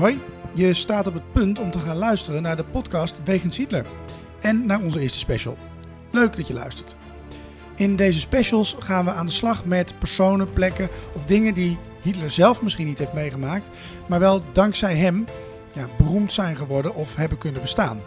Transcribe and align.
Hoi, 0.00 0.20
je 0.54 0.74
staat 0.74 1.06
op 1.06 1.14
het 1.14 1.32
punt 1.32 1.58
om 1.58 1.70
te 1.70 1.78
gaan 1.78 1.96
luisteren 1.96 2.42
naar 2.42 2.56
de 2.56 2.64
podcast 2.64 3.20
Wegens 3.24 3.56
Hitler 3.56 3.86
en 4.40 4.66
naar 4.66 4.82
onze 4.82 5.00
eerste 5.00 5.18
special. 5.18 5.56
Leuk 6.10 6.36
dat 6.36 6.46
je 6.46 6.54
luistert. 6.54 6.96
In 7.74 7.96
deze 7.96 8.20
specials 8.20 8.76
gaan 8.78 9.04
we 9.04 9.10
aan 9.10 9.26
de 9.26 9.32
slag 9.32 9.64
met 9.64 9.94
personen, 9.98 10.52
plekken 10.52 10.88
of 11.14 11.24
dingen 11.24 11.54
die 11.54 11.78
Hitler 12.02 12.30
zelf 12.30 12.62
misschien 12.62 12.86
niet 12.86 12.98
heeft 12.98 13.12
meegemaakt, 13.12 13.70
maar 14.08 14.20
wel 14.20 14.42
dankzij 14.52 14.96
hem 14.96 15.24
ja, 15.72 15.86
beroemd 15.98 16.32
zijn 16.32 16.56
geworden 16.56 16.94
of 16.94 17.16
hebben 17.16 17.38
kunnen 17.38 17.60
bestaan. 17.60 18.00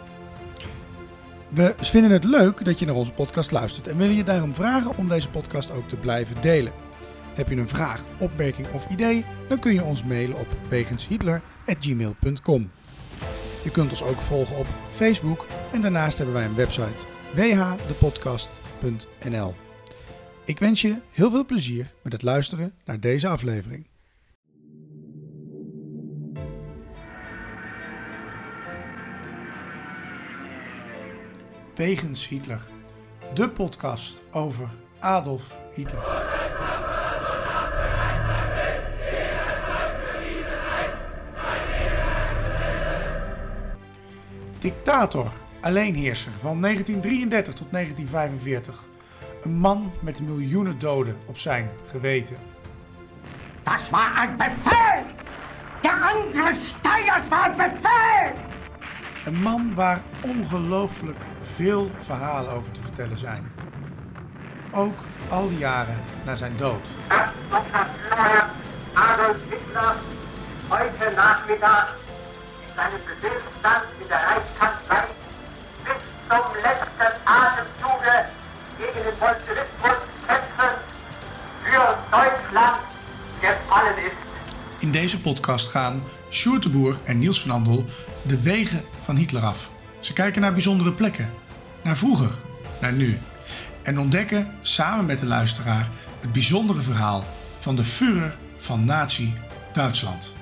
We 1.48 1.74
vinden 1.80 2.10
het 2.10 2.24
leuk 2.24 2.64
dat 2.64 2.78
je 2.78 2.86
naar 2.86 2.94
onze 2.94 3.12
podcast 3.12 3.50
luistert 3.50 3.88
en 3.88 3.96
willen 3.96 4.16
je 4.16 4.24
daarom 4.24 4.54
vragen 4.54 4.96
om 4.96 5.08
deze 5.08 5.28
podcast 5.28 5.70
ook 5.70 5.88
te 5.88 5.96
blijven 5.96 6.36
delen. 6.40 6.72
Heb 7.34 7.48
je 7.48 7.56
een 7.56 7.68
vraag, 7.68 8.02
opmerking 8.18 8.66
of 8.72 8.90
idee, 8.90 9.24
dan 9.48 9.58
kun 9.58 9.74
je 9.74 9.84
ons 9.84 10.04
mailen 10.04 10.38
op 10.38 10.46
wegenshitler.gmail.com. 10.68 12.70
Je 13.64 13.70
kunt 13.70 13.90
ons 13.90 14.02
ook 14.02 14.20
volgen 14.20 14.56
op 14.56 14.66
Facebook 14.90 15.46
en 15.72 15.80
daarnaast 15.80 16.16
hebben 16.16 16.34
wij 16.34 16.44
een 16.44 16.54
website 16.54 17.04
whdepodcast.nl. 17.34 19.54
Ik 20.44 20.58
wens 20.58 20.80
je 20.80 20.96
heel 21.10 21.30
veel 21.30 21.44
plezier 21.44 21.90
met 22.02 22.12
het 22.12 22.22
luisteren 22.22 22.74
naar 22.84 23.00
deze 23.00 23.28
aflevering. 23.28 23.86
Wegens 31.74 32.28
Hitler, 32.28 32.60
de 33.34 33.48
podcast 33.48 34.22
over 34.30 34.68
Adolf 34.98 35.58
Hitler. 35.74 36.33
Dictator, 44.64 45.32
alleenheerser 45.60 46.32
van 46.40 46.60
1933 46.60 47.54
tot 47.54 47.66
1945. 47.70 48.88
Een 49.42 49.58
man 49.58 49.92
met 50.00 50.22
miljoenen 50.22 50.78
doden 50.78 51.16
op 51.26 51.38
zijn 51.38 51.70
geweten. 51.86 52.36
Das 53.62 53.90
war 53.90 54.14
ein 54.16 54.36
Befehl! 54.36 55.04
Der 55.80 55.92
Angriff 55.92 56.66
Steiners 56.66 57.28
war 57.28 57.44
ein 57.44 57.54
Befehl! 57.56 58.32
Een 59.24 59.42
man 59.42 59.74
waar 59.74 60.02
ongelooflijk 60.22 61.24
veel 61.54 61.90
verhalen 61.96 62.52
over 62.52 62.72
te 62.72 62.80
vertellen 62.80 63.18
zijn. 63.18 63.52
Ook 64.72 64.98
al 65.28 65.48
die 65.48 65.58
jaren 65.58 65.96
na 66.24 66.34
zijn 66.34 66.56
dood. 66.56 66.90
Adolf 68.92 69.36
Hitler 69.50 69.94
heute 70.68 71.14
Nachmittag 71.16 72.03
Befehlsstand 72.74 73.84
in 74.00 74.08
der 74.08 74.18
Reichskanzlei 74.18 75.04
bis 75.84 76.00
zum 76.28 76.46
letzten 76.66 77.10
Atemzuge 77.24 78.16
gegen 78.78 79.00
den 79.06 79.16
Bolschewismus 79.20 79.98
kämpfen 80.26 80.72
für 81.62 81.86
Deutschland 82.10 82.82
gefallen 83.40 83.98
ist. 83.98 84.82
In 84.82 84.92
deze 84.92 85.20
podcast 85.20 85.68
gaan 85.68 86.02
Sjoerd 86.30 86.66
en 87.04 87.18
Niels 87.18 87.40
van 87.40 87.50
Andel 87.50 87.84
de 88.22 88.40
wegen 88.40 88.84
van 89.00 89.16
Hitler 89.16 89.42
af. 89.42 89.70
Ze 90.00 90.12
kijken 90.12 90.40
naar 90.40 90.52
bijzondere 90.52 90.92
plekken, 90.92 91.30
naar 91.82 91.96
vroeger, 91.96 92.30
naar 92.80 92.92
nu. 92.92 93.18
En 93.82 93.98
ontdekken 93.98 94.54
samen 94.62 95.06
met 95.06 95.18
de 95.18 95.26
luisteraar 95.26 95.88
het 96.20 96.32
bijzondere 96.32 96.82
verhaal 96.82 97.24
van 97.58 97.76
de 97.76 97.84
Führer 97.84 98.36
van 98.56 98.84
Nazi 98.84 99.34
Duitsland. 99.72 100.32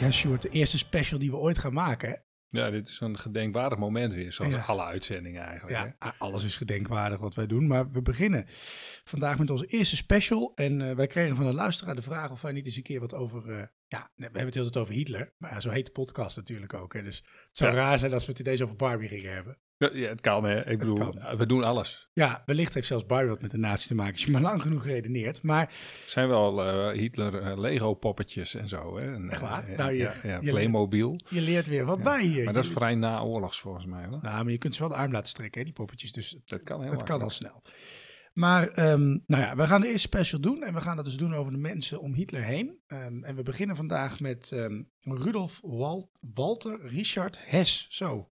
Ja, 0.00 0.10
Sjoerd, 0.10 0.42
de 0.42 0.48
eerste 0.48 0.78
special 0.78 1.18
die 1.18 1.30
we 1.30 1.36
ooit 1.36 1.58
gaan 1.58 1.72
maken. 1.72 2.22
Ja, 2.48 2.70
dit 2.70 2.88
is 2.88 3.00
een 3.00 3.18
gedenkwaardig 3.18 3.78
moment 3.78 4.14
weer, 4.14 4.32
zoals 4.32 4.52
Ja. 4.52 4.60
alle 4.60 4.82
uitzendingen 4.84 5.42
eigenlijk. 5.42 5.96
Ja, 5.98 6.14
alles 6.18 6.44
is 6.44 6.56
gedenkwaardig 6.56 7.18
wat 7.18 7.34
wij 7.34 7.46
doen. 7.46 7.66
Maar 7.66 7.90
we 7.90 8.02
beginnen 8.02 8.44
vandaag 9.04 9.38
met 9.38 9.50
onze 9.50 9.66
eerste 9.66 9.96
special. 9.96 10.52
En 10.54 10.80
eh, 10.88 10.96
wij 10.96 11.06
kregen 11.06 11.36
van 11.36 11.46
een 11.46 11.54
luisteraar 11.54 11.94
de 11.94 12.02
vraag 12.02 12.30
of 12.30 12.42
wij 12.42 12.52
niet 12.52 12.66
eens 12.66 12.76
een 12.76 12.82
keer 12.82 13.00
wat 13.00 13.14
over... 13.14 13.50
eh, 13.50 13.62
ja, 13.86 14.10
we 14.14 14.22
hebben 14.22 14.44
het 14.44 14.54
heel 14.54 14.62
tijd 14.62 14.76
over 14.76 14.94
Hitler. 14.94 15.34
Maar 15.38 15.50
ja, 15.52 15.60
zo 15.60 15.70
heet 15.70 15.86
de 15.86 15.92
podcast 15.92 16.36
natuurlijk 16.36 16.74
ook. 16.74 16.92
Hè. 16.92 17.02
Dus 17.02 17.16
het 17.16 17.56
zou 17.56 17.70
Ja. 17.70 17.76
raar 17.76 17.98
zijn 17.98 18.12
als 18.12 18.26
we 18.26 18.30
het 18.32 18.40
ineens 18.40 18.62
over 18.62 18.76
Barbie 18.76 19.08
gingen 19.08 19.32
hebben. 19.34 19.58
Ja, 19.92 20.08
het 20.08 20.20
kan 20.20 20.44
hè. 20.44 20.66
Ik 20.70 20.78
bedoel, 20.78 20.96
kan. 20.96 21.36
we 21.36 21.46
doen 21.46 21.64
alles. 21.64 22.08
Ja, 22.12 22.42
wellicht 22.46 22.74
heeft 22.74 22.86
zelfs 22.86 23.06
Barbie 23.06 23.28
wat 23.30 23.40
met 23.42 23.50
de 23.50 23.56
nazi 23.58 23.88
te 23.88 23.94
maken. 23.94 24.12
Als 24.12 24.24
je 24.24 24.30
maar 24.30 24.40
lang 24.40 24.62
genoeg 24.62 24.84
redeneert. 24.86 25.42
Maar 25.42 25.72
zijn 26.06 26.28
wel 26.28 26.64
eh, 26.66 26.98
Hitler 26.98 27.34
eh, 27.42 27.58
Lego 27.58 27.94
poppetjes 27.94 28.54
en 28.54 28.68
zo. 28.68 28.96
Hè? 28.98 29.14
En, 29.14 29.30
Echt 29.30 29.40
eh, 29.42 29.48
waar? 29.48 29.70
ja, 29.70 29.76
Nou, 29.76 29.92
je- 29.92 30.20
ja, 30.22 30.38
je 30.40 30.50
Playmobil. 30.50 31.20
je 31.28 31.40
leert 31.40 31.66
weer 31.66 31.84
wat 31.84 31.96
Ja. 31.98 32.02
bij 32.04 32.22
hier. 32.24 32.44
Maar 32.44 32.52
dat 32.52 32.64
is 32.64 32.70
vrij 32.70 32.94
naoorlogs 32.94 33.60
volgens 33.60 33.86
mij 33.86 34.06
hoor. 34.06 34.18
Nou, 34.22 34.42
maar 34.44 34.52
je 34.52 34.58
kunt 34.58 34.74
ze 34.74 34.80
wel 34.80 34.88
de 34.88 34.94
arm 34.96 35.12
laten 35.12 35.28
strekken, 35.28 35.58
hè, 35.60 35.66
die 35.66 35.74
poppetjes. 35.76 36.12
Dus 36.12 36.30
het, 36.30 36.40
Dat 36.48 36.62
kan 36.62 36.82
heel 36.82 36.90
het 36.90 37.02
kan 37.02 37.22
al 37.22 37.30
snel. 37.30 37.62
Maar 38.32 38.68
ehm, 38.68 39.08
nou 39.08 39.42
ja, 39.42 39.56
we 39.56 39.66
gaan 39.66 39.80
de 39.80 39.86
eerste 39.86 40.08
special 40.08 40.40
doen. 40.40 40.62
En 40.62 40.74
we 40.74 40.80
gaan 40.80 40.96
dat 40.96 41.04
dus 41.04 41.16
doen 41.16 41.34
over 41.34 41.52
de 41.52 41.58
mensen 41.58 42.00
om 42.00 42.14
Hitler 42.14 42.42
heen. 42.42 42.78
Ehm, 42.86 43.24
en 43.24 43.36
we 43.36 43.42
beginnen 43.42 43.76
vandaag 43.76 44.20
met 44.20 44.50
ehm, 44.52 44.82
Rudolf 45.00 45.58
Wal- 45.62 46.10
Walter 46.34 46.78
Richard 46.86 47.38
Hess. 47.40 47.86
Zo, 47.88 48.29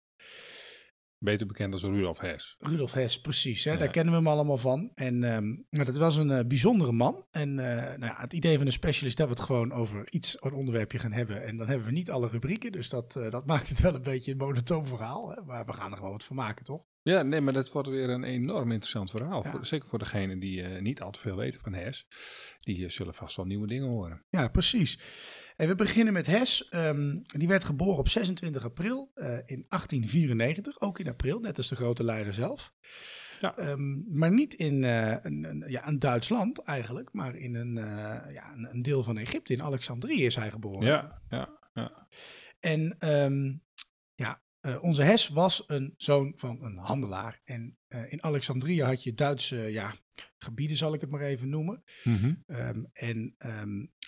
Beter 1.18 1.46
bekend 1.46 1.72
als 1.72 1.82
Rudolf 1.82 2.18
Hess. 2.18 2.56
Rudolf 2.58 2.92
Hess, 2.92 3.20
precies. 3.20 3.64
Hè? 3.64 3.72
Ja. 3.72 3.78
Daar 3.78 3.88
kennen 3.88 4.12
we 4.12 4.18
hem 4.18 4.28
allemaal 4.28 4.56
van. 4.56 4.90
En 4.94 5.24
ehm, 5.24 5.46
nou, 5.70 5.84
dat 5.84 5.96
was 5.96 6.16
een 6.16 6.30
eh, 6.30 6.46
bijzondere 6.46 6.92
man. 6.92 7.26
En 7.30 7.58
eh, 7.58 7.76
nou 7.76 8.12
ja, 8.12 8.20
het 8.20 8.32
idee 8.32 8.56
van 8.56 8.66
een 8.66 8.72
special 8.72 9.08
is 9.08 9.14
dat 9.14 9.26
we 9.26 9.32
het 9.32 9.42
gewoon 9.42 9.72
over 9.72 10.12
iets, 10.12 10.36
een 10.40 10.52
onderwerpje 10.52 10.98
gaan 10.98 11.12
hebben. 11.12 11.44
En 11.44 11.56
dan 11.56 11.68
hebben 11.68 11.86
we 11.86 11.92
niet 11.92 12.10
alle 12.10 12.28
rubrieken. 12.28 12.72
Dus 12.72 12.88
dat, 12.88 13.16
eh, 13.16 13.30
dat 13.30 13.46
maakt 13.52 13.68
het 13.68 13.80
wel 13.80 13.94
een 13.94 14.02
beetje 14.02 14.32
een 14.32 14.36
monotoon 14.36 14.86
verhaal. 14.86 15.30
Hè? 15.30 15.42
Maar 15.42 15.66
we 15.66 15.72
gaan 15.72 15.90
er 15.90 15.96
gewoon 15.96 16.12
wat 16.12 16.24
van 16.24 16.36
maken, 16.36 16.64
toch? 16.64 16.84
Ja, 17.02 17.22
nee, 17.22 17.40
maar 17.40 17.52
dat 17.52 17.72
wordt 17.72 17.88
weer 17.88 18.10
een 18.10 18.24
enorm 18.24 18.70
interessant 18.70 19.10
verhaal. 19.10 19.42
Ja. 19.44 19.50
Voor, 19.50 19.66
zeker 19.66 19.88
voor 19.88 19.98
degenen 19.98 20.38
die 20.38 20.62
niet 20.62 21.00
al 21.00 21.10
te 21.10 21.20
veel 21.20 21.36
weten 21.36 21.60
van 21.60 21.72
Hess. 21.72 22.06
Die 22.60 22.88
zullen 22.88 23.14
vast 23.14 23.36
wel 23.36 23.46
nieuwe 23.46 23.66
dingen 23.66 23.88
horen. 23.88 24.24
Ja, 24.30 24.48
precies. 24.48 24.98
En 25.56 25.68
we 25.68 25.74
beginnen 25.74 26.12
met 26.12 26.26
Hess. 26.26 26.68
Ehm, 26.68 27.18
die 27.22 27.48
werd 27.48 27.64
geboren 27.64 27.98
op 27.98 28.08
26 28.08 28.64
april 28.64 29.10
eh, 29.14 29.26
in 29.26 29.66
1894. 29.68 30.80
Ook 30.80 30.98
in 30.98 31.08
april, 31.08 31.40
net 31.40 31.56
als 31.56 31.68
de 31.68 31.76
grote 31.76 32.04
leider 32.04 32.34
zelf. 32.34 32.72
Ja. 33.40 33.56
Ehm, 33.56 34.18
maar 34.18 34.32
niet 34.32 34.54
in 34.54 34.84
eh, 34.84 35.16
een, 35.22 35.44
een, 35.44 35.64
ja, 35.66 35.88
een 35.88 35.98
Duits 35.98 36.28
land 36.28 36.62
eigenlijk, 36.62 37.12
maar 37.12 37.36
in 37.36 37.54
een, 37.54 37.78
eh, 37.78 38.34
ja, 38.34 38.52
een, 38.52 38.68
een 38.70 38.82
deel 38.82 39.02
van 39.02 39.18
Egypte. 39.18 39.52
In 39.52 39.62
Alexandrië 39.62 40.24
is 40.24 40.36
hij 40.36 40.50
geboren. 40.50 40.86
Ja, 40.86 41.22
ja, 41.28 41.58
ja. 41.74 42.08
En 42.60 42.96
ehm, 42.98 43.54
ja, 44.14 44.42
onze 44.80 45.02
Hess 45.02 45.28
was 45.28 45.64
een 45.66 45.94
zoon 45.96 46.32
van 46.36 46.64
een 46.64 46.76
handelaar. 46.76 47.40
En 47.44 47.78
in 48.08 48.22
Alexandrië 48.22 48.82
had 48.82 49.02
je 49.02 49.14
Duitse 49.14 49.56
ja, 49.56 49.94
gebieden, 50.38 50.76
zal 50.76 50.94
ik 50.94 51.00
het 51.00 51.10
maar 51.10 51.20
even 51.20 51.48
noemen. 51.48 51.82
Mhm. 52.04 52.34
En 52.92 53.34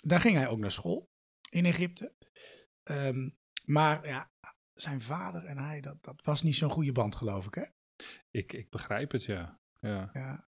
daar 0.01 0.19
ging 0.19 0.35
hij 0.35 0.47
ook 0.47 0.59
naar 0.59 0.71
school 0.71 1.08
in 1.49 1.65
Egypte. 1.65 2.13
Ehm, 2.83 3.29
maar 3.65 4.07
ja, 4.07 4.31
zijn 4.73 5.01
vader 5.01 5.45
en 5.45 5.57
hij, 5.57 5.81
dat, 5.81 6.03
dat 6.03 6.21
was 6.23 6.43
niet 6.43 6.55
zo'n 6.55 6.69
goede 6.69 6.91
band, 6.91 7.15
geloof 7.15 7.45
ik. 7.45 7.53
Hè? 7.53 7.63
Ik, 8.31 8.53
ik 8.53 8.69
begrijp 8.69 9.11
het, 9.11 9.23
ja. 9.23 9.59
Ja, 9.79 10.09
Ja. 10.13 10.47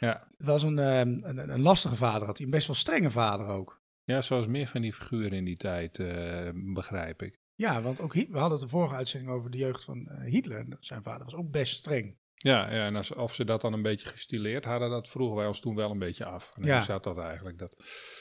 ja. 0.00 0.28
Het 0.36 0.46
was 0.46 0.62
een, 0.62 0.78
ehm, 0.78 1.18
een, 1.22 1.50
een 1.50 1.60
lastige 1.60 1.96
vader, 1.96 2.26
had 2.26 2.36
hij 2.36 2.46
een 2.46 2.52
best 2.52 2.66
wel 2.66 2.76
strenge 2.76 3.10
vader 3.10 3.46
ook. 3.46 3.80
ja 4.04 4.22
zoals 4.22 4.46
meer 4.46 4.66
van 4.66 4.80
die 4.80 4.92
figuren 4.92 5.32
in 5.32 5.44
die 5.44 5.56
tijd, 5.56 5.98
eh, 5.98 6.50
begrijp 6.54 7.22
ik. 7.22 7.40
Ja, 7.54 7.82
want 7.82 8.00
ook 8.00 8.12
we 8.12 8.26
hadden 8.30 8.50
het 8.50 8.60
de 8.60 8.68
vorige 8.68 8.94
uitzending 8.94 9.32
over 9.32 9.50
de 9.50 9.58
jeugd 9.58 9.84
van 9.84 10.08
eh, 10.08 10.30
Hitler. 10.30 10.66
Zijn 10.80 11.02
vader 11.02 11.24
was 11.24 11.34
ook 11.34 11.50
best 11.50 11.74
streng. 11.74 12.18
Ja, 12.42 12.70
ja 12.74 12.86
en 12.86 12.96
als, 12.96 13.14
of 13.14 13.34
ze 13.34 13.44
dat 13.44 13.60
dan 13.60 13.72
een 13.72 13.82
beetje 13.82 14.08
gestileerd 14.08 14.64
hadden, 14.64 14.90
dat 14.90 15.08
vroegen 15.08 15.36
wij 15.36 15.46
ons 15.46 15.60
toen 15.60 15.74
wel 15.74 15.90
een 15.90 15.98
beetje 15.98 16.24
af. 16.24 16.52
En 16.56 16.64
Ja. 16.66 16.74
hoe 16.76 16.84
zat 16.84 17.04
dat 17.04 17.18
eigenlijk? 17.18 17.58
Dat 17.58 17.76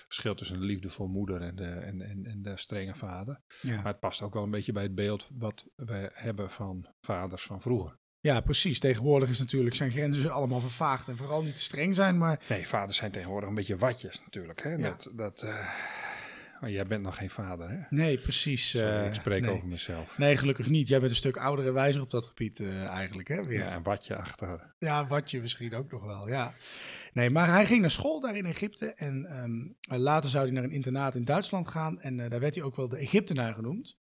verschil 0.05 0.35
tussen 0.35 0.59
de 0.59 0.65
liefdevol 0.65 1.07
moeder 1.07 1.41
en 1.41 1.55
de, 1.55 1.63
en, 1.65 2.01
en, 2.01 2.25
en 2.25 2.41
de 2.41 2.57
strenge 2.57 2.95
vader. 2.95 3.41
Ja. 3.61 3.75
Maar 3.75 3.85
het 3.91 3.99
past 3.99 4.21
ook 4.21 4.33
wel 4.33 4.43
een 4.43 4.51
beetje 4.51 4.71
bij 4.71 4.83
het 4.83 4.95
beeld 4.95 5.29
wat 5.37 5.65
we 5.75 6.09
hebben 6.13 6.51
van 6.51 6.87
vaders 7.01 7.43
van 7.43 7.61
vroeger. 7.61 7.97
ja, 8.19 8.41
precies. 8.41 8.79
Tegenwoordig 8.79 9.29
is 9.29 9.39
natuurlijk 9.39 9.75
zijn 9.75 9.91
grenzen 9.91 10.31
allemaal 10.31 10.59
vervaagd 10.61 11.07
en 11.07 11.17
vooral 11.17 11.43
niet 11.43 11.55
te 11.55 11.61
streng 11.61 11.95
zijn. 11.95 12.17
Maar 12.17 12.39
Nee, 12.49 12.67
vaders 12.67 12.97
zijn 12.97 13.11
tegenwoordig 13.11 13.49
een 13.49 13.55
beetje 13.55 13.77
watjes 13.77 14.19
natuurlijk. 14.19 14.63
Hè? 14.63 14.69
Ja. 14.69 14.77
Dat, 14.77 15.09
dat, 15.13 15.41
eh, 15.41 15.69
jij 16.69 16.85
bent 16.85 17.03
nog 17.03 17.17
geen 17.17 17.29
vader, 17.29 17.69
hè? 17.69 17.77
nee, 17.89 18.17
precies. 18.17 18.69
Sorry, 18.69 18.87
eh, 18.87 19.05
ik 19.05 19.13
spreek 19.13 19.41
nee. 19.41 19.51
over 19.51 19.67
mezelf. 19.67 20.17
Nee, 20.17 20.37
gelukkig 20.37 20.69
niet. 20.69 20.87
Jij 20.87 20.99
bent 20.99 21.11
een 21.11 21.17
stuk 21.17 21.37
ouder 21.37 21.67
en 21.67 21.73
wijzer 21.73 22.01
op 22.01 22.11
dat 22.11 22.25
gebied 22.25 22.59
eh, 22.59 22.85
eigenlijk. 22.85 23.27
Hè? 23.27 23.43
Weer. 23.43 23.59
Ja, 23.59 23.75
een 23.75 23.83
watje 23.83 24.15
achter. 24.15 24.73
Ja, 24.79 25.07
wat 25.07 25.31
je 25.31 25.41
misschien 25.41 25.75
ook 25.75 25.91
nog 25.91 26.03
wel, 26.03 26.27
ja. 26.27 26.53
Nee, 27.13 27.29
maar 27.29 27.47
hij 27.49 27.65
ging 27.65 27.81
naar 27.81 27.89
school 27.91 28.19
daar 28.19 28.35
in 28.35 28.45
Egypte. 28.45 28.85
En 28.85 29.25
ehm, 29.25 30.01
later 30.01 30.29
zou 30.29 30.43
hij 30.43 30.53
naar 30.53 30.63
een 30.63 30.71
internaat 30.71 31.15
in 31.15 31.25
Duitsland 31.25 31.67
gaan. 31.67 32.01
En 32.01 32.19
eh, 32.19 32.29
daar 32.29 32.39
werd 32.39 32.55
hij 32.55 32.63
ook 32.63 32.75
wel 32.75 32.87
de 32.87 32.97
Egyptenaar 32.97 33.53
genoemd. 33.53 33.97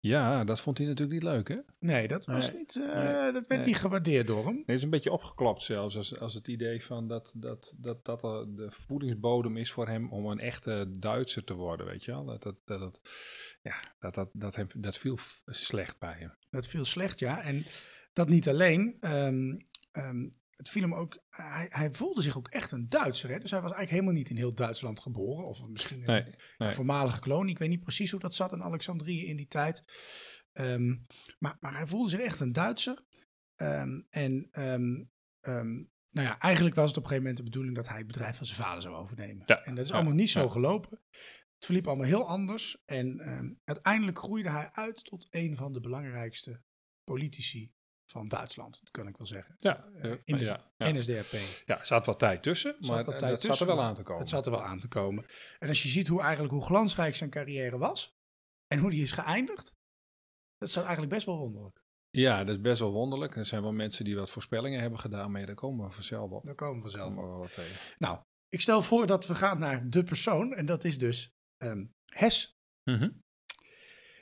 Ja, 0.00 0.44
dat 0.44 0.60
vond 0.60 0.78
hij 0.78 0.86
natuurlijk 0.86 1.22
niet 1.22 1.32
leuk, 1.32 1.48
hè? 1.48 1.56
Nee, 1.80 2.08
dat, 2.08 2.26
was 2.26 2.48
Nee, 2.48 2.58
niet, 2.58 2.76
eh, 2.76 2.94
nee, 2.94 3.32
dat 3.32 3.46
werd 3.46 3.48
nee. 3.48 3.64
niet 3.66 3.76
gewaardeerd 3.76 4.26
door 4.26 4.46
hem. 4.46 4.56
Het 4.66 4.76
is 4.76 4.82
een 4.82 4.90
beetje 4.90 5.12
opgeklopt 5.12 5.62
zelfs, 5.62 5.96
als, 5.96 6.18
als 6.18 6.34
het 6.34 6.48
idee 6.48 6.84
van 6.84 7.08
dat 7.08 7.32
dat, 7.36 7.74
dat, 7.78 8.04
dat 8.04 8.20
de 8.20 8.66
voedingsbodem 8.86 9.56
is 9.56 9.72
voor 9.72 9.88
hem 9.88 10.12
om 10.12 10.26
een 10.26 10.38
echte 10.40 10.86
Duitser 10.98 11.44
te 11.44 11.54
worden, 11.54 11.86
weet 11.86 12.04
je 12.04 12.10
wel. 12.12 12.24
Dat, 12.24 12.42
dat, 12.42 12.56
dat, 12.64 12.80
dat- 12.80 13.00
ja, 13.62 13.74
dat, 13.98 14.14
dat, 14.14 14.28
dat, 14.32 14.54
hem, 14.54 14.66
dat 14.76 14.98
viel 14.98 15.18
slecht 15.46 15.98
bij 15.98 16.16
hem. 16.18 16.34
Dat 16.50 16.66
viel 16.66 16.84
slecht, 16.84 17.18
ja. 17.18 17.42
En 17.42 17.64
dat 18.12 18.28
niet 18.28 18.48
alleen. 18.48 18.96
ehm, 19.00 19.56
ehm, 19.92 20.28
het 20.60 20.68
viel 20.68 20.82
hem 20.82 20.94
ook. 20.94 21.22
Hij, 21.30 21.66
hij 21.70 21.92
voelde 21.92 22.22
zich 22.22 22.36
ook 22.36 22.48
echt 22.48 22.72
een 22.72 22.88
Duitser. 22.88 23.30
Hè? 23.30 23.38
Dus 23.38 23.50
hij 23.50 23.60
was 23.60 23.72
eigenlijk 23.72 23.90
helemaal 23.90 24.20
niet 24.20 24.30
in 24.30 24.36
heel 24.36 24.54
Duitsland 24.54 25.00
geboren. 25.00 25.46
Of 25.46 25.66
misschien 25.66 26.00
Nee, 26.00 26.24
een 26.24 26.34
nee. 26.58 26.72
voormalige 26.72 27.20
kolonie. 27.20 27.50
Ik 27.52 27.58
weet 27.58 27.68
niet 27.68 27.82
precies 27.82 28.10
hoe 28.10 28.20
dat 28.20 28.34
zat 28.34 28.52
in 28.52 28.62
Alexandrië 28.62 29.26
in 29.26 29.36
die 29.36 29.46
tijd. 29.46 29.84
Ehm, 30.52 30.96
maar, 31.38 31.56
maar 31.60 31.74
hij 31.74 31.86
voelde 31.86 32.10
zich 32.10 32.20
echt 32.20 32.40
een 32.40 32.52
Duitser. 32.52 33.04
Ehm, 33.54 34.00
en 34.10 34.48
ehm, 34.50 34.92
nou 36.10 36.28
ja, 36.28 36.38
eigenlijk 36.38 36.76
was 36.76 36.88
het 36.88 36.96
op 36.96 37.02
een 37.02 37.08
gegeven 37.08 37.28
moment 37.28 37.36
de 37.36 37.50
bedoeling 37.50 37.76
dat 37.76 37.88
hij 37.88 37.98
het 37.98 38.06
bedrijf 38.06 38.36
van 38.36 38.46
zijn 38.46 38.62
vader 38.62 38.82
zou 38.82 38.94
overnemen. 38.94 39.42
Ja, 39.46 39.62
En 39.62 39.74
dat 39.74 39.84
is 39.84 39.90
ja, 39.90 39.96
allemaal 39.96 40.14
niet 40.14 40.30
zo 40.30 40.42
ja. 40.42 40.48
gelopen. 40.50 41.00
Het 41.54 41.64
verliep 41.64 41.86
allemaal 41.86 42.06
heel 42.06 42.28
anders. 42.28 42.82
En 42.84 43.58
uiteindelijk 43.64 44.18
groeide 44.18 44.50
hij 44.50 44.70
uit 44.72 45.04
tot 45.04 45.26
een 45.30 45.56
van 45.56 45.72
de 45.72 45.80
belangrijkste 45.80 46.62
politici 47.04 47.72
van 48.10 48.28
Duitsland. 48.28 48.80
Dat 48.80 48.90
kan 48.90 49.06
ik 49.06 49.16
wel 49.16 49.26
zeggen. 49.26 49.54
Ja, 49.58 49.84
eh, 50.02 50.10
in 50.24 50.36
de 50.36 50.44
ja, 50.44 50.70
ja. 50.76 50.90
NSDAP. 50.92 51.30
ja, 51.66 51.78
er 51.78 51.86
zat 51.86 52.06
wat 52.06 52.18
tijd 52.18 52.42
tussen, 52.42 52.76
zat 52.78 52.90
maar 52.90 53.04
wat 53.04 53.14
eh, 53.14 53.20
tijd 53.20 53.40
zat 53.40 53.50
tussen, 53.50 53.68
er 53.68 53.74
wel 53.74 53.84
aan 53.84 53.94
te 53.94 54.02
komen. 54.02 54.20
Het 54.20 54.28
zat 54.28 54.46
er 54.46 54.52
wel 54.52 54.62
aan 54.62 54.80
te 54.80 54.88
komen. 54.88 55.26
En 55.58 55.68
als 55.68 55.82
je 55.82 55.88
ziet 55.88 56.08
hoe 56.08 56.20
eigenlijk 56.20 56.52
hoe 56.52 56.64
glansrijk 56.64 57.14
zijn 57.14 57.30
carrière 57.30 57.78
was 57.78 58.16
en 58.66 58.78
hoe 58.78 58.90
die 58.90 59.02
is 59.02 59.12
geëindigd, 59.12 59.74
dat 60.58 60.68
is 60.68 60.76
eigenlijk 60.76 61.08
best 61.08 61.26
wel 61.26 61.38
wonderlijk. 61.38 61.82
Ja, 62.10 62.44
dat 62.44 62.54
is 62.54 62.60
best 62.60 62.80
wel 62.80 62.92
wonderlijk. 62.92 63.36
Er 63.36 63.44
zijn 63.44 63.62
wel 63.62 63.72
mensen 63.72 64.04
die 64.04 64.16
wat 64.16 64.30
voorspellingen 64.30 64.80
hebben 64.80 64.98
gedaan, 64.98 65.30
maar 65.30 65.46
daar 65.46 65.54
komen 65.54 65.86
we 65.86 65.92
vanzelf 65.92 66.30
op. 66.30 66.44
Daar 66.44 66.54
komen 66.54 66.82
we 66.82 66.90
vanzelf 66.90 67.14
wel 67.14 67.38
wat 67.38 67.52
tegen. 67.52 67.94
Nou, 67.98 68.18
ik 68.48 68.60
stel 68.60 68.82
voor 68.82 69.06
dat 69.06 69.26
we 69.26 69.34
gaan 69.34 69.58
naar 69.58 69.90
de 69.90 70.02
persoon 70.02 70.54
en 70.54 70.66
dat 70.66 70.84
is 70.84 70.98
dus 70.98 71.32
ehm 71.56 71.84
Hes. 72.06 72.58
Mhm. 72.84 73.10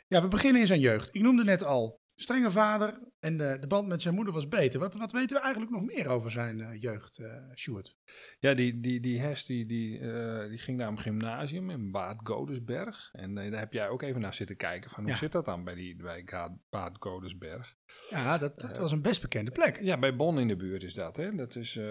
Ja, 0.07 0.23
we 0.23 0.29
beginnen 0.29 0.61
in 0.61 0.67
zijn 0.67 0.81
jeugd. 0.81 1.15
Ik 1.15 1.23
noemde 1.23 1.45
net 1.45 1.65
al 1.65 2.01
strenge 2.15 2.51
vader 2.51 3.01
en 3.21 3.37
de, 3.37 3.57
de 3.61 3.67
band 3.67 3.89
met 3.89 4.03
zijn 4.03 4.15
moeder 4.15 4.35
was 4.35 4.49
beter. 4.49 4.81
Wat, 4.81 4.95
wat 4.97 5.13
weten 5.13 5.37
we 5.37 5.43
eigenlijk 5.43 5.73
nog 5.73 5.83
meer 5.85 6.09
over 6.09 6.31
zijn 6.31 6.61
eh, 6.61 6.81
jeugd, 6.81 7.19
eh 7.19 7.33
Sjoerd? 7.55 7.97
Ja, 8.39 8.53
die, 8.55 8.81
die, 8.81 9.01
die 9.01 9.21
Hess 9.21 9.47
die, 9.47 9.67
die, 9.67 9.99
eh, 9.99 10.49
die 10.49 10.59
ging 10.59 10.79
naar 10.79 10.89
een 10.89 10.99
gymnasium 10.99 11.71
in 11.71 11.91
Bad 11.91 12.17
Godesberg. 12.23 13.09
En 13.13 13.39
eh, 13.39 13.51
daar 13.51 13.61
heb 13.61 13.73
jij 13.73 13.89
ook 13.89 14.03
even 14.03 14.21
naar 14.21 14.35
zitten 14.35 14.57
kijken 14.57 14.91
van 14.91 15.03
hoe 15.03 15.13
Ja. 15.13 15.19
zit 15.19 15.33
dat 15.33 15.45
dan 15.45 15.65
bij, 15.65 15.75
die, 15.75 15.97
bij 15.97 16.25
Bad 16.71 16.97
Godesberg. 16.99 17.77
Ja, 18.11 18.39
dat, 18.39 18.61
dat 18.61 18.77
Eh, 18.77 18.83
was 18.83 18.93
een 18.93 19.03
best 19.03 19.21
bekende 19.23 19.51
plek. 19.51 19.81
Ja, 19.83 19.99
bij 19.99 20.17
Bonn 20.17 20.39
in 20.39 20.49
de 20.49 20.57
buurt 20.57 20.83
is 20.83 20.95
dat. 20.95 21.17
Hè? 21.17 21.35
Dat 21.35 21.57
is, 21.57 21.77
eh, 21.77 21.85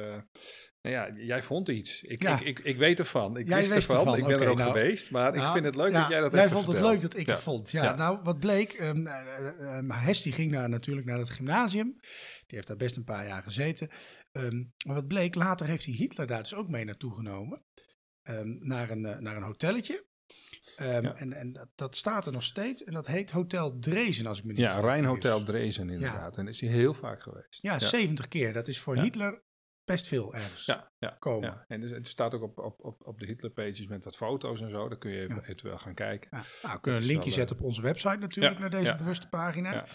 nou 0.82 0.96
ja, 0.96 1.10
jij 1.16 1.44
vond 1.44 1.68
iets. 1.70 2.04
Ik, 2.04 2.22
Ja. 2.22 2.40
ik, 2.40 2.46
ik, 2.46 2.60
ik 2.60 2.78
weet 2.78 3.00
ervan. 3.00 3.38
Ik 3.38 3.48
Jij 3.48 3.60
wist 3.60 3.74
ervan. 3.74 3.98
ervan, 3.98 4.18
Ik 4.18 4.26
ben 4.26 4.40
er 4.42 4.48
ook 4.48 4.58
nou. 4.58 4.72
geweest. 4.72 5.12
Maar 5.12 5.28
ik 5.28 5.36
Nou, 5.36 5.52
vind 5.54 5.66
het 5.66 5.76
leuk 5.76 5.92
ja, 5.92 6.00
dat 6.02 6.10
jij 6.10 6.20
dat 6.20 6.32
Jij 6.32 6.40
even 6.46 6.56
vond 6.56 6.68
het 6.68 6.80
leuk 6.82 7.02
dat 7.02 7.18
ik 7.18 7.26
het 7.26 7.40
vond. 7.40 7.72
Ja, 7.72 7.96
nou, 7.96 8.20
wat 8.24 8.40
bleek. 8.40 8.74
ehm 8.74 9.08
eh, 9.08 9.78
eh, 9.78 10.04
Hess 10.06 10.22
die 10.24 10.34
ging 10.34 10.52
daar 10.52 10.70
natuurlijk 10.70 11.08
naar 11.08 11.17
het 11.20 11.30
gymnasium. 11.30 11.96
Die 12.00 12.56
heeft 12.56 12.68
daar 12.68 12.78
best 12.78 12.96
een 12.96 13.04
paar 13.04 13.28
jaar 13.28 13.44
gezeten. 13.44 13.90
Ehm, 14.32 14.58
maar 14.86 14.96
wat 14.96 15.08
bleek, 15.08 15.36
later 15.36 15.68
heeft 15.68 15.86
hij 15.86 15.94
Hitler 15.94 16.28
daar 16.28 16.42
dus 16.42 16.54
ook 16.56 16.68
mee 16.68 16.86
naartoe 16.86 17.16
genomen. 17.16 17.64
Ehm, 18.24 18.68
naar, 18.68 18.90
een, 18.90 19.06
eh, 19.06 19.18
naar 19.20 19.36
een 19.36 19.44
hotelletje. 19.44 20.06
Ehm, 20.76 21.04
Ja. 21.04 21.16
En, 21.16 21.34
en 21.34 21.54
dat, 21.54 21.68
dat 21.76 21.96
staat 21.96 22.26
er 22.26 22.32
nog 22.32 22.44
steeds. 22.44 22.84
En 22.84 22.94
dat 22.94 23.08
heet 23.08 23.32
Hotel 23.32 23.80
Drezen, 23.80 24.26
als 24.26 24.38
ik 24.38 24.44
me 24.44 24.52
niet 24.54 24.62
Ja. 24.62 24.80
Rijnhotel 24.80 25.44
Drezen 25.44 25.90
inderdaad. 25.90 26.38
En 26.38 26.48
is 26.48 26.62
hij 26.62 26.70
heel 26.70 26.94
vaak 26.94 27.22
geweest. 27.22 27.62
Ja, 27.62 27.80
70 27.80 28.28
keer. 28.28 28.54
Dat 28.54 28.68
is 28.68 28.80
voor. 28.80 28.98
Hitler 28.98 29.44
best 29.86 30.08
veel 30.08 30.34
ergens 30.34 30.66
Ja, 30.66 30.92
ja, 30.98 31.16
komen. 31.20 31.50
ja. 31.50 31.66
En 31.68 31.82
dus, 31.82 31.92
het 31.92 32.08
staat 32.08 32.34
ook 32.34 32.42
op, 32.42 32.58
op, 32.58 32.84
op, 32.86 33.06
op 33.08 33.20
de 33.20 33.26
Hitler-pages 33.26 33.88
met 33.88 34.04
wat 34.04 34.16
foto's 34.16 34.62
en 34.62 34.70
zo. 34.70 34.88
Daar 34.90 34.98
kun 34.98 35.12
je 35.12 35.22
even, 35.22 35.42
eventueel 35.42 35.78
gaan 35.78 35.94
kijken. 35.94 36.30
Ja, 36.32 36.44
nou, 36.62 36.74
we 36.76 36.82
kunnen 36.82 37.02
een 37.02 37.08
linkje 37.08 37.26
wel, 37.30 37.34
zetten 37.38 37.56
op 37.56 37.62
onze 37.64 37.82
website 37.82 38.18
natuurlijk, 38.18 38.60
naar 38.60 38.70
deze 38.70 38.96
bewuste 38.96 39.28
pagina. 39.30 39.86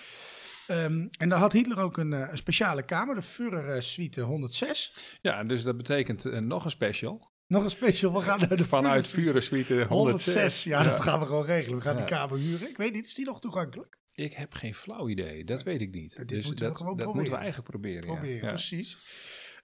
Ehm, 0.66 1.06
en 1.18 1.28
daar 1.28 1.38
had 1.38 1.52
Hitler 1.52 1.78
ook 1.80 1.96
een, 1.96 2.12
eh, 2.12 2.28
een 2.30 2.36
speciale 2.36 2.82
kamer, 2.84 3.14
de 3.14 3.22
Führer 3.22 3.82
Suite 3.82 4.20
106. 4.20 4.96
Ja, 5.22 5.44
dus 5.44 5.62
dat 5.62 5.76
betekent 5.76 6.24
eh, 6.24 6.38
nog 6.40 6.64
een 6.64 6.70
special. 6.70 7.30
Nog 7.46 7.64
een 7.64 7.70
special, 7.70 8.12
we 8.12 8.20
gaan 8.20 8.38
naar 8.40 8.56
de 8.56 8.66
Vanuit 8.66 9.06
Führer 9.06 9.42
Suite 9.42 9.64
Vuren 9.64 9.76
Suite 9.76 9.94
106. 9.94 10.34
106. 10.34 10.64
Ja, 10.64 10.82
dat 10.82 11.00
gaan 11.00 11.20
we 11.20 11.26
gewoon 11.26 11.44
regelen. 11.44 11.78
We 11.78 11.84
gaan 11.84 11.92
Ja. 11.92 11.98
die 11.98 12.08
kamer 12.16 12.38
huren. 12.38 12.68
Ik 12.68 12.76
weet 12.76 12.92
niet, 12.92 13.06
is 13.06 13.14
die 13.14 13.24
nog 13.24 13.40
toegankelijk? 13.40 13.98
Ik 14.14 14.32
heb 14.32 14.52
geen 14.52 14.74
flauw 14.74 15.08
idee. 15.08 15.44
Dat 15.44 15.62
weet 15.62 15.80
ik 15.80 15.92
niet. 15.94 16.16
Dit 16.16 16.28
dus 16.28 16.46
moeten 16.46 16.66
dat, 16.66 16.76
dat 16.76 16.86
proberen. 16.86 17.12
moeten 17.14 17.32
we 17.32 17.38
eigenlijk 17.38 17.68
proberen. 17.70 18.04
Proberen, 18.06 18.42
Ja. 18.46 18.48
precies. 18.48 18.98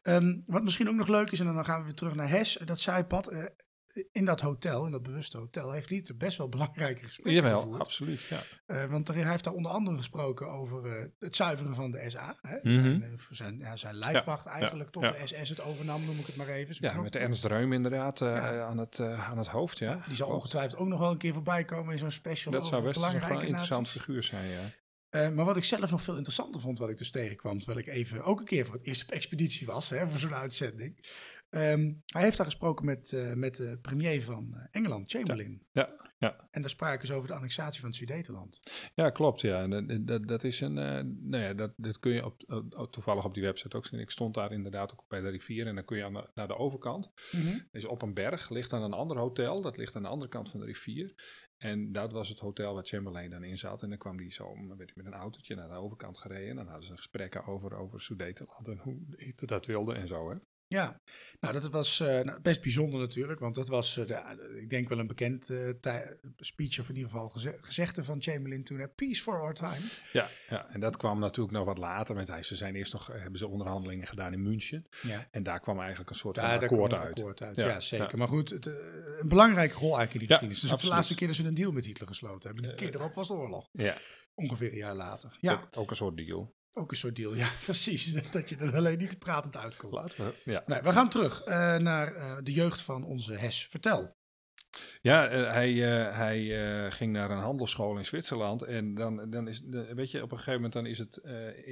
Ehm, 0.03 0.37
wat 0.47 0.63
misschien 0.63 0.89
ook 0.89 0.95
nog 0.95 1.09
leuk 1.09 1.31
is, 1.31 1.41
en 1.41 1.55
dan 1.55 1.65
gaan 1.65 1.79
we 1.79 1.85
weer 1.85 1.95
terug 1.95 2.15
naar 2.15 2.29
Hes, 2.31 2.59
dat 2.65 2.81
zijpad. 2.81 3.29
eh, 3.29 3.45
in 4.13 4.25
dat 4.25 4.41
hotel, 4.41 4.85
in 4.85 4.91
dat 4.91 5.03
bewuste 5.03 5.39
hotel, 5.39 5.73
heeft 5.73 5.89
Hitler 5.89 6.17
best 6.17 6.39
wel 6.39 6.49
belangrijke 6.49 7.05
gesprekken 7.05 7.43
Jawel, 7.43 7.61
gevoerd. 7.61 7.81
absoluut. 7.81 8.21
Ja. 8.23 8.41
Eh, 8.67 8.85
want 8.91 9.09
er- 9.09 9.15
hij 9.15 9.31
heeft 9.31 9.45
daar 9.45 9.55
onder 9.55 9.71
andere 9.71 9.97
gesproken 9.97 10.49
over 10.49 10.87
eh, 10.87 11.05
het 11.19 11.37
zuiveren 11.37 11.75
van 11.75 11.91
de 11.91 12.11
SA. 12.11 12.37
Hè? 12.43 12.57
Mhm. 12.63 12.83
zijn, 12.83 13.03
eh, 13.03 13.19
zijn, 13.31 13.59
ja, 13.59 13.77
zijn 13.77 13.95
lijfwacht 13.95 14.47
eigenlijk 14.47 14.91
tot 14.91 15.09
de 15.09 15.21
SS 15.25 15.49
het 15.49 15.61
overnam, 15.61 16.05
noem 16.05 16.19
ik 16.19 16.27
het 16.27 16.37
maar 16.37 16.49
even. 16.49 16.75
Zijn 16.75 16.95
ja, 16.95 17.01
met. 17.01 17.17
Ernst 17.17 17.45
Reum 17.45 17.73
inderdaad 17.73 18.23
aan, 18.23 18.79
het, 18.79 19.01
aan 19.01 19.39
het 19.39 19.49
hoofd. 19.49 19.79
Ja. 19.79 20.03
Die 20.07 20.17
zal 20.17 20.29
ongetwijfeld 20.29 20.81
ook 20.81 20.89
nog 20.89 20.99
wel 21.01 21.11
een 21.11 21.19
keer 21.19 21.33
voorbij 21.33 21.65
komen 21.65 21.93
in 21.93 21.99
zo'n 21.99 22.11
special. 22.11 22.53
Dat 22.53 22.67
zou 22.67 22.83
best 22.83 23.03
een 23.03 23.41
interessant 23.41 23.89
figuur 23.89 24.23
zijn, 24.23 24.49
ja. 24.49 24.61
Maar 25.11 25.45
wat 25.45 25.57
ik 25.57 25.65
zelf 25.65 25.91
nog 25.91 26.03
veel 26.03 26.15
interessanter 26.15 26.61
vond, 26.61 26.79
wat 26.79 26.89
ik 26.89 26.99
dus 26.99 27.11
tegenkwam, 27.11 27.59
terwijl 27.59 27.79
ik 27.79 27.87
even 27.87 28.23
ook 28.25 28.39
een 28.39 28.45
keer 28.45 28.67
voor 28.67 28.75
het 28.75 28.85
eerst 28.87 29.03
op 29.03 29.11
expeditie 29.11 29.67
was, 29.67 29.89
hè, 29.89 30.09
voor 30.09 30.19
zo'n 30.19 30.35
uitzending. 30.35 30.99
Ehm, 31.51 31.93
hij 32.07 32.23
heeft 32.23 32.37
daar 32.37 32.47
gesproken 32.47 32.85
met, 32.85 33.13
eh, 33.13 33.33
met 33.33 33.57
de 33.57 33.79
premier 33.83 34.23
van 34.23 34.55
eh, 34.55 34.67
Engeland, 34.71 35.11
Chamberlain. 35.11 35.63
Ja, 35.73 35.95
ja. 36.19 36.49
En 36.51 36.61
daar 36.61 36.71
spraken 36.71 37.07
ze 37.07 37.15
over 37.15 37.29
de 37.29 37.35
annexatie 37.35 37.81
van 37.81 37.89
het 37.89 37.99
Sudetenland. 37.99 38.61
Ja, 38.95 39.11
klopt. 39.11 39.41
Ja. 39.41 39.67
Dat, 39.69 40.07
dat, 40.07 40.29
dat 40.29 40.45
is 40.45 40.61
een. 40.61 40.79
eh, 40.79 41.03
nou 41.05 41.43
ja, 41.45 41.55
dat, 41.55 41.73
dat 41.77 41.99
kun 41.99 42.13
je 42.13 42.25
op, 42.25 42.43
op- 42.77 42.93
toevallig 42.93 43.25
op 43.25 43.35
die 43.35 43.43
website 43.43 43.77
ook 43.77 43.87
zien. 43.87 44.01
Ik 44.01 44.11
stond 44.11 44.35
daar 44.35 44.53
inderdaad 44.53 44.93
ook 44.93 45.05
bij 45.09 45.21
de 45.21 45.29
rivier 45.29 45.67
en 45.67 45.75
dan 45.75 45.85
kun 45.85 45.97
je 45.97 46.05
aan 46.05 46.13
de- 46.13 46.31
naar 46.35 46.49
de 46.49 46.57
overkant. 46.57 47.13
is 47.71 47.85
op 47.85 48.03
een 48.03 48.15
berg, 48.15 48.51
ligt 48.51 48.73
aan 48.73 48.83
een 48.83 48.93
ander 48.93 49.19
hotel. 49.19 49.63
Dat 49.63 49.77
ligt 49.77 49.97
aan 49.97 50.03
de 50.03 50.09
andere 50.09 50.31
kant 50.31 50.51
van 50.51 50.61
de 50.61 50.67
rivier. 50.67 51.15
En 51.59 51.93
dat 51.93 52.13
was 52.13 52.29
het 52.29 52.39
hotel 52.39 52.75
waar 52.75 52.85
Chamberlain 52.85 53.31
dan 53.31 53.45
in 53.45 53.59
zat. 53.59 53.83
En 53.83 53.89
dan 53.89 53.99
kwam 53.99 54.17
die 54.17 54.33
zo 54.33 54.55
hij 54.77 54.89
met 54.95 55.07
een 55.07 55.13
autootje 55.13 55.55
naar 55.55 55.69
de 55.69 55.75
overkant 55.75 56.19
gereden. 56.19 56.49
En 56.49 56.57
dan 56.57 56.67
hadden 56.67 56.87
ze 56.87 56.97
gesprekken 56.97 57.47
over, 57.47 57.77
over 57.77 58.01
Sudetenland 58.01 58.69
en 58.69 58.79
hoe 58.79 58.99
Hitler 59.17 59.49
dat 59.49 59.67
wilde 59.67 59.95
en 59.95 60.09
zo. 60.09 60.31
Hè? 60.31 60.37
Ja, 60.69 61.01
nou 61.41 61.53
dat 61.61 61.71
was 61.71 62.01
eh, 62.01 62.21
nou, 62.21 62.41
best 62.41 62.63
bijzonder 62.63 63.01
natuurlijk, 63.01 63.41
want 63.41 63.55
dat 63.55 63.69
was, 63.69 63.97
eh, 63.97 64.07
de, 64.07 64.57
ik 64.61 64.71
denk 64.71 64.89
wel 64.89 64.99
een 64.99 65.07
bekend 65.07 65.51
eh, 65.51 65.97
speech, 66.37 66.79
of 66.81 66.89
in 66.89 66.95
ieder 66.97 67.11
geval 67.11 67.29
geze- 67.29 67.59
gezegde 67.61 68.05
van 68.05 68.23
Chamberlain 68.23 68.65
toen, 68.65 68.79
hè, 68.79 68.89
peace 68.89 69.23
for 69.23 69.41
our 69.41 69.55
time. 69.55 69.81
Ja, 70.13 70.29
ja, 70.49 70.67
en 70.69 70.81
dat 70.81 70.97
kwam 70.97 71.19
natuurlijk 71.19 71.57
nog 71.57 71.65
wat 71.65 71.79
later. 71.79 72.15
Met 72.15 72.29
hij. 72.29 72.43
Ze 72.43 72.57
zijn 72.57 72.75
eerst 72.77 72.93
nog, 72.93 73.11
eh, 73.11 73.21
hebben 73.21 73.39
ze 73.39 73.49
onderhandelingen 73.49 74.07
gedaan 74.07 74.33
in 74.33 74.43
München. 74.43 74.87
Ja, 75.03 75.29
En 75.31 75.43
daar 75.43 75.61
kwam 75.61 75.79
eigenlijk 75.81 76.11
een 76.11 76.17
soort 76.17 76.37
van 76.39 76.45
akkoord 76.61 76.93
uit. 76.93 77.19
akkoord 77.19 77.43
uit. 77.43 77.57
Ja, 77.57 77.67
Ja, 77.67 77.81
zeker. 77.81 78.19
Maar 78.19 78.29
goed, 78.29 78.51
het, 78.51 78.67
eh, 78.67 78.75
een 79.21 79.29
belangrijke 79.29 79.75
rol 79.75 79.97
eigenlijk 79.97 80.13
in 80.13 80.19
die 80.19 80.29
geschiedenis. 80.29 80.61
Dus 80.61 80.73
ook 80.73 80.81
de 80.81 80.87
laatste 80.89 81.15
keer 81.15 81.27
dat 81.27 81.37
ze 81.37 81.47
een 81.47 81.55
deal 81.55 81.73
met 81.73 81.85
Hitler 81.87 82.09
gesloten 82.09 82.47
hebben. 82.49 82.63
De 82.63 82.71
Eh, 82.71 82.77
keer 82.77 82.95
erop 82.95 83.15
was 83.15 83.29
de 83.29 83.35
oorlog, 83.35 83.69
Ja, 83.73 83.97
ongeveer 84.35 84.71
een 84.73 84.77
jaar 84.79 84.95
later. 84.95 85.37
Ja, 85.41 85.53
ook, 85.53 85.69
ook 85.79 85.91
een 85.91 85.97
soort 85.97 86.17
deal. 86.17 86.57
Ook 86.79 86.91
een 86.91 86.97
soort 86.97 87.17
deal. 87.17 87.35
Ja, 87.35 87.49
precies. 87.65 88.13
Dat 88.31 88.49
je 88.49 88.57
er 88.57 88.77
alleen 88.77 88.99
niet 88.99 89.19
pratend 89.19 89.57
uitkomt. 89.57 89.93
Laten 89.93 90.25
we. 90.25 90.51
Ja, 90.51 90.63
Nee, 90.67 90.81
we 90.83 90.93
gaan 90.93 91.09
terug 91.09 91.43
eh, 91.43 91.77
naar 91.77 92.15
eh, 92.15 92.37
de 92.43 92.53
jeugd 92.53 92.83
van 92.83 93.05
onze 93.05 93.35
Hes. 93.35 93.67
Vertel. 93.71 94.17
Ja 95.01 95.29
eh, 95.29 95.53
hij, 95.53 95.71
eh, 95.71 96.17
hij 96.17 96.67
eh, 96.85 96.93
ging 96.93 97.13
naar 97.13 97.31
een 97.31 97.39
handelsschool 97.39 97.99
in 97.99 98.07
Zwitserland. 98.07 98.63
En 98.63 98.95
dan, 98.95 99.31
dan 99.31 99.49
is, 99.49 99.63
weet 99.95 100.11
je, 100.11 100.23
op 100.23 100.33
een 100.33 100.37
gegeven 100.39 100.55
moment 100.55 100.73
dan 100.73 100.87
is 100.87 100.99
het, 100.99 101.21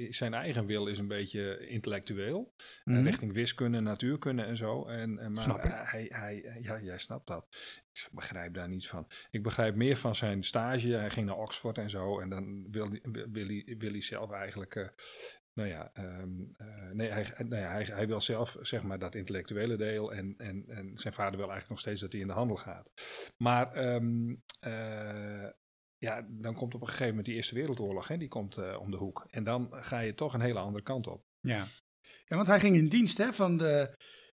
zijn 0.09 0.33
eigen 0.33 0.65
wil 0.65 0.87
is 0.87 0.97
een 0.99 1.07
beetje 1.07 1.67
intellectueel. 1.67 2.53
Mhm. 2.83 3.03
richting 3.03 3.33
wiskunde, 3.33 3.79
natuurkunde 3.79 4.43
en 4.43 4.57
zo. 4.57 4.85
En, 4.85 5.31
maar 5.33 5.43
Snap 5.43 5.65
ik. 5.65 5.71
Hij, 5.73 6.05
hij, 6.09 6.59
ja, 6.61 6.79
jij 6.81 6.97
snapt 6.97 7.27
dat. 7.27 7.47
Ik 7.93 8.07
begrijp 8.11 8.53
daar 8.53 8.69
niets 8.69 8.87
van. 8.87 9.07
Ik 9.31 9.43
begrijp 9.43 9.75
meer 9.75 9.97
van 9.97 10.15
zijn 10.15 10.43
stage. 10.43 10.87
Hij 10.87 11.09
ging 11.09 11.25
naar 11.25 11.37
Oxford 11.37 11.77
en 11.77 11.89
zo. 11.89 12.19
En 12.19 12.29
dan 12.29 12.71
wil, 12.71 12.89
wil, 13.01 13.25
wil, 13.31 13.47
hij, 13.47 13.75
wil 13.77 13.91
hij 13.91 14.01
zelf 14.01 14.31
eigenlijk. 14.31 14.93
Nou 15.57 15.69
ja, 15.69 15.89
ehm, 15.93 16.41
eh, 16.57 16.91
nee, 16.91 17.09
hij, 17.09 17.33
nou 17.37 17.61
ja 17.61 17.71
hij, 17.71 17.83
hij 17.83 18.07
wil 18.07 18.21
zelf 18.21 18.57
zeg 18.61 18.83
maar 18.83 18.99
dat 18.99 19.15
intellectuele 19.15 19.75
deel. 19.75 20.13
En, 20.13 20.33
en, 20.37 20.63
en 20.67 20.97
zijn 20.97 21.13
vader 21.13 21.37
wil 21.37 21.49
eigenlijk 21.49 21.69
nog 21.69 21.79
steeds 21.79 22.01
dat 22.01 22.11
hij 22.11 22.21
in 22.21 22.27
de 22.27 22.33
handel 22.33 22.55
gaat. 22.55 22.91
Maar 23.37 23.73
ehm, 23.73 24.35
eh, 24.59 25.49
ja, 25.97 26.27
dan 26.29 26.55
komt 26.55 26.73
op 26.73 26.81
een 26.81 26.87
gegeven 26.87 27.07
moment 27.07 27.25
die 27.25 27.35
Eerste 27.35 27.55
Wereldoorlog. 27.55 28.07
Hè, 28.07 28.17
die 28.17 28.27
komt 28.27 28.57
eh, 28.57 28.79
om 28.79 28.91
de 28.91 28.97
hoek. 28.97 29.27
En 29.29 29.43
dan 29.43 29.67
ga 29.71 29.99
je 29.99 30.13
toch 30.13 30.33
een 30.33 30.41
hele 30.41 30.59
andere 30.59 30.83
kant 30.83 31.07
op. 31.07 31.23
Ja. 31.39 31.67
ja, 32.25 32.35
want 32.35 32.47
hij 32.47 32.59
ging 32.59 32.75
in 32.75 32.89
dienst 32.89 33.17
hè, 33.17 33.33
van 33.33 33.57
de 33.57 33.95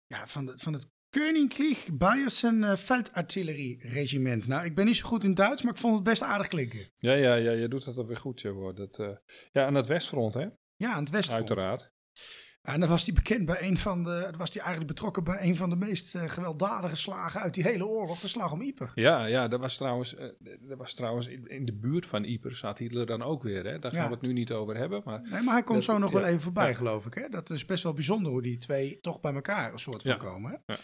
ja, 0.07 0.27
van, 0.27 0.47
de, 0.47 0.53
van 0.59 0.73
het 0.73 0.91
Königlich 1.11 1.95
Bayersen 1.95 2.63
uh, 2.63 2.77
Veldartillerie-regiment. 2.77 4.47
Nou, 4.47 4.65
ik 4.65 4.75
ben 4.75 4.85
niet 4.85 4.97
zo 4.97 5.09
goed 5.09 5.25
in 5.25 5.35
Duits, 5.35 5.63
maar 5.63 5.73
ik 5.73 5.79
vond 5.79 5.95
het 5.95 6.05
best 6.05 6.23
aardig 6.23 6.49
klinken. 6.49 6.91
Ja, 6.99 7.13
ja, 7.13 7.35
ja 7.35 7.51
je 7.51 7.69
doet 7.69 7.85
dat 7.85 7.97
alweer 7.97 8.17
goed, 8.17 8.41
joh. 8.41 8.77
Dat, 8.77 8.99
uh, 8.99 9.17
ja, 9.53 9.67
aan 9.67 9.75
het 9.75 9.87
westfront, 9.87 10.35
hè? 10.35 10.49
Ja, 10.78 10.92
aan 10.92 11.00
het 11.00 11.11
westfront. 11.11 11.50
Uiteraard. 11.50 11.92
En 12.62 12.80
dan 12.80 12.88
was 12.88 13.04
hij 13.04 13.14
bekend 13.14 13.44
bij 13.44 13.62
een 13.62 13.76
van 13.76 14.04
de. 14.04 14.32
was 14.37 14.52
hij 14.52 14.62
eigenlijk 14.62 14.92
betrokken 14.94 15.25
bij 15.25 15.42
een 15.42 15.56
van 15.56 15.70
de 15.70 15.76
meest 15.76 16.14
uh, 16.14 16.23
gewelddadige 16.28 16.97
slagen 16.97 17.40
uit 17.40 17.54
die 17.54 17.62
hele 17.62 17.87
oorlog, 17.87 18.20
de 18.20 18.28
slag 18.28 18.52
om 18.52 18.62
Ypres. 18.62 18.90
Ja, 18.94 19.25
ja 19.25 19.49
dat 19.49 19.61
was 19.61 19.76
trouwens, 19.76 20.14
uh, 20.14 20.28
dat 20.61 20.78
was 20.78 20.94
trouwens 20.94 21.26
in, 21.26 21.47
in, 21.47 21.64
de 21.64 21.73
buurt 21.75 22.06
van 22.06 22.25
Ypres 22.25 22.58
zat 22.58 22.78
Hitler 22.78 23.06
dan 23.06 23.23
ook 23.23 23.42
weer. 23.42 23.64
Hè? 23.64 23.78
Daar 23.78 23.90
gaan 23.90 24.00
ja. 24.00 24.06
we 24.06 24.12
het 24.12 24.23
nu 24.23 24.32
niet 24.32 24.52
over 24.52 24.76
hebben. 24.76 25.02
Maar 25.04 25.20
nee, 25.20 25.42
maar 25.42 25.54
hij 25.54 25.62
komt 25.62 25.85
zo 25.85 25.99
nog 25.99 26.12
ja, 26.12 26.16
wel 26.16 26.26
even 26.26 26.40
voorbij, 26.40 26.68
ja. 26.68 26.75
geloof 26.75 27.06
ik. 27.06 27.14
Hè? 27.14 27.28
Dat 27.28 27.50
is 27.50 27.64
best 27.64 27.82
wel 27.82 27.92
bijzonder 27.92 28.32
hoe 28.32 28.42
die 28.42 28.58
twee 28.58 29.00
toch 29.00 29.20
bij 29.20 29.35
elkaar 29.35 29.73
een 29.73 29.78
soort 29.78 30.02
van 30.02 30.18
komen. 30.18 30.62
Hè? 30.66 30.75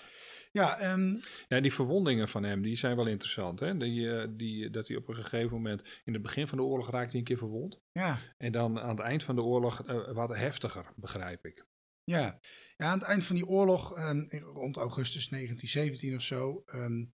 Ja. 0.55 0.93
Um, 0.93 1.21
ja, 1.49 1.61
die 1.61 1.73
verwondingen 1.73 2.29
van 2.29 2.43
hem, 2.43 2.63
die 2.63 2.77
zijn 2.77 2.97
wel 2.97 3.07
interessant. 3.07 3.61
Hè? 3.61 3.77
Die, 3.77 4.01
uh, 4.01 4.25
die, 4.31 4.71
dat 4.71 4.89
hij 4.89 4.97
op 4.97 5.09
een 5.09 5.15
gegeven 5.15 5.51
moment, 5.51 6.01
in 6.05 6.13
het 6.13 6.23
begin 6.23 6.49
van 6.49 6.59
de 6.59 6.65
oorlog 6.65 6.91
raakte 6.91 7.11
hij 7.11 7.19
een 7.19 7.25
keer 7.25 7.39
verwond. 7.39 7.83
Ja. 7.93 8.19
En 8.37 8.53
dan 8.53 8.81
aan 8.81 8.89
het 8.89 9.01
eind 9.01 9.23
van 9.23 9.35
de 9.35 9.43
oorlog 9.43 9.89
uh, 9.89 10.13
wat 10.13 10.29
heftiger, 10.29 10.93
begrijp 10.97 11.47
ik. 11.47 11.67
Ja. 12.05 12.41
ja, 12.77 12.87
aan 12.87 12.99
het 12.99 13.09
eind 13.09 13.25
van 13.25 13.37
die 13.37 13.47
oorlog, 13.47 13.99
um, 13.99 14.29
rond 14.31 14.77
augustus 14.77 15.29
1917 15.29 16.15
of 16.15 16.23
zo, 16.23 16.65
um, 16.75 17.13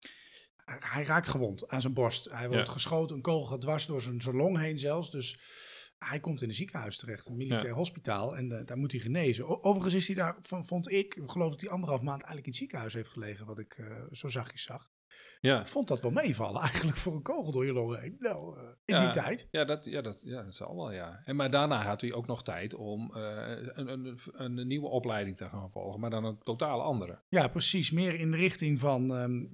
hij 0.65 1.03
raakt 1.03 1.27
gewond 1.27 1.67
aan 1.67 1.81
zijn 1.81 1.93
borst. 1.93 2.25
Hij 2.31 2.47
wordt 2.49 2.67
ja. 2.67 2.73
geschoten, 2.73 3.15
een 3.15 3.21
kogel 3.21 3.45
gaat 3.45 3.61
dwars 3.61 3.85
door 3.85 4.01
zijn, 4.01 4.21
zijn 4.21 4.35
long 4.35 4.57
heen 4.57 4.77
zelfs. 4.77 5.11
Dus 5.11 5.39
hij 6.09 6.19
komt 6.19 6.41
in 6.41 6.47
een 6.47 6.53
ziekenhuis 6.53 6.97
terecht, 6.97 7.27
een 7.27 7.37
militair 7.37 7.71
ja. 7.71 7.77
hospitaal, 7.77 8.37
en 8.37 8.51
uh, 8.51 8.59
daar 8.65 8.77
moet 8.77 8.91
hij 8.91 9.01
genezen. 9.01 9.47
O 9.47 9.59
overigens 9.61 9.93
is 9.93 10.07
hij 10.07 10.15
daar, 10.15 10.37
vond 10.41 10.91
ik, 10.91 11.15
ik 11.15 11.31
geloof 11.31 11.51
dat 11.51 11.61
hij 11.61 11.69
anderhalf 11.69 12.01
maand 12.01 12.23
eigenlijk 12.23 12.45
in 12.45 12.51
het 12.51 12.59
ziekenhuis 12.61 12.93
heeft 12.93 13.09
gelegen, 13.09 13.45
wat 13.45 13.59
ik 13.59 13.77
uh, 13.77 14.03
zo 14.11 14.27
zachtjes 14.27 14.63
zag. 14.63 14.89
Ja. 15.41 15.59
Ik 15.59 15.67
vond 15.67 15.87
dat 15.87 16.01
wel 16.01 16.11
meevallen 16.11 16.61
eigenlijk 16.61 16.97
voor 16.97 17.13
een 17.15 17.21
kogel 17.21 17.51
door 17.51 17.65
je 17.65 17.73
longen 17.73 17.99
heen. 17.99 18.15
Nou, 18.19 18.57
uh, 18.57 18.63
in 18.85 18.95
ja, 18.95 18.99
die 18.99 19.09
tijd. 19.09 19.47
Ja 19.51 19.65
dat, 19.65 19.85
ja, 19.85 20.01
dat, 20.01 20.21
ja, 20.25 20.43
dat 20.43 20.55
zal 20.55 20.75
wel, 20.75 20.91
ja. 20.91 21.21
En, 21.25 21.35
maar 21.35 21.49
daarna 21.49 21.83
had 21.83 22.01
hij 22.01 22.13
ook 22.13 22.27
nog 22.27 22.43
tijd 22.43 22.75
om 22.75 23.11
uh, 23.15 23.17
een, 23.73 23.87
een, 23.87 24.19
een, 24.33 24.67
nieuwe 24.67 24.87
opleiding 24.87 25.37
te 25.37 25.45
gaan 25.45 25.71
volgen, 25.71 25.99
maar 25.99 26.09
dan 26.09 26.25
een 26.25 26.37
totaal 26.43 26.81
andere. 26.81 27.19
Ja, 27.29 27.47
precies. 27.47 27.91
Meer 27.91 28.19
in 28.19 28.31
de 28.31 28.37
richting 28.37 28.79
van, 28.79 29.11
um, 29.11 29.49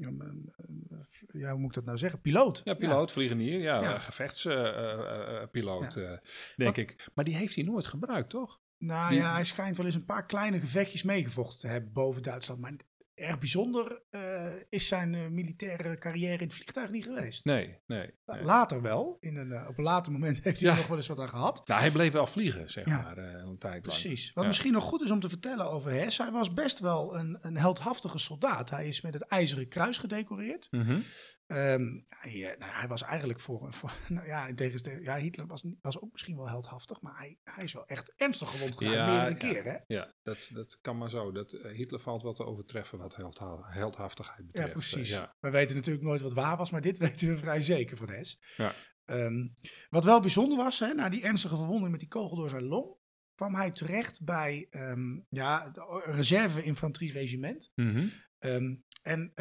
ja, 1.32 1.52
hoe 1.52 1.60
moet 1.60 1.70
ik 1.70 1.76
dat 1.76 1.86
nou 1.86 1.98
zeggen? 1.98 2.22
Piloot. 2.22 2.62
Ja, 2.64 2.74
piloot, 2.74 3.08
ja. 3.08 3.14
vliegenier, 3.14 3.60
ja, 3.60 3.82
ja. 3.82 4.00
gevechtspiloot, 4.00 5.96
uh, 5.96 6.10
denk 6.56 6.76
maar, 6.76 6.80
ik. 6.80 7.10
Maar 7.14 7.26
die 7.26 7.36
heeft 7.36 7.56
hij 7.56 7.64
nooit 7.64 7.86
gebruikt, 7.86 8.30
toch? 8.30 8.60
Nou 8.78 9.10
die, 9.10 9.20
ja, 9.20 9.34
hij 9.34 9.44
schijnt 9.44 9.78
wel 9.78 9.86
eens 9.86 9.96
een 9.96 10.06
paar 10.06 10.26
kleine 10.26 10.60
gevechtjes 10.60 11.04
meegevochten 11.04 11.60
te 11.60 11.68
hebben 11.68 11.92
boven 11.94 12.24
Duitsland, 12.24 12.60
maar 12.60 12.74
erg 13.22 13.40
bijzonder 13.40 14.02
uh, 14.12 14.46
is 14.70 14.88
zijn 14.88 15.14
uh, 15.14 15.28
militaire 15.28 15.98
carrière 15.98 16.38
in 16.38 16.48
het 16.48 16.54
vliegtuig 16.54 16.90
niet 16.90 17.04
geweest. 17.04 17.46
Nee, 17.46 17.80
nee. 17.86 18.12
nee. 18.26 18.44
Later 18.44 18.82
wel. 18.82 19.18
In 19.20 19.36
een, 19.36 19.50
uh, 19.50 19.66
op 19.70 19.78
een 19.78 19.84
later 19.84 20.12
moment 20.12 20.40
heeft 20.44 20.60
hij 20.60 20.70
ja. 20.70 20.76
nog 20.76 20.88
wel 20.88 20.98
eens 20.98 21.08
wat 21.08 21.20
aan 21.20 21.30
gehad. 21.30 21.68
Nou, 21.68 21.82
hij 21.82 21.92
bleef 21.92 22.12
wel 22.12 22.26
vliegen, 22.26 22.70
zeg 22.70 22.86
ja. 22.86 23.02
maar, 23.02 23.18
een 23.18 23.58
tijd 23.58 23.72
lang. 23.72 23.82
Precies. 23.82 24.34
Wat 24.34 24.44
ja. 24.44 24.50
misschien 24.50 24.74
nog 24.74 24.84
goed 24.84 25.02
is 25.02 25.12
om 25.12 25.20
te 25.20 25.30
vertellen 25.30 25.72
over 25.72 25.92
Hess. 25.92 26.18
Hij 26.18 26.32
was 26.32 26.54
best 26.54 26.80
wel 26.80 27.18
een, 27.18 27.38
een 27.42 27.58
heldhaftige 27.58 28.18
soldaat. 28.18 28.70
Hij 28.70 28.88
is 28.88 29.02
met 29.02 29.14
het 29.14 29.24
IJzeren 29.24 29.68
Kruis 29.68 29.98
gedecoreerd. 29.98 30.68
Mm 30.72 30.82
-hmm. 30.82 31.04
Um, 31.52 32.06
hij, 32.08 32.56
nou, 32.60 32.72
hij, 32.72 32.88
was 32.88 33.02
eigenlijk 33.02 33.40
voor, 33.40 33.74
voor 33.74 33.94
nou 34.08 34.28
ja, 34.28 34.54
tegenstelling, 34.54 35.06
ja, 35.06 35.18
Hitler 35.18 35.48
was, 35.48 35.66
was 35.82 36.02
ook 36.02 36.12
misschien 36.12 36.36
wel 36.36 36.50
heldhaftig, 36.50 37.02
maar 37.02 37.18
hij, 37.18 37.38
hij 37.44 37.64
is 37.64 37.74
wel 37.74 37.86
echt 37.86 38.14
ernstig 38.16 38.50
gewond 38.50 38.78
gegaan, 38.78 38.94
ja, 38.94 39.06
meerdere 39.06 39.48
ja, 39.48 39.54
keer, 39.54 39.72
hè? 39.72 39.78
Ja, 39.88 40.14
dat, 40.24 40.50
dat 40.54 40.78
kan 40.82 40.98
maar 40.98 41.10
zo. 41.10 41.32
Dat, 41.32 41.54
uh, 41.54 41.72
Hitler 41.72 42.00
valt 42.00 42.24
wel 42.24 42.34
te 42.34 42.46
overtreffen 42.46 42.98
wat 42.98 43.16
heldha 43.16 43.60
heldhaftigheid 43.62 44.46
betreft. 44.46 44.68
Ja, 44.68 44.74
precies. 44.74 45.12
Uh, 45.12 45.18
ja. 45.18 45.36
We 45.40 45.50
weten 45.50 45.76
natuurlijk 45.76 46.06
nooit 46.06 46.22
wat 46.22 46.34
waar 46.34 46.58
was, 46.58 46.72
maar 46.72 46.82
dit 46.82 46.98
weten 47.08 47.28
we 47.28 47.38
vrij 47.38 47.62
zeker 47.62 47.98
van 47.98 48.10
Hess. 48.10 48.40
Ja. 48.58 48.74
Um, 49.06 49.56
wat 49.90 50.04
wel 50.04 50.20
bijzonder 50.20 50.58
was, 50.58 50.80
hè, 50.80 50.94
na 50.94 51.10
die 51.10 51.24
ernstige 51.24 51.56
verwonding 51.56 51.92
met 51.92 52.00
die 52.00 52.10
kogel 52.10 52.38
door 52.38 52.50
zijn 52.50 52.64
long, 52.64 52.96
kwam 53.36 53.56
hij 53.56 53.72
terecht 53.72 54.24
bij 54.24 54.68
um, 54.72 55.26
ja, 55.30 55.64
het 55.66 56.06
reserve-infanterie-regiment. 56.16 57.72
Mm 57.76 57.94
-hmm. 57.94 58.12
um, 58.40 58.84
en 59.02 59.32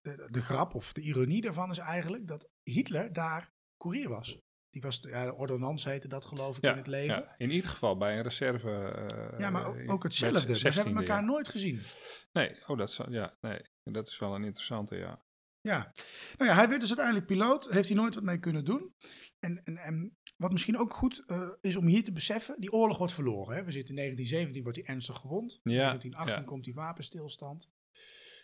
de, 0.00 0.28
de, 0.30 0.40
grap 0.40 0.74
of 0.74 0.92
de 0.92 1.00
ironie 1.00 1.40
daarvan 1.40 1.70
is 1.70 1.78
eigenlijk 1.78 2.26
dat 2.26 2.50
Hitler 2.62 3.12
daar 3.12 3.52
koerier 3.76 4.08
was. 4.08 4.40
Die 4.70 4.82
was, 4.82 4.98
ja, 5.00 5.24
de 5.24 5.34
ordonnans 5.34 5.84
heette 5.84 6.08
dat 6.08 6.26
geloof 6.26 6.56
ik 6.56 6.64
ja, 6.64 6.70
in 6.70 6.76
het 6.76 6.86
leger. 6.86 7.16
Ja, 7.16 7.34
in 7.36 7.50
ieder 7.50 7.70
geval 7.70 7.96
bij 7.96 8.16
een 8.16 8.22
reserve. 8.22 8.68
Uh, 8.68 9.38
ja, 9.38 9.50
maar 9.50 9.66
ook, 9.66 9.90
ook 9.90 10.02
hetzelfde. 10.02 10.60
We 10.60 10.68
hebben 10.68 10.96
elkaar 10.96 11.24
nooit 11.24 11.48
gezien. 11.48 11.80
Nee, 12.32 12.56
oh, 12.66 12.78
dat, 12.78 13.00
ja, 13.08 13.36
nee, 13.40 13.60
dat 13.82 14.08
is 14.08 14.18
wel 14.18 14.34
een 14.34 14.44
interessante, 14.44 14.96
ja. 14.96 15.24
Ja, 15.62 15.92
nou 16.36 16.50
ja, 16.50 16.56
hij 16.56 16.68
werd 16.68 16.80
dus 16.80 16.88
uiteindelijk 16.88 17.26
piloot. 17.26 17.70
Heeft 17.70 17.88
hij 17.88 17.96
nooit 17.96 18.14
wat 18.14 18.24
mee 18.24 18.38
kunnen 18.38 18.64
doen. 18.64 18.94
En, 19.38 19.62
en, 19.64 19.76
en 19.76 20.16
wat 20.36 20.52
misschien 20.52 20.78
ook 20.78 20.94
goed 20.94 21.24
uh, 21.26 21.48
is 21.60 21.76
om 21.76 21.86
hier 21.86 22.04
te 22.04 22.12
beseffen, 22.12 22.60
die 22.60 22.72
oorlog 22.72 22.98
wordt 22.98 23.12
verloren. 23.12 23.56
Hè? 23.56 23.64
We 23.64 23.70
zitten 23.70 23.96
in 23.96 24.00
1917, 24.00 24.62
wordt 24.62 24.78
hij 24.78 24.86
ernstig 24.86 25.18
gewond. 25.18 25.60
In 25.62 25.72
ja, 25.72 25.78
1918 25.78 26.42
ja. 26.42 26.48
komt 26.48 26.64
die 26.64 26.74
wapenstilstand. 26.74 27.72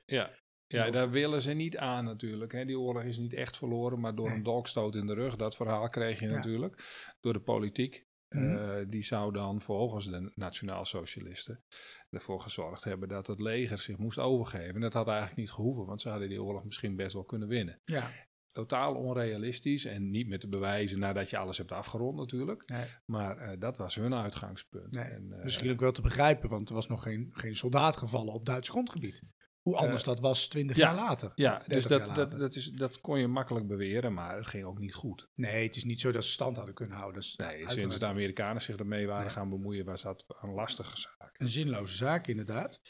Ja, 0.07 0.31
ja, 0.67 0.91
daar 0.91 1.11
willen 1.11 1.43
ze 1.43 1.53
niet 1.53 1.77
aan 1.77 2.05
natuurlijk. 2.05 2.53
Hè. 2.53 2.65
Die 2.65 2.79
oorlog 2.79 3.03
is 3.03 3.19
niet 3.19 3.35
echt 3.35 3.57
verloren, 3.57 4.01
maar 4.01 4.15
door 4.15 4.29
nee. 4.29 4.37
een 4.37 4.43
dolkstoot 4.43 4.95
in 4.95 5.07
de 5.07 5.15
rug. 5.15 5.37
Dat 5.37 5.57
verhaal 5.57 5.89
kreeg 5.89 6.21
je 6.21 6.29
ja. 6.29 6.35
natuurlijk 6.35 6.83
door 7.21 7.33
de 7.33 7.41
politiek. 7.41 8.07
Mm 8.29 8.43
-hmm. 8.43 8.57
uh, 8.57 8.87
die 8.89 9.03
zou 9.03 9.33
dan 9.33 9.61
volgens 9.61 10.07
de 10.07 10.33
nationaal-socialisten 10.35 11.65
ervoor 12.11 12.43
gezorgd 12.43 12.85
hebben 12.85 13.09
dat 13.09 13.27
het 13.27 13.41
leger 13.41 13.79
zich 13.79 13.97
moest 13.97 14.19
overgeven. 14.19 14.75
En 14.75 14.81
dat 14.81 14.93
had 14.93 15.07
eigenlijk 15.07 15.37
niet 15.37 15.51
gehoeven, 15.51 15.87
want 15.87 16.01
ze 16.01 16.09
hadden 16.09 16.29
die 16.29 16.43
oorlog 16.43 16.65
misschien 16.65 16.97
best 16.97 17.15
wel 17.15 17.25
kunnen 17.25 17.49
winnen. 17.49 17.79
Ja. 17.83 18.11
Totaal 18.53 18.95
onrealistisch 18.95 19.85
en 19.85 20.11
niet 20.11 20.29
met 20.29 20.41
de 20.41 20.49
bewijzen 20.49 20.99
nadat 20.99 21.31
je 21.31 21.39
alles 21.39 21.59
hebt 21.59 21.73
afgerond 21.73 22.17
natuurlijk. 22.17 22.69
Nee. 22.69 22.87
Maar 23.05 23.43
uh, 23.43 23.61
dat 23.61 23.77
was 23.77 23.95
hun 23.95 24.15
uitgangspunt. 24.15 24.91
Nee. 24.91 25.05
En, 25.05 25.27
uh, 25.31 25.43
misschien 25.43 25.71
ook 25.71 25.81
wel 25.81 25.93
te 25.93 26.03
begrijpen, 26.03 26.49
want 26.49 26.69
er 26.69 26.75
was 26.75 26.89
nog 26.89 27.03
geen, 27.03 27.29
geen 27.33 27.55
soldaat 27.55 27.97
gevallen 27.97 28.33
op 28.33 28.47
Duits 28.47 28.69
grondgebied. 28.69 29.23
Hoe 29.67 29.77
anders 29.77 30.01
uh, 30.01 30.07
dat 30.07 30.21
was 30.21 30.49
twintig 30.49 30.77
ja, 30.77 30.85
jaar 30.85 30.95
later. 30.95 31.33
Ja, 31.35 31.63
dus 31.67 31.85
dat, 31.85 32.15
dat, 32.15 32.31
dat, 32.31 32.55
is, 32.55 32.71
dat 32.71 33.01
kon 33.01 33.19
je 33.19 33.27
makkelijk 33.27 33.67
beweren, 33.67 34.15
maar 34.15 34.37
het 34.37 34.47
ging 34.47 34.65
ook 34.65 34.79
niet 34.79 34.95
goed. 34.95 35.29
Nee, 35.35 35.65
het 35.65 35.77
is 35.77 35.85
niet 35.85 36.01
zo 36.01 36.13
dat 36.13 36.25
ze 36.25 36.31
stand 36.31 36.57
hadden 36.57 36.75
kunnen 36.75 36.97
houden. 36.97 37.21
Dus 37.21 37.37
nee, 37.37 37.71
sinds 37.71 37.99
de 37.99 38.07
Amerikanen 38.07 38.63
zich 38.63 38.77
ermee 38.77 39.07
waren 39.07 39.25
nee. 39.25 39.33
gaan 39.33 39.49
bemoeien, 39.49 39.85
was 39.85 40.03
dat 40.03 40.25
een 40.27 40.51
lastige 40.51 40.97
zaak. 40.97 41.35
Een 41.39 41.49
zinloze 41.49 41.97
zaak, 41.97 42.27
inderdaad. 42.27 42.81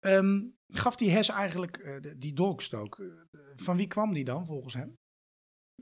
Um, 0.00 0.56
gaf 0.68 0.96
die 0.96 1.10
Hess 1.10 1.28
eigenlijk 1.28 1.78
uh, 1.78 2.12
die 2.16 2.32
dolkstook? 2.32 2.98
Uh, 2.98 3.12
van 3.56 3.76
wie 3.76 3.86
kwam 3.86 4.12
die 4.12 4.24
dan, 4.24 4.46
volgens 4.46 4.74
hem? 4.74 4.98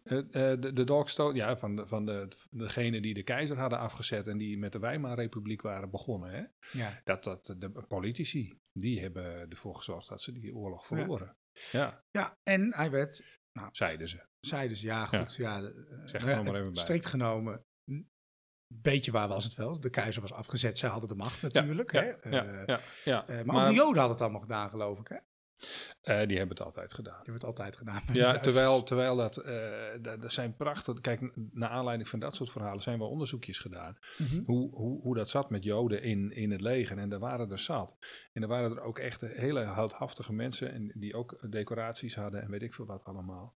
Uh, 0.04 0.20
de, 0.30 0.72
de 0.72 0.84
dolkstoot, 0.84 1.34
ja, 1.34 1.56
van, 1.56 1.76
de, 1.76 1.86
van 1.86 2.06
de, 2.06 2.28
degene 2.50 3.00
die 3.00 3.14
de 3.14 3.22
keizer 3.22 3.58
hadden 3.58 3.78
afgezet 3.78 4.26
en 4.26 4.38
die 4.38 4.58
met 4.58 4.72
de 4.72 4.78
Weimarrepubliek 4.78 5.62
waren 5.62 5.90
begonnen. 5.90 6.30
Hè? 6.30 6.44
Ja. 6.78 7.00
Dat, 7.04 7.24
dat 7.24 7.54
de 7.58 7.70
politici, 7.70 8.58
die 8.72 9.00
hebben 9.00 9.50
ervoor 9.50 9.76
gezorgd 9.76 10.08
dat 10.08 10.22
ze 10.22 10.32
die 10.32 10.54
oorlog 10.54 10.86
verloren. 10.86 11.36
Ja, 11.70 11.80
ja. 11.80 12.04
ja 12.10 12.38
en 12.42 12.74
hij 12.74 12.90
werd... 12.90 13.40
Nou, 13.52 13.68
zeiden 13.72 14.08
ze. 14.08 14.26
Zeiden 14.40 14.76
ze, 14.76 14.86
ja 14.86 15.06
goed. 15.06 15.34
Ja. 15.34 15.58
ja 15.58 15.72
zeg 16.04 16.26
er 16.26 16.44
maar 16.44 16.54
even 16.54 16.72
bij. 16.72 16.82
Strikt 16.82 17.06
genomen, 17.06 17.64
een 17.84 18.08
beetje 18.68 19.12
waar 19.12 19.28
was 19.28 19.44
het 19.44 19.54
wel. 19.54 19.80
De 19.80 19.90
keizer 19.90 20.22
was 20.22 20.32
afgezet, 20.32 20.78
zij 20.78 20.88
hadden 20.88 21.08
de 21.08 21.14
macht 21.14 21.42
natuurlijk. 21.42 21.92
Ja, 21.92 22.02
hè? 22.02 22.28
ja, 22.30 22.64
ja, 22.66 22.80
ja. 23.04 23.28
Uh, 23.28 23.36
maar, 23.36 23.46
maar 23.46 23.62
ook 23.62 23.68
de 23.68 23.74
Joden 23.74 23.98
hadden 23.98 24.10
het 24.10 24.20
allemaal 24.20 24.40
gedaan, 24.40 24.70
geloof 24.70 25.00
ik, 25.00 25.08
hè? 25.08 25.16
Uh, 26.02 26.26
die 26.26 26.38
hebben 26.38 26.56
het 26.56 26.66
altijd 26.66 26.94
gedaan. 26.94 27.22
Die 27.22 27.32
hebben 27.32 27.34
het 27.34 27.44
altijd 27.44 27.76
gedaan. 27.76 28.02
Ja, 28.12 28.38
terwijl, 28.38 28.82
terwijl 28.82 29.16
dat, 29.16 29.44
uh, 29.46 30.20
dat 30.20 30.32
zijn 30.32 30.56
prachtig. 30.56 31.00
Kijk, 31.00 31.30
naar 31.52 31.68
aanleiding 31.68 32.08
van 32.08 32.18
dat 32.18 32.34
soort 32.34 32.50
verhalen 32.50 32.82
zijn 32.82 32.98
wel 32.98 33.08
onderzoekjes 33.08 33.58
gedaan. 33.58 33.98
Mm 34.18 34.26
-hmm. 34.26 34.42
hoe, 34.46 34.74
hoe, 34.74 35.00
hoe 35.00 35.14
dat 35.14 35.28
zat 35.28 35.50
met 35.50 35.64
Joden 35.64 36.02
in, 36.02 36.30
in 36.30 36.50
het 36.50 36.60
leger. 36.60 36.98
En 36.98 37.08
daar 37.08 37.18
waren 37.18 37.50
er 37.50 37.58
zat. 37.58 37.96
En 38.32 38.42
er 38.42 38.48
waren 38.48 38.70
er 38.70 38.82
ook 38.82 38.98
echt 38.98 39.20
hele 39.20 39.64
houdhaftige 39.64 40.32
mensen. 40.32 40.72
En 40.72 40.92
die 40.94 41.14
ook 41.14 41.50
decoraties 41.50 42.14
hadden 42.14 42.42
en 42.42 42.50
weet 42.50 42.62
ik 42.62 42.74
veel 42.74 42.86
wat 42.86 43.04
allemaal. 43.04 43.56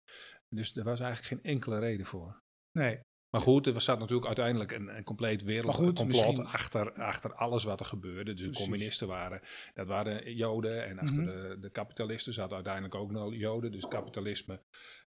Dus 0.50 0.76
er 0.76 0.84
was 0.84 1.00
eigenlijk 1.00 1.42
geen 1.42 1.52
enkele 1.54 1.80
reden 1.80 2.06
voor. 2.06 2.42
Nee. 2.72 3.00
Maar 3.30 3.42
goed, 3.42 3.68
er 3.68 3.82
zat 3.82 4.00
natuurlijk 4.00 4.28
uiteindelijk 4.28 4.72
een, 4.72 4.98
een 4.98 5.04
compleet 5.04 5.44
wereldcomplot 5.44 6.40
achter, 6.46 6.94
achter 6.94 7.34
alles 7.34 7.64
wat 7.64 7.80
er 7.80 7.86
gebeurde. 7.86 8.34
Dus 8.34 8.58
de 8.58 8.64
communisten 8.64 9.08
waren, 9.08 9.42
dat 9.74 9.88
waren 9.88 10.36
joden. 10.36 10.86
En 10.86 11.00
achter 11.00 11.22
Mhm. 11.22 11.32
mm 11.32 11.38
-hmm. 11.38 11.50
de, 11.50 11.60
de 11.60 11.70
kapitalisten 11.70 12.34
zaten 12.34 12.56
uiteindelijk 12.56 12.96
ook 12.96 13.12
nog 13.12 13.34
joden. 13.34 13.72
Dus 13.72 13.88
kapitalisme, 13.88 14.62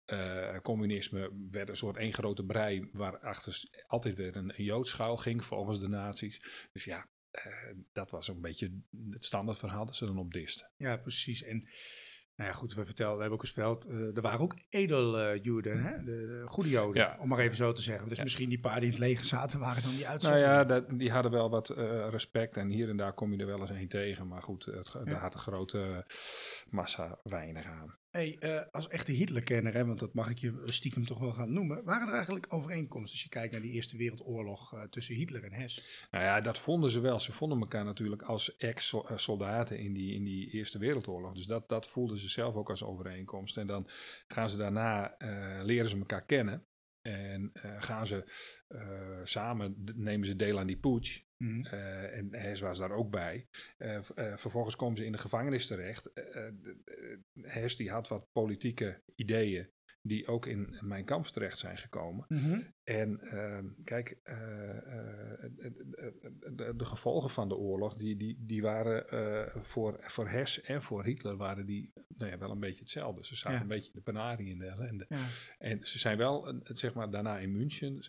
uh, 0.05 0.59
communisme 0.63 1.31
werd 1.51 1.69
een 1.69 1.75
soort 1.75 1.97
één 1.97 2.13
grote 2.13 2.43
brei... 2.43 2.89
waarachter 2.91 3.63
altijd 3.87 4.15
weer 4.15 4.35
een, 4.35 4.53
een 4.55 4.85
schuil 4.85 5.17
ging 5.17 5.43
volgens 5.43 5.79
de 5.79 5.87
nazi's. 5.87 6.67
Dus 6.73 6.83
ja, 6.83 7.07
uh, 7.45 7.53
dat 7.93 8.11
was 8.11 8.27
een 8.27 8.41
beetje 8.41 8.71
het 9.09 9.25
standaardverhaal 9.25 9.85
dat 9.85 9.95
ze 9.95 10.05
dan 10.05 10.19
op 10.19 10.33
disten. 10.33 10.69
Ja, 10.77 10.97
precies. 10.97 11.43
En 11.43 11.67
Nou 12.37 12.49
ja, 12.49 12.55
goed, 12.55 12.73
we, 12.73 12.85
vertelden, 12.85 13.15
we 13.15 13.21
hebben 13.21 13.37
ook 13.39 13.43
eens 13.45 13.53
verteld, 13.53 13.85
eh, 13.85 14.15
er 14.15 14.21
waren 14.21 14.39
ook 14.39 14.55
edeljoden, 14.69 15.83
hè? 15.83 16.03
De, 16.03 16.03
de 16.05 16.43
goede 16.45 16.69
joden, 16.69 17.01
Ja. 17.01 17.17
om 17.19 17.27
maar 17.27 17.39
even 17.39 17.55
zo 17.55 17.71
te 17.71 17.81
zeggen. 17.81 18.07
Dus 18.07 18.17
Ja. 18.17 18.23
misschien 18.23 18.49
die 18.49 18.59
paar 18.59 18.75
die 18.75 18.83
in 18.85 18.89
het 18.89 18.99
leger 18.99 19.25
zaten, 19.25 19.59
waren 19.59 19.81
dan 19.81 19.91
die 19.91 19.99
Nou 19.99 20.11
uitzonderingen. 20.11 20.53
ja, 20.55 20.63
dat, 20.63 20.83
die 20.89 21.11
hadden 21.11 21.31
wel 21.31 21.49
wat 21.49 21.69
eh, 21.69 22.07
respect 22.09 22.57
en 22.57 22.69
hier 22.69 22.89
en 22.89 22.97
daar 22.97 23.13
kom 23.13 23.31
je 23.33 23.37
er 23.39 23.45
wel 23.45 23.59
eens 23.59 23.69
een 23.69 23.87
tegen. 23.87 24.27
Maar 24.27 24.41
goed, 24.43 24.65
het, 24.65 24.91
daar 25.03 25.19
had 25.19 25.33
een 25.33 25.39
grote 25.39 26.05
massa 26.69 27.19
weinig 27.23 27.65
aan. 27.65 27.95
Hey, 28.09 28.37
eh, 28.39 28.61
als 28.71 28.87
echte 28.87 29.11
Hitlerkenner, 29.11 29.73
hè, 29.73 29.85
want 29.85 29.99
dat 29.99 30.13
mag 30.13 30.29
ik 30.29 30.37
je 30.37 30.61
stiekem 30.65 31.05
toch 31.05 31.19
wel 31.19 31.31
gaan 31.31 31.53
noemen, 31.53 31.83
waren 31.83 32.07
er 32.07 32.13
eigenlijk 32.13 32.45
overeenkomsten 32.49 33.11
als 33.11 33.23
je 33.23 33.29
kijkt 33.29 33.51
naar 33.51 33.61
die 33.61 33.71
Eerste 33.71 33.97
Wereldoorlog 33.97 34.73
eh, 34.73 34.81
tussen 34.81 35.15
Hitler 35.15 35.43
en 35.43 35.53
Hess? 35.53 36.07
Nou 36.11 36.23
ja, 36.23 36.41
dat 36.41 36.57
vonden 36.57 36.91
ze 36.91 36.99
wel. 36.99 37.19
Ze 37.19 37.31
vonden 37.31 37.59
elkaar 37.59 37.85
natuurlijk 37.85 38.21
als 38.21 38.55
ex-soldaten 38.57 39.79
in 39.79 39.93
die, 39.93 40.13
in 40.13 40.23
die 40.23 40.49
Eerste 40.49 40.79
Wereldoorlog. 40.79 41.33
Dus 41.33 41.45
dat, 41.45 41.69
dat 41.69 41.89
voelden 41.89 42.17
ze 42.17 42.29
zelf 42.29 42.55
ook 42.55 42.69
als 42.69 42.83
overeenkomst. 42.83 43.57
En 43.57 43.67
dan 43.67 43.89
gaan 44.27 44.49
ze 44.49 44.57
daarna, 44.57 45.17
eh, 45.17 45.63
leren 45.63 45.89
ze 45.89 45.97
elkaar 45.97 46.25
kennen. 46.25 46.65
En 47.07 47.49
eh, 47.53 47.81
gaan 47.81 48.07
ze 48.07 48.23
eh, 48.67 49.19
samen, 49.23 49.75
nemen 49.95 50.27
ze 50.27 50.35
deel 50.35 50.59
aan 50.59 50.67
die 50.67 50.77
putsch. 50.77 51.21
Mhm. 51.37 51.65
Eh, 51.65 52.17
en 52.17 52.33
Hess 52.33 52.61
was 52.61 52.77
daar 52.77 52.91
ook 52.91 53.09
bij. 53.09 53.47
Vervolgens 54.35 54.75
komen 54.75 54.97
ze 54.97 55.05
in 55.05 55.11
de 55.11 55.17
gevangenis 55.17 55.67
terecht. 55.67 56.11
Hess 57.41 57.75
die 57.75 57.91
had 57.91 58.07
wat 58.07 58.31
politieke 58.31 59.01
ideeën 59.15 59.69
die 60.01 60.27
ook 60.27 60.45
in 60.45 60.77
mijn 60.81 61.05
kamp 61.05 61.25
terecht 61.25 61.57
zijn 61.57 61.77
gekomen. 61.77 62.25
Mhm. 62.27 62.59
En 62.83 63.19
ehm, 63.19 63.65
kijk, 63.83 64.17
eh, 64.23 64.69
eh, 64.69 65.51
de, 66.51 66.73
de, 66.75 66.85
gevolgen 66.85 67.29
van 67.29 67.49
de 67.49 67.55
oorlog, 67.55 67.95
die, 67.95 68.17
die, 68.17 68.37
die 68.39 68.61
waren 68.61 69.09
eh, 69.09 69.61
voor, 69.63 69.99
voor 70.01 70.29
Hess 70.29 70.61
en 70.61 70.81
voor 70.81 71.03
Hitler 71.03 71.37
waren 71.37 71.65
die 71.65 71.93
nou 72.17 72.31
ja, 72.31 72.37
wel 72.37 72.51
een 72.51 72.59
beetje 72.59 72.79
hetzelfde. 72.79 73.25
Ze 73.25 73.35
zaten 73.35 73.57
Ja. 73.57 73.61
een 73.61 73.67
beetje 73.67 73.91
in 73.93 73.99
de 74.03 74.11
penarie 74.11 74.49
in 74.49 74.59
de 74.59 74.65
ellende. 74.65 75.05
Ja. 75.09 75.25
En 75.57 75.85
ze 75.85 75.99
zijn 75.99 76.17
wel, 76.17 76.61
zeg 76.63 76.93
maar, 76.93 77.09
daarna 77.09 77.37
in 77.39 77.51
München, 77.51 78.01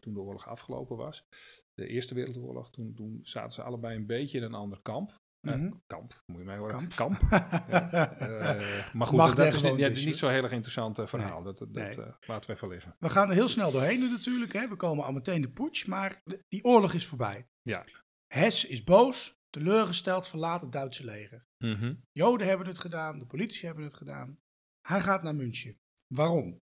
toen 0.00 0.14
de 0.14 0.20
oorlog 0.20 0.46
afgelopen 0.48 0.96
was, 0.96 1.26
de 1.74 1.86
Eerste 1.86 2.14
Wereldoorlog, 2.14 2.70
toen, 2.70 2.94
toen 2.94 3.18
zaten 3.22 3.52
ze 3.52 3.62
allebei 3.62 3.96
een 3.96 4.06
beetje 4.06 4.38
in 4.38 4.44
een 4.44 4.54
ander 4.54 4.80
kamp. 4.82 5.22
Eh, 5.44 5.54
Mhm. 5.54 5.72
kamp, 5.86 6.22
moet 6.26 6.38
je 6.38 6.44
mij 6.44 6.56
horen. 6.56 6.88
Kamp. 6.88 6.94
Kamp. 6.94 7.20
Ja, 7.30 8.12
eh, 8.12 8.92
maar 8.94 9.06
goed, 9.06 9.36
dat, 9.36 9.54
is, 9.54 9.62
niet, 9.62 9.76
ja, 9.78 9.88
is 9.88 10.04
niet 10.04 10.16
zo'n 10.18 10.30
heel 10.30 10.42
erg 10.42 10.52
interessant 10.52 10.98
eh, 10.98 11.06
verhaal. 11.06 11.42
Dat, 11.42 11.58
dat, 11.58 11.68
Nee. 11.72 11.88
eh, 11.88 12.12
laten 12.20 12.50
we 12.50 12.56
even 12.56 12.68
liggen. 12.68 12.96
We 12.98 13.08
gaan 13.10 13.28
er 13.28 13.34
heel 13.34 13.48
snel 13.48 13.70
doorheen 13.70 13.98
nu 14.00 14.10
natuurlijk. 14.10 14.52
Hè. 14.52 14.68
We 14.68 14.76
komen 14.76 15.04
al 15.04 15.12
meteen 15.12 15.40
de 15.40 15.50
putsch, 15.50 15.86
maar 15.86 16.20
de- 16.24 16.44
die 16.48 16.64
oorlog 16.64 16.92
is 16.94 17.06
voorbij. 17.06 17.46
Ja. 17.62 17.84
Hess 18.34 18.64
is 18.64 18.84
boos, 18.84 19.34
teleurgesteld, 19.50 20.28
verlaat 20.28 20.60
het 20.60 20.72
Duitse 20.72 21.04
leger. 21.04 21.44
Mhm. 21.64 21.94
Joden 22.12 22.46
hebben 22.46 22.66
het 22.66 22.78
gedaan, 22.78 23.18
de 23.18 23.26
politici 23.26 23.66
hebben 23.66 23.84
het 23.84 23.94
gedaan. 23.94 24.38
Hij 24.88 25.00
gaat 25.00 25.22
naar 25.22 25.34
München. 25.34 25.76
Waarom? 26.14 26.58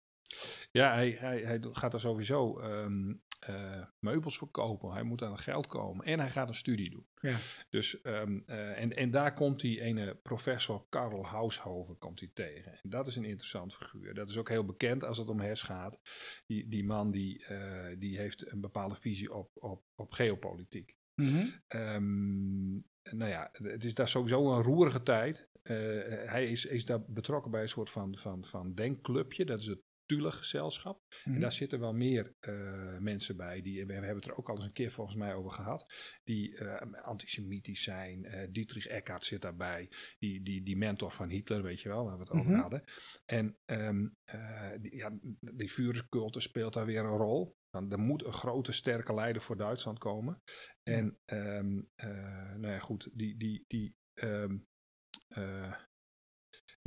Ja, 0.71 0.95
hij, 0.95 1.11
hij, 1.11 1.41
hij 1.41 1.59
gaat 1.73 1.93
er 1.95 2.01
sowieso 2.01 2.59
ehm, 2.59 3.15
eh, 3.39 3.83
meubels 3.99 4.39
verkopen. 4.39 4.93
Hij 4.93 5.03
moet 5.03 5.23
aan 5.23 5.33
het 5.33 5.41
geld 5.41 5.67
komen. 5.67 6.05
En 6.07 6.21
hij 6.21 6.31
gaat 6.31 6.49
een 6.49 6.55
studie 6.55 6.91
doen. 6.91 7.07
Ja. 7.21 7.39
Dus, 7.71 8.01
ehm, 8.01 8.41
eh, 8.47 8.81
en, 8.81 8.93
en 8.93 9.11
daar 9.11 9.35
komt 9.35 9.61
die 9.61 9.81
ene 9.81 10.15
professor 10.15 10.87
Karl 10.89 11.27
Haushoven 11.27 11.99
komt 11.99 12.21
hij 12.21 12.31
tegen. 12.33 12.73
En 12.73 12.91
dat 12.91 13.07
is 13.07 13.17
een 13.17 13.25
interessant 13.25 13.75
figuur. 13.75 14.15
Dat 14.15 14.29
is 14.29 14.37
ook 14.37 14.49
heel 14.49 14.65
bekend 14.65 15.05
als 15.05 15.19
het 15.19 15.29
om 15.29 15.41
Hess 15.41 15.63
gaat. 15.63 16.01
Die, 16.47 16.69
die 16.69 16.85
man 16.85 17.11
die, 17.11 17.45
eh, 17.45 17.97
die 17.99 18.19
heeft 18.19 18.51
een 18.53 18.61
bepaalde 18.61 18.95
visie 18.95 19.35
op, 19.35 19.51
op, 19.55 19.85
op 19.95 20.13
geopolitiek. 20.13 20.97
Mhm. 21.15 21.47
Ehm, 21.69 22.75
nou 23.03 23.31
ja, 23.31 23.49
het 23.53 23.85
is 23.85 23.95
daar 23.95 24.09
sowieso 24.09 24.53
een 24.53 24.63
roerige 24.63 25.03
tijd. 25.03 25.49
Hij 25.63 26.51
is, 26.51 26.65
is 26.65 26.85
daar 26.85 27.05
betrokken 27.07 27.51
bij 27.51 27.63
een 27.63 27.69
soort 27.69 27.91
van, 27.91 28.17
van, 28.17 28.45
van 28.45 28.75
denkclubje. 28.75 29.45
Dat 29.45 29.61
is 29.61 29.67
het 29.67 29.83
Thule-gezelschap. 30.09 31.03
En 31.25 31.31
Mhm. 31.31 31.41
daar 31.41 31.53
zitten 31.53 31.81
wel 31.81 31.93
meer 31.95 32.35
eh, 32.41 32.97
mensen 32.99 33.37
bij. 33.37 33.63
Die, 33.63 33.87
we 33.87 33.93
hebben 33.93 34.15
het 34.15 34.25
er 34.25 34.37
ook 34.37 34.49
al 34.49 34.55
eens 34.57 34.65
een 34.65 34.73
keer 34.73 34.91
volgens 34.91 35.17
mij 35.17 35.35
over 35.35 35.51
gehad. 35.51 35.87
Die 36.25 36.57
eh, 36.57 37.03
antisemitisch 37.05 37.83
zijn. 37.83 38.25
Eh, 38.25 38.49
Dietrich 38.51 38.87
Eckart 38.87 39.25
zit 39.25 39.43
daarbij. 39.43 39.89
Die, 40.19 40.43
die, 40.43 40.63
die 40.63 40.77
mentor 40.77 41.11
van 41.13 41.29
Hitler, 41.29 41.63
weet 41.63 41.81
je 41.81 41.89
wel, 41.89 42.05
waar 42.05 42.15
we 42.17 42.21
het 42.23 42.31
over 42.31 42.51
Mhm. 42.51 42.61
hadden. 42.61 42.85
En 43.25 43.57
ehm, 43.65 44.09
eh, 44.25 44.71
die, 44.81 44.97
ja, 44.97 45.19
die 45.41 45.71
Führercultus 45.71 46.43
speelt 46.43 46.73
daar 46.73 46.87
weer 46.87 47.01
een 47.05 47.17
rol. 47.17 47.57
Dan, 47.71 47.93
er 47.93 47.99
moet 47.99 48.25
een 48.25 48.33
grote, 48.33 48.73
sterke 48.73 49.15
leider 49.15 49.43
voor 49.43 49.57
Duitsland 49.57 49.99
komen. 49.99 50.43
En 50.83 51.19
ehm, 51.25 51.83
eh, 51.95 52.55
nou 52.55 52.67
ja, 52.73 52.79
goed, 52.79 53.11
die, 53.13 53.37
die, 53.37 53.65
die 53.67 53.95
ehm, 54.15 54.59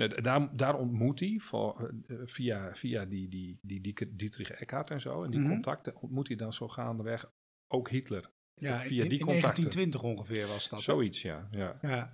daar, 0.07 0.55
daar 0.55 0.75
ontmoet 0.77 1.19
hij 1.19 1.39
voor, 1.41 1.93
eh, 2.07 2.17
via, 2.25 2.75
via 2.75 3.05
die, 3.05 3.27
die, 3.29 3.59
die, 3.61 3.81
die 3.81 4.15
Dietrich 4.15 4.51
Eckart 4.51 4.89
en 4.89 5.01
zo. 5.01 5.23
En 5.23 5.31
die 5.31 5.39
Mhm. 5.39 5.49
contacten 5.49 5.95
ontmoet 6.01 6.27
hij 6.27 6.37
dan 6.37 6.53
zo 6.53 6.67
gaandeweg 6.67 7.31
ook 7.67 7.89
Hitler. 7.89 8.31
Ja, 8.55 8.79
via 8.79 9.03
in, 9.03 9.09
die 9.09 9.19
contacten. 9.19 9.63
1920 9.63 10.03
ongeveer 10.03 10.47
was 10.47 10.69
dat. 10.69 10.81
Zoiets, 10.81 11.21
ja. 11.21 11.47
ja. 11.51 12.13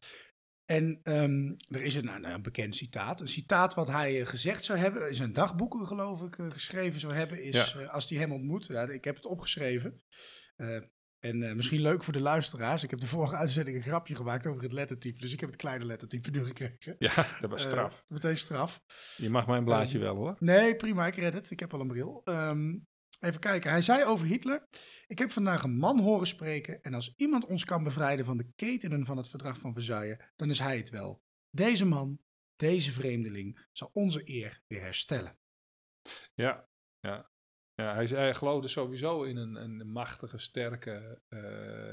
En 0.65 0.99
ehm, 1.03 1.53
er 1.69 1.81
is 1.81 1.95
een, 1.95 2.05
nou, 2.05 2.25
een 2.25 2.41
bekend 2.41 2.75
citaat. 2.75 3.21
Een 3.21 3.27
citaat 3.27 3.73
wat 3.73 3.87
hij 3.87 4.19
eh, 4.19 4.25
gezegd 4.25 4.63
zou 4.63 4.79
hebben, 4.79 5.07
in 5.07 5.15
zijn 5.15 5.33
dagboeken 5.33 5.87
geloof 5.87 6.21
ik, 6.21 6.37
eh, 6.37 6.45
geschreven 6.51 6.99
zou 6.99 7.13
hebben, 7.13 7.43
is 7.43 7.73
Ja. 7.73 7.79
eh, 7.81 7.93
als 7.93 8.09
hij 8.09 8.19
hem 8.19 8.31
ontmoet. 8.31 8.65
Ja, 8.65 8.89
ik 8.89 9.03
heb 9.03 9.15
het 9.15 9.25
opgeschreven. 9.25 10.01
En 11.19 11.43
eh, 11.43 11.53
misschien 11.55 11.81
leuk 11.81 12.03
voor 12.03 12.13
de 12.13 12.19
luisteraars. 12.19 12.83
Ik 12.83 12.89
heb 12.89 12.99
de 12.99 13.07
vorige 13.07 13.35
uitzending 13.35 13.77
een 13.77 13.83
grapje 13.83 14.15
gemaakt 14.15 14.45
over 14.47 14.61
het 14.63 14.71
lettertype. 14.71 15.19
Dus 15.19 15.33
ik 15.33 15.39
heb 15.39 15.49
het 15.49 15.57
kleine 15.59 15.85
lettertype 15.85 16.29
nu 16.29 16.45
gekregen. 16.45 16.95
Ja, 16.99 17.37
dat 17.41 17.49
was 17.49 17.63
Eh, 17.65 17.71
straf. 17.71 18.05
meteen 18.07 18.37
straf. 18.37 18.81
Je 19.17 19.29
mag 19.29 19.47
mijn 19.47 19.63
blaadje 19.63 19.97
eh, 19.97 20.03
wel 20.03 20.15
hoor. 20.15 20.35
Nee, 20.39 20.75
prima, 20.75 21.07
ik 21.07 21.15
red 21.15 21.33
het. 21.33 21.51
Ik 21.51 21.59
heb 21.59 21.73
al 21.73 21.79
een 21.79 21.87
bril. 21.87 22.21
Ehm, 22.23 22.77
even 23.19 23.39
kijken. 23.39 23.71
Hij 23.71 23.81
zei 23.81 24.03
over 24.05 24.25
Hitler: 24.27 24.67
Ik 25.07 25.19
heb 25.19 25.31
vandaag 25.31 25.63
een 25.63 25.77
man 25.77 25.99
horen 25.99 26.27
spreken. 26.27 26.81
En 26.81 26.93
als 26.93 27.13
iemand 27.15 27.45
ons 27.45 27.65
kan 27.65 27.83
bevrijden 27.83 28.25
van 28.25 28.37
de 28.37 28.47
ketenen 28.55 29.05
van 29.05 29.17
het 29.17 29.29
verdrag 29.29 29.57
van 29.57 29.73
Versailles, 29.73 30.17
dan 30.35 30.49
is 30.49 30.59
hij 30.59 30.77
het 30.77 30.89
wel. 30.89 31.21
Deze 31.49 31.85
man, 31.85 32.19
deze 32.55 32.91
vreemdeling, 32.91 33.65
zal 33.71 33.89
onze 33.93 34.21
eer 34.29 34.61
weer 34.67 34.81
herstellen. 34.81 35.37
Ja, 36.33 36.67
ja. 36.99 37.29
Ja 37.81 37.93
hij, 37.93 38.05
hij 38.05 38.33
geloofde 38.33 38.67
sowieso 38.67 39.23
in 39.23 39.37
een, 39.37 39.55
een 39.55 39.91
machtige, 39.91 40.37
sterke 40.37 41.21
eh, 41.27 41.39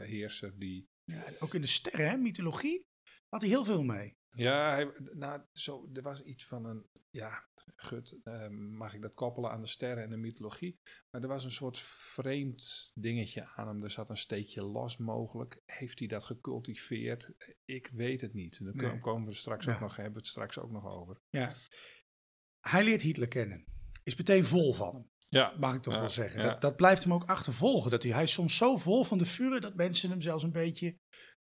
heerser 0.09 0.59
die 0.59 0.89
Ja, 1.05 1.25
ook 1.41 1.55
in 1.55 1.61
de 1.61 1.67
sterren, 1.67 2.09
hè, 2.09 2.17
mythologie, 2.17 2.87
had 3.29 3.41
hij 3.41 3.51
heel 3.51 3.65
veel 3.65 3.83
mee. 3.83 4.17
Ja, 4.37 4.71
hij, 4.71 4.93
nou, 5.13 5.43
zo, 5.53 5.89
er 5.93 6.03
was 6.03 6.23
iets 6.23 6.47
van 6.47 6.65
een, 6.65 6.87
ja, 7.11 7.49
gut, 7.77 8.21
eh, 8.23 8.49
mag 8.49 8.95
ik 8.95 9.03
dat 9.03 9.15
koppelen 9.15 9.51
aan 9.51 9.61
de 9.61 9.67
sterren 9.67 10.03
en 10.05 10.11
de 10.11 10.17
mythologie? 10.17 10.79
Maar 11.11 11.23
er 11.23 11.29
was 11.29 11.45
een 11.45 11.51
soort 11.51 11.79
vreemd 11.79 12.91
dingetje 12.95 13.47
aan 13.47 13.69
hem. 13.69 13.83
Er 13.83 13.91
zat 13.91 14.09
een 14.09 14.17
steekje 14.17 14.63
los 14.63 14.97
mogelijk. 14.97 15.63
Heeft 15.67 15.99
hij 15.99 16.09
dat 16.09 16.25
gecultiveerd? 16.25 17.31
Ik 17.65 17.91
weet 17.93 18.21
het 18.21 18.33
niet. 18.35 18.65
Daar 18.65 18.91
Nee. 18.93 19.01
komen 19.01 19.29
we 19.29 19.35
straks 19.35 19.65
Ja. 19.67 19.75
ook 19.75 19.81
nog, 19.81 19.97
hebben 19.97 20.13
we 20.13 20.19
het 20.19 20.29
straks 20.29 20.59
ook 20.59 20.71
nog 20.71 20.85
over. 20.87 21.21
Ja. 21.29 21.55
Hij 22.61 22.85
leert 22.85 23.03
Hitler 23.03 23.29
kennen. 23.29 23.65
Is 24.03 24.17
meteen 24.17 24.45
vol 24.45 24.73
van 24.75 24.95
hem, 24.95 25.11
Ja, 25.29 25.55
mag 25.59 25.75
ik 25.75 25.83
toch 25.83 25.95
Ja, 25.95 26.01
wel 26.01 26.09
zeggen. 26.09 26.41
ja. 26.41 26.47
Dat, 26.49 26.61
dat 26.61 26.77
blijft 26.77 27.03
hem 27.03 27.13
ook 27.13 27.25
achtervolgen. 27.25 27.91
Dat 27.91 28.03
hij, 28.03 28.13
hij 28.13 28.23
is 28.23 28.33
soms 28.33 28.57
zo 28.57 28.77
vol 28.77 29.05
van 29.05 29.19
de 29.19 29.27
vuren 29.27 29.61
dat 29.61 29.75
mensen 29.75 30.11
hem 30.11 30.21
zelfs 30.21 30.43
een 30.43 30.53
beetje 30.53 30.99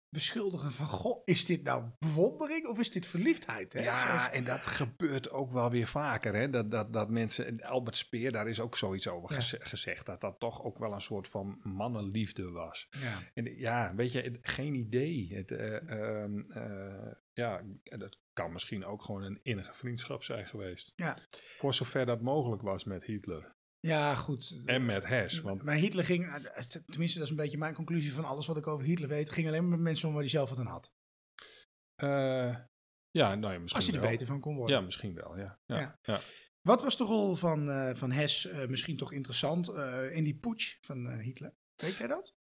beschuldigen 0.10 0.72
van... 0.72 0.86
Goh, 0.86 1.22
is 1.26 1.46
dit 1.46 1.64
nou 1.64 1.90
bewondering 2.00 2.68
of 2.68 2.80
is 2.80 2.92
dit 2.92 3.08
verliefdheid? 3.08 3.74
Hè? 3.74 3.80
Ja, 3.82 4.06
Zoals- 4.06 4.30
en 4.30 4.44
dat 4.44 4.66
gebeurt 4.66 5.30
ook 5.30 5.52
wel 5.52 5.70
weer 5.70 5.88
vaker. 5.88 6.36
Hè? 6.36 6.50
Dat, 6.50 6.72
dat, 6.72 6.94
dat 6.94 7.10
mensen, 7.10 7.46
en 7.46 7.62
Albert 7.64 7.96
Speer, 7.96 8.32
daar 8.32 8.48
is 8.48 8.60
ook 8.60 8.78
zoiets 8.78 9.08
over 9.08 9.32
Ja. 9.34 9.42
gezegd. 9.60 10.06
Dat 10.06 10.22
dat 10.22 10.40
toch 10.40 10.64
ook 10.64 10.78
wel 10.78 10.94
een 10.94 11.02
soort 11.02 11.28
van 11.28 11.60
mannenliefde 11.64 12.50
was. 12.50 12.88
ja. 12.90 13.18
En 13.34 13.56
ja, 13.58 13.96
weet 13.96 14.12
je, 14.12 14.22
het- 14.22 14.38
geen 14.42 14.74
idee. 14.76 15.36
Het, 15.36 15.52
eh, 15.52 15.90
ehm, 15.90 16.40
eh, 16.52 17.12
ja, 17.34 17.62
dat 17.84 18.18
kan 18.34 18.52
misschien 18.52 18.86
ook 18.86 19.02
gewoon 19.04 19.24
een 19.24 19.40
innige 19.44 19.74
vriendschap 19.74 20.24
zijn 20.24 20.48
geweest. 20.48 20.92
Ja. 20.96 21.18
Voor 21.58 21.74
zover 21.74 22.06
dat 22.06 22.22
mogelijk 22.22 22.62
was 22.62 22.84
met 22.84 23.04
Hitler. 23.04 23.56
Ja, 23.82 24.16
goed. 24.16 24.62
En 24.66 24.86
met 24.86 25.06
Hess. 25.06 25.42
Want 25.42 25.64
Maar 25.64 25.76
Hitler 25.76 26.04
ging, 26.06 26.26
eh, 26.34 26.62
tenminste 26.86 27.18
dat 27.18 27.26
is 27.28 27.30
een 27.30 27.42
beetje 27.42 27.58
mijn 27.58 27.74
conclusie 27.74 28.14
van 28.14 28.26
alles 28.26 28.48
wat 28.48 28.58
ik 28.58 28.68
over 28.68 28.86
Hitler 28.86 29.10
weet, 29.10 29.32
ging 29.32 29.48
alleen 29.48 29.62
maar 29.62 29.72
met 29.72 29.80
mensen 29.80 30.08
om 30.08 30.14
waar 30.14 30.24
hij 30.24 30.32
zelf 30.32 30.50
wat 30.50 30.60
aan 30.60 30.66
had. 30.66 30.94
eh, 31.96 32.56
ja, 33.12 33.36
nou 33.36 33.54
ja, 33.54 33.60
misschien 33.60 33.82
Als 33.82 33.86
je 33.86 33.92
er 33.96 34.02
wel. 34.02 34.10
beter 34.10 34.28
van 34.28 34.40
kon 34.40 34.56
worden. 34.56 34.76
Ja, 34.78 34.82
misschien 34.82 35.14
wel, 35.14 35.38
ja. 35.38 35.60
ja, 35.66 35.80
Ja. 35.80 36.00
ja. 36.02 36.20
Wat 36.62 36.82
was 36.82 36.98
de 36.98 37.04
rol 37.04 37.36
van, 37.36 37.70
eh, 37.70 37.94
van 37.94 38.12
Hess 38.12 38.48
misschien 38.68 38.98
toch 38.98 39.12
interessant 39.12 39.68
in 40.12 40.24
die 40.24 40.36
putsch 40.38 40.78
van 40.82 41.20
Hitler? 41.20 41.54
Weet 41.76 41.96
jij 41.96 42.08
dat? 42.08 42.36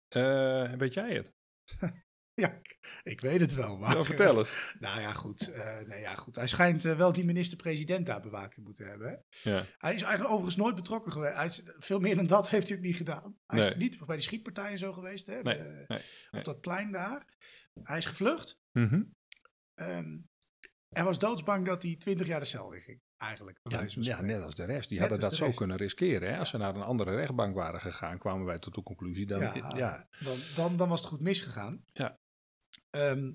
Weet 0.77 0.93
jij 0.93 1.13
het? 1.15 1.33
Ja, 2.45 2.59
ik, 3.03 3.21
weet 3.21 3.39
het 3.39 3.53
wel. 3.53 3.77
Maar, 3.77 3.93
Nou, 3.93 4.05
vertel 4.05 4.37
eens. 4.37 4.57
nou 4.79 5.01
ja, 5.01 5.13
goed. 5.13 5.51
eh, 5.51 5.77
nee, 5.87 5.99
ja, 5.99 6.15
goed. 6.15 6.35
Hij 6.35 6.47
schijnt 6.47 6.85
eh, 6.85 6.97
wel 6.97 7.13
die 7.13 7.25
minister-president 7.25 8.05
daar 8.05 8.21
bewaakt 8.21 8.53
te 8.55 8.61
moeten 8.61 8.87
hebben. 8.87 9.07
Hè? 9.09 9.49
Ja. 9.51 9.63
Hij 9.77 9.93
is 9.95 10.01
eigenlijk 10.01 10.25
overigens 10.33 10.55
nooit 10.55 10.75
betrokken 10.75 11.11
geweest. 11.11 11.35
Hij 11.35 11.45
is, 11.45 11.63
veel 11.77 11.99
meer 11.99 12.15
dan 12.15 12.25
dat 12.27 12.49
heeft 12.53 12.67
hij 12.67 12.77
ook 12.77 12.83
niet 12.83 12.95
gedaan. 12.95 13.37
Hij 13.45 13.59
is 13.59 13.75
niet 13.75 14.05
bij 14.05 14.15
die 14.15 14.25
schietpartijen 14.25 14.77
zo 14.77 14.93
geweest. 14.93 15.27
Hè? 15.27 15.41
Nee, 15.41 15.59
nee. 15.87 15.99
Op 16.31 16.43
dat 16.43 16.61
plein 16.61 16.91
daar. 16.91 17.25
Hij 17.83 17.97
is 17.97 18.05
gevlucht. 18.05 18.59
Ehm, 19.75 20.17
En 20.89 21.03
was 21.05 21.19
doodsbang 21.19 21.65
dat 21.65 21.83
hij 21.83 21.95
20 21.95 22.27
jaar 22.27 22.39
de 22.39 22.45
cel 22.45 22.71
in 22.71 22.81
ging, 22.81 23.01
eigenlijk. 23.17 23.59
Ja, 23.63 24.21
net 24.21 24.41
als 24.41 24.55
de 24.55 24.63
rest. 24.65 24.89
Die 24.89 24.99
Net 24.99 25.09
hadden 25.09 25.29
dat 25.29 25.37
zo 25.37 25.45
rest. 25.45 25.57
kunnen 25.57 25.77
riskeren. 25.77 26.29
Hè? 26.33 26.37
Als 26.37 26.49
ze 26.49 26.57
naar 26.57 26.75
een 26.75 26.81
andere 26.81 27.15
rechtbank 27.15 27.55
waren 27.55 27.81
gegaan, 27.81 28.17
kwamen 28.17 28.45
wij 28.45 28.59
tot 28.59 28.75
de 28.75 28.83
conclusie. 28.83 29.25
Dan, 29.25 29.39
ja, 29.39 29.73
ja. 29.77 30.07
Dan, 30.19 30.37
dan, 30.55 30.77
dan 30.77 30.89
was 30.89 30.99
het 30.99 31.09
goed 31.09 31.19
misgegaan. 31.21 31.83
Ja. 31.93 32.18
Ehm, 32.89 33.31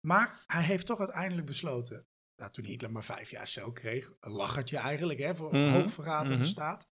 maar 0.00 0.44
hij 0.46 0.62
heeft 0.62 0.86
toch 0.86 0.98
uiteindelijk 0.98 1.46
besloten, 1.46 2.06
nou, 2.36 2.52
toen 2.52 2.64
Hitler 2.64 2.92
maar 2.92 3.04
vijf 3.04 3.30
jaar 3.30 3.46
cel 3.46 3.72
kreeg, 3.72 4.12
een 4.20 4.32
lachertje 4.32 4.76
eigenlijk, 4.76 5.18
hè, 5.18 5.36
voor 5.36 5.56
Mhm, 5.56 5.72
hoogverraad 5.72 6.24
aan 6.24 6.30
mhm. 6.30 6.38
de 6.38 6.44
staat. 6.44 6.88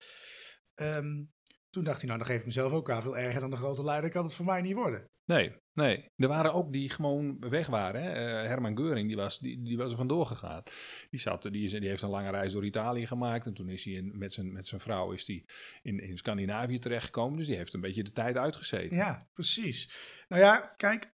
Ehm, 0.74 1.24
toen 1.70 1.84
dacht 1.84 1.98
hij, 1.98 2.08
nou, 2.08 2.20
dan 2.20 2.28
geef 2.28 2.40
ik 2.40 2.46
mezelf 2.46 2.72
ook 2.72 2.90
aan 2.90 3.02
veel 3.02 3.18
erger 3.18 3.40
dan 3.40 3.50
de 3.50 3.58
grote 3.58 3.84
leider, 3.84 4.10
kan 4.10 4.24
het 4.24 4.34
voor 4.34 4.46
mij 4.46 4.62
niet 4.62 4.74
worden. 4.74 5.10
Nee, 5.26 5.56
nee. 5.74 6.12
Er 6.16 6.28
waren 6.28 6.54
ook 6.54 6.72
die 6.72 6.90
gewoon 6.90 7.40
weg 7.40 7.68
waren. 7.68 8.04
Hè? 8.04 8.12
Eh, 8.12 8.48
Herman 8.48 8.78
Geuring, 8.78 9.08
die 9.08 9.16
was, 9.16 9.40
die, 9.40 9.62
die 9.62 9.78
was 9.78 9.92
er 9.92 9.98
vandoor 9.98 10.26
gegaan. 10.26 10.64
Die, 11.10 11.20
zat, 11.20 11.42
die, 11.42 11.64
is, 11.64 11.72
die 11.72 11.88
heeft 11.88 12.02
een 12.02 12.10
lange 12.10 12.30
reis 12.30 12.52
door 12.52 12.66
Italië 12.66 13.08
gemaakt. 13.08 13.46
En 13.46 13.54
toen 13.54 13.70
is 13.70 13.84
hij 13.84 13.94
in, 13.94 14.18
met, 14.18 14.34
zijn, 14.34 14.54
met 14.54 14.68
zijn 14.68 14.82
vrouw 14.82 15.12
is 15.12 15.26
die 15.26 15.46
in, 15.82 16.00
in 16.00 16.18
Scandinavië 16.18 16.80
terechtgekomen. 16.80 17.38
Dus 17.38 17.48
die 17.48 17.56
heeft 17.56 17.74
een 17.74 17.82
beetje 17.82 18.04
de 18.04 18.12
tijd 18.12 18.38
uitgezeten. 18.38 18.98
Ja, 18.98 19.28
precies. 19.34 19.90
Nou 20.28 20.42
ja, 20.42 20.74
kijk, 20.78 21.14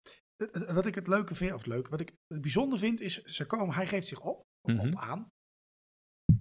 wat 0.75 0.87
ik 0.87 0.95
het 0.95 1.07
leuke 1.07 1.35
vind, 1.35 1.53
of 1.53 1.67
leuk, 1.67 1.89
wat 1.89 2.01
ik 2.01 2.13
het 2.27 2.41
bijzonder 2.41 2.79
vind, 2.79 3.01
is, 3.01 3.23
ze 3.23 3.47
komen, 3.47 3.75
hij 3.75 3.87
geeft 3.87 4.07
zich 4.07 4.21
op, 4.21 4.43
Mhm. 4.69 4.79
op 4.89 4.97
aan. 5.01 5.29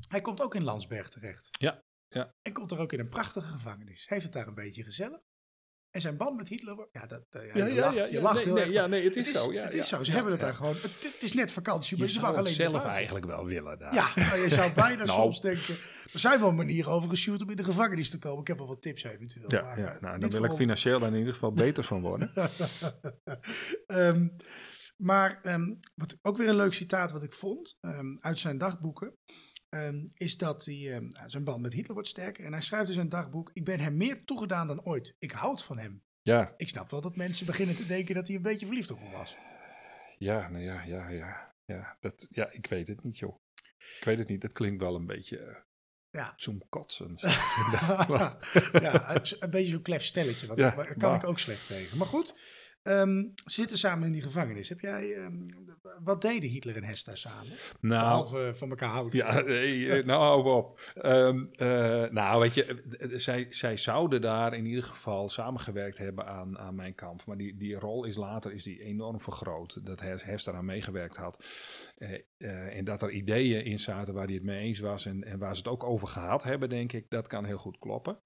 Hij 0.08 0.22
komt 0.22 0.42
ook 0.42 0.56
in 0.56 0.64
Landsberg 0.64 1.10
terecht. 1.10 1.48
Ja, 1.60 1.82
ja. 2.08 2.32
En 2.42 2.54
komt 2.54 2.72
er 2.72 2.80
ook 2.80 2.94
in 2.94 3.00
een 3.00 3.10
prachtige 3.10 3.48
gevangenis. 3.48 4.08
Heeft 4.08 4.24
het 4.24 4.34
daar 4.34 4.48
een 4.48 4.54
beetje 4.54 4.84
gezellig. 4.84 5.20
En 5.92 6.02
zijn 6.02 6.18
band 6.18 6.38
met 6.38 6.48
Hitler, 6.48 6.88
ja, 6.92 7.06
dat, 7.06 7.26
eh, 7.30 7.54
ja, 7.54 7.66
je 7.66 7.80
lacht, 7.80 8.10
je 8.10 8.22
lacht 8.22 8.36
nee, 8.36 8.44
heel 8.44 8.54
nee, 8.54 8.64
erg. 8.64 8.72
ja, 8.74 8.88
nee, 8.88 9.04
het 9.04 9.16
is, 9.16 9.28
het 9.28 9.36
is 9.36 9.42
zo. 9.42 9.52
Ja, 9.54 9.64
het 9.64 9.74
is 9.74 9.88
zo, 9.88 10.04
ze 10.04 10.12
hebben 10.12 10.32
het 10.32 10.42
daar 10.42 10.56
gewoon. 10.56 10.74
Het, 10.74 11.04
het 11.04 11.22
is 11.22 11.34
net 11.34 11.52
vakantie, 11.52 11.98
maar 11.98 12.08
je, 12.08 12.20
mag 12.20 12.30
het 12.30 12.40
alleen 12.40 12.54
zelf 12.54 12.86
eigenlijk 12.86 13.26
wel 13.26 13.46
willen 13.46 13.80
daar. 13.80 13.94
Ja, 13.94 14.10
nou, 14.16 14.40
je 14.40 14.50
zou 14.50 14.74
bijna 14.74 15.04
Nou. 15.10 15.20
soms 15.20 15.42
denken, 15.42 15.76
er 16.14 16.20
zijn 16.20 16.40
wel 16.40 16.52
manieren 16.52 16.92
over 16.92 17.10
geshoot 17.10 17.42
om 17.42 17.50
in 17.50 17.56
de 17.56 17.64
gevangenis 17.64 18.10
te 18.10 18.18
komen. 18.18 18.42
Ik 18.42 18.48
heb 18.48 18.58
wel 18.58 18.68
wat 18.68 18.82
tips 18.82 19.04
eventueel. 19.04 19.52
Ja, 19.52 19.62
maar, 19.62 19.80
ja, 19.80 19.94
eh, 19.94 20.02
nou, 20.02 20.20
daar 20.20 20.30
wil 20.30 20.44
ik 20.44 20.54
financieel 20.54 21.00
dan 21.00 21.14
in 21.14 21.20
ieder 21.20 21.34
geval 21.34 21.54
beter 21.54 21.84
van 21.84 22.02
worden. 22.02 22.32
Ehm, 23.88 24.28
maar 24.98 25.40
ehm, 25.44 25.74
wat 25.96 26.18
ook 26.22 26.38
weer 26.38 26.48
een 26.50 26.56
leuk 26.56 26.74
citaat 26.74 27.12
wat 27.12 27.24
ik 27.24 27.34
vond 27.34 27.78
ehm, 27.82 28.16
uit 28.20 28.38
zijn 28.38 28.58
dagboeken. 28.58 29.16
Ehm, 29.70 30.06
is 30.14 30.38
dat 30.38 30.66
hij, 30.66 30.94
ehm, 30.96 31.10
zijn 31.28 31.44
band 31.44 31.62
met 31.62 31.74
Hitler 31.74 31.94
wordt 31.94 32.10
sterker. 32.10 32.46
En 32.46 32.52
hij 32.52 32.62
schrijft 32.62 32.88
in 32.88 32.94
zijn 32.94 33.10
dagboek: 33.10 33.50
Ik 33.54 33.64
ben 33.64 33.80
hem 33.80 33.98
meer 33.98 34.24
toegedaan 34.26 34.68
dan 34.68 34.84
ooit. 34.84 35.16
Ik 35.20 35.32
houd 35.32 35.64
van 35.64 35.78
hem. 35.78 36.04
Ja, 36.22 36.54
Ik 36.58 36.70
snap 36.70 36.92
wel 36.92 37.02
dat 37.02 37.16
mensen 37.16 37.46
beginnen 37.46 37.76
te 37.76 37.86
denken 37.86 38.16
dat 38.16 38.28
hij 38.28 38.36
een 38.36 38.42
beetje 38.42 38.66
verliefd 38.66 38.92
op 38.92 39.00
hem 39.00 39.12
was. 39.12 39.36
ja, 40.18 40.50
nou 40.50 40.64
ja, 40.64 40.84
ja, 40.84 41.10
ja. 41.10 41.54
Ja, 41.66 41.98
dat, 42.00 42.28
ja, 42.30 42.52
ik 42.52 42.68
weet 42.68 42.88
het 42.88 43.04
niet, 43.04 43.18
joh. 43.18 43.40
Ik 44.00 44.02
weet 44.04 44.18
het 44.18 44.28
niet. 44.28 44.44
Het 44.44 44.54
klinkt 44.54 44.82
wel 44.82 44.96
een 44.96 45.06
beetje 45.06 45.40
uh, 45.40 45.56
Ja. 46.10 46.34
zoemkotsen. 46.38 47.14
ja, 48.82 49.16
een- 49.16 49.50
beetje 49.50 49.70
zo'n 49.70 49.82
klef 49.82 50.04
stelletje. 50.04 50.48
Ja, 50.56 50.70
kan 50.72 50.94
maar- 50.98 51.16
ik 51.16 51.28
ook 51.28 51.40
slecht 51.40 51.68
tegen. 51.68 51.98
Maar 51.98 52.08
goed, 52.08 52.36
ehm, 52.84 53.22
ze 53.46 53.52
zitten 53.52 53.78
samen 53.78 54.06
in 54.06 54.12
die 54.12 54.22
gevangenis. 54.22 54.70
Heb 54.70 54.80
jij, 54.80 55.14
ehm, 55.14 55.48
wat 56.04 56.22
deden 56.22 56.50
Hitler 56.50 56.76
en 56.76 56.84
Hesta 56.84 57.16
samen? 57.16 57.52
nou, 57.80 58.02
Behalve 58.04 58.52
van 58.56 58.70
elkaar 58.70 58.90
houden. 58.90 59.18
Ja, 59.20 59.40
nee, 59.42 59.90
eh, 59.92 60.06
nou 60.06 60.22
hou 60.22 60.56
op. 60.58 60.80
Ehm, 60.96 61.46
eh, 61.56 62.10
nou, 62.10 62.40
weet 62.40 62.54
je, 62.54 62.84
zij, 63.16 63.48
zij 63.50 63.78
zouden 63.78 64.22
daar 64.22 64.54
in 64.54 64.66
ieder 64.66 64.84
geval 64.84 65.30
samengewerkt 65.30 65.98
hebben 65.98 66.26
aan, 66.28 66.58
aan 66.58 66.76
mijn 66.76 66.96
kamp. 66.96 67.26
Maar 67.26 67.38
die, 67.38 67.58
die 67.58 67.76
rol 67.76 68.04
is 68.06 68.16
later 68.16 68.52
is 68.54 68.64
die 68.64 68.84
enorm 68.84 69.22
vergroot. 69.22 69.86
Dat 69.86 70.00
Hers 70.02 70.44
daaraan 70.44 70.66
meegewerkt 70.66 71.16
had. 71.16 71.44
Eh, 71.98 72.78
en 72.78 72.84
dat 72.84 73.02
er 73.02 73.12
ideeën 73.12 73.64
in 73.66 73.80
zaten 73.80 74.14
waar 74.14 74.26
hij 74.26 74.34
het 74.34 74.44
mee 74.44 74.60
eens 74.60 74.80
was. 74.80 75.06
En, 75.06 75.24
en 75.24 75.40
waar 75.40 75.54
ze 75.56 75.62
het 75.62 75.70
ook 75.72 75.84
over 75.84 76.08
gehad 76.08 76.44
hebben, 76.44 76.70
denk 76.70 76.94
ik. 76.94 77.10
Dat 77.10 77.28
kan 77.28 77.46
heel 77.46 77.58
goed 77.58 77.80
kloppen. 77.80 78.20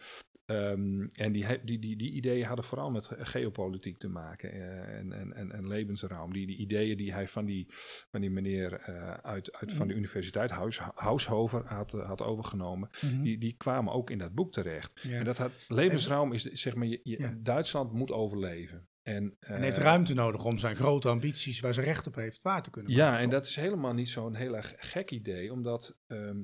En 0.45 1.31
die, 1.31 1.45
die, 1.63 1.79
die, 1.79 1.95
die 1.95 2.11
ideeën 2.11 2.45
hadden 2.45 2.65
vooral 2.65 2.91
met 2.91 3.05
ge- 3.07 3.25
geopolitiek 3.25 3.97
te 3.97 4.07
maken 4.07 4.42
eh, 4.51 4.97
en, 4.97 5.11
en, 5.13 5.33
en, 5.33 5.51
en 5.51 5.67
levensruim. 5.67 6.33
Die, 6.33 6.47
die 6.47 6.57
ideeën 6.57 6.97
die 6.97 7.13
hij 7.13 7.27
van 7.27 7.45
die, 7.45 7.67
van 8.11 8.21
die 8.21 8.29
meneer 8.29 8.73
eh, 8.73 9.13
uit, 9.13 9.53
uit 9.53 9.71
van 9.73 9.87
de 9.87 9.93
universiteit, 9.93 10.51
Haus, 10.51 10.79
Haushover, 10.95 11.65
had, 11.65 11.93
eh, 11.93 12.05
had 12.07 12.21
overgenomen, 12.21 12.89
Mhm. 13.01 13.21
die, 13.21 13.37
die 13.37 13.55
kwamen 13.57 13.93
ook 13.93 14.09
in 14.09 14.17
dat 14.17 14.33
boek 14.33 14.51
terecht. 14.51 14.99
Ja. 15.01 15.17
En 15.17 15.25
dat 15.25 15.37
had, 15.37 15.65
levensruim 15.69 16.33
is, 16.33 16.41
zeg 16.43 16.75
maar, 16.75 16.87
je, 16.87 16.99
je- 17.03 17.19
Ja. 17.19 17.33
Duitsland 17.37 17.91
moet 17.93 18.11
overleven. 18.11 18.87
En, 19.01 19.35
En 19.39 19.61
heeft 19.61 19.77
ruimte 19.77 20.13
nodig 20.13 20.45
om 20.45 20.57
zijn 20.57 20.75
grote 20.75 21.09
ambities, 21.09 21.59
waar 21.59 21.73
ze 21.73 21.81
recht 21.81 22.07
op 22.07 22.15
heeft, 22.15 22.41
waar 22.41 22.63
te 22.63 22.69
kunnen 22.69 22.91
ja, 22.91 22.97
maken, 23.05 23.17
en 23.23 23.29
toch? 23.29 23.39
dat 23.39 23.45
is 23.47 23.55
helemaal 23.55 23.93
niet 23.93 24.09
zo'n 24.09 24.35
heel 24.35 24.55
erg 24.55 24.73
gek 24.77 25.11
idee, 25.11 25.51
omdat, 25.51 25.99
ehm, 26.07 26.37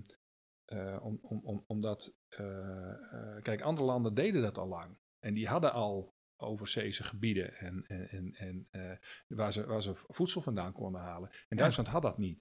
eh, 0.66 0.98
om, 1.02 1.20
om, 1.22 1.40
om, 1.44 1.64
omdat 1.68 2.16
kijk, 3.42 3.62
andere 3.62 3.86
landen 3.88 4.14
deden 4.14 4.42
dat 4.42 4.58
al 4.58 4.68
lang. 4.68 4.98
En 5.20 5.34
die 5.34 5.48
hadden 5.48 5.74
al 5.74 6.16
overzeese 6.42 7.04
gebieden 7.04 7.58
en, 7.58 7.84
en, 7.88 8.08
en, 8.10 8.34
en 8.38 8.68
eh, 8.72 8.98
waar, 9.28 9.54
ze, 9.54 9.66
waar 9.66 9.82
ze 9.82 9.92
voedsel 9.96 10.42
vandaan 10.42 10.72
konden 10.74 11.02
halen. 11.02 11.30
En 11.48 11.58
Duitsland 11.58 11.90
had 11.90 12.02
dat 12.02 12.18
niet. 12.18 12.40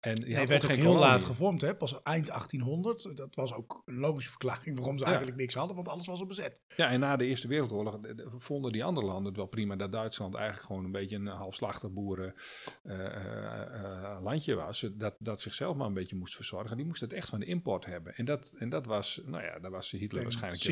En 0.00 0.14
die 0.14 0.34
Nee, 0.34 0.46
werd 0.46 0.64
ook 0.64 0.70
heel 0.70 0.94
laat 0.98 1.24
gevormd, 1.24 1.60
hè? 1.60 1.74
pas 1.76 2.02
eind 2.02 2.26
1800. 2.26 3.16
Dat 3.16 3.34
was 3.34 3.54
ook 3.54 3.82
een 3.84 3.98
logische 3.98 4.30
verklaring 4.30 4.76
waarom 4.76 4.94
ze 4.98 5.00
Ja. 5.04 5.08
eigenlijk 5.08 5.38
niks 5.38 5.54
hadden, 5.54 5.76
want 5.76 5.88
alles 5.88 6.06
was 6.06 6.20
al 6.20 6.26
bezet. 6.26 6.62
Ja, 6.76 6.90
en 6.90 7.00
na 7.00 7.16
de 7.16 7.24
Eerste 7.24 7.48
Wereldoorlog 7.48 7.98
vonden 8.38 8.72
die 8.72 8.84
andere 8.84 9.06
landen 9.06 9.24
het 9.26 9.36
wel 9.36 9.46
prima 9.46 9.76
dat 9.76 9.92
Duitsland 9.92 10.34
eigenlijk 10.34 10.66
gewoon 10.66 10.84
een 10.84 10.92
beetje 10.92 11.16
een 11.16 11.26
halfslachtig 11.26 11.90
boeren 11.92 12.34
eh, 12.82 13.06
eh, 14.14 14.18
landje 14.22 14.54
was. 14.54 14.88
Dat, 14.94 15.16
dat 15.18 15.40
zichzelf 15.40 15.76
maar 15.76 15.86
een 15.86 15.94
beetje 15.94 16.16
moest 16.16 16.34
verzorgen. 16.36 16.76
Die 16.76 16.86
moest 16.86 17.00
het 17.00 17.12
echt 17.12 17.28
van 17.28 17.40
de 17.40 17.46
import 17.46 17.84
hebben. 17.84 18.14
En 18.14 18.24
dat, 18.24 18.54
en 18.58 18.68
dat 18.68 18.86
was, 18.86 19.20
nou 19.24 19.42
ja, 19.44 19.58
daar 19.58 19.70
was 19.70 19.90
Hitler 19.90 20.22
waarschijnlijk. 20.22 20.62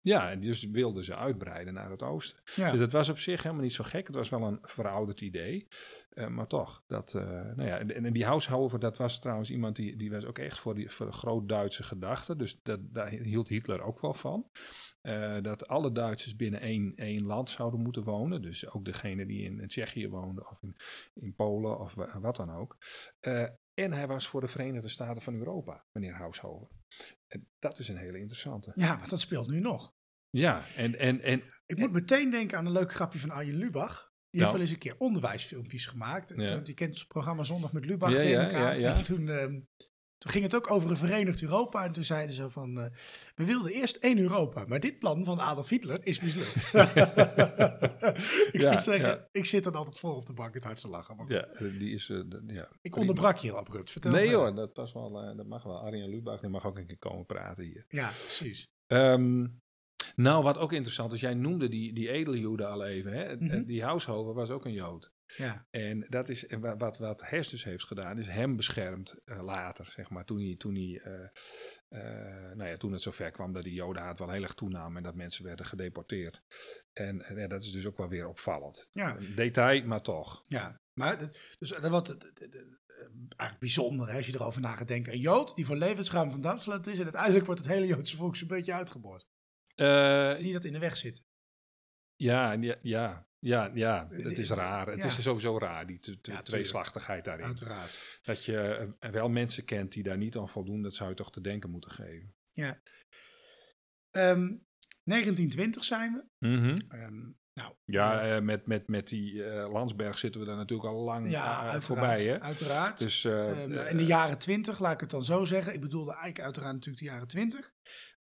Ja, 0.00 0.30
en 0.30 0.40
dus 0.40 0.64
wilden 0.64 1.04
ze 1.04 1.16
uitbreiden 1.16 1.74
naar 1.74 1.90
het 1.90 2.02
oosten. 2.02 2.42
Ja. 2.54 2.70
Dus 2.70 2.80
het 2.80 2.92
was 2.92 3.08
op 3.08 3.18
zich 3.18 3.42
helemaal 3.42 3.62
niet 3.62 3.72
zo 3.72 3.84
gek. 3.84 4.06
Het 4.06 4.16
was 4.16 4.28
wel 4.28 4.42
een 4.42 4.58
verouderd 4.62 5.20
idee. 5.20 5.68
Eh, 6.10 6.26
maar 6.26 6.46
toch, 6.46 6.82
dat, 6.86 7.14
eh, 7.14 7.22
nou 7.30 7.64
ja, 7.64 7.78
en, 7.78 8.04
en 8.04 8.12
die 8.12 8.24
Haushofer, 8.24 8.78
dat 8.78 8.96
was 8.96 9.20
trouwens 9.20 9.50
iemand 9.50 9.76
die, 9.76 9.96
die 9.96 10.10
was 10.10 10.24
ook 10.24 10.38
echt 10.38 10.58
voor, 10.58 10.74
die, 10.74 10.90
voor 10.90 11.06
de 11.06 11.12
groot-Duitse 11.12 11.82
gedachte. 11.82 12.36
Dus 12.36 12.60
dat, 12.62 12.80
daar 12.82 13.08
hield 13.08 13.48
Hitler 13.48 13.80
ook 13.82 14.00
wel 14.00 14.14
van. 14.14 14.50
Eh, 15.00 15.36
dat 15.42 15.68
alle 15.68 15.92
Duitsers 15.92 16.36
binnen 16.36 16.60
één, 16.60 16.92
één 16.96 17.24
land 17.24 17.50
zouden 17.50 17.80
moeten 17.80 18.02
wonen. 18.04 18.42
Dus 18.42 18.70
ook 18.70 18.84
degene 18.84 19.26
die 19.26 19.42
in, 19.44 19.66
Tsjechië 19.66 20.08
woonden 20.08 20.50
of 20.50 20.62
in, 20.62 20.76
in 21.14 21.34
Polen 21.34 21.78
of 21.78 21.94
wa- 21.94 22.20
wat 22.20 22.36
dan 22.36 22.50
ook. 22.50 22.76
En 23.78 23.92
hij 23.92 24.06
was 24.06 24.28
voor 24.28 24.40
de 24.40 24.48
Verenigde 24.48 24.88
Staten 24.88 25.22
van 25.22 25.34
Europa, 25.34 25.84
meneer 25.92 26.14
Haushofer. 26.14 26.68
En 27.26 27.48
dat 27.58 27.78
is 27.78 27.88
een 27.88 27.96
hele 27.96 28.18
interessante. 28.18 28.72
ja, 28.74 28.96
maar 28.96 29.08
dat 29.08 29.20
speelt 29.20 29.48
nu 29.48 29.60
nog. 29.60 29.94
Ja, 30.30 30.62
en, 30.76 30.98
en, 30.98 31.20
en 31.20 31.42
Ik 31.66 31.78
moet 31.78 31.92
meteen 31.92 32.30
denken 32.30 32.58
aan 32.58 32.66
een 32.66 32.72
leuk 32.72 32.92
grapje 32.92 33.18
van 33.18 33.30
Arjen 33.30 33.54
Lubach. 33.56 33.96
Die 34.30 34.40
heeft 34.40 34.42
Nou. 34.42 34.52
wel 34.52 34.60
eens 34.60 34.70
een 34.70 34.78
keer 34.78 34.98
onderwijsfilmpjes 34.98 35.86
gemaakt. 35.86 36.30
En 36.32 36.40
Ja. 36.40 36.52
toen- 36.54 36.64
Je 36.64 36.74
kent 36.74 36.98
het 36.98 37.08
programma 37.08 37.42
Zondag 37.42 37.72
met 37.72 37.84
Lubach, 37.84 38.10
Ja, 38.10 38.16
denk 38.16 38.28
ja, 38.30 38.44
ik 38.46 38.50
ja, 38.50 38.70
aan. 38.70 38.78
ja. 38.80 38.94
En 38.96 39.02
toen, 39.12 39.28
ehm, 39.28 39.60
toen 40.18 40.30
ging 40.30 40.44
het 40.44 40.54
ook 40.54 40.70
over 40.70 40.90
een 40.90 40.96
verenigd 40.96 41.42
Europa. 41.42 41.84
En 41.84 41.92
toen 41.92 42.04
zeiden 42.04 42.34
ze 42.34 42.50
van, 42.50 42.80
eh, 42.80 42.84
we 43.34 43.44
wilden 43.44 43.72
eerst 43.72 43.96
één 43.96 44.18
Europa. 44.18 44.64
Maar 44.66 44.80
dit 44.80 44.98
plan 44.98 45.24
van 45.24 45.40
Adolf 45.40 45.68
Hitler 45.68 46.06
is 46.06 46.20
mislukt. 46.20 46.54
ik 48.52 48.60
Ja, 48.60 48.70
moet 48.70 48.82
zeggen, 48.82 49.08
ja. 49.08 49.28
ik 49.32 49.44
zit 49.44 49.64
dan 49.64 49.74
altijd 49.74 49.98
voor 49.98 50.14
op 50.14 50.26
de 50.26 50.32
bank 50.32 50.54
het 50.54 50.64
hard 50.64 50.80
te 50.80 50.88
lachen. 50.88 51.16
Maar 51.16 51.32
ja, 51.32 51.48
die 51.78 51.94
is. 51.94 52.08
eh, 52.10 52.20
ja, 52.46 52.68
ik 52.82 52.96
onderbrak 52.96 53.36
je 53.36 53.46
heel 53.48 53.56
abrupt. 53.58 53.90
Vertel 53.90 54.12
Nee 54.12 54.34
hoor, 54.34 54.54
dat, 54.54 54.76
was 54.76 54.92
wel, 54.92 55.22
eh, 55.22 55.36
dat 55.36 55.46
mag 55.46 55.62
wel. 55.62 55.78
Arjen 55.80 56.08
Lubach 56.08 56.40
die 56.40 56.50
mag 56.50 56.66
ook 56.66 56.76
een 56.78 56.86
keer 56.86 56.98
komen 56.98 57.26
praten 57.26 57.64
hier. 57.64 57.84
Ja, 57.88 58.08
precies. 58.08 58.68
Ehm, 58.86 59.46
nou, 60.14 60.42
wat 60.42 60.58
ook 60.58 60.72
interessant 60.72 61.12
is, 61.12 61.20
jij 61.20 61.34
noemde 61.34 61.68
die, 61.68 61.92
die 61.92 62.10
edeljoden 62.10 62.68
al 62.68 62.84
even. 62.84 63.12
Hè? 63.12 63.36
Mhm. 63.36 63.64
Die 63.64 63.82
Haushofer 63.82 64.34
was 64.34 64.50
ook 64.50 64.64
een 64.64 64.72
jood. 64.72 65.12
Ja, 65.36 65.66
En 65.70 66.06
dat 66.08 66.28
is 66.28 66.46
wat, 66.78 66.98
wat 66.98 67.28
Hers 67.28 67.48
dus 67.48 67.64
heeft 67.64 67.84
gedaan, 67.84 68.18
is 68.18 68.26
hem 68.26 68.56
beschermd 68.56 69.14
eh, 69.24 69.42
later, 69.42 69.86
zeg 69.86 70.10
maar. 70.10 70.24
Toen, 70.24 70.40
hij, 70.40 70.54
toen, 70.56 70.74
hij, 70.74 71.00
eh, 71.04 71.28
eh, 71.88 72.56
nou 72.56 72.70
ja, 72.70 72.76
toen 72.76 72.92
het 72.92 73.02
zover 73.02 73.30
kwam 73.30 73.52
dat 73.52 73.64
die 73.64 73.74
jodenhaat 73.74 74.18
wel 74.18 74.30
heel 74.30 74.42
erg 74.42 74.54
toenam 74.54 74.96
en 74.96 75.02
dat 75.02 75.14
mensen 75.14 75.44
werden 75.44 75.66
gedeporteerd. 75.66 76.42
En 76.92 77.46
dat 77.48 77.62
is 77.62 77.72
dus 77.72 77.86
ook 77.86 77.96
wel 77.96 78.08
weer 78.08 78.28
opvallend. 78.28 78.90
ja. 78.92 79.16
Detail, 79.34 79.84
maar 79.84 80.02
toch. 80.02 80.44
Ja, 80.46 80.80
maar 80.92 81.18
dus 81.58 81.68
dat 81.68 81.88
wat 81.88 82.16
eigenlijk 83.08 83.58
bijzonder 83.58 84.08
hè, 84.08 84.16
als 84.16 84.26
je 84.26 84.34
erover 84.34 84.60
na 84.60 84.76
gaat 84.76 84.88
denken. 84.88 85.12
Een 85.12 85.20
Jood 85.20 85.56
die 85.56 85.66
voor 85.66 85.76
levensruim 85.76 86.30
van 86.30 86.40
Duitsland 86.40 86.86
is 86.86 86.98
en 86.98 87.04
uiteindelijk 87.04 87.46
wordt 87.46 87.60
het 87.60 87.70
hele 87.70 87.86
Joodse 87.86 88.16
volk 88.16 88.36
zo'n 88.36 88.48
beetje 88.48 88.72
uitgeboord. 88.72 89.26
Die 90.42 90.52
dat 90.52 90.64
in 90.64 90.72
de 90.72 90.78
weg 90.78 90.96
zit. 90.96 91.22
Ja, 92.16 92.52
ja, 92.52 92.76
ja, 92.82 93.27
ja, 93.40 93.70
ja, 93.74 94.08
eh, 94.10 94.24
het 94.24 94.38
is 94.38 94.50
raar. 94.50 94.86
Het 94.86 95.04
is 95.04 95.22
sowieso 95.22 95.58
raar, 95.58 95.86
die 95.86 96.18
ja, 96.22 96.42
tweeslachtigheid 96.42 97.24
daarin. 97.24 97.46
Uiteraard. 97.46 98.18
Dat 98.22 98.44
je 98.44 98.88
eh, 98.98 99.10
wel 99.10 99.28
mensen 99.28 99.64
kent 99.64 99.92
die 99.92 100.02
daar 100.02 100.16
niet 100.16 100.36
aan 100.36 100.48
voldoen, 100.48 100.82
dat 100.82 100.94
zou 100.94 101.08
je 101.08 101.16
toch 101.16 101.30
te 101.30 101.40
denken 101.40 101.70
moeten 101.70 101.90
geven. 101.90 102.34
Ja. 102.52 102.80
Ehm, 104.10 104.38
um, 104.38 104.66
1920 105.04 105.84
zijn 105.84 106.12
we. 106.12 106.46
Mm 106.46 106.58
-hmm. 106.58 107.00
um, 107.00 107.38
nou, 107.58 107.74
ja, 107.84 108.36
uh, 108.36 108.42
met, 108.42 108.66
met, 108.66 108.88
met 108.88 109.08
die 109.08 109.32
uh, 109.32 109.70
Landsberg 109.72 110.18
zitten 110.18 110.40
we 110.40 110.46
daar 110.46 110.56
natuurlijk 110.56 110.88
al 110.88 111.04
lang 111.04 111.30
ja, 111.30 111.80
voorbij. 111.80 112.24
Hè? 112.24 112.40
Uiteraard. 112.40 112.98
Dus, 112.98 113.24
um, 113.24 113.72
in 113.72 113.96
de 113.96 114.06
jaren 114.06 114.38
20, 114.38 114.78
laat 114.78 114.92
ik 114.92 115.00
het 115.00 115.10
dan 115.10 115.24
zo 115.24 115.44
zeggen. 115.44 115.74
Ik 115.74 115.80
bedoelde 115.80 116.10
eigenlijk 116.10 116.40
uiteraard 116.40 116.74
natuurlijk 116.74 117.04
de 117.04 117.10
jaren 117.10 117.28
20. 117.28 117.72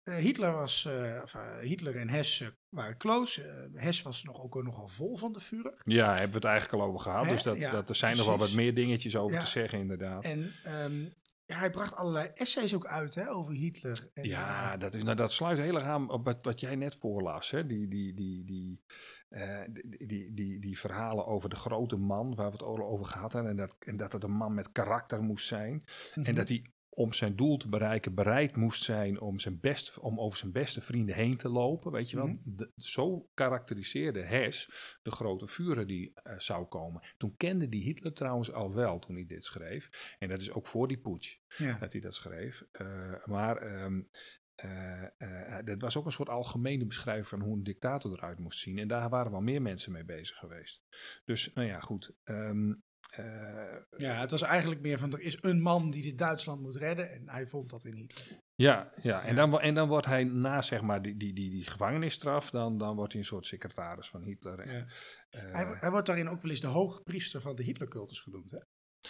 Hitler, 0.05 0.51
was, 0.51 0.85
eh, 0.85 1.19
of, 1.23 1.33
eh, 1.35 1.41
Hitler 1.61 1.95
en 1.95 2.09
Hess 2.09 2.41
eh, 2.41 2.47
waren 2.69 2.97
close. 2.97 3.43
Eh, 3.43 3.81
Hess 3.83 4.01
was 4.01 4.23
nog 4.23 4.41
ook 4.43 4.63
nogal 4.63 4.87
vol 4.87 5.17
van 5.17 5.33
de 5.33 5.39
Führer. 5.39 5.81
ja, 5.85 6.09
hebben 6.11 6.29
we 6.29 6.35
het 6.35 6.43
eigenlijk 6.45 6.81
al 6.83 6.87
over 6.89 6.99
gehad. 6.99 7.25
Hè? 7.25 7.31
Dus 7.31 7.43
dat, 7.43 7.61
Ja, 7.61 7.71
dat, 7.71 7.89
er 7.89 7.95
zijn 7.95 8.17
nog 8.17 8.25
wel 8.25 8.37
wat 8.37 8.53
meer 8.53 8.75
dingetjes 8.75 9.15
over 9.15 9.37
Ja. 9.37 9.43
te 9.43 9.49
zeggen, 9.49 9.79
inderdaad. 9.79 10.23
En 10.23 10.51
ehm, 10.63 11.01
ja, 11.45 11.57
hij 11.57 11.69
bracht 11.69 11.95
allerlei 11.95 12.29
essays 12.33 12.75
ook 12.75 12.85
uit 12.85 13.15
hè, 13.15 13.29
over 13.31 13.53
Hitler. 13.53 14.09
En, 14.13 14.23
Ja, 14.27 14.73
eh, 14.73 14.79
dat, 14.79 14.93
is, 14.93 15.03
nou, 15.03 15.15
dat 15.15 15.31
sluit 15.33 15.57
heel 15.57 15.75
erg 15.75 15.83
aan 15.83 16.09
op 16.09 16.25
wat, 16.25 16.37
wat 16.41 16.59
jij 16.59 16.75
net 16.75 16.95
voorlas. 16.99 17.51
Hè? 17.51 17.65
Die, 17.65 17.87
die, 17.87 18.13
die, 18.13 18.45
die, 18.45 18.81
eh, 19.29 19.61
die, 19.69 20.07
die, 20.07 20.33
die, 20.33 20.59
die 20.59 20.79
verhalen 20.79 21.25
over 21.25 21.49
de 21.49 21.55
grote 21.55 21.95
man, 21.97 22.35
waar 22.35 22.45
we 22.51 22.51
het 22.51 22.61
over 22.63 23.05
gehad 23.05 23.33
hebben. 23.33 23.51
En 23.51 23.57
dat, 23.57 23.75
en 23.79 23.97
dat 23.97 24.11
het 24.11 24.23
een 24.23 24.31
man 24.37 24.53
met 24.53 24.71
karakter 24.71 25.21
moest 25.23 25.47
zijn. 25.47 25.83
mhm. 26.15 26.25
En 26.25 26.35
dat 26.35 26.47
hij 26.47 26.65
om 26.95 27.13
zijn 27.13 27.35
doel 27.35 27.57
te 27.57 27.69
bereiken 27.69 28.13
bereid 28.13 28.55
moest 28.55 28.83
zijn 28.83 29.19
om, 29.19 29.39
zijn 29.39 29.59
best, 29.59 29.99
om 29.99 30.19
over 30.19 30.37
zijn 30.37 30.51
beste 30.51 30.81
vrienden 30.81 31.15
heen 31.15 31.37
te 31.37 31.49
lopen. 31.49 31.91
Weet 31.91 32.09
je 32.09 32.15
wel? 32.15 32.27
Mhm. 32.27 32.37
De- 32.43 32.71
zo 32.77 33.29
karakteriseerde 33.33 34.21
Hess 34.21 34.69
de 35.03 35.11
grote 35.11 35.47
vuren 35.47 35.87
die 35.87 36.11
eh, 36.13 36.33
zou 36.37 36.65
komen. 36.65 37.01
Toen 37.17 37.35
kende 37.37 37.69
die 37.69 37.83
Hitler 37.83 38.13
trouwens 38.13 38.51
al 38.51 38.73
wel 38.73 38.99
toen 38.99 39.15
hij 39.15 39.25
dit 39.25 39.43
schreef. 39.43 40.15
En 40.19 40.29
dat 40.29 40.41
is 40.41 40.51
ook 40.51 40.67
voor 40.67 40.87
die 40.87 40.97
putsch 40.97 41.37
ja. 41.57 41.77
dat 41.77 41.91
hij 41.91 42.01
dat 42.01 42.15
schreef. 42.15 42.63
Eh, 42.71 43.13
maar 43.25 43.57
eh, 44.55 45.57
dat 45.63 45.81
was 45.81 45.97
ook 45.97 46.05
een 46.05 46.11
soort 46.11 46.29
algemene 46.29 46.85
beschrijving 46.85 47.27
van 47.27 47.41
hoe 47.41 47.55
een 47.55 47.63
dictator 47.63 48.11
eruit 48.11 48.39
moest 48.39 48.59
zien. 48.59 48.77
En 48.77 48.87
daar 48.87 49.09
waren 49.09 49.31
wel 49.31 49.41
meer 49.41 49.61
mensen 49.61 49.91
mee 49.91 50.03
bezig 50.03 50.37
geweest. 50.37 50.83
Dus, 51.25 51.53
nou 51.53 51.67
ja, 51.67 51.79
goed. 51.79 52.13
Ehm, 52.23 52.69
eh, 52.69 52.75
ja, 53.97 54.19
het 54.19 54.31
was 54.31 54.41
eigenlijk 54.41 54.81
meer 54.81 54.97
van 54.97 55.13
er 55.13 55.19
is 55.21 55.37
een 55.41 55.61
man 55.61 55.89
die 55.91 56.03
dit 56.03 56.17
Duitsland 56.17 56.61
moet 56.61 56.75
redden. 56.75 57.11
En 57.11 57.29
hij 57.29 57.47
vond 57.47 57.69
dat 57.69 57.83
in 57.85 57.95
Hitler. 57.95 58.41
ja, 58.55 58.91
ja. 59.01 59.21
En, 59.23 59.35
dan, 59.35 59.59
en 59.59 59.73
dan 59.73 59.87
wordt 59.87 60.05
hij 60.05 60.23
na 60.23 60.61
zeg 60.61 60.81
maar 60.81 61.01
die, 61.01 61.17
die, 61.17 61.33
die, 61.33 61.49
die 61.49 61.67
gevangenisstraf, 61.67 62.49
dan, 62.49 62.77
dan 62.77 62.95
wordt 62.95 63.11
hij 63.11 63.21
een 63.21 63.27
soort 63.27 63.45
secretaris 63.45 64.07
van 64.09 64.23
Hitler. 64.23 64.59
En, 64.59 64.73
Ja. 64.73 64.85
eh, 65.29 65.51
Hij, 65.53 65.75
hij 65.79 65.91
wordt 65.91 66.07
daarin 66.07 66.29
ook 66.29 66.41
wel 66.41 66.51
eens 66.51 66.59
de 66.61 66.67
hoogpriester 66.67 67.41
van 67.41 67.55
de 67.55 67.63
Hitlercultus 67.63 68.19
genoemd. 68.19 68.51
Hè? 68.51 68.59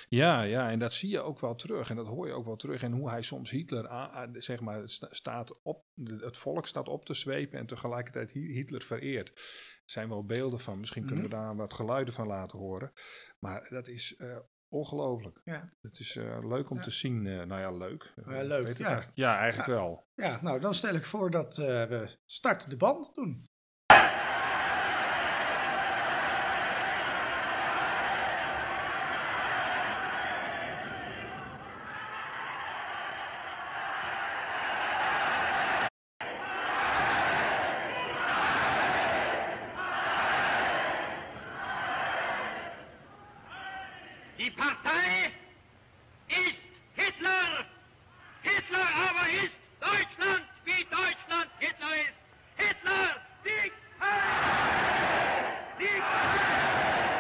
Ja, 0.10 0.42
ja, 0.42 0.70
en 0.70 0.80
dat 0.80 0.94
zie 0.94 1.10
je 1.10 1.20
ook 1.20 1.40
wel 1.40 1.56
terug. 1.56 1.90
En 1.90 1.96
dat 1.96 2.08
hoor 2.08 2.28
je 2.28 2.34
ook 2.34 2.46
wel 2.46 2.56
terug. 2.56 2.84
En 2.84 2.92
hoe 2.92 3.10
hij 3.10 3.22
soms 3.22 3.50
Hitler, 3.50 3.90
zeg 4.34 4.60
maar, 4.60 4.90
sta- 4.90 5.08
staat 5.14 5.62
op, 5.62 5.84
het 6.20 6.38
volk 6.38 6.68
staat 6.68 6.88
op 6.88 7.06
te 7.06 7.14
zwepen 7.14 7.60
en 7.60 7.66
tegelijkertijd 7.66 8.32
Hi- 8.32 8.54
Hitler 8.54 8.82
vereert. 8.82 9.30
Er 9.30 9.92
zijn 9.92 10.10
wel 10.10 10.26
beelden 10.26 10.60
van, 10.60 10.80
misschien 10.80 11.06
kunnen 11.06 11.24
we 11.24 11.30
daar 11.30 11.56
wat 11.56 11.74
geluiden 11.74 12.14
van 12.14 12.28
laten 12.28 12.60
horen. 12.60 12.92
Maar 13.40 13.68
dat 13.70 13.88
is 13.88 14.16
eh, 14.16 14.38
ongelooflijk. 14.68 15.42
Ja. 15.44 15.74
Het 15.82 16.00
is 16.00 16.16
eh, 16.16 16.38
leuk 16.48 16.70
om 16.70 16.78
Ja. 16.78 16.84
te 16.84 16.92
zien. 16.92 17.28
eh, 17.28 17.46
nou 17.46 17.62
ja, 17.62 17.72
leuk. 17.72 18.14
Ja, 18.26 18.42
leuk, 18.44 18.78
ja. 18.78 18.86
eigenlijk- 18.86 19.18
ja, 19.18 19.38
eigenlijk 19.40 19.70
wel. 19.70 20.08
Ja, 20.16 20.42
nou 20.42 20.60
dan 20.60 20.74
stel 20.74 20.96
ik 20.96 21.06
voor 21.06 21.32
dat 21.32 21.56
we 21.56 22.18
start 22.26 22.70
de 22.70 22.78
band 22.78 23.12
doen. 23.16 23.50
Die 44.38 44.52
Partei 44.52 45.32
ist 46.28 46.60
Hitler. 46.96 47.66
Hitler 48.44 48.88
aber 49.10 49.30
ist 49.44 49.56
Deutschland, 49.80 50.44
wie 50.66 50.84
Deutschland 50.86 51.50
Hitler 51.60 51.96
ist. 52.02 52.18
Hitler 52.58 53.16
siegt! 53.44 53.76
Siegt! 55.80 57.16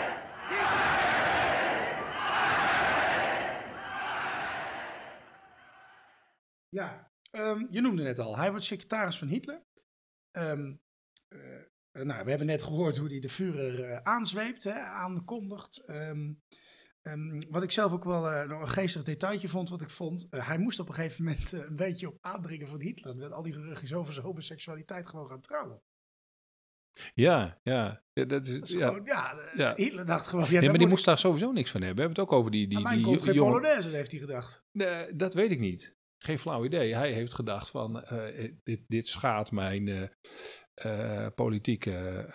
Ja, 6.69 7.11
ehm, 7.31 7.65
je 7.69 7.81
noemde 7.81 7.94
net 8.05 8.19
al, 8.19 8.37
hij 8.37 8.49
wordt 8.49 8.65
secretaris 8.65 9.17
van 9.17 9.27
Hitler. 9.27 9.63
Ehm, 10.31 10.73
eh, 11.27 12.03
nou, 12.03 12.23
we 12.23 12.29
hebben 12.29 12.47
net 12.47 12.63
gehoord 12.63 12.97
hoe 12.97 13.09
hij 13.09 13.19
de 13.19 13.29
Führer 13.29 13.83
eh, 13.83 13.97
aanzweept, 14.03 14.63
hè, 14.63 14.79
aankondigt. 14.79 15.77
Ehm, 15.85 16.33
ehm, 17.01 17.41
wat 17.49 17.63
ik 17.63 17.71
zelf 17.71 17.91
ook 17.91 18.03
wel 18.03 18.29
eh, 18.31 18.59
een 18.59 18.67
geestig 18.69 19.03
detailtje 19.03 19.49
vond, 19.49 19.69
wat 19.69 19.81
ik 19.81 19.89
vond, 19.89 20.27
hij 20.29 20.57
moest 20.57 20.79
op 20.79 20.87
een 20.87 20.93
gegeven 20.93 21.23
moment 21.23 21.51
een 21.51 21.75
beetje 21.75 22.07
op 22.07 22.17
aandringen 22.21 22.67
van 22.67 22.81
Hitler, 22.81 23.15
met 23.15 23.31
al 23.31 23.41
die 23.43 23.53
geruchtjes 23.53 23.93
over 23.93 24.13
zijn 24.13 24.25
homoseksualiteit 24.25 25.07
gewoon 25.07 25.27
gaan 25.27 25.41
trouwen. 25.41 25.81
Ja, 27.13 27.59
ja. 27.63 28.03
ja, 28.13 28.25
dat 28.25 28.45
is, 28.45 28.59
Dat 28.59 28.67
is 28.67 28.73
ja. 28.73 28.87
gewoon, 28.87 29.05
ja, 29.05 29.49
Ja. 29.55 29.75
Hitler 29.75 30.05
dacht 30.05 30.27
gewoon, 30.27 30.51
ja, 30.51 30.61
maar 30.69 30.77
die 30.77 30.87
moest 30.87 31.05
daar 31.05 31.17
sowieso 31.17 31.51
niks 31.51 31.71
van 31.71 31.81
hebben. 31.81 31.97
We 31.97 32.01
hebben 32.03 32.23
het 32.23 32.31
ook 32.33 32.39
over 32.39 32.51
die, 32.51 32.67
die, 32.67 32.77
die 32.87 33.01
komt 33.03 33.19
jo- 33.19 33.25
geen 33.25 33.33
jonge 33.33 33.51
Polonaise, 33.51 33.89
heeft 33.89 34.11
hij 34.11 34.19
gedacht. 34.19 34.63
Nee, 34.71 35.15
dat 35.15 35.33
weet 35.33 35.51
ik 35.51 35.59
niet. 35.59 35.94
Geen 36.17 36.39
flauw 36.39 36.65
idee. 36.65 36.95
Hij 36.95 37.11
heeft 37.11 37.33
gedacht 37.33 37.69
van 37.69 38.01
eh, 38.03 38.51
dit, 38.63 38.81
dit 38.87 39.07
schaadt 39.07 39.51
mijn 39.51 40.09
eh, 40.73 41.27
politieke 41.35 42.25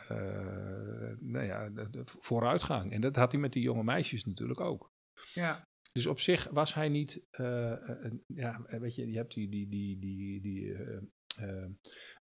nou 1.20 1.44
ja, 1.46 1.68
de- 1.68 1.90
de 1.90 2.02
vooruitgang. 2.04 2.90
En 2.90 3.00
dat 3.00 3.16
had 3.16 3.32
hij 3.32 3.40
met 3.40 3.52
die 3.52 3.62
jonge 3.62 3.84
meisjes 3.84 4.24
natuurlijk 4.24 4.60
ook. 4.60 4.92
Ja, 5.34 5.68
Dus 5.92 6.06
op 6.06 6.20
zich 6.20 6.48
was 6.50 6.74
hij 6.74 6.88
niet, 6.88 7.26
een- 7.30 8.24
ja, 8.26 8.60
weet 8.68 8.94
je, 8.94 9.10
je 9.10 9.16
hebt 9.16 9.34
die, 9.34 9.48
die, 9.48 9.68
die, 9.68 9.98
die, 9.98 10.40
die 10.40 10.74
eh, 10.74 10.96
eh, 11.36 11.70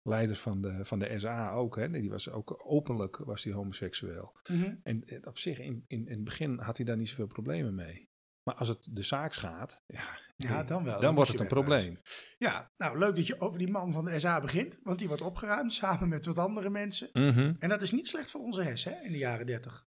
leider 0.02 0.36
van 0.36 0.62
de, 0.62 0.86
van 0.86 1.00
de 1.00 1.20
SA 1.20 1.52
ook, 1.52 1.76
hè, 1.76 1.90
die 1.90 2.10
was 2.10 2.30
ook 2.30 2.64
openlijk 2.66 3.18
was 3.18 3.44
die 3.44 3.54
homoseksueel. 3.54 4.40
mhm. 4.50 4.76
En 4.84 5.04
eh, 5.04 5.20
op 5.24 5.38
zich, 5.38 5.60
in, 5.60 5.84
in, 5.88 6.08
in 6.08 6.16
het 6.16 6.24
begin 6.24 6.60
had 6.60 6.78
hij 6.78 6.86
daar 6.86 6.98
niet 6.98 7.10
zoveel 7.10 7.28
problemen 7.28 7.76
mee. 7.76 8.10
Maar 8.44 8.56
als 8.56 8.68
het 8.68 8.90
de 8.92 9.02
zaak 9.02 9.34
gaat, 9.34 9.84
ja, 9.88 10.20
ja, 10.38 10.64
dan 10.64 10.84
wel. 10.84 11.00
Dan, 11.00 11.16
wordt 11.16 11.32
het 11.32 11.40
een 11.40 11.48
probleem. 11.48 12.00
Ja, 12.38 12.72
nou 12.78 12.98
leuk 12.98 13.16
dat 13.16 13.28
je 13.28 13.40
over 13.40 13.60
die 13.60 13.72
man 13.72 13.94
van 13.94 14.06
de 14.06 14.20
SA 14.20 14.42
begint, 14.42 14.80
want 14.84 15.00
die 15.00 15.08
wordt 15.08 15.24
opgeruimd 15.24 15.74
samen 15.74 16.10
met 16.10 16.26
wat 16.26 16.38
andere 16.38 16.70
mensen. 16.70 17.10
Mhm. 17.14 17.54
En 17.60 17.70
dat 17.70 17.82
is 17.82 17.92
niet 17.92 18.08
slecht 18.08 18.32
voor 18.32 18.42
onze 18.42 18.62
hersen 18.62 19.04
in 19.04 19.12
de 19.12 19.18
jaren 19.18 19.46
30. 19.46 19.86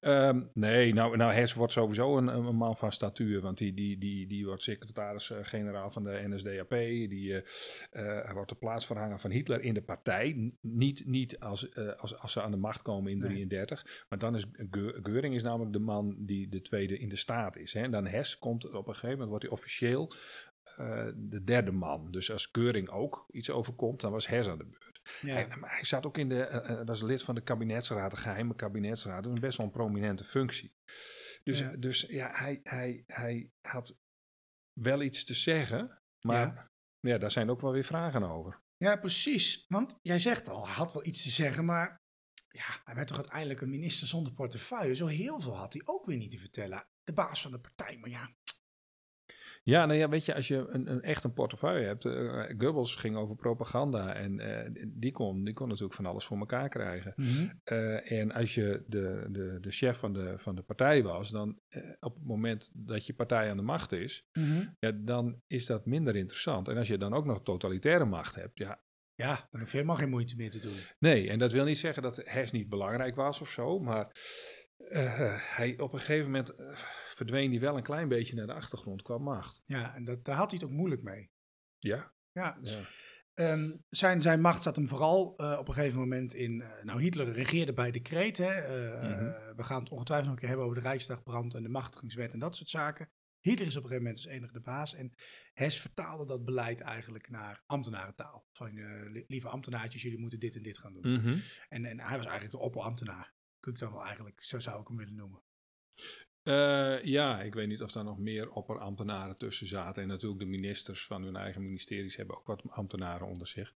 Ehm, 0.00 0.42
nee, 0.52 0.92
nou, 0.94 1.16
nou 1.16 1.32
Hess 1.32 1.54
wordt 1.54 1.72
sowieso 1.72 2.16
een, 2.16 2.56
man 2.56 2.76
van 2.76 2.92
statuur. 2.92 3.40
Want 3.40 3.58
die, 3.58 3.74
die, 3.74 3.98
die, 3.98 4.26
die 4.26 4.46
wordt 4.46 4.62
secretaris-generaal 4.62 5.90
van 5.90 6.04
de 6.04 6.24
NSDAP. 6.28 6.70
Die 6.70 7.42
eh, 7.42 8.18
eh, 8.18 8.32
wordt 8.32 8.48
de 8.48 8.54
plaatsverhanger 8.54 9.18
van 9.18 9.30
Hitler 9.30 9.60
in 9.60 9.74
de 9.74 9.82
partij. 9.82 10.52
Niet, 10.60 11.06
niet 11.06 11.40
als, 11.40 11.68
eh, 11.68 11.94
als, 11.96 12.18
als 12.18 12.32
ze 12.32 12.42
aan 12.42 12.50
de 12.50 12.56
macht 12.56 12.82
komen 12.82 13.10
in 13.10 13.20
1933. 13.20 14.06
Maar 14.08 14.18
dan 14.18 14.34
is 14.34 14.44
Geuring 15.02 15.34
is 15.34 15.42
namelijk 15.42 15.72
de 15.72 15.78
man 15.78 16.16
die 16.18 16.48
de 16.48 16.60
tweede 16.60 16.98
in 16.98 17.08
de 17.08 17.16
staat 17.16 17.56
is. 17.56 17.72
Hè. 17.72 17.82
En 17.82 17.90
dan 17.90 18.06
Hess 18.06 18.38
komt 18.38 18.64
op 18.64 18.86
een 18.86 18.94
gegeven 18.94 19.10
moment, 19.10 19.28
wordt 19.28 19.44
hij 19.44 19.52
officieel 19.52 20.12
de 21.14 21.44
derde 21.44 21.72
man. 21.72 22.10
Dus 22.10 22.30
als 22.30 22.48
Geuring 22.52 22.88
ook 22.88 23.26
iets 23.30 23.50
overkomt, 23.50 24.00
dan 24.00 24.12
was 24.12 24.26
Hess 24.26 24.48
aan 24.48 24.58
de 24.58 24.64
beurt. 24.64 24.87
Hij, 25.20 25.48
maar 25.60 25.70
hij 25.70 25.84
zat 25.84 26.06
ook 26.06 26.18
in 26.18 26.28
de, 26.28 26.44
eh, 26.44 26.80
eh, 26.80 26.86
was 26.86 27.02
lid 27.02 27.22
van 27.22 27.34
de 27.34 27.40
kabinetsraad, 27.40 28.10
de 28.10 28.16
geheime 28.16 28.54
kabinetsraad. 28.54 29.24
Dat 29.24 29.32
is 29.32 29.40
best 29.40 29.56
wel 29.56 29.66
een 29.66 29.72
prominente 29.72 30.24
functie. 30.24 30.74
Dus 31.42 31.58
Ja. 31.58 31.70
ja, 31.70 31.76
dus, 31.76 32.00
ja 32.00 32.30
hij, 32.32 32.60
hij, 32.62 33.04
hij 33.06 33.50
had 33.60 33.96
wel 34.72 35.02
iets 35.02 35.24
te 35.24 35.34
zeggen, 35.34 36.02
maar 36.20 36.70
ja. 37.00 37.18
daar 37.18 37.30
zijn 37.30 37.50
ook 37.50 37.60
wel 37.60 37.72
weer 37.72 37.84
vragen 37.84 38.22
over. 38.22 38.60
Ja, 38.76 38.96
precies. 38.96 39.64
Want 39.68 39.98
jij 40.02 40.18
zegt 40.18 40.48
al, 40.48 40.66
hij 40.66 40.74
had 40.74 40.92
wel 40.92 41.06
iets 41.06 41.22
te 41.22 41.30
zeggen, 41.30 41.64
maar 41.64 42.00
ja, 42.48 42.80
hij 42.84 42.94
werd 42.94 43.08
toch 43.08 43.16
uiteindelijk 43.16 43.60
een 43.60 43.70
minister 43.70 44.06
zonder 44.06 44.32
portefeuille. 44.32 44.94
Zo 44.94 45.06
heel 45.06 45.40
veel 45.40 45.56
had 45.56 45.72
hij 45.72 45.82
ook 45.84 46.06
weer 46.06 46.16
niet 46.16 46.30
te 46.30 46.38
vertellen. 46.38 46.84
De 47.04 47.12
baas 47.12 47.42
van 47.42 47.50
de 47.50 47.60
partij, 47.60 47.98
maar 47.98 48.10
ja. 48.10 48.34
Ja, 49.62 49.86
nou 49.86 49.98
ja, 49.98 50.08
weet 50.08 50.24
je, 50.24 50.34
als 50.34 50.48
je 50.48 50.66
een, 50.68 50.90
een 50.90 51.02
echt 51.02 51.24
een 51.24 51.32
portefeuille 51.32 51.86
hebt. 51.86 52.04
eh 52.04 52.44
Goebbels 52.58 52.94
ging 52.96 53.16
over 53.16 53.36
propaganda 53.36 54.14
en 54.14 54.40
eh, 54.40 54.70
die, 54.88 55.12
kon, 55.12 55.44
die 55.44 55.54
kon 55.54 55.68
natuurlijk 55.68 55.94
van 55.94 56.06
alles 56.06 56.24
voor 56.24 56.38
elkaar 56.38 56.68
krijgen. 56.68 57.14
Eh, 57.64 58.12
en 58.12 58.32
als 58.32 58.54
je 58.54 58.84
de, 58.86 59.26
de, 59.30 59.58
de 59.60 59.70
chef 59.70 59.98
van 59.98 60.12
de, 60.12 60.34
van 60.38 60.54
de 60.54 60.62
partij 60.62 61.02
was, 61.02 61.30
dan 61.30 61.58
op 62.00 62.14
het 62.14 62.24
moment 62.24 62.70
dat 62.74 63.06
je 63.06 63.14
partij 63.14 63.50
aan 63.50 63.56
de 63.56 63.62
macht 63.62 63.92
is, 63.92 64.24
ja, 64.78 64.92
dan 64.94 65.42
is 65.46 65.66
dat 65.66 65.86
minder 65.86 66.16
interessant. 66.16 66.68
En 66.68 66.76
als 66.76 66.88
je 66.88 66.98
dan 66.98 67.14
ook 67.14 67.24
nog 67.24 67.42
totalitaire 67.42 68.04
macht 68.04 68.34
hebt, 68.34 68.58
ja, 68.58 68.80
Ja, 69.14 69.48
dan 69.50 69.60
hoef 69.60 69.70
je 69.70 69.76
helemaal 69.76 69.96
geen 69.96 70.10
moeite 70.10 70.36
meer 70.36 70.50
te 70.50 70.60
doen. 70.60 70.76
nee. 70.98 71.28
En 71.30 71.38
dat 71.38 71.52
wil 71.52 71.64
niet 71.64 71.78
zeggen 71.78 72.02
dat 72.02 72.20
Hess 72.24 72.52
niet 72.52 72.68
belangrijk 72.68 73.14
was 73.14 73.40
of 73.40 73.48
zo, 73.50 73.78
maar 73.78 74.10
hij 75.56 75.74
op 75.78 75.92
een 75.92 75.98
gegeven 75.98 76.24
moment 76.24 76.54
verdween 77.18 77.50
hij 77.50 77.60
wel 77.60 77.76
een 77.76 77.82
klein 77.82 78.08
beetje 78.08 78.36
naar 78.36 78.46
de 78.46 78.52
achtergrond 78.52 79.02
qua 79.02 79.18
macht. 79.18 79.62
Ja, 79.64 79.94
en 79.94 80.04
dat, 80.04 80.24
daar 80.24 80.36
had 80.36 80.50
hij 80.50 80.58
het 80.60 80.68
ook 80.68 80.74
moeilijk 80.76 81.02
mee. 81.02 81.30
Ja, 81.78 82.12
Ja, 82.32 82.58
ja. 82.62 82.80
Ehm, 83.34 83.76
zijn, 83.88 84.22
zijn 84.22 84.40
macht 84.40 84.62
zat 84.62 84.76
hem 84.76 84.88
vooral 84.88 85.36
eh, 85.36 85.56
op 85.58 85.68
een 85.68 85.74
gegeven 85.74 85.98
moment 85.98 86.34
in. 86.34 86.60
eh, 86.60 86.84
nou, 86.84 87.00
Hitler 87.02 87.30
regeerde 87.32 87.72
bij 87.72 87.90
decreet. 87.90 88.36
Hè. 88.36 88.52
Eh, 88.52 89.02
Mhm. 89.02 89.56
we 89.56 89.62
gaan 89.64 89.80
het 89.82 89.90
ongetwijfeld 89.90 90.26
nog 90.28 90.34
een 90.34 90.40
keer 90.40 90.48
hebben 90.48 90.66
over 90.66 90.82
de 90.82 90.88
Rijksdagbrand 90.88 91.54
en 91.54 91.62
de 91.62 91.68
machtigingswet 91.68 92.32
en 92.32 92.38
dat 92.38 92.56
soort 92.56 92.68
zaken. 92.68 93.10
Hitler 93.40 93.66
is 93.66 93.76
op 93.76 93.82
een 93.82 93.88
gegeven 93.88 94.08
moment 94.10 94.24
als 94.26 94.34
enige 94.34 94.52
de 94.52 94.60
baas. 94.60 94.94
En 94.94 95.12
Hess 95.52 95.80
vertaalde 95.80 96.24
dat 96.26 96.44
beleid 96.44 96.80
eigenlijk 96.80 97.28
naar 97.30 97.62
ambtenarentaal. 97.66 98.46
Van 98.52 98.72
li- 99.12 99.24
lieve 99.26 99.48
ambtenaartjes, 99.48 100.02
jullie 100.02 100.18
moeten 100.18 100.38
dit 100.38 100.54
en 100.54 100.62
dit 100.62 100.78
gaan 100.78 100.92
doen. 100.92 101.12
Mhm. 101.12 101.34
En, 101.68 101.84
en 101.84 101.98
hij 102.00 102.16
was 102.16 102.26
eigenlijk 102.26 102.50
de 102.50 102.58
opperambtenaar. 102.60 103.34
Kun 103.60 103.72
ik 103.72 103.78
dan 103.78 103.92
wel 103.92 104.04
eigenlijk, 104.04 104.42
zo 104.42 104.58
zou 104.58 104.80
ik 104.80 104.88
hem 104.88 104.96
willen 104.96 105.14
noemen. 105.14 105.42
Eh, 106.42 107.02
ja, 107.04 107.42
ik 107.42 107.54
weet 107.54 107.68
niet 107.68 107.82
of 107.82 107.92
daar 107.92 108.04
nog 108.04 108.18
meer 108.18 108.50
opperambtenaren 108.50 109.36
tussen 109.36 109.66
zaten. 109.66 110.02
En 110.02 110.08
natuurlijk 110.08 110.40
de 110.40 110.46
ministers 110.46 111.06
van 111.06 111.22
hun 111.22 111.36
eigen 111.36 111.62
ministeries 111.62 112.16
hebben 112.16 112.36
ook 112.36 112.46
wat 112.46 112.62
ambtenaren 112.70 113.26
onder 113.26 113.46
zich. 113.46 113.74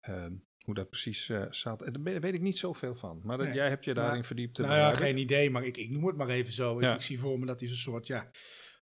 Ehm, 0.00 0.34
hoe 0.64 0.74
dat 0.74 0.88
precies 0.90 1.28
eh, 1.28 1.46
zat, 1.50 1.82
en 1.82 1.92
daar 1.92 2.20
weet 2.20 2.34
ik 2.34 2.40
niet 2.40 2.58
zoveel 2.58 2.94
van. 2.96 3.20
Maar 3.24 3.36
dat- 3.36 3.46
Nee, 3.46 3.54
jij 3.56 3.68
hebt 3.68 3.84
je 3.84 3.94
daarin 3.94 4.14
maar- 4.14 4.24
verdiept. 4.24 4.58
Nou 4.58 4.70
ja, 4.74 4.92
geen 4.92 5.16
idee, 5.16 5.50
maar 5.50 5.64
ik, 5.64 5.76
ik 5.76 5.90
noem 5.90 6.06
het 6.06 6.16
maar 6.16 6.28
even 6.28 6.52
zo. 6.52 6.80
Ja. 6.80 6.88
Ik, 6.90 6.94
ik 6.96 7.02
zie 7.02 7.18
voor 7.20 7.38
me 7.38 7.46
dat 7.46 7.60
hij 7.60 7.68
zo'n 7.68 7.76
soort 7.78 8.06
ja, 8.06 8.30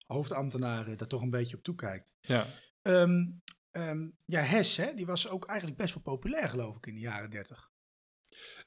hoofdambtenaar 0.06 0.88
eh, 0.88 0.98
daar 0.98 1.08
toch 1.08 1.22
een 1.22 1.30
beetje 1.30 1.58
op 1.58 1.64
toekijkt. 1.64 2.16
Ja. 2.22 2.46
Ehm, 2.82 4.10
ja, 4.26 4.42
Hess, 4.42 4.78
hè, 4.78 4.94
die 4.94 5.06
was 5.06 5.30
ook 5.30 5.46
eigenlijk 5.48 5.78
best 5.80 5.94
wel 5.94 6.04
populair, 6.04 6.50
geloof 6.50 6.76
ik, 6.78 6.86
in 6.86 6.94
de 6.96 7.00
jaren 7.02 7.30
dertig. 7.30 7.72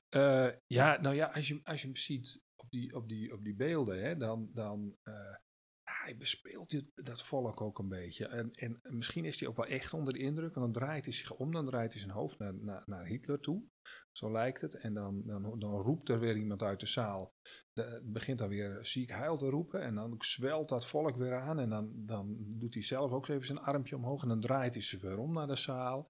Eh, 0.09 0.49
ja, 0.67 1.01
nou 1.01 1.15
ja, 1.15 1.27
als 1.27 1.49
je, 1.49 1.61
als 1.65 1.81
je 1.81 1.87
hem 1.87 1.97
ziet 1.97 2.43
op 2.67 2.73
die, 2.73 2.95
op 2.95 3.09
die, 3.09 3.33
op 3.33 3.45
die 3.45 3.55
beelden, 3.55 4.03
hè, 4.03 4.17
dan, 4.17 4.51
dan 4.53 4.97
eh, 5.03 5.35
hij 5.83 6.17
bespeelt 6.17 6.83
dat 6.95 7.23
volk 7.23 7.61
ook 7.61 7.79
een 7.79 7.89
beetje. 7.89 8.27
En, 8.27 8.51
en 8.53 8.81
misschien 8.83 9.25
is 9.25 9.41
hij 9.41 9.49
ook 9.49 9.57
wel 9.57 9.67
echt 9.67 9.93
onder 9.93 10.13
de 10.13 10.19
indruk, 10.19 10.55
want 10.55 10.73
dan 10.73 10.83
draait 10.83 11.05
hij 11.05 11.15
zich 11.15 11.33
om, 11.33 11.53
dan 11.53 11.67
draait 11.67 11.93
hij 11.93 12.01
zijn 12.01 12.13
hoofd 12.13 12.39
naar, 12.39 12.55
naar, 12.55 12.83
naar 12.87 13.07
Hitler 13.07 13.41
toe. 13.41 13.63
Zo 14.13 14.33
lijkt 14.33 14.61
het. 14.61 14.75
En 14.75 14.95
dan, 14.95 15.23
dan, 15.25 15.59
dan 15.59 15.81
roept 15.81 16.09
er 16.09 16.21
weer 16.21 16.37
iemand 16.37 16.63
uit 16.63 16.81
de 16.81 16.87
zaal. 16.87 17.35
De, 17.73 18.01
begint 18.05 18.39
dan 18.39 18.49
weer 18.49 18.79
ziek 18.87 19.11
heil 19.11 19.37
te 19.37 19.49
roepen. 19.49 19.83
En 19.83 19.95
dan 19.95 20.15
zwelt 20.19 20.69
dat 20.69 20.87
volk 20.87 21.17
weer 21.17 21.41
aan. 21.41 21.59
En 21.59 21.71
dan, 21.71 21.93
dan 21.95 22.37
doet 22.39 22.75
hij 22.75 22.83
zelf 22.83 23.13
ook 23.13 23.29
even 23.29 23.47
zijn 23.47 23.59
armpje 23.59 23.97
omhoog. 23.97 24.23
En 24.23 24.29
dan 24.29 24.41
draait 24.41 24.75
hij 24.75 24.83
zich 24.83 25.01
weer 25.01 25.19
om 25.19 25.33
naar 25.33 25.47
de 25.47 25.57
zaal. 25.57 26.09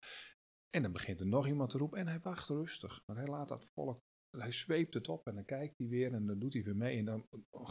En 0.70 0.82
dan 0.82 0.92
begint 0.92 1.20
er 1.20 1.26
nog 1.26 1.46
iemand 1.46 1.70
te 1.70 1.78
roepen 1.78 1.98
en 1.98 2.06
hij 2.06 2.20
wacht 2.20 2.48
rustig. 2.48 3.02
Maar 3.06 3.16
hij 3.16 3.26
laat 3.26 3.48
dat 3.48 3.64
volk, 3.64 4.02
hij 4.38 4.52
zweept 4.52 4.94
het 4.94 5.08
op 5.08 5.26
en 5.26 5.34
dan 5.34 5.44
kijkt 5.44 5.78
hij 5.78 5.88
weer 5.88 6.12
en 6.12 6.26
dan 6.26 6.38
doet 6.38 6.52
hij 6.52 6.62
weer 6.62 6.76
mee. 6.76 6.98
En 6.98 7.04
dan 7.04 7.26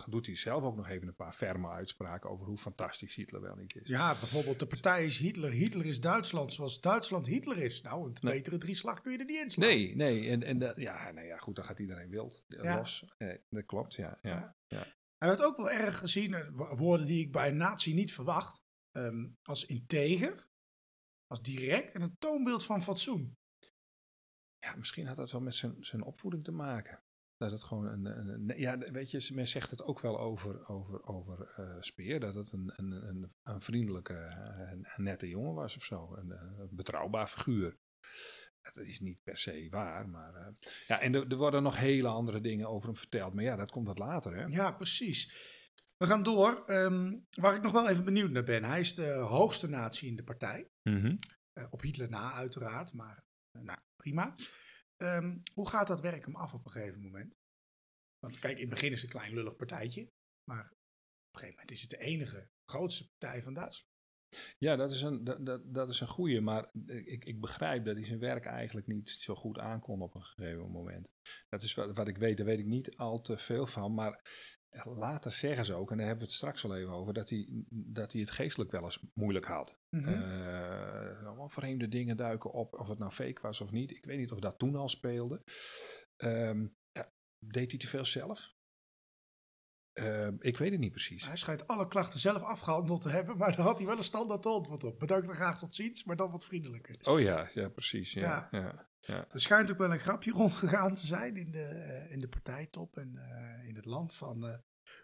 doet 0.09 0.25
hij 0.25 0.35
zelf 0.35 0.63
ook 0.63 0.75
nog 0.75 0.87
even 0.89 1.07
een 1.07 1.15
paar 1.15 1.33
ferme 1.33 1.69
uitspraken 1.69 2.29
over 2.29 2.45
hoe 2.45 2.57
fantastisch 2.57 3.15
Hitler 3.15 3.41
wel 3.41 3.55
niet 3.55 3.75
is. 3.75 3.87
Ja, 3.87 4.07
bijvoorbeeld 4.19 4.59
de 4.59 4.67
partij 4.67 5.05
is 5.05 5.17
Hitler. 5.19 5.51
Hitler 5.51 5.85
is 5.85 5.99
Duitsland 6.01 6.53
zoals 6.53 6.81
Duitsland 6.81 7.27
Hitler 7.27 7.57
is. 7.57 7.81
Nou, 7.81 8.05
een 8.07 8.15
Nee. 8.21 8.33
betere 8.33 8.57
drieslag 8.57 9.01
kun 9.01 9.11
je 9.11 9.17
er 9.17 9.25
niet 9.25 9.41
in 9.43 9.49
slaan. 9.49 9.67
Nee, 9.67 9.95
nee, 9.95 10.29
en, 10.29 10.43
en 10.43 10.59
dat- 10.59 10.79
ja, 10.79 11.11
nou 11.11 11.27
ja, 11.27 11.37
goed, 11.37 11.55
dan 11.55 11.65
gaat 11.65 11.79
iedereen 11.79 12.09
wild 12.09 12.43
eh, 12.47 12.63
Ja. 12.63 12.77
los. 12.77 13.05
Eh, 13.17 13.35
dat 13.49 13.65
klopt, 13.65 13.93
ja. 13.93 14.19
ja. 14.21 14.55
Hij 15.17 15.27
werd 15.27 15.43
ook 15.43 15.57
wel 15.57 15.71
erg 15.71 15.97
gezien, 15.97 16.33
eh, 16.33 16.47
wo- 16.51 16.75
woorden 16.75 17.05
die 17.05 17.21
ik 17.25 17.31
bij 17.31 17.47
een 17.47 17.57
nazi 17.57 17.93
niet 17.93 18.13
verwacht, 18.13 18.61
ehm, 18.91 19.27
als 19.43 19.65
integer, 19.65 20.47
als 21.27 21.41
direct 21.41 21.93
en 21.93 22.01
een 22.01 22.15
toonbeeld 22.19 22.65
van 22.65 22.83
fatsoen. 22.83 23.37
Ja, 24.65 24.75
misschien 24.75 25.07
had 25.07 25.17
dat 25.17 25.31
wel 25.31 25.41
met 25.41 25.55
zijn, 25.55 25.75
zijn 25.79 26.03
opvoeding 26.03 26.43
te 26.43 26.51
maken. 26.51 27.03
Dat 27.37 27.51
het 27.51 27.63
gewoon 27.63 27.85
een, 27.85 28.05
een, 28.05 28.27
een- 28.49 28.59
ja, 28.59 28.77
weet 28.77 29.11
je, 29.11 29.31
men 29.33 29.47
zegt 29.47 29.69
het 29.69 29.83
ook 29.83 29.99
wel 29.99 30.19
over, 30.19 30.67
over, 30.67 31.03
over 31.05 31.49
eh, 31.55 31.75
Speer, 31.79 32.19
dat 32.19 32.35
het 32.35 32.51
een, 32.51 32.73
een, 32.75 32.91
een, 32.91 33.33
een 33.43 33.61
vriendelijke, 33.61 34.13
eh, 34.13 34.71
een 34.71 35.03
nette 35.03 35.29
jongen 35.29 35.53
was 35.53 35.75
of 35.77 35.83
zo, 35.83 36.15
een, 36.15 36.31
eh, 36.31 36.41
een 36.57 36.69
betrouwbaar 36.71 37.27
figuur. 37.27 37.77
Dat 38.61 38.77
is 38.77 38.99
niet 38.99 39.19
per 39.23 39.37
se 39.37 39.67
waar, 39.69 40.09
maar 40.09 40.33
eh, 40.35 40.47
ja, 40.87 40.99
en 41.01 41.13
er, 41.15 41.27
er 41.27 41.37
worden 41.37 41.63
nog 41.63 41.77
hele 41.77 42.07
andere 42.07 42.41
dingen 42.41 42.67
over 42.69 42.87
hem 42.87 42.97
verteld, 42.97 43.33
maar 43.33 43.43
ja, 43.43 43.55
dat 43.55 43.71
komt 43.71 43.87
wat 43.87 43.99
later, 43.99 44.35
hè? 44.35 44.43
Ja, 44.45 44.71
precies. 44.71 45.53
We 45.97 46.07
gaan 46.07 46.23
door. 46.23 46.63
ehm, 46.65 47.17
waar 47.39 47.55
ik 47.55 47.61
nog 47.61 47.71
wel 47.71 47.89
even 47.89 48.03
benieuwd 48.05 48.31
naar 48.31 48.43
ben. 48.43 48.63
Hij 48.63 48.79
is 48.79 48.95
de 48.95 49.07
hoogste 49.11 49.67
natie 49.69 50.09
in 50.09 50.15
de 50.15 50.23
partij. 50.23 50.69
Mhm. 50.83 51.15
Eh, 51.53 51.65
op 51.69 51.81
Hitler 51.81 52.09
na, 52.09 52.31
uiteraard. 52.31 52.93
Maar 52.93 53.17
eh, 53.17 53.23
nou, 53.63 53.79
prima. 53.95 54.35
Ehm, 54.95 55.37
hoe 55.53 55.69
gaat 55.69 55.87
dat 55.87 56.01
werk 56.01 56.25
hem 56.25 56.35
af 56.35 56.53
op 56.53 56.65
een 56.65 56.71
gegeven 56.71 57.01
moment? 57.01 57.35
Want 58.19 58.39
kijk, 58.39 58.55
in 58.55 58.61
het 58.61 58.69
begin 58.69 58.91
is 58.91 59.01
het 59.01 59.13
een 59.13 59.19
klein 59.19 59.33
lullig 59.33 59.55
partijtje. 59.55 60.11
Maar 60.43 60.65
op 60.65 61.31
een 61.31 61.39
gegeven 61.39 61.55
moment 61.55 61.71
is 61.71 61.81
het 61.81 61.89
de 61.89 61.97
enige 61.97 62.49
grootste 62.65 63.09
partij 63.09 63.41
van 63.41 63.53
Duitsland. 63.53 63.93
Ja, 64.57 64.75
dat 64.75 64.91
is 64.91 65.01
een, 65.01 65.23
dat, 65.23 65.45
dat, 65.45 65.73
dat 65.73 65.89
is 65.89 65.99
een 65.99 66.07
goeie, 66.07 66.41
maar 66.41 66.69
ik, 66.85 67.25
ik 67.25 67.39
begrijp 67.39 67.85
dat 67.85 67.95
hij 67.95 68.05
zijn 68.05 68.19
werk 68.19 68.45
eigenlijk 68.45 68.87
niet 68.87 69.09
zo 69.09 69.35
goed 69.35 69.59
aankon 69.59 70.01
op 70.01 70.15
een 70.15 70.23
gegeven 70.23 70.71
moment. 70.71 71.11
Dat 71.49 71.61
is 71.61 71.73
wat, 71.73 71.95
wat 71.95 72.07
ik 72.07 72.17
weet, 72.17 72.37
daar 72.37 72.45
weet 72.45 72.59
ik 72.59 72.65
niet 72.65 72.95
al 72.95 73.21
te 73.21 73.37
veel 73.37 73.67
van, 73.67 73.93
maar 73.93 74.21
later 74.83 75.31
zeggen 75.31 75.65
ze 75.65 75.73
ook, 75.73 75.91
en 75.91 75.97
daar 75.97 76.05
hebben 76.05 76.25
we 76.25 76.31
het 76.31 76.39
straks 76.39 76.61
wel 76.61 76.75
even 76.75 76.93
over, 76.93 77.13
dat 77.13 77.29
hij, 77.29 77.47
dat 77.69 78.11
hij 78.11 78.21
het 78.21 78.31
geestelijk 78.31 78.71
wel 78.71 78.83
eens 78.83 78.99
moeilijk 79.13 79.45
had. 79.45 79.79
Allemaal 81.25 81.49
vreemde 81.49 81.87
dingen 81.87 82.17
duiken 82.17 82.51
op, 82.51 82.73
of 82.73 82.87
het 82.87 82.99
nou 82.99 83.11
fake 83.11 83.41
was 83.41 83.61
of 83.61 83.71
niet. 83.71 83.91
Ik 83.91 84.05
weet 84.05 84.17
niet 84.17 84.31
of 84.31 84.39
dat 84.39 84.59
toen 84.59 84.75
al 84.75 84.89
speelde. 84.89 85.41
Ehm, 86.15 86.67
ja, 86.91 87.11
deed 87.39 87.69
hij 87.69 87.79
te 87.79 87.87
veel 87.87 88.05
zelf? 88.05 88.53
Ehm, 89.93 90.35
ik 90.39 90.57
weet 90.57 90.71
het 90.71 90.79
niet 90.79 90.91
precies. 90.91 91.27
Hij 91.27 91.35
schijnt 91.35 91.67
alle 91.67 91.87
klachten 91.87 92.19
zelf 92.19 92.41
afgehandeld 92.41 93.01
te 93.01 93.09
hebben, 93.09 93.37
maar 93.37 93.55
daar 93.55 93.65
had 93.65 93.77
hij 93.77 93.87
wel 93.87 93.97
een 93.97 94.03
standaard 94.03 94.45
antwoord 94.45 94.83
op. 94.83 94.99
Bedankt 94.99 95.29
en 95.29 95.35
graag 95.35 95.59
tot 95.59 95.75
ziens, 95.75 96.03
maar 96.03 96.15
dan 96.15 96.31
wat 96.31 96.45
vriendelijker. 96.45 96.95
Oh 97.03 97.19
ja, 97.19 97.49
ja 97.53 97.69
precies. 97.69 98.13
Ja, 98.13 98.47
ja. 98.51 98.59
ja, 98.59 98.89
Er 99.07 99.25
schijnt 99.41 99.71
ook 99.71 99.77
wel 99.77 99.91
een 99.91 99.99
grapje 99.99 100.31
rondgegaan 100.41 100.93
te 100.93 101.05
zijn 101.05 101.35
in 101.35 101.51
de, 101.51 101.63
eh, 101.63 102.11
in 102.11 102.19
de 102.19 102.27
partijtop 102.27 102.97
en 102.97 103.11
eh, 103.15 103.67
in 103.69 103.75
het 103.75 103.85
land 103.85 104.13
van... 104.13 104.45
eh, 104.47 104.53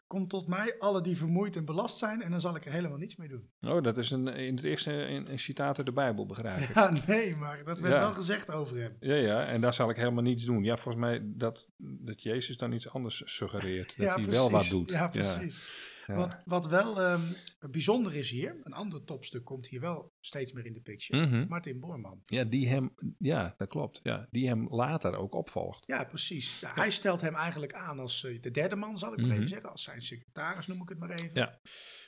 Kom 0.07 0.27
tot 0.27 0.47
mij, 0.47 0.75
alle 0.79 1.01
die 1.01 1.17
vermoeid 1.17 1.55
en 1.55 1.65
belast 1.65 1.97
zijn, 1.97 2.21
en 2.21 2.31
dan 2.31 2.39
zal 2.39 2.55
ik 2.55 2.65
er 2.65 2.71
helemaal 2.71 2.97
niets 2.97 3.15
mee 3.15 3.27
doen. 3.27 3.49
Oh, 3.61 3.83
dat 3.83 3.97
is 3.97 4.11
een, 4.11 4.27
in 4.27 4.55
het 4.55 4.63
eerste 4.63 4.91
een, 4.91 5.31
een 5.31 5.39
citaat 5.39 5.77
uit 5.77 5.85
de 5.85 5.91
Bijbel, 5.93 6.25
begrijp 6.25 6.59
ik. 6.59 6.73
Ja, 6.75 6.93
nee, 7.07 7.35
maar 7.35 7.63
dat 7.63 7.79
werd 7.79 7.93
Ja. 7.93 7.99
wel 7.99 8.13
gezegd 8.13 8.51
over 8.51 8.77
hem. 8.77 8.95
Ja, 8.99 9.15
ja, 9.15 9.45
en 9.45 9.61
daar 9.61 9.73
zal 9.73 9.89
ik 9.89 9.95
helemaal 9.95 10.23
niets 10.23 10.43
doen. 10.45 10.63
Ja, 10.63 10.77
volgens 10.77 11.03
mij 11.03 11.21
dat, 11.23 11.69
dat 11.77 12.21
Jezus 12.23 12.57
dan 12.57 12.71
iets 12.71 12.89
anders 12.89 13.21
suggereert. 13.25 13.87
Dat 13.87 13.95
ja, 14.05 14.13
hij 14.13 14.13
precies. 14.23 14.33
wel 14.33 14.51
wat 14.51 14.67
doet. 14.69 14.89
Ja, 14.89 15.07
precies. 15.07 15.61
Ja. 16.07 16.15
Wat, 16.15 16.41
wat 16.45 16.67
wel 16.67 17.01
ehm, 17.01 17.31
bijzonder 17.59 18.15
is 18.15 18.29
hier, 18.29 18.59
een 18.63 18.73
ander 18.73 19.03
topstuk 19.03 19.43
komt 19.45 19.67
hier 19.67 19.81
wel 19.81 20.10
steeds 20.25 20.51
meer 20.51 20.65
in 20.65 20.73
de 20.73 20.81
picture. 20.81 21.25
Mhm. 21.25 21.47
Martin 21.47 21.79
Bormann. 21.79 22.19
Ja, 22.23 22.43
die 22.43 22.67
hem, 22.67 22.93
ja, 23.17 23.53
dat 23.57 23.67
klopt. 23.67 23.99
Ja, 24.03 24.27
die 24.31 24.47
hem 24.47 24.67
later 24.69 25.15
ook 25.15 25.33
opvolgt. 25.35 25.83
Ja, 25.87 26.03
precies. 26.03 26.59
Ja, 26.59 26.73
hij 26.73 26.89
stelt 26.89 27.21
hem 27.21 27.35
eigenlijk 27.35 27.73
aan 27.73 27.99
als 27.99 28.23
eh, 28.23 28.41
de 28.41 28.51
derde 28.51 28.75
man, 28.75 28.97
zal 28.97 29.11
ik 29.11 29.17
maar 29.17 29.25
Mhm. 29.27 29.35
even 29.35 29.47
zeggen. 29.49 29.69
Als 29.69 29.83
zijn 29.83 30.01
secretaris 30.01 30.67
noem 30.67 30.81
ik 30.81 30.89
het 30.89 30.99
maar 30.99 31.09
even. 31.09 31.31
Ja. 31.33 31.59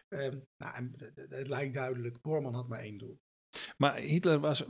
Ehm, 0.09 0.39
nou, 0.57 0.75
en 0.75 0.93
het 1.29 1.47
lijkt 1.47 1.73
duidelijk, 1.73 2.21
Bormann 2.21 2.55
had 2.55 2.67
maar 2.67 2.79
één 2.79 2.97
doel. 2.97 3.19
Maar 3.77 3.97
Hitler 3.97 4.39
was, 4.39 4.63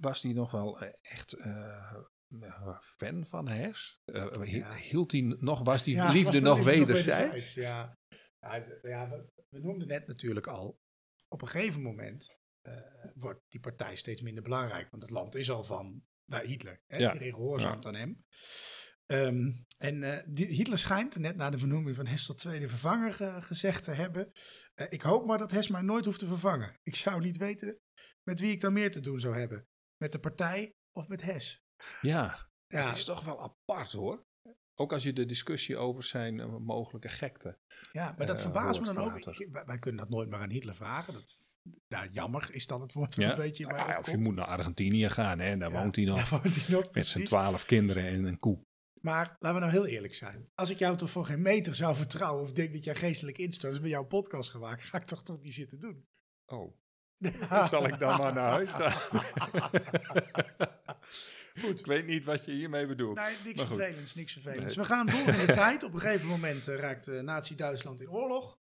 was 0.00 0.20
die 0.20 0.34
nog 0.34 0.50
wel 0.50 0.78
echt 1.00 1.32
eh, 1.32 2.78
fan 2.80 3.26
van 3.26 3.48
Hers? 3.48 4.00
Eh, 4.04 4.26
Ja. 4.44 4.74
Hield 4.74 5.12
hij 5.12 5.20
nog, 5.38 5.62
was 5.62 5.82
die 5.82 6.02
liefde 6.02 6.40
was 6.40 6.56
nog 6.56 6.64
wederzijds? 6.64 7.54
Ja, 7.54 7.96
ja, 8.40 8.64
ja 8.82 9.08
we, 9.08 9.24
we 9.48 9.58
noemden 9.60 9.88
net 9.88 10.06
natuurlijk 10.06 10.46
al, 10.46 10.78
op 11.32 11.42
een 11.42 11.48
gegeven 11.48 11.82
moment 11.82 12.38
eh, 12.60 12.74
wordt 13.14 13.40
die 13.48 13.60
partij 13.60 13.94
steeds 13.96 14.20
minder 14.22 14.42
belangrijk. 14.42 14.90
Want 14.90 15.02
het 15.02 15.12
land 15.12 15.34
is 15.34 15.50
al 15.50 15.64
van 15.64 16.02
nou, 16.24 16.46
Hitler. 16.46 16.82
Hè? 16.86 16.96
Ja. 16.96 17.12
Iedereen 17.12 17.34
gehoorzaamt 17.34 17.86
aan 17.86 17.94
hem. 17.94 18.24
Ehm, 19.06 19.50
en 19.78 20.02
eh, 20.02 20.24
die, 20.28 20.46
Hitler 20.46 20.78
schijnt, 20.78 21.18
net 21.18 21.36
na 21.36 21.50
de 21.50 21.56
benoeming 21.58 21.96
van 21.96 22.06
Hess 22.06 22.26
tot 22.26 22.38
tweede 22.38 22.68
vervanger 22.68 23.12
ge- 23.12 23.42
gezegd 23.42 23.84
te 23.84 23.90
hebben. 23.90 24.32
eh, 24.74 24.86
ik 24.90 25.02
hoop 25.02 25.26
maar 25.26 25.38
dat 25.38 25.50
Hess 25.50 25.68
mij 25.68 25.82
nooit 25.82 26.04
hoeft 26.04 26.18
te 26.18 26.26
vervangen. 26.26 26.78
Ik 26.82 26.94
zou 26.94 27.20
niet 27.20 27.36
weten 27.36 27.80
met 28.22 28.40
wie 28.40 28.52
ik 28.52 28.60
dan 28.60 28.72
meer 28.72 28.90
te 28.90 29.00
doen 29.00 29.20
zou 29.20 29.38
hebben. 29.38 29.66
Met 29.96 30.12
de 30.12 30.18
partij 30.18 30.74
of 30.96 31.08
met 31.08 31.22
Hess. 31.22 31.62
Ja, 32.00 32.48
Ja, 32.66 32.84
dat 32.86 32.96
is 32.96 33.04
toch 33.04 33.24
wel 33.24 33.42
apart 33.42 33.92
hoor. 33.92 34.26
Ook 34.80 34.92
als 34.92 35.02
je 35.02 35.12
de 35.12 35.26
discussie 35.26 35.76
over 35.76 36.02
zijn 36.02 36.40
eh, 36.40 36.56
mogelijke 36.56 37.08
gekte. 37.08 37.58
Ja, 37.92 38.14
maar 38.18 38.26
dat 38.26 38.36
eh, 38.36 38.42
verbaast 38.42 38.80
me 38.80 38.86
dan 38.86 38.98
ook. 38.98 39.16
Ik- 39.18 39.48
wij, 39.66 39.78
kunnen 39.78 40.00
dat 40.00 40.10
nooit 40.10 40.28
maar 40.30 40.40
aan 40.40 40.50
Hitler 40.50 40.74
vragen. 40.74 41.12
Dat, 41.14 41.36
nou, 41.88 42.08
jammer 42.10 42.48
is 42.54 42.66
dan 42.66 42.80
het 42.80 42.92
woord 42.92 43.14
Ja. 43.14 43.30
een 43.30 43.36
beetje 43.36 43.66
Ah, 43.66 43.98
of 43.98 44.10
je 44.10 44.16
moet 44.16 44.34
naar 44.34 44.46
Argentinië 44.46 45.08
gaan, 45.08 45.38
hè? 45.38 45.56
daar 45.56 45.70
Ja, 45.72 45.82
woont 45.82 45.96
hij 45.96 46.04
nog. 46.04 46.16
Daar 46.16 46.40
woont 46.42 46.66
hij 46.66 46.74
nog, 46.76 46.92
Met 46.92 47.06
zijn 47.06 47.24
twaalf 47.24 47.64
kinderen 47.64 48.04
en 48.06 48.24
een 48.24 48.38
koe. 48.38 48.64
Maar 49.00 49.36
laten 49.38 49.54
we 49.54 49.58
nou 49.66 49.70
heel 49.70 49.86
eerlijk 49.86 50.14
zijn. 50.14 50.48
Als 50.54 50.70
ik 50.70 50.78
jou 50.78 50.96
toch 50.96 51.10
voor 51.10 51.26
geen 51.26 51.42
meter 51.42 51.74
zou 51.74 51.96
vertrouwen 51.96 52.42
of 52.42 52.52
denk 52.52 52.72
dat 52.72 52.84
jij 52.84 52.94
geestelijk 52.94 53.38
instort 53.38 53.72
is 53.72 53.80
bij 53.80 53.90
jouw 53.90 54.04
podcast 54.06 54.50
gemaakt, 54.50 54.82
ga 54.82 54.98
ik 54.98 55.06
toch 55.06 55.22
toch 55.22 55.40
niet 55.42 55.54
zitten 55.54 55.80
doen. 55.80 56.06
Oh, 56.46 56.74
zal 57.70 57.86
ik 57.86 57.98
dan 57.98 58.18
maar 58.18 58.34
naar 58.34 58.50
huis 58.50 58.70
gaan? 58.70 58.92
Goed. 61.60 61.78
Ik 61.78 61.86
weet 61.86 62.06
niet 62.06 62.24
wat 62.24 62.44
je 62.44 62.52
hiermee 62.52 62.86
bedoelt. 62.86 63.16
Nee, 63.16 63.36
niks 63.44 63.62
vervelends, 63.62 64.14
niks 64.14 64.32
vervelends. 64.32 64.76
Nee. 64.76 64.84
We 64.84 64.92
gaan 64.92 65.06
door 65.06 65.34
in 65.34 65.46
de 65.46 65.52
tijd. 65.62 65.82
Op 65.82 65.94
een 65.94 66.00
gegeven 66.00 66.26
moment 66.26 66.68
eh, 66.68 66.76
raakt 66.78 67.08
eh, 67.08 67.20
Nazi-Duitsland 67.20 68.00
in 68.00 68.10
oorlog. 68.10 68.58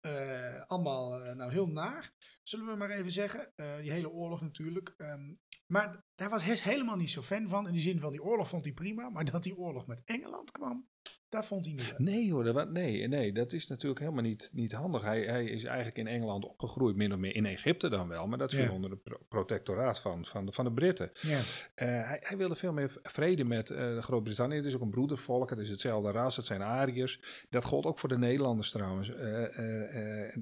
Eh, 0.00 0.60
allemaal 0.66 1.18
nou 1.34 1.52
heel 1.52 1.66
naar. 1.66 2.10
Zullen 2.42 2.66
we 2.66 2.76
maar 2.76 2.90
even 2.90 3.10
zeggen. 3.10 3.52
Die 3.56 3.90
hele 3.90 4.10
oorlog 4.10 4.40
natuurlijk. 4.40 4.94
ehm, 4.96 5.32
Maar 5.66 6.04
daar 6.20 6.28
was 6.30 6.44
Hess 6.44 6.62
helemaal 6.62 6.96
niet 6.96 7.10
zo 7.10 7.22
fan 7.22 7.48
van. 7.48 7.66
In 7.66 7.72
de 7.72 7.78
zin 7.78 8.00
van 8.00 8.10
die 8.10 8.22
oorlog 8.22 8.48
vond 8.48 8.64
hij 8.64 8.74
prima. 8.74 9.08
Maar 9.08 9.24
dat 9.30 9.42
die 9.42 9.56
oorlog 9.56 9.86
met 9.86 10.02
Engeland 10.04 10.50
kwam, 10.50 10.86
dat 11.28 11.46
vond 11.46 11.64
hij 11.64 11.74
niet. 11.74 11.94
Nee 11.98 12.32
hoor, 12.32 12.44
dat, 12.44 12.70
nee, 12.70 13.08
nee, 13.08 13.32
dat 13.32 13.52
is 13.52 13.66
natuurlijk 13.66 14.00
helemaal 14.00 14.22
niet, 14.22 14.50
niet 14.52 14.72
handig. 14.72 15.02
Hij, 15.02 15.22
hij 15.22 15.44
is 15.44 15.64
eigenlijk 15.64 15.96
in 15.98 16.06
Engeland 16.06 16.44
opgegroeid, 16.44 16.96
min 16.96 17.12
of 17.12 17.18
meer 17.18 17.34
in 17.34 17.46
Egypte 17.46 17.88
dan 17.88 18.08
wel. 18.08 18.26
Maar 18.26 18.38
dat 18.38 18.54
viel 18.54 18.64
Ja. 18.64 18.72
onder 18.72 18.90
het 18.90 19.02
pro- 19.02 19.20
protectoraat 19.28 20.00
van, 20.00 20.26
van, 20.26 20.46
de, 20.46 20.52
van 20.52 20.64
de 20.64 20.72
Britten. 20.72 21.10
Ja. 21.20 21.38
Eh, 21.74 21.86
hij, 21.86 22.18
hij 22.20 22.36
wilde 22.36 22.54
veel 22.56 22.72
meer 22.72 22.98
vrede 23.02 23.44
met 23.44 23.70
eh, 23.70 23.98
Groot-Brittannië. 23.98 24.56
Het 24.56 24.64
is 24.64 24.74
ook 24.74 24.80
een 24.80 24.90
broedervolk, 24.90 25.50
het 25.50 25.58
is 25.58 25.68
hetzelfde 25.68 26.10
ras, 26.10 26.36
het 26.36 26.46
zijn 26.46 26.62
Ariërs. 26.62 27.46
Dat 27.50 27.64
gold 27.64 27.84
ook 27.86 27.98
voor 27.98 28.08
de 28.08 28.18
Nederlanders 28.18 28.70
trouwens. 28.70 29.08
Eh, 29.10 29.58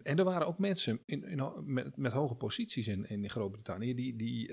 en 0.07 0.17
er 0.19 0.25
waren 0.25 0.47
ook 0.47 0.59
mensen 0.59 1.01
in, 1.05 1.25
in, 1.25 1.53
met, 1.65 1.97
met 1.97 2.13
hoge 2.13 2.35
posities 2.35 2.87
in, 2.89 3.09
in 3.09 3.31
Groot-Brittannië 3.31 3.95
die, 3.95 4.17
die, 4.17 4.53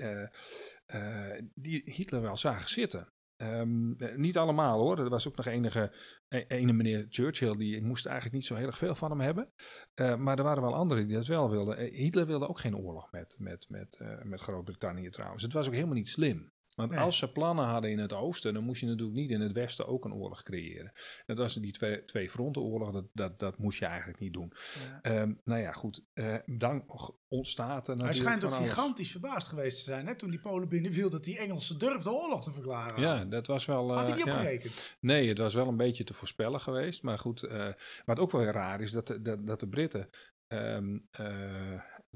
die 1.54 1.82
Hitler 1.84 2.20
wel 2.22 2.36
zagen 2.36 2.68
zitten. 2.68 3.08
Ehm, 3.36 3.92
eh, 3.92 4.16
niet 4.16 4.36
allemaal 4.36 4.80
hoor. 4.80 4.98
Er 4.98 5.08
was 5.08 5.28
ook 5.28 5.36
nog 5.36 5.46
enige, 5.46 5.92
e- 6.28 6.44
ene 6.48 6.72
meneer 6.72 7.06
Churchill, 7.08 7.56
die 7.56 7.82
moest 7.82 8.06
eigenlijk 8.06 8.34
niet 8.34 8.46
zo 8.46 8.54
heel 8.54 8.66
erg 8.66 8.78
veel 8.78 8.94
van 8.94 9.10
hem 9.10 9.20
hebben. 9.20 9.52
Eh, 9.94 10.16
maar 10.16 10.38
er 10.38 10.44
waren 10.44 10.62
wel 10.62 10.74
anderen 10.74 11.06
die 11.06 11.16
dat 11.16 11.26
wel 11.26 11.50
wilden. 11.50 11.76
Eh, 11.76 11.98
Hitler 11.98 12.26
wilde 12.26 12.48
ook 12.48 12.60
geen 12.60 12.76
oorlog 12.76 13.12
met, 13.12 13.36
met, 13.38 13.66
met, 13.68 13.98
eh, 14.00 14.22
met 14.22 14.40
Groot-Brittannië 14.40 15.10
trouwens. 15.10 15.42
Het 15.42 15.52
was 15.52 15.66
ook 15.66 15.72
helemaal 15.72 15.94
niet 15.94 16.08
slim. 16.08 16.52
Want 16.76 16.90
Nee. 16.90 17.00
als 17.00 17.18
ze 17.18 17.32
plannen 17.32 17.64
hadden 17.64 17.90
in 17.90 17.98
het 17.98 18.12
oosten, 18.12 18.54
dan 18.54 18.64
moest 18.64 18.80
je 18.80 18.86
natuurlijk 18.86 19.16
niet 19.16 19.30
in 19.30 19.40
het 19.40 19.52
westen 19.52 19.86
ook 19.86 20.04
een 20.04 20.14
oorlog 20.14 20.42
creëren. 20.42 20.92
Dat 21.26 21.38
was 21.38 21.54
die 21.54 21.72
twee, 21.72 22.04
twee 22.04 22.30
frontenoorlog, 22.30 22.92
dat, 22.92 23.04
dat, 23.12 23.38
dat 23.38 23.58
moest 23.58 23.78
je 23.78 23.86
eigenlijk 23.86 24.18
niet 24.18 24.32
doen. 24.32 24.52
Ja. 24.52 24.98
Ehm, 25.02 25.32
nou 25.44 25.60
ja, 25.60 25.72
goed. 25.72 26.04
eh, 26.12 26.36
dan 26.46 26.84
ontstaat 27.28 27.88
er 27.88 27.96
Hij 27.96 28.14
schijnt 28.14 28.44
ook 28.44 28.54
gigantisch 28.54 29.10
verbaasd 29.10 29.48
geweest 29.48 29.78
te 29.78 29.84
zijn. 29.84 30.06
Hè, 30.06 30.14
toen 30.14 30.30
die 30.30 30.40
Polen 30.40 30.68
binnenviel, 30.68 31.10
dat 31.10 31.24
die 31.24 31.38
Engelsen 31.38 31.78
durfden 31.78 32.12
oorlog 32.12 32.44
te 32.44 32.52
verklaren. 32.52 33.00
Ja, 33.00 33.24
dat 33.24 33.46
was 33.46 33.64
wel... 33.64 33.94
Had 33.94 34.08
hij 34.08 34.10
eh, 34.10 34.16
niet 34.16 34.26
ja. 34.26 34.32
opgerekend? 34.32 34.96
Nee, 35.00 35.28
het 35.28 35.38
was 35.38 35.54
wel 35.54 35.68
een 35.68 35.76
beetje 35.76 36.04
te 36.04 36.14
voorspellen 36.14 36.60
geweest. 36.60 37.02
Maar 37.02 37.18
goed, 37.18 37.42
eh, 37.42 37.68
wat 38.04 38.18
ook 38.18 38.30
wel 38.30 38.44
raar 38.44 38.80
is, 38.80 38.90
dat 38.90 39.06
de, 39.06 39.22
dat, 39.22 39.46
dat 39.46 39.60
de 39.60 39.68
Britten 39.68 40.10
eh, 40.46 40.76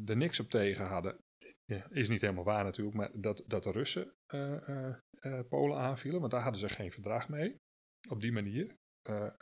er 0.04 0.16
niks 0.16 0.40
op 0.40 0.50
tegen 0.50 0.86
hadden. 0.86 1.16
Ja, 1.76 1.86
is 1.90 2.08
niet 2.08 2.20
helemaal 2.20 2.44
waar 2.44 2.64
natuurlijk, 2.64 2.96
maar 2.96 3.10
dat, 3.14 3.44
dat 3.46 3.62
de 3.62 3.70
Russen 3.70 4.14
eh, 4.26 4.68
eh, 4.68 4.94
eh, 5.18 5.40
Polen 5.48 5.78
aanvielen. 5.78 6.20
Want 6.20 6.32
daar 6.32 6.42
hadden 6.42 6.60
ze 6.60 6.68
geen 6.68 6.92
verdrag 6.92 7.28
mee, 7.28 7.60
op 8.08 8.20
die 8.20 8.32
manier. 8.32 8.78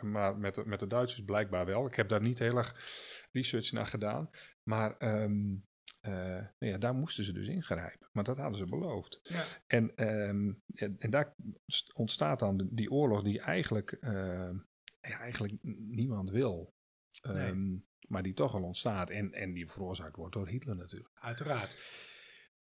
Maar 0.02 0.38
met 0.38 0.54
de, 0.54 0.64
met 0.66 0.80
de 0.80 0.86
Duitsers 0.86 1.24
blijkbaar 1.24 1.66
wel. 1.66 1.86
Ik 1.86 1.94
heb 1.94 2.08
daar 2.08 2.20
niet 2.22 2.38
heel 2.38 2.56
erg 2.56 2.74
research 3.32 3.72
naar 3.72 3.86
gedaan. 3.86 4.30
Maar 4.62 4.96
ehm, 4.96 5.54
eh, 6.00 6.12
nou 6.58 6.72
ja, 6.72 6.78
daar 6.78 6.94
moesten 6.94 7.24
ze 7.24 7.32
dus 7.32 7.46
ingrijpen. 7.48 8.08
Maar 8.12 8.24
dat 8.24 8.36
hadden 8.36 8.58
ze 8.58 8.64
beloofd. 8.64 9.20
Ja. 9.22 9.44
En, 9.66 9.94
ehm, 9.96 10.52
en, 10.74 10.98
en 10.98 11.10
daar 11.10 11.34
st- 11.66 11.94
ontstaat 11.94 12.38
dan 12.38 12.68
die 12.70 12.90
oorlog 12.90 13.22
die 13.22 13.40
eigenlijk, 13.40 13.92
ehm, 13.92 14.56
ja, 15.00 15.18
eigenlijk 15.18 15.54
niemand 15.88 16.30
wil. 16.30 16.74
Nee. 17.22 17.86
Maar 18.08 18.22
die 18.22 18.34
toch 18.34 18.54
al 18.54 18.62
ontstaat. 18.62 19.10
En, 19.10 19.32
en 19.32 19.52
die 19.52 19.70
veroorzaakt 19.70 20.16
wordt 20.16 20.34
door 20.34 20.48
Hitler 20.48 20.76
natuurlijk. 20.76 21.10
Uiteraard. 21.14 21.76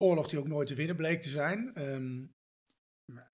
Oorlog 0.02 0.28
die 0.28 0.40
ook 0.40 0.48
nooit 0.48 0.68
te 0.68 0.76
winnen 0.76 0.96
bleek 0.96 1.22
te 1.22 1.30
zijn. 1.30 1.74
Ehm, 1.76 2.26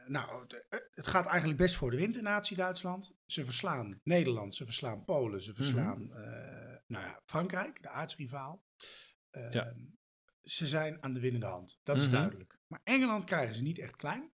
nou, 0.07 0.45
het 0.91 1.07
gaat 1.07 1.26
eigenlijk 1.26 1.57
best 1.59 1.76
voor 1.76 1.91
de 1.91 1.97
wind 1.97 2.18
in 2.18 2.24
Nazi-Duitsland. 2.24 3.18
Ze 3.26 3.45
verslaan 3.45 3.99
Nederland, 4.03 4.55
ze 4.55 4.63
verslaan 4.66 5.03
Polen, 5.03 5.41
ze 5.41 5.53
verslaan 5.53 6.13
eh, 6.16 6.78
nou 6.88 7.05
ja, 7.05 7.22
Frankrijk, 7.26 7.82
de 7.82 7.89
aardsrivaal. 7.89 8.63
Ehm, 9.30 9.51
Ja. 9.51 9.74
Ze 10.41 10.68
zijn 10.68 11.03
aan 11.03 11.13
de 11.13 11.20
winnende 11.20 11.45
hand, 11.45 11.80
dat 11.84 11.95
is 11.97 12.01
Mhm. 12.03 12.11
duidelijk. 12.11 12.59
Maar 12.68 12.82
Engeland 12.84 13.24
krijgen 13.24 13.55
ze 13.55 13.63
niet 13.63 13.80
echt 13.80 13.95
klein. 13.95 14.32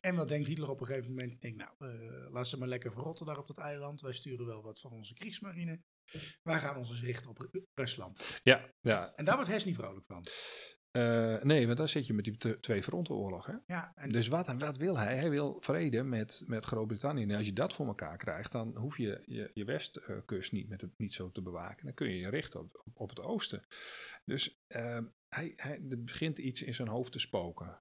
En 0.00 0.14
wat 0.14 0.28
denkt 0.28 0.48
Hitler 0.48 0.68
op 0.70 0.80
een 0.80 0.86
gegeven 0.86 1.08
moment? 1.10 1.32
Ik 1.34 1.40
denk, 1.40 1.56
nou, 1.56 1.70
eh, 1.78 2.30
laat 2.32 2.48
ze 2.48 2.58
maar 2.58 2.68
lekker 2.68 2.92
verrotten 2.92 3.26
daar 3.26 3.38
op 3.38 3.46
dat 3.46 3.58
eiland. 3.58 4.00
Wij 4.00 4.12
sturen 4.12 4.46
wel 4.46 4.62
wat 4.62 4.80
van 4.80 4.90
onze 4.92 5.14
kriegsmarine. 5.14 5.80
Wij 6.42 6.58
gaan 6.60 6.76
ons 6.76 6.90
eens 6.90 7.02
richten 7.02 7.30
op 7.30 7.38
Ru- 7.38 7.64
Rusland. 7.74 8.40
Ja, 8.42 8.70
ja. 8.80 9.14
En 9.14 9.24
daar 9.24 9.34
wordt 9.34 9.50
Hess 9.50 9.64
niet 9.64 9.74
vrolijk 9.76 10.06
van. 10.06 10.26
Eh, 10.96 11.42
nee, 11.42 11.66
want 11.66 11.78
dan 11.78 11.88
zit 11.88 12.06
je 12.06 12.14
met 12.14 12.24
die 12.24 12.58
twee 12.60 12.82
frontenoorlog. 12.82 13.46
Hè? 13.46 13.54
Ja, 13.66 13.92
en 13.96 14.08
Dus 14.08 14.28
wat, 14.28 14.54
wat 14.58 14.76
wil 14.76 14.98
hij? 14.98 15.16
Hij 15.16 15.30
wil 15.30 15.56
vrede 15.60 16.02
met, 16.02 16.44
met 16.46 16.64
Groot-Brittannië. 16.64 17.22
En 17.22 17.36
als 17.36 17.46
je 17.46 17.52
dat 17.52 17.72
voor 17.72 17.86
elkaar 17.86 18.16
krijgt, 18.16 18.52
dan 18.52 18.76
hoef 18.76 18.96
je 18.96 19.22
je, 19.26 19.50
je 19.54 19.64
westkust 19.64 20.52
niet, 20.52 20.68
met 20.68 20.80
het, 20.80 20.90
niet 20.96 21.12
zo 21.12 21.30
te 21.30 21.42
bewaken. 21.42 21.84
Dan 21.84 21.94
kun 21.94 22.10
je 22.10 22.18
je 22.18 22.28
richten 22.28 22.60
op, 22.60 22.82
op, 22.94 23.08
het 23.08 23.20
oosten. 23.20 23.66
Dus 24.24 24.60
ehm, 24.66 25.04
hij, 25.28 25.52
hij, 25.56 25.80
er 25.90 26.04
begint 26.04 26.38
iets 26.38 26.62
in 26.62 26.74
zijn 26.74 26.88
hoofd 26.88 27.12
te 27.12 27.18
spoken. 27.18 27.80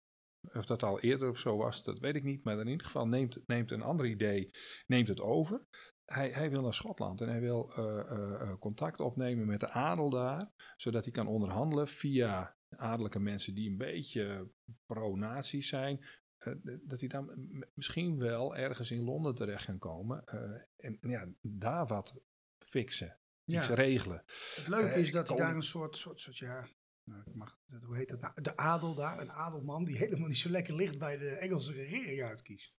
Of 0.53 0.65
dat 0.65 0.83
al 0.83 0.99
eerder 0.99 1.29
of 1.29 1.37
zo 1.37 1.57
was, 1.57 1.83
dat 1.83 1.99
weet 1.99 2.15
ik 2.15 2.23
niet. 2.23 2.43
Maar 2.43 2.59
in 2.59 2.67
ieder 2.67 2.85
geval 2.85 3.07
neemt, 3.07 3.39
neemt 3.45 3.71
een 3.71 3.81
ander 3.81 4.05
idee 4.05 4.51
neemt 4.87 5.07
het 5.07 5.21
over. 5.21 5.67
Hij, 6.05 6.29
hij 6.29 6.49
wil 6.49 6.61
naar 6.61 6.73
Schotland 6.73 7.21
en 7.21 7.29
hij 7.29 7.39
wil 7.39 7.73
eh, 7.75 7.99
eh, 8.11 8.53
contact 8.59 8.99
opnemen 8.99 9.45
met 9.45 9.59
de 9.59 9.69
adel 9.69 10.09
daar. 10.09 10.51
Zodat 10.75 11.03
hij 11.03 11.13
kan 11.13 11.27
onderhandelen 11.27 11.87
via 11.87 12.55
adellijke 12.77 13.19
mensen 13.19 13.55
die 13.55 13.69
een 13.69 13.77
beetje 13.77 14.49
pro-nazi 14.85 15.61
zijn. 15.61 16.05
eh, 16.37 16.53
dat 16.81 16.99
hij 16.99 17.09
dan 17.09 17.31
misschien 17.73 18.17
wel 18.17 18.55
ergens 18.55 18.91
in 18.91 19.03
Londen 19.03 19.35
terecht 19.35 19.65
kan 19.65 19.77
komen. 19.79 20.25
eh, 20.25 20.61
en 20.77 20.97
ja, 21.01 21.27
daar 21.41 21.87
wat 21.87 22.21
fixen. 22.59 23.17
Iets 23.45 23.67
Ja. 23.67 23.73
regelen. 23.73 24.23
het 24.55 24.67
leuke 24.67 24.87
eh, 24.87 25.01
is 25.01 25.11
dat 25.11 25.27
hij 25.27 25.37
daar 25.37 25.55
een 25.55 25.61
soort, 25.61 25.97
soort, 25.97 26.19
soort 26.19 26.37
ja, 26.37 26.67
nou, 27.03 27.21
ik 27.25 27.35
mag, 27.35 27.57
dat- 27.65 27.83
hoe 27.83 27.95
heet 27.95 28.09
dat 28.09 28.21
nou? 28.21 28.41
De 28.41 28.57
adel 28.57 28.95
daar, 28.95 29.19
een 29.19 29.31
adelman 29.31 29.83
die 29.85 29.97
helemaal 29.97 30.27
niet 30.27 30.37
zo 30.37 30.49
lekker 30.49 30.75
ligt 30.75 30.97
bij 30.97 31.17
de 31.17 31.29
Engelse 31.29 31.73
regering 31.73 32.23
uitkiest. 32.23 32.77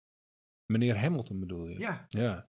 Meneer 0.67 0.99
Hamilton 0.99 1.41
bedoel 1.41 1.69
je? 1.69 1.79
Ja, 1.79 2.07
Ja. 2.09 2.49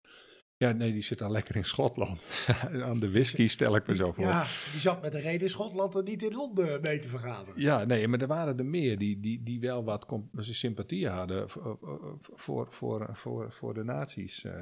Ja, 0.64 0.72
nee, 0.72 0.92
die 0.92 1.02
zit 1.02 1.22
al 1.22 1.32
lekker 1.32 1.56
in 1.56 1.66
Schotland. 1.66 2.28
Aan 2.90 3.00
de 3.00 3.12
whisky 3.12 3.48
stel 3.48 3.76
ik 3.76 3.88
me 3.88 3.96
zo 3.96 4.12
voor. 4.12 4.26
ja, 4.26 4.42
die 4.72 4.80
zat 4.80 5.02
met 5.02 5.12
de 5.12 5.20
reden 5.20 5.42
in 5.42 5.50
Schotland 5.50 5.96
en 5.96 6.04
niet 6.04 6.24
in 6.24 6.34
Londen 6.34 6.82
mee 6.82 7.00
te 7.00 7.10
vergaderen. 7.10 7.62
Ja, 7.62 7.84
nee, 7.84 8.08
maar 8.08 8.22
er 8.22 8.28
waren 8.28 8.58
er 8.58 8.66
meer 8.66 8.98
die, 8.98 9.20
die, 9.20 9.44
die 9.44 9.60
wel 9.60 9.84
wat 9.84 10.08
sympathie 10.36 11.08
hadden 11.08 11.50
voor, 11.50 12.68
voor, 12.72 13.10
voor, 13.14 13.52
voor, 13.52 13.74
de 13.74 13.84
nazi's. 13.84 14.44
eh. 14.44 14.62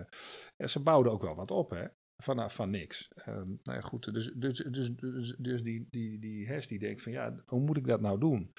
Ja, 0.58 0.68
ze 0.68 0.80
bouwden 0.80 1.12
ook 1.12 1.22
wel 1.22 1.36
wat 1.36 1.52
op, 1.52 1.70
hè. 1.70 1.86
Van, 2.18 2.52
van 2.52 2.70
niks. 2.70 3.08
Ehm, 3.16 3.48
nou 3.64 3.78
ja, 3.78 3.82
goed. 3.82 4.14
Dus, 4.14 4.32
dus, 4.36 4.58
dus, 4.58 4.90
dus, 4.96 5.36
dus 5.38 5.64
die, 5.64 5.88
die, 5.90 6.20
die 6.20 6.48
Hess 6.48 6.68
die 6.68 6.80
denkt 6.80 7.04
van 7.04 7.12
ja, 7.12 7.44
hoe 7.46 7.60
moet 7.62 7.78
ik 7.78 7.88
dat 7.88 8.02
nou 8.02 8.20
doen? 8.20 8.54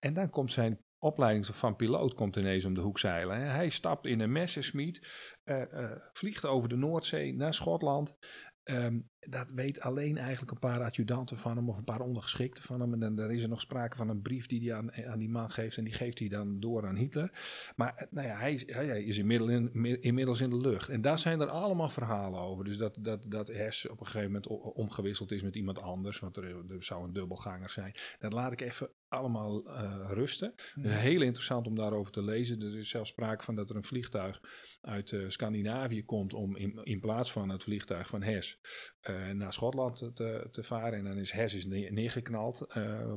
En 0.00 0.14
dan 0.14 0.30
komt 0.30 0.52
zijn 0.52 0.78
opleiding 1.00 1.46
van 1.46 1.76
piloot 1.76 2.14
komt 2.14 2.36
ineens 2.36 2.64
om 2.64 2.74
de 2.74 2.80
hoek 2.80 2.98
zeilen. 2.98 3.36
hè. 3.36 3.44
Hij 3.44 3.70
stapt 3.70 4.06
in 4.06 4.20
een 4.20 4.32
Messerschmitt, 4.32 5.06
eh, 5.44 5.62
eh, 5.72 5.90
vliegt 6.12 6.44
over 6.44 6.68
de 6.68 6.76
Noordzee 6.76 7.34
naar 7.34 7.54
Schotland. 7.54 8.16
Ehm, 8.62 9.00
dat 9.20 9.50
weet 9.50 9.80
alleen 9.80 10.18
eigenlijk 10.18 10.50
een 10.50 10.58
paar 10.58 10.82
adjudanten 10.82 11.38
van 11.38 11.56
hem 11.56 11.68
of 11.68 11.76
een 11.76 11.84
paar 11.84 12.00
ondergeschikten 12.00 12.62
van 12.62 12.80
hem. 12.80 13.02
En 13.02 13.14
dan 13.14 13.30
is 13.30 13.42
er 13.42 13.48
nog 13.48 13.60
sprake 13.60 13.96
van 13.96 14.08
een 14.08 14.22
brief 14.22 14.46
die 14.46 14.68
hij 14.68 14.78
aan, 14.78 14.92
aan 14.92 15.18
die 15.18 15.28
man 15.28 15.50
geeft 15.50 15.76
en 15.76 15.84
die 15.84 15.92
geeft 15.92 16.18
hij 16.18 16.28
dan 16.28 16.60
door 16.60 16.86
aan 16.86 16.96
Hitler. 16.96 17.30
Maar 17.76 17.94
eh, 17.94 18.06
nou 18.10 18.26
ja, 18.26 18.38
hij, 18.38 18.62
hij 18.66 19.04
is 19.04 19.18
inmiddels 19.18 19.50
in, 19.50 20.00
inmiddels 20.00 20.40
in 20.40 20.50
de 20.50 20.60
lucht. 20.60 20.88
En 20.88 21.00
daar 21.00 21.18
zijn 21.18 21.40
er 21.40 21.48
allemaal 21.48 21.88
verhalen 21.88 22.40
over. 22.40 22.64
Dus 22.64 22.76
dat, 22.76 22.98
dat, 23.02 23.26
dat 23.28 23.48
Hess 23.48 23.88
op 23.88 24.00
een 24.00 24.06
gegeven 24.06 24.32
moment 24.32 24.46
omgewisseld 24.74 25.32
is 25.32 25.42
met 25.42 25.56
iemand 25.56 25.80
anders, 25.80 26.18
want 26.18 26.36
er, 26.36 26.44
er 26.44 26.84
zou 26.84 27.04
een 27.04 27.12
dubbelganger 27.12 27.70
zijn. 27.70 27.94
Dat 28.18 28.32
laat 28.32 28.52
ik 28.52 28.60
even 28.60 28.90
allemaal 29.10 29.64
eh, 29.66 30.10
rusten. 30.12 30.54
Is 30.82 30.92
heel 30.92 31.22
interessant 31.22 31.66
om 31.66 31.74
daarover 31.76 32.12
te 32.12 32.22
lezen. 32.22 32.60
Er 32.60 32.78
is 32.78 32.88
zelfs 32.88 33.10
sprake 33.10 33.44
van 33.44 33.54
dat 33.54 33.70
er 33.70 33.76
een 33.76 33.84
vliegtuig 33.84 34.40
uit 34.80 35.12
eh, 35.12 35.28
Scandinavië 35.28 36.04
komt 36.04 36.34
om 36.34 36.56
in, 36.56 36.80
in 36.82 37.00
plaats 37.00 37.32
van 37.32 37.48
het 37.48 37.62
vliegtuig 37.62 38.08
van 38.08 38.22
Hess 38.22 38.58
eh, 39.00 39.30
naar 39.30 39.52
Schotland 39.52 39.96
te, 40.14 40.46
te 40.50 40.62
varen. 40.62 40.98
En 40.98 41.04
dan 41.04 41.18
is 41.18 41.32
Hess 41.32 41.54
is 41.54 41.66
neer- 41.66 41.92
neergeknald 41.92 42.66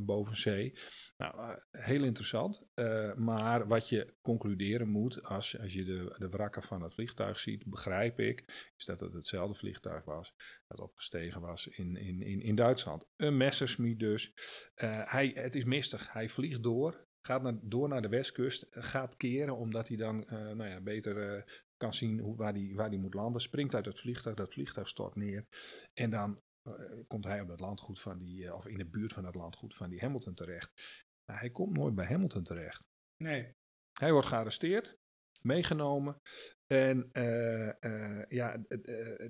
boven 0.01 0.37
zee. 0.37 0.73
Nou, 1.17 1.35
eh, 1.37 1.57
heel 1.71 2.03
interessant. 2.03 2.63
Eh, 2.73 3.13
maar 3.13 3.67
wat 3.67 3.89
je 3.89 4.13
concluderen 4.21 4.89
moet 4.89 5.23
als, 5.23 5.59
als 5.59 5.73
je 5.73 5.83
de, 5.83 6.15
de 6.17 6.29
wrakken 6.29 6.63
van 6.63 6.81
het 6.81 6.93
vliegtuig 6.93 7.39
ziet, 7.39 7.65
begrijp 7.65 8.19
ik, 8.19 8.71
is 8.77 8.85
dat 8.85 8.99
het 8.99 9.13
hetzelfde 9.13 9.55
vliegtuig 9.55 10.05
was 10.05 10.33
dat 10.67 10.79
opgestegen 10.79 11.41
was 11.41 11.67
in, 11.67 11.95
in, 11.95 12.21
in, 12.21 12.41
in 12.41 12.55
Duitsland. 12.55 13.07
Een 13.15 13.37
Messerschmitt 13.37 13.99
dus. 13.99 14.33
Eh, 14.73 15.11
hij, 15.11 15.31
het 15.35 15.55
is 15.55 15.63
mistig. 15.63 16.13
Hij 16.13 16.29
vliegt 16.29 16.63
door, 16.63 17.07
gaat 17.21 17.41
naar, 17.41 17.57
door 17.61 17.87
naar 17.87 18.01
de 18.01 18.09
westkust, 18.09 18.67
gaat 18.69 19.17
keren 19.17 19.57
omdat 19.57 19.87
hij 19.87 19.97
dan 19.97 20.25
nou 20.29 20.65
ja, 20.65 20.81
beter 20.81 21.45
kan 21.77 21.93
zien 21.93 22.19
hoe, 22.19 22.35
waar 22.35 22.53
hij 22.53 22.71
waar 22.75 22.89
die 22.89 22.99
moet 22.99 23.13
landen. 23.13 23.41
Springt 23.41 23.75
uit 23.75 23.85
het 23.85 23.99
vliegtuig, 23.99 24.35
dat 24.35 24.53
vliegtuig 24.53 24.87
stort 24.87 25.15
neer. 25.15 25.45
En 25.93 26.09
dan 26.09 26.41
komt 27.07 27.25
hij 27.25 27.41
op 27.41 27.47
het 27.47 27.59
landgoed 27.59 27.99
van 28.01 28.17
die, 28.19 28.45
eh, 28.45 28.53
of 28.53 28.65
in 28.67 28.77
de 28.77 28.85
buurt 28.85 29.13
van 29.13 29.25
het 29.25 29.35
landgoed 29.35 29.75
van 29.75 29.89
die 29.89 29.99
Hamilton 29.99 30.33
terecht. 30.33 30.71
Maar 31.25 31.39
hij 31.39 31.49
komt 31.49 31.77
nooit 31.77 31.95
bij 31.95 32.05
Hamilton 32.05 32.43
terecht. 32.43 32.83
Nee, 33.17 33.55
Hij 33.93 34.11
wordt 34.11 34.27
gearresteerd, 34.27 34.97
meegenomen. 35.41 36.21
En 36.67 37.09
eh, 37.11 37.83
eh, 37.83 38.25
ja, 38.29 38.63
eh, 38.67 39.29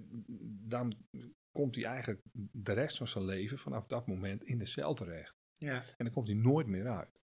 dan 0.67 1.05
komt 1.51 1.75
hij 1.75 1.83
eigenlijk 1.83 2.21
de 2.51 2.73
rest 2.73 2.97
van 2.97 3.07
zijn 3.07 3.25
leven 3.25 3.57
vanaf 3.57 3.87
dat 3.87 4.07
moment 4.07 4.43
in 4.43 4.57
de 4.57 4.65
cel 4.65 4.93
terecht. 4.93 5.35
ja. 5.53 5.85
En 5.97 6.05
dan 6.05 6.13
komt 6.13 6.27
hij 6.27 6.37
nooit 6.37 6.67
meer 6.67 6.87
uit. 6.87 7.21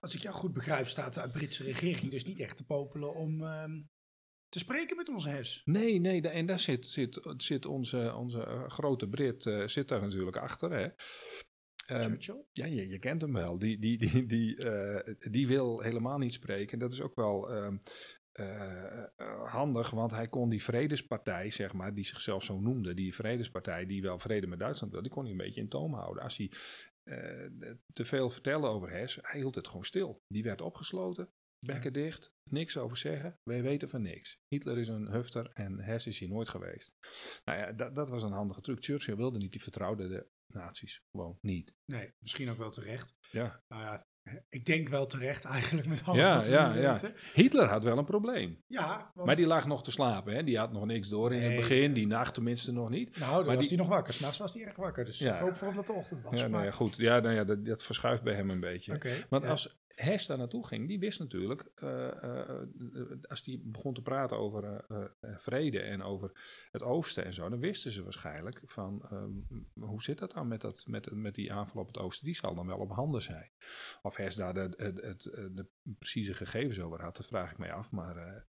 Als 0.00 0.14
ik 0.14 0.20
jou 0.20 0.34
goed 0.34 0.52
begrijp, 0.52 0.86
staat 0.86 1.14
de 1.14 1.30
Britse 1.30 1.64
regering 1.64 2.10
dus 2.10 2.24
niet 2.24 2.40
echt 2.40 2.56
te 2.56 2.64
popelen 2.64 3.14
om 3.14 3.44
ehm, 3.44 3.82
te 4.48 4.58
spreken 4.58 4.96
met 4.96 5.08
onze 5.08 5.30
HES. 5.30 5.62
Nee, 5.64 6.00
nee, 6.00 6.20
en 6.20 6.46
daar 6.46 6.58
zit, 6.58 6.86
zit, 6.86 7.20
zit 7.36 7.66
onze, 7.66 8.14
onze 8.14 8.44
eh, 8.44 8.68
grote 8.68 9.08
Brit 9.08 9.46
eh, 9.46 9.66
zit 9.66 9.88
daar 9.88 10.00
natuurlijk 10.00 10.36
achter. 10.36 10.72
Hè. 10.72 10.88
Ehm, 11.88 12.10
Churchill? 12.10 12.44
ja, 12.52 12.66
je, 12.66 12.88
je 12.88 12.98
kent 12.98 13.22
hem 13.22 13.32
wel. 13.32 13.58
Die, 13.58 13.78
die, 13.78 13.98
die, 13.98 14.26
die, 14.26 14.56
eh, 14.56 15.14
die 15.30 15.48
wil 15.48 15.80
helemaal 15.80 16.18
niet 16.18 16.32
spreken. 16.32 16.78
Dat 16.78 16.92
is 16.92 17.00
ook 17.00 17.14
wel 17.14 17.50
ehm, 17.50 17.76
eh, 18.32 19.02
eh, 19.16 19.50
handig, 19.50 19.90
want 19.90 20.10
hij 20.10 20.28
kon 20.28 20.48
die 20.48 20.62
vredespartij, 20.62 21.50
zeg 21.50 21.72
maar, 21.72 21.94
die 21.94 22.04
zichzelf 22.04 22.44
zo 22.44 22.60
noemde, 22.60 22.94
die 22.94 23.14
vredespartij 23.14 23.86
die 23.86 24.02
wel 24.02 24.18
vrede 24.18 24.46
met 24.46 24.58
Duitsland 24.58 24.92
wil, 24.92 25.02
die 25.02 25.10
kon 25.10 25.22
hij 25.22 25.32
een 25.32 25.38
beetje 25.38 25.60
in 25.60 25.68
toom 25.68 25.94
houden. 25.94 26.22
Als 26.22 26.36
hij 26.36 26.50
te 27.92 28.04
veel 28.04 28.30
vertelde 28.30 28.66
over 28.66 28.90
Hess, 28.90 29.18
hij 29.22 29.40
hield 29.40 29.54
het 29.54 29.66
gewoon 29.66 29.84
stil. 29.84 30.22
Die 30.26 30.42
werd 30.42 30.60
opgesloten, 30.60 31.30
bekken 31.66 31.92
dicht, 31.92 32.32
niks 32.50 32.76
over 32.76 32.96
zeggen. 32.96 33.38
Wij 33.42 33.62
weten 33.62 33.88
van 33.88 34.02
niks. 34.02 34.38
Hitler 34.48 34.78
is 34.78 34.88
een 34.88 35.08
hufter 35.10 35.50
en 35.54 35.80
Hess 35.80 36.06
is 36.06 36.18
hier 36.18 36.28
nooit 36.28 36.48
geweest. 36.48 36.94
Nou 37.44 37.58
ja, 37.58 37.72
dat, 37.72 37.94
dat 37.94 38.10
was 38.10 38.22
een 38.22 38.32
handige 38.32 38.60
truc. 38.60 38.84
Churchill 38.84 39.16
wilde 39.16 39.38
niet, 39.38 39.52
die 39.52 39.62
vertrouwde 39.62 40.08
de 40.08 40.26
nazi's 40.46 41.02
gewoon 41.10 41.38
niet. 41.40 41.74
Nee, 41.84 42.12
misschien 42.18 42.50
ook 42.50 42.58
wel 42.58 42.70
terecht. 42.70 43.14
Ja. 43.30 43.62
Nou 43.68 43.82
ja, 43.82 44.06
ik 44.48 44.64
denk 44.64 44.88
wel 44.88 45.06
terecht 45.06 45.44
eigenlijk 45.44 45.86
met 45.88 46.02
alles 46.04 46.24
Ja, 46.24 46.36
wat 46.36 46.46
we 46.46 46.52
ja, 46.52 46.74
ja. 46.74 46.92
weten. 46.92 47.14
Hitler 47.34 47.68
had 47.68 47.82
wel 47.82 47.98
een 47.98 48.04
probleem. 48.04 48.62
Ja, 48.66 49.10
want, 49.14 49.26
Maar 49.26 49.36
die 49.36 49.46
lag 49.46 49.66
nog 49.66 49.84
te 49.84 49.90
slapen, 49.90 50.34
hè? 50.34 50.44
die 50.44 50.58
had 50.58 50.72
nog 50.72 50.84
niks 50.86 51.08
door 51.08 51.34
in 51.34 51.42
het 51.42 51.56
begin, 51.56 51.92
die 51.92 52.06
nacht 52.06 52.34
tenminste 52.34 52.72
nog 52.72 52.88
niet. 52.88 53.18
nou, 53.18 53.34
dan 53.36 53.46
maar 53.46 53.54
was 53.56 53.66
die- 53.66 53.76
hij 53.76 53.86
nog 53.86 53.94
wakker. 53.94 54.12
S'nachts 54.12 54.38
was 54.38 54.54
hij 54.54 54.62
echt 54.64 54.76
wakker. 54.76 55.04
Dus 55.04 55.18
Ja. 55.18 55.34
ik 55.34 55.40
hoop 55.40 55.56
voor 55.56 55.66
hem 55.66 55.76
dat 55.76 55.86
de 55.86 55.92
ochtend 55.92 56.22
was. 56.22 56.32
Ja, 56.32 56.38
nou 56.40 56.50
maar- 56.50 56.64
ja, 56.64 56.70
goed. 56.70 56.96
Ja, 56.96 57.20
nou 57.20 57.34
ja, 57.34 57.44
dat, 57.44 57.64
dat 57.64 57.82
verschuift 57.84 58.22
bij 58.22 58.34
hem 58.34 58.50
een 58.50 58.60
beetje. 58.60 58.94
Oké, 58.94 59.26
Want 59.28 59.44
als 59.44 59.78
Hess 59.98 60.26
daar 60.26 60.38
naartoe 60.38 60.66
ging, 60.66 60.88
die 60.88 60.98
wist 60.98 61.18
natuurlijk, 61.18 61.70
eh, 61.74 62.22
eh, 62.22 62.66
als 63.28 63.42
die 63.42 63.62
begon 63.64 63.94
te 63.94 64.02
praten 64.02 64.38
over 64.38 64.84
eh, 64.88 65.36
vrede 65.36 65.80
en 65.80 66.02
over 66.02 66.30
het 66.70 66.82
oosten 66.82 67.24
en 67.24 67.32
zo, 67.32 67.48
dan 67.48 67.58
wisten 67.60 67.92
ze 67.92 68.02
waarschijnlijk 68.02 68.62
van, 68.64 69.02
ehm, 69.10 69.62
hoe 69.84 70.02
zit 70.02 70.18
dat 70.18 70.32
dan 70.32 70.48
met, 70.48 70.60
dat, 70.60 70.84
met, 70.86 71.10
met 71.10 71.34
die 71.34 71.52
aanval 71.52 71.80
op 71.80 71.86
het 71.86 71.98
oosten? 71.98 72.24
Die 72.26 72.34
zal 72.34 72.54
dan 72.54 72.66
wel 72.66 72.78
op 72.78 72.90
handen 72.90 73.22
zijn. 73.22 73.50
Of 74.02 74.16
Hess 74.16 74.36
daar 74.36 74.54
de, 74.54 74.74
het, 74.76 75.22
de 75.52 75.66
precieze 75.98 76.34
gegevens 76.34 76.80
over 76.80 77.02
had, 77.02 77.16
dat 77.16 77.26
vraag 77.26 77.50
ik 77.50 77.58
mij 77.58 77.72
af. 77.72 77.90
Maar 77.90 78.46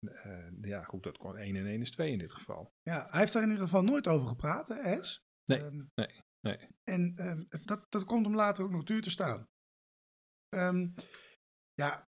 ja, 0.62 0.82
goed, 0.82 1.03
dat 1.03 1.18
kon 1.18 1.36
1 1.36 1.57
en 1.57 1.66
1 1.66 1.80
is 1.80 1.90
2 1.90 2.12
in 2.12 2.18
dit 2.18 2.32
geval. 2.32 2.72
Ja, 2.82 3.07
hij 3.11 3.20
heeft 3.20 3.32
daar 3.32 3.42
in 3.42 3.49
ieder 3.49 3.64
geval 3.64 3.82
nooit 3.82 4.09
over 4.09 4.26
gepraat, 4.26 4.68
hè, 4.68 4.74
Hes? 4.74 5.24
Nee, 5.44 5.59
Ehm, 5.59 5.82
nee, 5.94 6.24
nee. 6.40 6.59
En 6.84 7.12
ehm, 7.16 7.64
dat, 7.64 7.86
dat 7.88 8.05
komt 8.05 8.26
hem 8.26 8.34
later 8.34 8.64
ook 8.64 8.70
nog 8.70 8.84
duur 8.84 9.03
te 9.03 9.11
staan. 9.11 9.49
Ehm, 10.49 10.88
ja, 11.76 12.08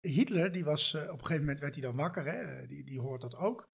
Hitler, 0.00 0.52
die 0.52 0.64
was 0.64 0.94
eh, 0.94 1.02
op 1.02 1.08
een 1.08 1.18
gegeven 1.18 1.40
moment 1.40 1.60
werd 1.60 1.74
hij 1.74 1.82
dan 1.82 1.96
wakker, 1.96 2.24
hè? 2.24 2.38
eh, 2.42 2.68
Die, 2.68 2.84
die 2.84 3.00
hoort 3.00 3.20
dat 3.20 3.34
ook. 3.36 3.68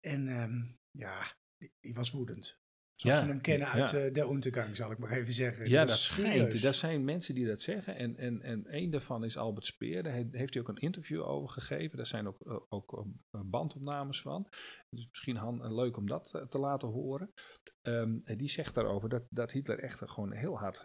En 0.00 0.28
ehm, 0.28 0.62
ja, 0.90 1.22
die, 1.56 1.72
die 1.80 1.94
was 1.94 2.10
woedend. 2.10 2.58
Zoals 2.94 3.18
Ja, 3.18 3.24
we 3.24 3.30
hem 3.32 3.40
kennen 3.40 3.68
uit 3.68 3.90
ja. 3.90 3.98
eh 3.98 4.12
de 4.12 4.24
Untergang, 4.30 4.76
zal 4.76 4.90
ik 4.90 4.98
maar 4.98 5.10
even 5.10 5.32
zeggen. 5.32 5.68
Ja, 5.68 5.84
dat 5.84 5.98
schijnt. 5.98 6.62
Er 6.64 6.74
zijn 6.74 7.04
mensen 7.04 7.34
die 7.34 7.46
dat 7.46 7.60
zeggen. 7.60 7.96
En, 7.96 8.16
en, 8.16 8.42
en 8.42 8.66
één 8.66 8.90
daarvan 8.90 9.24
is 9.24 9.36
Albert 9.36 9.66
Speer. 9.66 10.02
Daar 10.02 10.12
he- 10.12 10.28
heeft 10.30 10.52
hij 10.54 10.62
ook 10.62 10.68
een 10.68 10.76
interview 10.76 11.22
over 11.22 11.48
gegeven. 11.48 11.96
Daar 11.96 12.06
zijn 12.06 12.26
ook, 12.26 12.66
ook 12.68 12.92
eh, 13.30 13.40
bandopnames 13.44 14.20
van. 14.22 14.48
Dus 14.88 15.08
misschien 15.10 15.36
Han, 15.36 15.74
leuk 15.74 15.96
om 15.96 16.06
dat 16.06 16.44
te 16.48 16.58
laten 16.58 16.88
horen. 16.88 17.32
Ehm, 17.80 18.18
die 18.36 18.48
zegt 18.48 18.74
daarover 18.74 19.08
dat, 19.08 19.22
dat 19.30 19.50
Hitler 19.50 19.78
echt 19.78 20.10
gewoon 20.10 20.32
heel 20.32 20.58
hard 20.58 20.84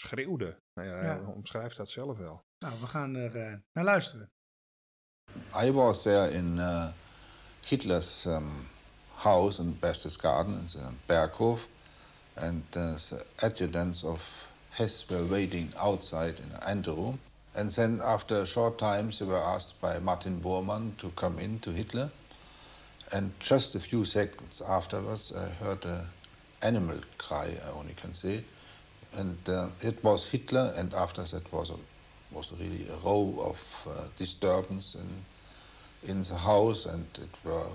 schreeuwde. 0.00 0.56
Nou 0.74 0.88
ja, 0.88 1.02
Ja. 1.02 1.02
Hij 1.02 1.34
omschrijft 1.34 1.76
dat 1.76 1.88
zelf 1.90 2.18
wel. 2.18 2.42
Nou, 2.58 2.80
we 2.80 2.86
gaan 2.86 3.14
er 3.14 3.36
eh, 3.36 3.54
naar 3.72 3.84
luisteren. 3.84 4.30
I 5.62 5.72
was 5.72 6.02
there 6.02 6.30
in 6.30 6.56
uh, 6.56 6.86
Hitler's 7.66 8.24
um, 8.24 8.50
house 9.14 9.62
in 9.62 9.78
Berchtesgaden, 9.78 10.58
in 10.58 10.66
the 10.66 10.78
Berghof, 11.06 11.68
and 12.34 12.76
uh, 12.76 12.94
the 12.94 13.24
adjutants 13.36 14.02
of 14.04 14.48
Hess 14.70 15.06
were 15.06 15.26
waiting 15.26 15.74
outside 15.76 16.34
in 16.42 16.48
the 16.48 16.64
anteroom. 16.66 17.18
And 17.54 17.74
then, 17.74 18.00
after 18.00 18.40
a 18.40 18.46
short 18.46 18.78
time, 18.78 19.10
they 19.10 19.26
were 19.26 19.42
asked 19.54 19.80
by 19.80 19.98
Martin 19.98 20.40
Bormann 20.40 20.96
to 20.96 21.10
come 21.14 21.42
in 21.42 21.58
to 21.58 21.70
Hitler. 21.70 22.10
And 23.12 23.32
just 23.40 23.74
a 23.74 23.80
few 23.80 24.04
seconds 24.04 24.62
afterwards, 24.62 25.32
I 25.32 25.64
heard 25.64 25.84
a 25.84 26.06
animal 26.60 26.98
cry, 27.18 27.58
I 27.66 27.78
only 27.78 27.94
can 27.94 28.14
say. 28.14 28.44
And 29.16 29.38
uh, 29.48 29.68
it 29.82 30.02
was 30.04 30.30
Hitler, 30.30 30.72
and 30.76 30.94
after 30.94 31.22
that 31.22 31.52
was 31.52 31.70
a, 31.70 31.74
was 32.32 32.52
really 32.52 32.86
a 32.88 32.96
row 33.04 33.34
of 33.40 33.88
uh, 33.88 34.04
disturbance 34.16 34.94
in, 34.94 36.10
in 36.10 36.22
the 36.22 36.36
house, 36.36 36.86
and 36.86 37.06
it 37.14 37.28
were 37.44 37.66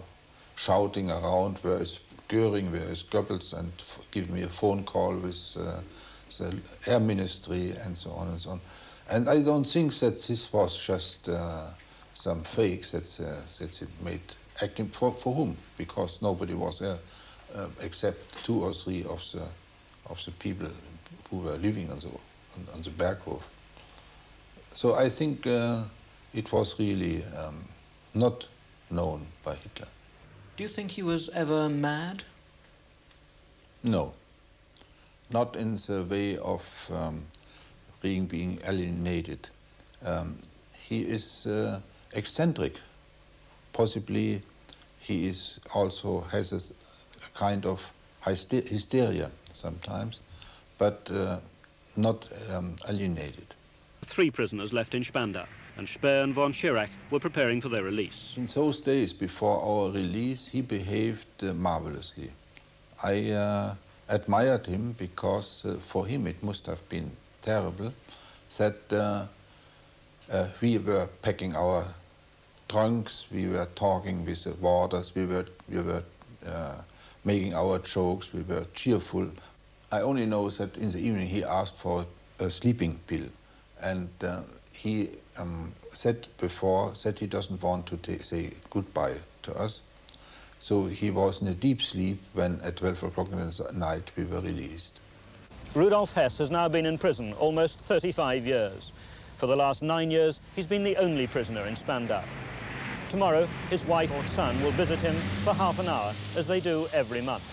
shouting 0.55 1.11
around, 1.11 1.57
where 1.57 1.81
is 1.81 1.99
Göring, 2.29 2.71
where 2.71 2.89
is 2.89 3.03
Goebbels, 3.03 3.53
and 3.53 3.71
give 4.11 4.29
me 4.29 4.43
a 4.43 4.49
phone 4.49 4.83
call 4.83 5.15
with 5.15 5.57
uh, 5.59 5.81
the 6.37 6.55
air 6.87 6.99
ministry, 6.99 7.75
and 7.83 7.97
so 7.97 8.11
on 8.11 8.29
and 8.29 8.41
so 8.41 8.51
on. 8.51 8.61
And 9.09 9.29
I 9.29 9.41
don't 9.41 9.65
think 9.67 9.93
that 9.99 10.15
this 10.15 10.51
was 10.51 10.81
just 10.81 11.29
uh, 11.29 11.67
some 12.13 12.43
fakes 12.43 12.91
that, 12.91 13.19
uh, 13.19 13.41
that 13.59 13.71
they 13.71 13.87
made. 14.03 14.21
Acting 14.61 14.87
for, 14.87 15.11
for 15.11 15.33
whom, 15.33 15.57
because 15.77 16.21
nobody 16.21 16.53
was 16.53 16.79
there 16.79 16.97
um, 17.55 17.73
except 17.81 18.43
two 18.45 18.63
or 18.63 18.71
three 18.71 19.03
of 19.03 19.21
the, 19.33 19.45
of 20.09 20.23
the 20.23 20.31
people 20.31 20.67
who 21.29 21.37
were 21.37 21.57
living 21.57 21.89
on 21.91 21.99
the, 21.99 22.07
on, 22.07 22.67
on 22.73 22.81
the 22.81 22.89
Berghof. 22.89 23.41
So 24.73 24.95
I 24.95 25.09
think 25.09 25.47
uh, 25.47 25.83
it 26.33 26.51
was 26.51 26.77
really 26.79 27.23
um, 27.37 27.65
not 28.13 28.47
known 28.89 29.27
by 29.43 29.55
Hitler. 29.55 29.87
Do 30.57 30.63
you 30.63 30.69
think 30.69 30.91
he 30.91 31.03
was 31.03 31.29
ever 31.29 31.69
mad? 31.69 32.23
No, 33.83 34.13
not 35.29 35.55
in 35.55 35.75
the 35.75 36.05
way 36.09 36.37
of 36.37 36.91
um, 36.93 37.25
being, 38.01 38.25
being 38.25 38.59
alienated. 38.65 39.49
Um, 40.03 40.37
he 40.77 41.01
is 41.01 41.47
uh, 41.47 41.81
eccentric. 42.13 42.75
Possibly 43.73 44.41
he 44.99 45.27
is 45.27 45.59
also 45.73 46.21
has 46.31 46.51
a, 46.53 46.57
a 46.57 47.29
kind 47.33 47.65
of 47.65 47.93
hyste- 48.25 48.67
hysteria 48.67 49.29
sometimes, 49.53 50.19
but 50.77 51.09
uh, 51.11 51.37
not 51.95 52.29
um, 52.51 52.75
alienated. 52.87 53.55
Three 54.01 54.31
prisoners 54.31 54.73
left 54.73 54.93
in 54.93 55.03
Spandau, 55.03 55.45
and 55.77 55.87
Speer 55.87 56.23
and 56.23 56.33
von 56.33 56.51
Schirach 56.51 56.89
were 57.09 57.19
preparing 57.19 57.61
for 57.61 57.69
their 57.69 57.83
release. 57.83 58.33
In 58.37 58.45
those 58.45 58.81
days 58.81 59.13
before 59.13 59.61
our 59.61 59.91
release, 59.91 60.47
he 60.47 60.61
behaved 60.61 61.43
uh, 61.43 61.53
marvelously. 61.53 62.31
I 63.03 63.31
uh, 63.31 63.75
admired 64.07 64.67
him 64.67 64.93
because 64.97 65.65
uh, 65.65 65.77
for 65.79 66.05
him 66.05 66.27
it 66.27 66.43
must 66.43 66.65
have 66.67 66.87
been 66.89 67.11
terrible 67.41 67.93
that 68.57 68.93
uh, 68.93 69.25
uh, 70.31 70.47
we 70.61 70.77
were 70.77 71.07
packing 71.21 71.55
our 71.55 71.85
trunks, 72.67 73.27
we 73.31 73.47
were 73.47 73.67
talking 73.75 74.25
with 74.25 74.43
the 74.43 74.53
warders, 74.53 75.13
we 75.13 75.25
were, 75.25 75.45
we 75.69 75.81
were 75.81 76.03
uh, 76.47 76.75
making 77.23 77.53
our 77.53 77.79
jokes, 77.79 78.33
we 78.33 78.41
were 78.41 78.65
cheerful. 78.73 79.29
I 79.91 80.01
only 80.01 80.25
know 80.25 80.49
that 80.49 80.77
in 80.77 80.89
the 80.89 80.99
evening 80.99 81.27
he 81.27 81.43
asked 81.43 81.75
for 81.75 82.05
a 82.39 82.49
sleeping 82.49 82.99
pill, 83.07 83.27
and 83.81 84.09
uh, 84.23 84.41
he 84.71 85.09
um, 85.37 85.73
said 85.93 86.27
before 86.39 86.93
that 87.03 87.19
he 87.19 87.27
doesn't 87.27 87.61
want 87.61 87.85
to 87.87 88.23
say 88.23 88.51
goodbye 88.69 89.17
to 89.43 89.55
us. 89.57 89.81
So 90.59 90.85
he 90.85 91.11
was 91.11 91.41
in 91.41 91.47
a 91.47 91.53
deep 91.53 91.81
sleep 91.81 92.19
when 92.33 92.59
at 92.61 92.77
12 92.77 93.03
o'clock 93.03 93.31
in 93.31 93.37
the 93.37 93.71
night 93.73 94.11
we 94.15 94.23
were 94.23 94.39
released. 94.39 94.99
Rudolf 95.73 96.13
Hess 96.13 96.37
has 96.37 96.49
now 96.49 96.67
been 96.67 96.85
in 96.85 96.97
prison 96.97 97.33
almost 97.33 97.79
35 97.79 98.47
years. 98.47 98.93
For 99.37 99.47
the 99.47 99.55
last 99.55 99.83
nine 99.83 100.09
years, 100.09 100.39
he's 100.55 100.65
been 100.65 100.83
the 100.83 100.95
only 100.97 101.27
prisoner 101.27 101.65
in 101.65 101.75
Spandau. 101.75 102.23
Tomorrow, 103.09 103.47
his 103.69 103.85
wife 103.85 104.11
or 104.11 104.25
son 104.27 104.61
will 104.63 104.71
visit 104.71 105.01
him 105.01 105.15
for 105.43 105.53
half 105.53 105.77
an 105.79 105.87
hour, 105.87 106.13
as 106.35 106.47
they 106.47 106.59
do 106.59 106.87
every 106.93 107.21
month. 107.21 107.43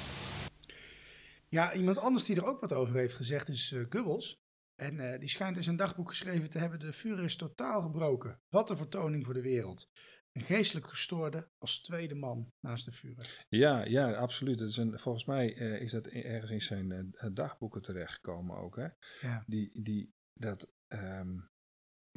Ja, 1.53 1.75
iemand 1.75 1.99
anders 1.99 2.25
die 2.25 2.37
er 2.37 2.47
ook 2.47 2.61
wat 2.61 2.73
over 2.73 2.95
heeft 2.95 3.15
gezegd 3.15 3.49
is 3.49 3.73
eh 3.73 3.85
Goebbels. 3.89 4.41
En 4.75 5.01
eh, 5.13 5.19
die 5.19 5.29
schijnt 5.29 5.57
in 5.57 5.63
zijn 5.63 5.77
dagboek 5.77 6.09
geschreven 6.09 6.51
te 6.51 6.59
hebben: 6.59 6.79
De 6.79 6.93
vuur 6.93 7.23
is 7.25 7.37
totaal 7.37 7.83
gebroken. 7.83 8.41
Wat 8.49 8.71
een 8.71 8.77
vertoning 8.77 9.25
voor 9.25 9.35
de 9.35 9.43
wereld. 9.43 9.87
Een 10.33 10.43
geestelijk 10.43 10.87
gestoorde 10.87 11.49
als 11.59 11.81
tweede 11.81 12.15
man 12.15 12.53
naast 12.67 12.85
de 12.85 12.93
vuur. 12.93 13.45
Ja, 13.49 13.85
ja, 13.85 14.13
absoluut. 14.13 14.59
Het 14.61 14.69
is 14.69 14.77
een, 14.77 14.99
volgens 14.99 15.25
mij 15.25 15.57
eh, 15.57 15.81
is 15.81 15.93
dat 15.93 16.07
i- 16.07 16.23
ergens 16.23 16.71
in 16.71 16.87
zijn 17.15 17.35
dagboeken 17.35 17.83
terechtgekomen 17.83 18.57
ook. 18.57 18.77
Hè? 18.77 18.87
Ja. 19.21 19.43
Die, 19.47 19.83
die, 19.83 20.13
dat, 20.33 20.73
ehm, 20.87 21.37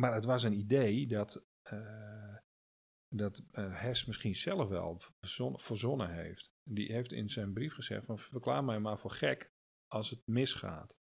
maar 0.02 0.14
het 0.14 0.26
was 0.26 0.44
een 0.44 0.58
idee 0.60 1.08
dat, 1.08 1.44
dat 3.10 3.44
eh, 3.52 3.82
Hess 3.82 4.06
misschien 4.06 4.36
zelf 4.36 4.70
wel 4.70 5.02
verzon- 5.20 5.60
verzonnen 5.60 6.14
heeft. 6.14 6.50
Die 6.64 6.92
heeft 6.92 7.12
in 7.12 7.30
zijn 7.30 7.54
brief 7.54 7.74
gezegd 7.74 8.06
van 8.06 8.20
verklaar 8.20 8.64
mij 8.64 8.80
maar 8.80 9.00
voor 9.00 9.12
gek 9.12 9.52
als 9.88 10.10
het 10.10 10.22
misgaat. 10.26 10.96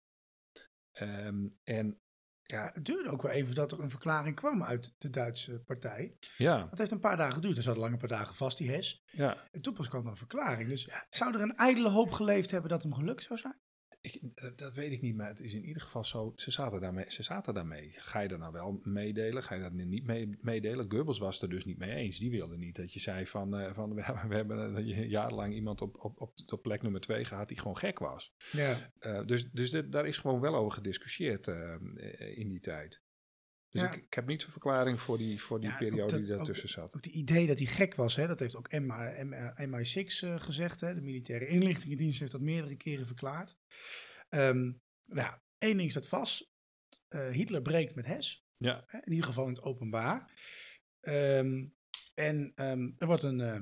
Ehm, 0.91 1.47
en 1.63 1.99
Ja, 2.43 2.69
Het 2.73 2.85
duurde 2.85 3.09
ook 3.09 3.21
wel 3.21 3.31
even 3.31 3.55
dat 3.55 3.71
er 3.71 3.79
een 3.79 3.89
verklaring 3.89 4.35
kwam 4.35 4.63
uit 4.63 4.93
de 4.97 5.09
Duitse 5.09 5.59
partij. 5.65 6.17
ja, 6.37 6.69
Het 6.69 6.77
heeft 6.79 6.91
een 6.91 6.99
paar 6.99 7.17
dagen 7.17 7.33
geduurd. 7.33 7.53
Hij 7.53 7.63
zat 7.63 7.77
lang 7.77 7.93
een 7.93 7.99
paar 7.99 8.07
dagen 8.07 8.35
vast, 8.35 8.57
die 8.57 8.71
Hes. 8.71 9.03
ja. 9.11 9.49
En 9.51 9.61
toen 9.61 9.73
pas 9.73 9.87
kwam 9.87 10.03
er 10.05 10.11
een 10.11 10.17
verklaring. 10.17 10.69
Dus 10.69 10.89
zou 11.09 11.33
er 11.33 11.41
een 11.41 11.55
ijdele 11.55 11.89
hoop 11.89 12.11
geleefd 12.11 12.51
hebben 12.51 12.69
dat 12.69 12.83
hem 12.83 12.93
gelukt 12.93 13.23
zou 13.23 13.39
zijn? 13.39 13.59
Ik, 14.01 14.21
dat, 14.55 14.73
weet 14.73 14.91
ik 14.91 15.01
niet, 15.01 15.15
maar 15.15 15.27
het 15.27 15.39
is 15.39 15.53
in 15.53 15.65
ieder 15.65 15.81
geval 15.81 16.03
zo. 16.05 16.33
Ze 16.35 16.51
zaten 16.51 16.81
daarmee. 16.81 17.05
Ze 17.07 17.23
zaten 17.23 17.53
daarmee. 17.53 17.89
Ga 17.91 18.19
je 18.19 18.27
dat 18.27 18.39
nou 18.39 18.51
wel 18.51 18.79
meedelen? 18.83 19.43
Ga 19.43 19.55
je 19.55 19.61
dat 19.61 19.71
niet 19.71 20.03
mee, 20.05 20.37
meedelen? 20.41 20.91
Goebbels 20.91 21.19
was 21.19 21.41
er 21.41 21.49
dus 21.49 21.65
niet 21.65 21.77
mee 21.77 21.91
eens. 21.95 22.17
Die 22.17 22.31
wilde 22.31 22.57
niet 22.57 22.75
dat 22.75 22.93
je 22.93 22.99
zei 22.99 23.25
van, 23.27 23.57
eh, 23.57 23.73
van 23.73 23.93
we, 23.95 24.01
hebben- 24.03 24.27
we 24.29 24.35
hebben 24.35 24.75
eh, 24.75 25.09
jarenlang 25.09 25.53
iemand 25.53 25.81
op, 25.81 25.95
op, 26.03 26.21
op, 26.21 26.33
op 26.45 26.61
plek 26.61 26.81
nummer 26.81 27.01
twee 27.01 27.25
gehad 27.25 27.47
die 27.47 27.57
gewoon 27.59 27.77
gek 27.77 27.99
was. 27.99 28.33
Ja. 28.51 28.91
Eh, 28.99 29.25
dus 29.25 29.49
dus 29.51 29.69
dit- 29.69 29.91
daar 29.91 30.07
is 30.07 30.17
gewoon 30.17 30.39
wel 30.39 30.55
over 30.55 30.71
gediscussieerd 30.71 31.47
in 32.35 32.49
die 32.49 32.59
tijd. 32.59 33.01
Dus 33.71 33.81
Ja. 33.81 33.91
ik, 33.93 34.03
ik 34.03 34.13
heb 34.13 34.27
niet 34.27 34.41
zo'n 34.41 34.51
verklaring 34.51 34.99
voor 34.99 35.17
die, 35.17 35.41
voor 35.41 35.59
die 35.59 35.67
Ja, 35.69 35.73
ook 35.73 35.79
periode 35.79 36.11
dat- 36.11 36.21
die 36.21 36.29
ook- 36.31 36.35
daartussen 36.37 36.69
zat. 36.69 36.95
Ook 36.95 37.03
het 37.05 37.13
idee 37.13 37.47
dat 37.47 37.57
hij 37.57 37.67
gek 37.67 37.95
was, 37.95 38.15
hè, 38.15 38.27
dat 38.27 38.39
heeft 38.39 38.55
ook 38.55 38.71
MI, 38.71 39.23
MI6 39.55 40.21
eh, 40.21 40.39
gezegd. 40.39 40.81
Hè, 40.81 40.93
de 40.95 41.01
militaire 41.01 41.47
inlichtingendienst 41.47 42.19
heeft 42.19 42.31
dat 42.31 42.41
meerdere 42.41 42.75
keren 42.75 43.05
verklaard. 43.07 43.57
Ehm, 44.29 44.71
nou, 45.07 45.37
één 45.57 45.77
ding 45.77 45.91
staat 45.91 46.07
vast. 46.07 46.49
Eh, 47.07 47.29
Hitler 47.29 47.61
breekt 47.61 47.95
met 47.95 48.05
Hess. 48.05 48.45
Ja, 48.57 48.83
Hè, 48.87 48.97
in 49.03 49.11
ieder 49.11 49.25
geval 49.25 49.43
in 49.47 49.53
het 49.53 49.61
openbaar. 49.63 50.31
Ehm, 50.99 51.67
en 52.13 52.51
ehm, 52.55 52.89
er 52.97 53.07
wordt 53.07 53.23
een, 53.23 53.39
eh, 53.39 53.61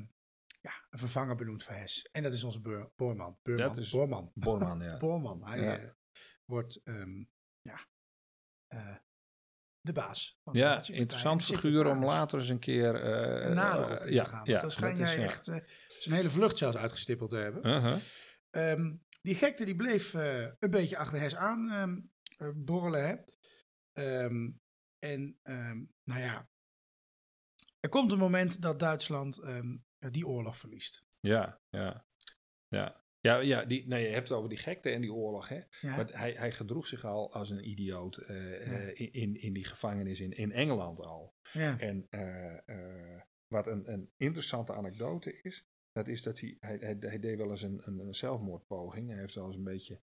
ja, 0.61 0.85
een 0.89 0.99
vervanger 0.99 1.35
benoemd 1.35 1.63
voor 1.63 1.73
Hess. 1.75 2.01
En 2.11 2.23
dat 2.23 2.33
is 2.33 2.43
onze 2.43 2.59
Boorman. 2.95 3.37
Beurman, 3.41 3.67
Dat 3.67 3.77
is- 3.77 3.89
Boorman. 3.91 4.31
Ja. 4.79 4.97
Boorman. 5.05 5.45
Hij 5.47 5.61
Ja. 5.61 5.77
eh, 5.77 5.89
wordt 6.45 6.81
ja, 7.61 7.87
de 9.81 9.93
baas. 9.93 10.39
Van 10.43 10.53
Ja, 10.53 10.81
interessant 10.87 11.43
figuur 11.45 11.85
om 11.87 12.03
later 12.05 12.39
eens 12.39 12.49
een 12.49 12.59
keer... 12.59 12.95
eh, 12.95 13.45
En 13.45 13.53
nader 13.53 13.85
op 13.85 13.97
eh, 13.99 14.07
in 14.07 14.13
ja, 14.13 14.23
te 14.23 14.29
gaan. 14.29 14.45
ja, 14.45 14.59
dan 14.59 14.71
schijn 14.71 14.97
dat 14.97 15.07
is, 15.07 15.13
jij 15.13 15.23
echt 15.23 15.47
eh, 15.47 15.57
zijn 15.99 16.15
hele 16.15 16.29
vlucht 16.29 16.57
zelfs 16.57 16.77
uitgestippeld 16.77 17.29
te 17.29 17.35
hebben. 17.35 17.67
Uh-huh. 17.67 17.97
Ehm, 18.49 18.95
die 19.21 19.35
gekte 19.35 19.65
die 19.65 19.75
bleef 19.75 20.13
eh, 20.13 20.41
een 20.59 20.69
beetje 20.69 20.97
achter 20.97 21.19
Hes 21.19 21.35
aan 21.35 21.69
ehm, 21.71 21.99
eh, 22.37 22.55
borrelen. 22.55 23.07
Hè? 23.07 23.15
Ehm, 23.93 24.49
en 24.99 25.39
nou 26.03 26.19
ja, 26.21 26.49
er 27.79 27.89
komt 27.89 28.11
een 28.11 28.17
moment 28.17 28.61
dat 28.61 28.79
Duitsland 28.79 29.41
die 29.97 30.27
oorlog 30.27 30.57
verliest. 30.57 31.05
Ja, 31.19 31.61
ja, 31.69 32.05
ja. 32.67 33.03
Ja, 33.21 33.39
ja 33.39 33.65
die, 33.65 33.87
nee, 33.87 34.03
je 34.07 34.13
hebt 34.13 34.27
het 34.29 34.37
over 34.37 34.49
die 34.49 34.57
gekte 34.57 34.89
en 34.89 35.01
die 35.01 35.13
oorlog. 35.13 35.47
Hè? 35.47 35.55
Ja, 35.55 35.95
Maar 35.95 36.07
hij, 36.11 36.31
hij 36.33 36.51
gedroeg 36.51 36.87
zich 36.87 37.05
al 37.05 37.33
als 37.33 37.49
een 37.49 37.69
idioot 37.69 38.17
eh, 38.17 38.65
Ja. 38.65 38.79
eh, 38.79 38.99
in, 38.99 39.11
in, 39.11 39.35
in 39.41 39.53
die 39.53 39.65
gevangenis 39.65 40.19
in, 40.19 40.31
in 40.31 40.51
Engeland 40.51 40.99
al. 40.99 41.33
ja, 41.53 41.79
En 41.79 42.07
eh, 42.09 43.21
wat 43.47 43.67
een, 43.67 43.91
een 43.91 44.09
interessante 44.17 44.73
anekdote 44.73 45.39
is, 45.41 45.65
dat 45.91 46.07
is 46.07 46.23
dat 46.23 46.39
hij, 46.39 46.57
hij, 46.59 46.77
hij, 46.79 46.95
hij 46.99 47.19
deed 47.19 47.37
wel 47.37 47.49
eens 47.49 47.61
een, 47.61 47.81
een, 47.85 47.99
een 47.99 48.15
zelfmoordpoging. 48.15 49.09
Hij 49.09 49.19
heeft 49.19 49.35
wel 49.35 49.45
eens 49.45 49.55
een 49.55 49.63
beetje. 49.63 49.99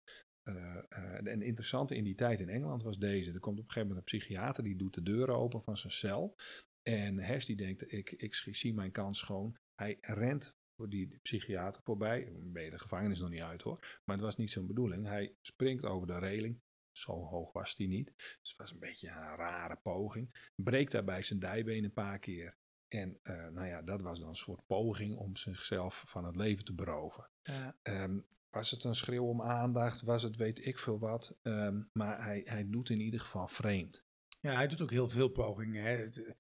en 1.25 1.43
interessante 1.43 1.97
in 1.97 2.05
die 2.05 2.15
tijd 2.15 2.41
in 2.41 2.49
Engeland 2.49 2.83
was 2.83 2.99
deze. 2.99 3.33
Er 3.33 3.41
komt 3.41 3.59
op 3.59 3.65
een 3.65 3.71
gegeven 3.71 3.89
moment 3.89 4.13
een 4.13 4.19
psychiater 4.19 4.63
die 4.65 4.77
doet 4.77 4.95
de 4.95 5.03
deuren 5.03 5.37
open 5.37 5.63
van 5.63 5.77
zijn 5.77 5.93
cel. 5.93 6.37
En 6.83 7.19
Hess 7.19 7.47
die 7.47 7.57
denkt, 7.57 7.93
ik, 7.93 8.13
ik 8.13 8.35
zie 8.35 8.75
mijn 8.75 8.91
kans 8.93 9.19
schoon. 9.19 9.57
Hij 9.75 9.99
rent 10.01 10.55
die 10.77 11.19
psychiater 11.23 11.83
voorbij. 11.83 12.33
Ben 12.33 12.63
je 12.63 12.71
de 12.71 12.79
gevangenis 12.79 13.19
nog 13.19 13.31
niet 13.31 13.41
uit 13.41 13.63
hoor. 13.63 14.01
Maar 14.05 14.17
het 14.17 14.25
was 14.25 14.37
niet 14.37 14.51
zijn 14.51 14.67
bedoeling. 14.67 15.07
Hij 15.07 15.35
springt 15.41 15.85
over 15.85 16.07
de 16.07 16.19
reling. 16.19 16.61
Zo 16.93 17.13
hoog 17.13 17.53
was 17.53 17.77
hij 17.77 17.87
niet. 17.87 18.13
Dus 18.17 18.39
het 18.51 18.57
was 18.57 18.73
een 18.73 18.79
beetje 18.79 19.09
een 19.09 19.37
rare 19.37 19.77
poging. 19.83 20.51
Breekt 20.55 20.93
daarbij 20.93 21.23
zijn 21.23 21.39
dijbeen 21.39 21.85
een 21.85 21.93
paar 21.93 22.19
keer. 22.19 22.57
En 22.89 23.19
eh, 23.23 23.49
nou 23.49 23.67
ja, 23.67 23.83
dat 23.83 24.03
was 24.03 24.21
dan 24.21 24.29
een 24.29 24.37
soort 24.37 24.67
poging 24.67 25.17
om 25.17 25.37
zichzelf 25.37 26.05
van 26.07 26.25
het 26.25 26.37
leven 26.37 26.65
te 26.65 26.75
beroven. 26.75 27.31
ja. 27.43 27.77
Ehm, 27.83 28.19
was 28.51 28.71
het 28.71 28.85
een 28.85 28.95
schreeuw 28.95 29.25
om 29.25 29.43
aandacht? 29.43 30.03
Was 30.03 30.23
het 30.23 30.37
weet 30.37 30.67
ik 30.67 30.79
veel 30.79 30.99
wat? 30.99 31.37
Ehm, 31.43 31.83
maar 31.93 32.25
hij, 32.25 32.43
hij 32.45 32.67
doet 32.69 32.91
in 32.91 33.01
ieder 33.01 33.21
geval 33.21 33.49
vreemd. 33.49 34.05
Ja, 34.41 34.55
hij 34.55 34.67
doet 34.67 34.81
ook 34.81 34.91
heel 34.91 35.09
veel 35.09 35.29
pogingen. 35.29 35.83
Hè. 35.83 35.91
Het, 35.91 36.25
eh, 36.25 36.33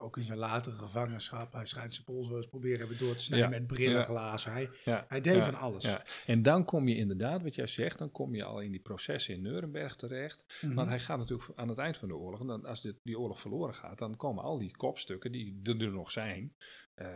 ook 0.00 0.16
in 0.16 0.24
zijn 0.24 0.38
latere 0.38 0.74
gevangenschap. 0.74 1.52
Hij 1.52 1.66
schijnt 1.66 1.94
zijn 1.94 2.06
pols 2.06 2.28
wel 2.28 2.36
eens 2.36 2.46
proberen 2.46 2.78
hebben 2.78 2.98
door 2.98 3.14
te 3.14 3.22
snijden 3.22 3.50
Ja, 3.50 3.58
met 3.58 3.66
brillenglazen. 3.66 4.52
Hij, 4.52 4.70
Ja, 4.84 5.04
hij 5.08 5.20
deed 5.20 5.36
ja, 5.36 5.44
van 5.44 5.54
alles. 5.54 5.96
En 6.26 6.42
dan 6.42 6.64
kom 6.64 6.88
je 6.88 6.96
inderdaad, 6.96 7.42
wat 7.42 7.54
jij 7.54 7.66
zegt, 7.66 7.98
dan 7.98 8.10
kom 8.10 8.34
je 8.34 8.44
al 8.44 8.60
in 8.60 8.70
die 8.70 8.80
processen 8.80 9.34
in 9.34 9.42
Nuremberg 9.42 9.96
terecht. 9.96 10.60
Mhm. 10.60 10.74
Want 10.74 10.88
hij 10.88 11.00
gaat 11.00 11.18
natuurlijk 11.18 11.50
aan 11.54 11.68
het 11.68 11.78
eind 11.78 11.96
van 11.96 12.08
de 12.08 12.16
oorlog, 12.16 12.40
en 12.40 12.46
dan, 12.46 12.64
als 12.64 12.80
dit, 12.80 12.96
die 13.02 13.18
oorlog 13.18 13.40
verloren 13.40 13.74
gaat, 13.74 13.98
dan 13.98 14.16
komen 14.16 14.44
al 14.44 14.58
die 14.58 14.76
kopstukken 14.76 15.32
die 15.32 15.60
er, 15.62 15.80
er 15.80 15.92
nog 15.92 16.10
zijn, 16.10 16.54
eh 16.94 17.08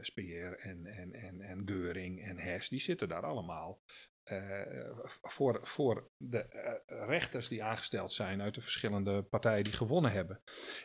Speer 0.00 0.58
en, 0.58 0.86
en, 0.86 1.12
en, 1.12 1.40
en 1.40 1.62
Geuring 1.66 2.22
en 2.24 2.38
Hess, 2.38 2.68
die 2.68 2.80
zitten 2.80 3.08
daar 3.08 3.24
allemaal. 3.24 3.80
Eh, 4.28 5.06
voor, 5.22 5.58
voor 5.62 6.10
de 6.16 6.38
eh, 6.38 7.06
rechters 7.06 7.48
die 7.48 7.64
aangesteld 7.64 8.12
zijn 8.12 8.42
uit 8.42 8.54
de 8.54 8.60
verschillende 8.60 9.22
partijen 9.22 9.64
die 9.64 9.72
gewonnen 9.72 10.12
hebben. 10.12 10.42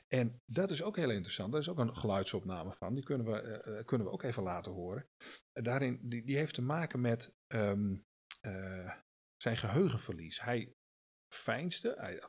En 0.08 0.42
dat 0.46 0.70
is 0.70 0.84
ook 0.84 0.96
heel 0.96 1.10
interessant. 1.10 1.52
Daar 1.52 1.62
is 1.62 1.70
ook 1.70 1.78
een 1.78 1.96
geluidsopname 1.96 2.74
van. 2.74 2.94
Die 2.94 3.04
kunnen 3.04 3.26
we, 3.32 3.42
eh, 3.42 3.86
kunnen 3.86 4.08
we 4.08 4.14
ook 4.14 4.24
even 4.24 4.44
laten 4.44 4.72
horen. 4.72 5.10
Daarin, 5.54 6.00
die, 6.02 6.26
die 6.26 6.38
heeft 6.38 6.54
te 6.54 6.62
maken 6.62 7.02
met 7.02 7.36
ehm, 7.48 7.96
eh, 8.42 8.94
zijn 9.38 9.58
geheugenverlies. 9.58 10.42
Hij 10.42 10.76
fijnste, 11.34 12.22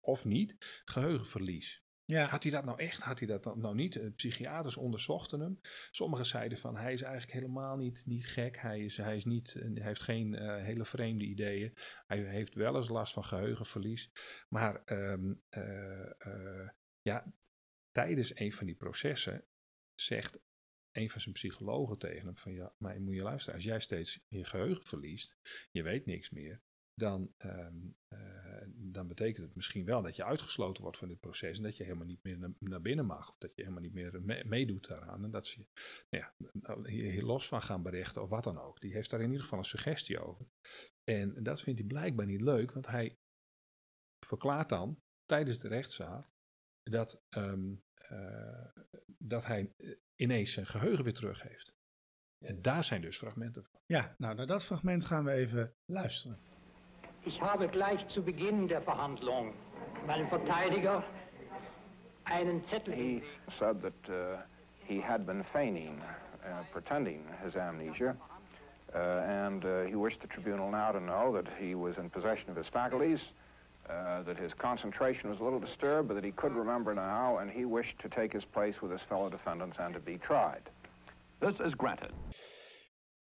of 0.00 0.24
niet, 0.24 0.56
geheugenverlies. 0.84 1.84
Ja. 2.10 2.26
Had 2.26 2.42
hij 2.42 2.52
dat 2.52 2.64
nou 2.64 2.78
echt? 2.78 3.00
Had 3.00 3.18
hij 3.18 3.28
dat 3.28 3.44
nou, 3.44 3.58
nou 3.58 3.74
niet? 3.74 3.96
Eh, 3.96 4.06
psychiaters 4.16 4.76
onderzochten 4.76 5.40
hem. 5.40 5.60
Sommigen 5.90 6.26
zeiden 6.26 6.58
van 6.58 6.76
hij 6.76 6.92
is 6.92 7.02
eigenlijk 7.02 7.32
helemaal 7.32 7.76
niet, 7.76 8.02
niet 8.06 8.26
gek. 8.26 8.58
Hij, 8.58 8.80
is, 8.80 8.96
hij, 8.96 9.16
is 9.16 9.24
niet, 9.24 9.54
eh, 9.54 9.62
hij 9.62 9.86
heeft 9.86 10.02
geen 10.02 10.34
eh, 10.34 10.64
hele 10.64 10.84
vreemde 10.84 11.24
ideeën. 11.24 11.74
Hij 12.06 12.18
heeft 12.18 12.54
wel 12.54 12.76
eens 12.76 12.88
last 12.88 13.12
van 13.12 13.24
geheugenverlies. 13.24 14.10
Maar 14.48 14.82
ehm, 14.84 15.34
eh, 15.48 16.10
eh, 16.18 16.68
ja, 17.02 17.32
tijdens 17.90 18.38
een 18.38 18.52
van 18.52 18.66
die 18.66 18.76
processen 18.76 19.44
zegt 19.94 20.40
een 20.92 21.10
van 21.10 21.20
zijn 21.20 21.34
psychologen 21.34 21.98
tegen 21.98 22.26
hem 22.26 22.36
van 22.36 22.52
ja, 22.52 22.74
maar 22.78 23.00
moet 23.00 23.14
je 23.14 23.22
luisteren, 23.22 23.54
als 23.54 23.64
jij 23.64 23.80
steeds 23.80 24.20
je 24.28 24.44
geheugen 24.44 24.84
verliest, 24.84 25.36
je 25.70 25.82
weet 25.82 26.06
niks 26.06 26.30
meer, 26.30 26.62
dan, 27.00 27.32
ehm, 27.36 27.76
eh, 28.08 28.62
dan 28.74 29.08
betekent 29.08 29.46
het 29.46 29.54
misschien 29.54 29.84
wel 29.84 30.02
dat 30.02 30.16
je 30.16 30.24
uitgesloten 30.24 30.82
wordt 30.82 30.98
van 30.98 31.08
dit 31.08 31.20
proces 31.20 31.56
en 31.56 31.62
dat 31.62 31.76
je 31.76 31.84
helemaal 31.84 32.06
niet 32.06 32.22
meer 32.22 32.38
na- 32.38 32.52
naar 32.58 32.80
binnen 32.80 33.06
mag, 33.06 33.28
of 33.30 33.38
dat 33.38 33.54
je 33.54 33.62
helemaal 33.62 33.82
niet 33.82 33.92
meer 33.92 34.22
me- 34.22 34.44
meedoet 34.44 34.88
daaraan 34.88 35.24
en 35.24 35.30
dat 35.30 35.46
ze 35.46 35.66
nou 36.52 36.90
hier, 36.90 37.22
los 37.22 37.48
van 37.48 37.62
gaan 37.62 37.82
berichten 37.82 38.22
of 38.22 38.28
wat 38.28 38.44
dan 38.44 38.58
ook. 38.58 38.80
Die 38.80 38.92
heeft 38.92 39.10
daar 39.10 39.20
in 39.20 39.26
ieder 39.26 39.42
geval 39.42 39.58
een 39.58 39.64
suggestie 39.64 40.20
over. 40.20 40.46
En 41.04 41.42
dat 41.42 41.62
vindt 41.62 41.78
hij 41.78 41.88
blijkbaar 41.88 42.26
niet 42.26 42.40
leuk, 42.40 42.72
want 42.72 42.86
hij 42.86 43.18
verklaart 44.26 44.68
dan 44.68 45.02
tijdens 45.24 45.58
de 45.58 45.68
rechtszaal 45.68 46.24
dat, 46.82 47.22
ehm, 47.28 47.74
eh, 47.94 48.66
dat 49.06 49.44
hij 49.46 49.72
eh, 49.76 49.90
ineens 50.16 50.52
zijn 50.52 50.66
geheugen 50.66 51.04
weer 51.04 51.14
terug 51.14 51.42
heeft. 51.42 51.78
En 52.44 52.62
daar 52.62 52.84
zijn 52.84 53.00
dus 53.00 53.16
fragmenten 53.16 53.64
van. 53.64 53.80
ja, 53.86 54.14
nou 54.18 54.34
naar 54.34 54.46
dat 54.46 54.64
fragment 54.64 55.04
gaan 55.04 55.24
we 55.24 55.30
even 55.32 55.74
luisteren. 55.84 56.38
Ich 57.24 57.40
habe 57.40 57.68
gleich 57.68 58.06
zu 58.08 58.22
Beginn 58.22 58.66
der 58.66 58.80
Verhandlung 58.80 59.52
meinem 60.06 60.26
Verteidiger 60.28 61.04
einen 62.24 62.64
Zettel 62.66 62.94
He 62.94 63.22
said 63.58 63.82
that 63.82 64.08
uh, 64.08 64.38
he 64.86 65.00
had 65.00 65.26
been 65.26 65.44
feigning, 65.52 66.00
uh, 66.44 66.62
pretending 66.72 67.22
his 67.44 67.56
amnesia, 67.56 68.16
uh, 68.94 68.98
and 68.98 69.64
uh, 69.64 69.82
he 69.82 69.96
wished 69.96 70.22
the 70.22 70.28
tribunal 70.28 70.70
now 70.70 70.92
to 70.92 71.00
know 71.00 71.32
that 71.32 71.46
he 71.58 71.74
was 71.74 71.98
in 71.98 72.08
possession 72.08 72.48
of 72.48 72.56
his 72.56 72.68
faculties, 72.68 73.20
uh, 73.90 74.22
that 74.22 74.38
his 74.38 74.54
concentration 74.54 75.28
was 75.28 75.40
a 75.40 75.44
little 75.44 75.60
disturbed, 75.60 76.08
but 76.08 76.14
that 76.14 76.24
he 76.24 76.32
could 76.32 76.52
remember 76.52 76.94
now, 76.94 77.38
and 77.38 77.50
he 77.50 77.66
wished 77.66 77.98
to 77.98 78.08
take 78.08 78.32
his 78.32 78.44
place 78.46 78.80
with 78.80 78.90
his 78.90 79.00
fellow 79.08 79.28
defendants 79.28 79.76
and 79.78 79.92
to 79.92 80.00
be 80.00 80.16
tried. 80.16 80.62
This 81.40 81.60
is 81.60 81.74
granted. 81.74 82.12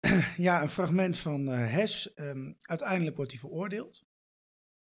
Ja, 0.36 0.62
een 0.62 0.68
fragment 0.68 1.18
van 1.18 1.48
eh 1.48 1.72
Hes. 1.74 2.14
Ehm, 2.14 2.52
uiteindelijk 2.60 3.16
wordt 3.16 3.30
hij 3.30 3.40
veroordeeld. 3.40 4.06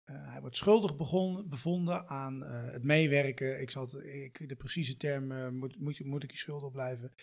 Eh, 0.03 0.31
hij 0.31 0.41
wordt 0.41 0.55
schuldig 0.55 0.95
begonnen, 0.95 1.49
bevonden 1.49 2.07
aan 2.07 2.43
eh, 2.43 2.71
het 2.71 2.83
meewerken. 2.83 3.61
Ik 3.61 3.71
zal 3.71 3.83
het, 3.83 3.93
ik, 3.93 4.49
de 4.49 4.55
precieze 4.55 4.97
term 4.97 5.55
moet, 5.57 5.79
moet, 5.79 6.05
moet 6.05 6.23
ik 6.23 6.31
je 6.31 6.37
schuldig 6.37 6.71
blijven. 6.71 7.13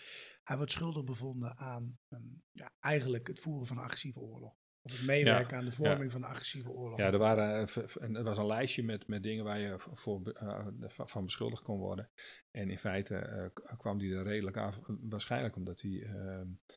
Hij 0.43 0.57
wordt 0.57 0.71
schuldig 0.71 1.03
bevonden 1.03 1.57
aan 1.57 1.99
ehm, 2.09 2.21
ja, 2.51 2.73
eigenlijk 2.79 3.27
het 3.27 3.39
voeren 3.39 3.67
van 3.67 3.77
een 3.77 3.83
agressieve 3.83 4.19
oorlog. 4.19 4.59
Of 4.83 4.91
het 4.91 5.05
meewerken 5.05 5.57
aan 5.57 5.65
de 5.65 5.71
vorming 5.71 6.11
van 6.11 6.23
een 6.23 6.29
agressieve 6.29 6.69
oorlog. 6.69 6.97
Ja, 6.99 7.11
er, 7.11 7.17
waren, 7.17 7.67
er 8.15 8.23
was 8.23 8.37
een 8.37 8.45
lijstje 8.45 8.83
met, 8.83 9.07
met 9.07 9.23
dingen 9.23 9.43
waar 9.43 9.59
je 9.59 9.75
voor, 9.79 10.33
van- 10.87 11.25
beschuldigd 11.25 11.63
kon 11.63 11.77
worden. 11.77 12.09
En 12.51 12.69
in 12.69 12.77
feite 12.77 13.51
kwam 13.77 13.97
die 13.97 14.15
er 14.15 14.23
redelijk 14.23 14.57
af. 14.57 14.79
Waarschijnlijk 14.85 15.55
omdat 15.55 15.81
hij 15.81 16.03
ehm, 16.03 16.47
eh, 16.65 16.75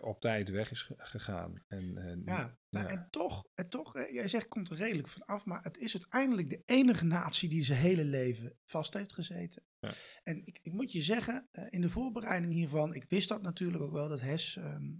op 0.00 0.20
tijd 0.20 0.48
weg 0.50 0.70
is 0.70 0.82
ge- 0.82 0.94
gegaan. 0.98 1.64
En, 1.68 1.96
en, 1.98 2.22
Ja, 2.24 2.58
ja. 2.68 2.88
en 2.88 3.08
toch, 3.10 3.46
en 3.54 3.68
toch 3.68 3.96
eh, 3.96 4.12
jij 4.12 4.28
zegt 4.28 4.48
komt 4.48 4.70
er 4.70 4.76
redelijk 4.76 5.08
van 5.08 5.24
af, 5.24 5.44
maar 5.44 5.62
het 5.62 5.78
is 5.78 5.92
uiteindelijk 5.92 6.50
de 6.50 6.62
enige 6.64 7.04
natie 7.04 7.48
die 7.48 7.62
zijn 7.62 7.78
hele 7.78 8.04
leven 8.04 8.58
vast 8.64 8.94
heeft 8.94 9.14
gezeten. 9.14 9.64
Ja. 9.78 9.92
En 10.22 10.46
ik, 10.46 10.58
ik 10.62 10.72
moet 10.72 10.92
je 10.92 11.02
zeggen, 11.02 11.48
eh, 11.50 11.64
in 11.70 11.80
de 11.80 11.88
voorbereiding 11.88 12.52
hiervan, 12.52 12.94
ik 12.94 13.04
wist 13.08 13.28
dat 13.28 13.42
natuurlijk 13.42 13.82
ook 13.82 13.92
wel, 13.92 14.08
dat 14.08 14.20
Hess 14.20 14.56
ehm, 14.56 14.90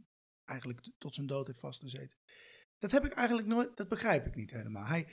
eigenlijk 0.45 0.91
tot 0.99 1.14
zijn 1.14 1.27
dood 1.27 1.47
heeft 1.47 1.61
vastgezeten. 1.61 2.19
Dat 2.79 2.91
heb 2.91 3.05
ik 3.05 3.12
eigenlijk 3.12 3.49
nooit, 3.49 3.77
dat 3.77 3.89
begrijp 3.89 4.27
ik 4.27 4.35
niet 4.35 4.51
helemaal. 4.51 4.85
Hij, 4.87 5.09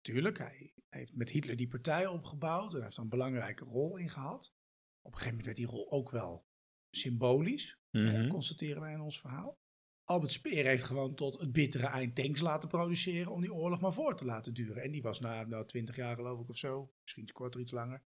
tuurlijk, 0.00 0.38
hij 0.38 0.74
heeft 0.88 1.14
met 1.14 1.30
Hitler 1.30 1.56
die 1.56 1.68
partij 1.68 2.06
opgebouwd 2.06 2.74
en 2.74 2.82
heeft 2.82 2.96
er 2.96 3.02
een 3.02 3.08
belangrijke 3.08 3.64
rol 3.64 3.96
in 3.96 4.08
gehad. 4.10 4.54
Op 5.02 5.12
een 5.12 5.18
gegeven 5.18 5.28
moment 5.28 5.44
werd 5.46 5.56
die 5.56 5.66
rol 5.66 5.92
ook 5.92 6.10
wel 6.10 6.47
symbolisch, 6.90 7.76
Mhm. 7.90 8.28
constateren 8.28 8.80
wij 8.80 8.92
in 8.92 9.00
ons 9.00 9.20
verhaal. 9.20 9.56
Albert 10.04 10.32
Speer 10.32 10.64
heeft 10.64 10.82
gewoon 10.84 11.14
tot 11.14 11.38
het 11.40 11.52
bittere 11.52 11.86
eind 11.86 12.14
tanks 12.14 12.40
laten 12.40 12.68
produceren 12.68 13.32
om 13.32 13.40
die 13.40 13.52
oorlog 13.54 13.80
maar 13.80 13.92
voor 13.92 14.16
te 14.16 14.24
laten 14.24 14.54
duren. 14.54 14.82
En 14.82 14.90
die 14.90 15.02
was 15.02 15.20
na 15.20 15.44
nou, 15.44 15.66
20 15.66 15.96
jaar 15.96 16.14
geloof 16.16 16.40
ik 16.40 16.48
of 16.48 16.56
zo, 16.56 16.92
misschien 17.02 17.22
iets 17.22 17.32
korter, 17.32 17.60
iets 17.60 17.72
langer. 17.72 18.02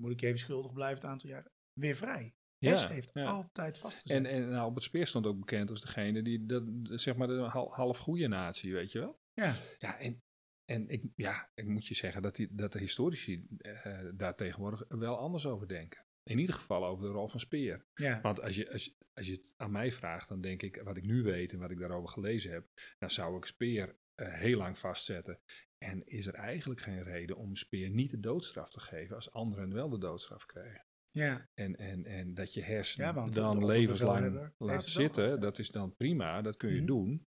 Moet 0.00 0.12
ik 0.12 0.22
even 0.22 0.38
schuldig 0.38 0.72
blijven 0.72 0.96
het 0.96 1.04
aantal 1.10 1.30
jaren. 1.30 1.52
Weer 1.72 1.96
vrij. 1.96 2.34
Ja, 2.58 2.70
Hess 2.70 2.86
heeft 2.88 3.10
ja. 3.14 3.24
altijd 3.24 3.78
vastgezet. 3.78 4.16
En, 4.16 4.26
en 4.26 4.52
Albert 4.54 4.84
Speer 4.84 5.06
stond 5.06 5.26
ook 5.26 5.38
bekend 5.38 5.70
als 5.70 5.80
degene 5.80 6.22
die, 6.22 6.46
dat, 6.46 6.62
zeg 6.82 7.16
maar, 7.16 7.26
de 7.28 7.34
hal- 7.38 7.72
half 7.74 7.98
goede 7.98 8.28
natie, 8.28 8.72
weet 8.72 8.92
je 8.92 8.98
wel? 8.98 9.18
ja, 9.32 9.54
Ja, 9.78 9.98
en, 9.98 10.22
en 10.64 10.88
ik, 10.88 11.04
ja, 11.16 11.50
ik 11.54 11.66
moet 11.66 11.86
je 11.86 11.94
zeggen 11.94 12.22
dat, 12.22 12.36
die, 12.36 12.48
dat 12.54 12.72
de 12.72 12.78
historici 12.78 13.46
eh, 13.58 13.98
daar 14.14 14.34
tegenwoordig 14.36 14.84
wel 14.88 15.18
anders 15.18 15.46
over 15.46 15.68
denken. 15.68 16.04
In 16.30 16.38
ieder 16.38 16.54
geval 16.54 16.86
over 16.86 17.04
de 17.04 17.10
rol 17.12 17.28
van 17.28 17.40
Speer. 17.40 17.84
ja. 17.94 18.20
Want 18.20 18.40
als 18.40 18.54
je, 18.54 18.72
als, 18.72 18.84
je- 18.84 18.94
als 19.14 19.26
je 19.26 19.32
het 19.32 19.52
aan 19.56 19.70
mij 19.70 19.92
vraagt, 19.92 20.28
dan 20.28 20.40
denk 20.40 20.62
ik, 20.62 20.80
wat 20.84 20.96
ik 20.96 21.04
nu 21.04 21.22
weet 21.22 21.52
en 21.52 21.58
wat 21.58 21.70
ik 21.70 21.78
daarover 21.78 22.08
gelezen 22.08 22.52
heb, 22.52 22.66
dan 22.98 23.10
zou 23.10 23.36
ik 23.36 23.44
Speer 23.44 23.96
eh, 24.14 24.32
heel 24.32 24.58
lang 24.58 24.78
vastzetten. 24.78 25.40
En 25.78 26.06
is 26.06 26.26
er 26.26 26.34
eigenlijk 26.34 26.80
geen 26.80 27.02
reden 27.02 27.36
om 27.36 27.56
Speer 27.56 27.90
niet 27.90 28.10
de 28.10 28.20
doodstraf 28.20 28.70
te 28.70 28.80
geven 28.80 29.14
als 29.16 29.30
anderen 29.30 29.72
wel 29.74 29.88
de 29.88 29.98
doodstraf 29.98 30.46
kregen. 30.46 30.84
ja. 31.10 31.48
En, 31.54 31.76
en, 31.76 32.04
en 32.04 32.34
dat 32.34 32.54
je 32.54 32.62
hersen 32.62 33.04
Ja, 33.04 33.14
want 33.14 33.34
de 33.34 33.40
dan 33.40 33.66
levenslang 33.66 34.52
laat 34.58 34.84
zitten, 34.84 35.40
dat 35.40 35.58
is 35.58 35.70
dan 35.70 35.96
prima, 35.96 36.42
dat 36.42 36.56
kun 36.56 36.70
je 36.70 36.76
Mhm. 36.76 36.86
doen. 36.86 37.26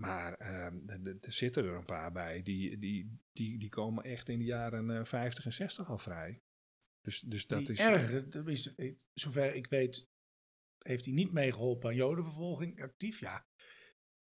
Maar 0.00 0.34
ehm, 0.34 0.88
er 1.20 1.32
zitten 1.32 1.64
er 1.64 1.74
een 1.74 1.84
paar 1.84 2.12
bij, 2.12 2.42
die, 2.42 2.78
die, 2.78 3.18
die, 3.32 3.58
die 3.58 3.68
komen 3.68 4.04
echt 4.04 4.28
in 4.28 4.38
de 4.38 4.44
jaren 4.44 4.90
eh, 4.90 5.04
50 5.04 5.44
en 5.44 5.52
60 5.52 5.88
al 5.90 5.98
vrij. 5.98 6.40
Dus, 7.06 7.20
dus 7.20 7.46
dat 7.46 7.58
die 7.58 7.70
is... 7.72 7.78
erger, 7.78 8.28
tenminste, 8.28 8.72
ik- 8.76 9.04
zover 9.14 9.54
ik 9.54 9.66
weet, 9.66 10.08
heeft 10.78 11.04
hij 11.04 11.14
niet 11.14 11.32
meegeholpen 11.32 11.88
aan 11.90 11.94
jodenvervolging 11.96 12.82
actief. 12.82 13.20
Ja, 13.20 13.46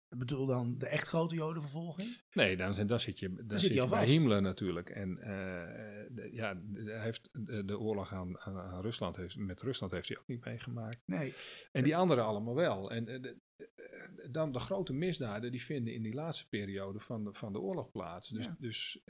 ik 0.09 0.17
bedoel 0.17 0.45
dan 0.45 0.77
de 0.77 0.87
echt 0.87 1.07
grote 1.07 1.35
jodenvervolging. 1.35 2.21
Nee, 2.31 2.57
dan, 2.57 2.73
zit- 2.73 2.87
dan 2.87 2.99
zit 2.99 3.19
je, 3.19 3.33
dan 3.33 3.59
zit 3.59 3.73
zit 3.73 3.83
je 3.83 3.89
bij. 3.89 4.05
Himmler 4.05 4.41
natuurlijk. 4.41 4.89
En 4.89 5.17
eh, 5.17 6.05
de- 6.09 6.29
ja, 6.31 6.61
hij 6.73 7.01
heeft 7.03 7.29
de, 7.31 7.65
de 7.65 7.79
oorlog 7.79 8.13
aan, 8.13 8.39
aan, 8.39 8.57
aan 8.57 8.81
Rusland, 8.81 9.15
heeft, 9.15 9.35
met 9.37 9.61
Rusland 9.61 9.91
heeft 9.91 10.07
hij 10.07 10.17
ook 10.17 10.27
niet 10.27 10.45
meegemaakt. 10.45 11.03
Nee, 11.05 11.33
En 11.71 11.83
die 11.83 11.95
anderen 11.95 12.23
allemaal 12.25 12.55
wel. 12.55 12.91
En 12.91 13.07
eh, 13.07 13.21
de- 13.21 13.37
eh, 13.57 14.31
dan 14.31 14.51
de 14.51 14.59
grote 14.59 14.93
misdaden, 14.93 15.51
die 15.51 15.63
vinden 15.63 15.93
in 15.93 16.01
die 16.03 16.13
laatste 16.13 16.47
periode 16.49 16.99
van 16.99 17.23
de, 17.23 17.33
van 17.33 17.53
de 17.53 17.59
oorlog 17.59 17.91
plaats. 17.91 18.29
Dus, 18.29 18.45
Ja. 18.45 18.55
dus 18.59 19.01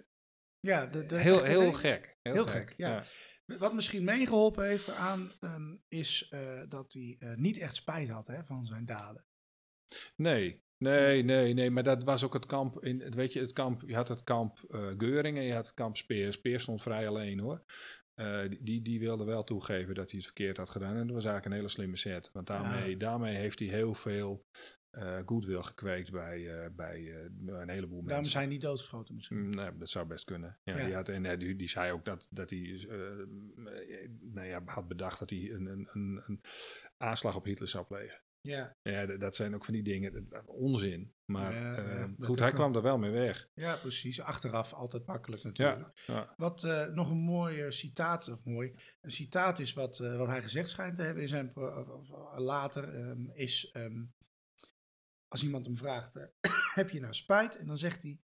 ja, 0.59 0.85
de, 0.85 1.05
de 1.05 1.17
heel, 1.17 1.43
heel 1.43 1.73
gek. 1.73 2.17
Heel, 2.21 2.33
Heel 2.33 2.45
gek, 2.45 2.67
gek, 2.69 2.77
ja. 2.77 3.03
Wat 3.57 3.73
misschien 3.73 4.03
meegeholpen 4.03 4.65
heeft 4.67 4.87
eraan, 4.87 5.31
ehm, 5.39 5.75
is 5.87 6.27
eh, 6.29 6.61
dat 6.69 6.93
hij 6.93 7.15
eh, 7.19 7.35
niet 7.35 7.57
echt 7.57 7.75
spijt 7.75 8.09
had 8.09 8.27
hè, 8.27 8.43
van 8.43 8.65
zijn 8.65 8.85
daden. 8.85 9.25
Nee, 10.15 10.63
nee, 10.77 11.23
nee, 11.23 11.53
nee, 11.53 11.71
maar 11.71 11.83
dat 11.83 12.03
was 12.03 12.23
ook 12.23 12.33
het 12.33 12.45
kamp, 12.45 12.83
in, 12.83 13.11
weet 13.11 13.33
je, 13.33 13.39
het 13.39 13.53
kamp, 13.53 13.81
je 13.87 13.95
had 13.95 14.07
het 14.07 14.23
kamp 14.23 14.57
eh 14.69 14.87
Geuring 14.97 15.37
en 15.37 15.43
je 15.43 15.53
had 15.53 15.65
het 15.65 15.75
kamp 15.75 15.97
Speer. 15.97 16.33
Speer 16.33 16.59
stond 16.59 16.81
vrij 16.81 17.07
alleen 17.07 17.39
hoor. 17.39 17.63
Die, 18.59 18.81
die 18.81 18.99
wilde 18.99 19.23
wel 19.23 19.43
toegeven 19.43 19.95
dat 19.95 20.09
hij 20.09 20.17
het 20.17 20.25
verkeerd 20.25 20.57
had 20.57 20.69
gedaan. 20.69 20.95
En 20.95 21.07
dat 21.07 21.15
was 21.15 21.25
eigenlijk 21.25 21.45
een 21.45 21.51
hele 21.51 21.67
slimme 21.67 21.97
set. 21.97 22.29
Want 22.33 22.47
daarmee, 22.47 22.89
Ja. 22.89 22.97
daarmee 22.97 23.35
heeft 23.35 23.59
hij 23.59 23.67
heel 23.67 23.93
veel 23.93 24.45
eh 24.91 25.19
goodwill 25.25 25.61
gekweekt 25.61 26.11
bij, 26.11 26.63
eh, 26.63 26.69
bij, 26.75 26.95
eh, 26.97 27.23
een 27.45 27.69
heleboel 27.69 27.97
Daarom 27.97 28.05
mensen. 28.05 28.31
zijn 28.31 28.49
niet 28.49 28.61
doodgeschoten 28.61 29.15
misschien. 29.15 29.37
Mm, 29.37 29.49
Nee, 29.49 29.77
dat 29.77 29.89
zou 29.89 30.05
best 30.05 30.25
kunnen. 30.25 30.57
Ja, 30.63 30.77
Ja. 30.77 30.85
Die, 30.85 30.93
had, 30.93 31.09
en 31.09 31.39
die, 31.39 31.55
die 31.55 31.69
zei 31.69 31.91
ook 31.91 32.05
dat, 32.05 32.27
dat 32.31 32.49
hij 32.49 32.85
nou 34.21 34.47
ja, 34.47 34.61
had 34.65 34.87
bedacht 34.87 35.19
dat 35.19 35.29
hij 35.29 35.51
een, 35.51 35.65
een, 35.65 35.87
een, 35.93 36.21
een 36.27 36.41
aanslag 36.97 37.35
op 37.35 37.45
Hitler 37.45 37.67
zou 37.67 37.85
plegen. 37.85 38.21
Ja. 38.41 38.75
Ja, 38.81 39.05
dat 39.05 39.35
zijn 39.35 39.55
ook 39.55 39.65
van 39.65 39.73
die 39.73 39.83
dingen, 39.83 40.27
onzin. 40.45 41.13
Maar 41.25 41.53
Ja, 41.53 41.79
ja, 41.99 42.07
dat 42.17 42.27
goed, 42.27 42.39
hij 42.39 42.51
kwam 42.51 42.75
er 42.75 42.81
wel 42.81 42.97
mee 42.97 43.11
weg. 43.11 43.49
ja, 43.53 43.75
precies. 43.75 44.21
Achteraf 44.21 44.73
altijd 44.73 45.05
makkelijk 45.05 45.43
natuurlijk. 45.43 46.01
Ja. 46.05 46.33
Wat 46.37 46.63
nog 46.93 47.09
een 47.09 47.17
mooi 47.17 47.71
citaat, 47.71 48.27
of 48.27 48.43
mooi, 48.43 48.73
een 49.01 49.11
citaat 49.11 49.59
is 49.59 49.73
wat, 49.73 49.97
wat 49.97 50.27
hij 50.27 50.41
gezegd 50.41 50.69
schijnt 50.69 50.95
te 50.95 51.01
hebben 51.01 51.21
in 51.23 51.29
zijn 51.29 51.51
later, 52.35 52.95
ehm, 52.95 53.29
is 53.33 53.69
ehm, 53.71 54.03
als 55.31 55.43
iemand 55.43 55.65
hem 55.65 55.77
vraagt, 55.77 56.15
eh, 56.15 56.23
heb 56.79 56.89
je 56.89 56.99
nou 56.99 57.13
spijt? 57.13 57.57
En 57.57 57.67
dan 57.67 57.77
zegt 57.77 58.03
hij, 58.03 58.19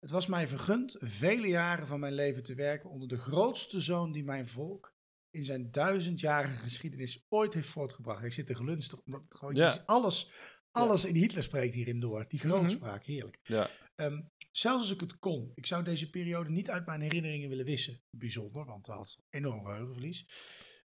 het 0.00 0.10
was 0.10 0.26
mij 0.26 0.48
vergund 0.48 0.96
vele 0.98 1.46
jaren 1.46 1.86
van 1.86 2.00
mijn 2.00 2.14
leven 2.14 2.42
te 2.42 2.54
werken 2.54 2.90
onder 2.90 3.08
de 3.08 3.18
grootste 3.18 3.80
zoon 3.80 4.12
die 4.12 4.24
mijn 4.24 4.48
volk 4.48 4.94
in 5.30 5.44
zijn 5.44 5.70
duizendjarige 5.70 6.56
geschiedenis 6.56 7.26
ooit 7.28 7.54
heeft 7.54 7.68
voortgebracht. 7.68 8.24
Ik 8.24 8.32
zit 8.32 8.46
te 8.46 8.54
glunstig, 8.54 9.00
omdat 9.00 9.22
het 9.24 9.34
gewoon, 9.34 9.54
Ja. 9.54 9.82
alles, 9.86 10.32
alles 10.70 11.04
in 11.04 11.14
Hitler 11.14 11.42
spreekt 11.42 11.74
hierin 11.74 12.00
door. 12.00 12.24
Die 12.28 12.38
grootspraak, 12.38 13.04
heerlijk. 13.04 13.38
Ja. 13.42 13.68
Ehm, 13.94 14.22
zelfs 14.50 14.82
als 14.82 14.92
ik 14.92 15.00
het 15.00 15.18
kon, 15.18 15.52
ik 15.54 15.66
zou 15.66 15.84
deze 15.84 16.10
periode 16.10 16.50
niet 16.50 16.70
uit 16.70 16.86
mijn 16.86 17.00
herinneringen 17.00 17.48
willen 17.48 17.64
wissen. 17.64 18.02
Bijzonder, 18.10 18.64
want 18.64 18.84
dat 18.84 18.96
had 18.96 19.18
enorm 19.30 19.64
geheugenverlies. 19.64 20.28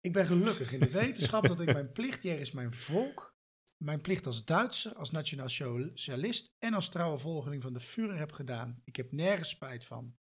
Ik 0.01 0.13
ben 0.13 0.27
gelukkig 0.27 0.73
in 0.73 0.81
de 0.81 0.91
wetenschap 0.91 1.47
dat 1.47 1.61
ik 1.61 1.73
mijn 1.73 1.93
plicht 1.99 2.23
jegens 2.23 2.51
mijn 2.51 2.75
volk, 2.75 3.36
mijn 3.77 4.01
plicht 4.01 4.27
als 4.27 4.45
Duitser, 4.45 4.95
als 4.95 5.11
nationaal 5.11 5.49
socialist 5.49 6.55
en 6.59 6.75
als 6.75 6.89
trouwe 6.89 7.19
volgeling 7.19 7.63
van 7.63 7.73
de 7.73 7.81
Führer 7.81 8.19
heb 8.19 8.33
gedaan. 8.33 8.81
Ik 8.85 8.97
heb 8.97 9.13
nergens 9.13 9.49
spijt 9.49 9.85
van. 9.85 10.17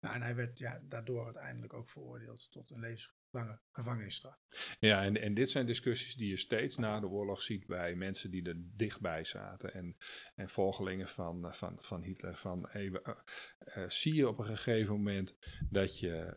Nou, 0.00 0.14
en 0.14 0.22
hij 0.22 0.34
werd 0.34 0.58
ja, 0.58 0.80
daardoor 0.82 1.24
uiteindelijk 1.24 1.72
ook 1.72 1.88
veroordeeld 1.88 2.50
tot 2.50 2.70
een 2.70 2.80
levenslange 3.30 3.58
gevangenisstraf. 3.72 4.38
Ja, 4.78 5.02
en, 5.02 5.20
en 5.20 5.34
dit 5.34 5.50
zijn 5.50 5.66
discussies 5.66 6.14
die 6.14 6.28
je 6.28 6.36
steeds 6.36 6.76
na 6.76 7.00
de 7.00 7.06
oorlog 7.06 7.42
ziet 7.42 7.66
bij 7.66 7.94
mensen 7.94 8.30
die 8.30 8.42
er 8.42 8.56
dichtbij 8.56 9.24
zaten. 9.24 9.74
En, 9.74 9.96
en 10.34 10.48
volgelingen 10.48 11.08
van, 11.08 11.46
eh, 11.46 11.52
van, 11.52 11.76
van 11.80 12.02
Hitler. 12.02 12.36
Van, 12.36 12.68
eh, 12.68 12.94
eh, 12.94 13.88
zie 13.88 14.14
je 14.14 14.28
op 14.28 14.38
een 14.38 14.44
gegeven 14.44 14.94
moment 14.94 15.36
dat 15.70 15.98
je 15.98 16.36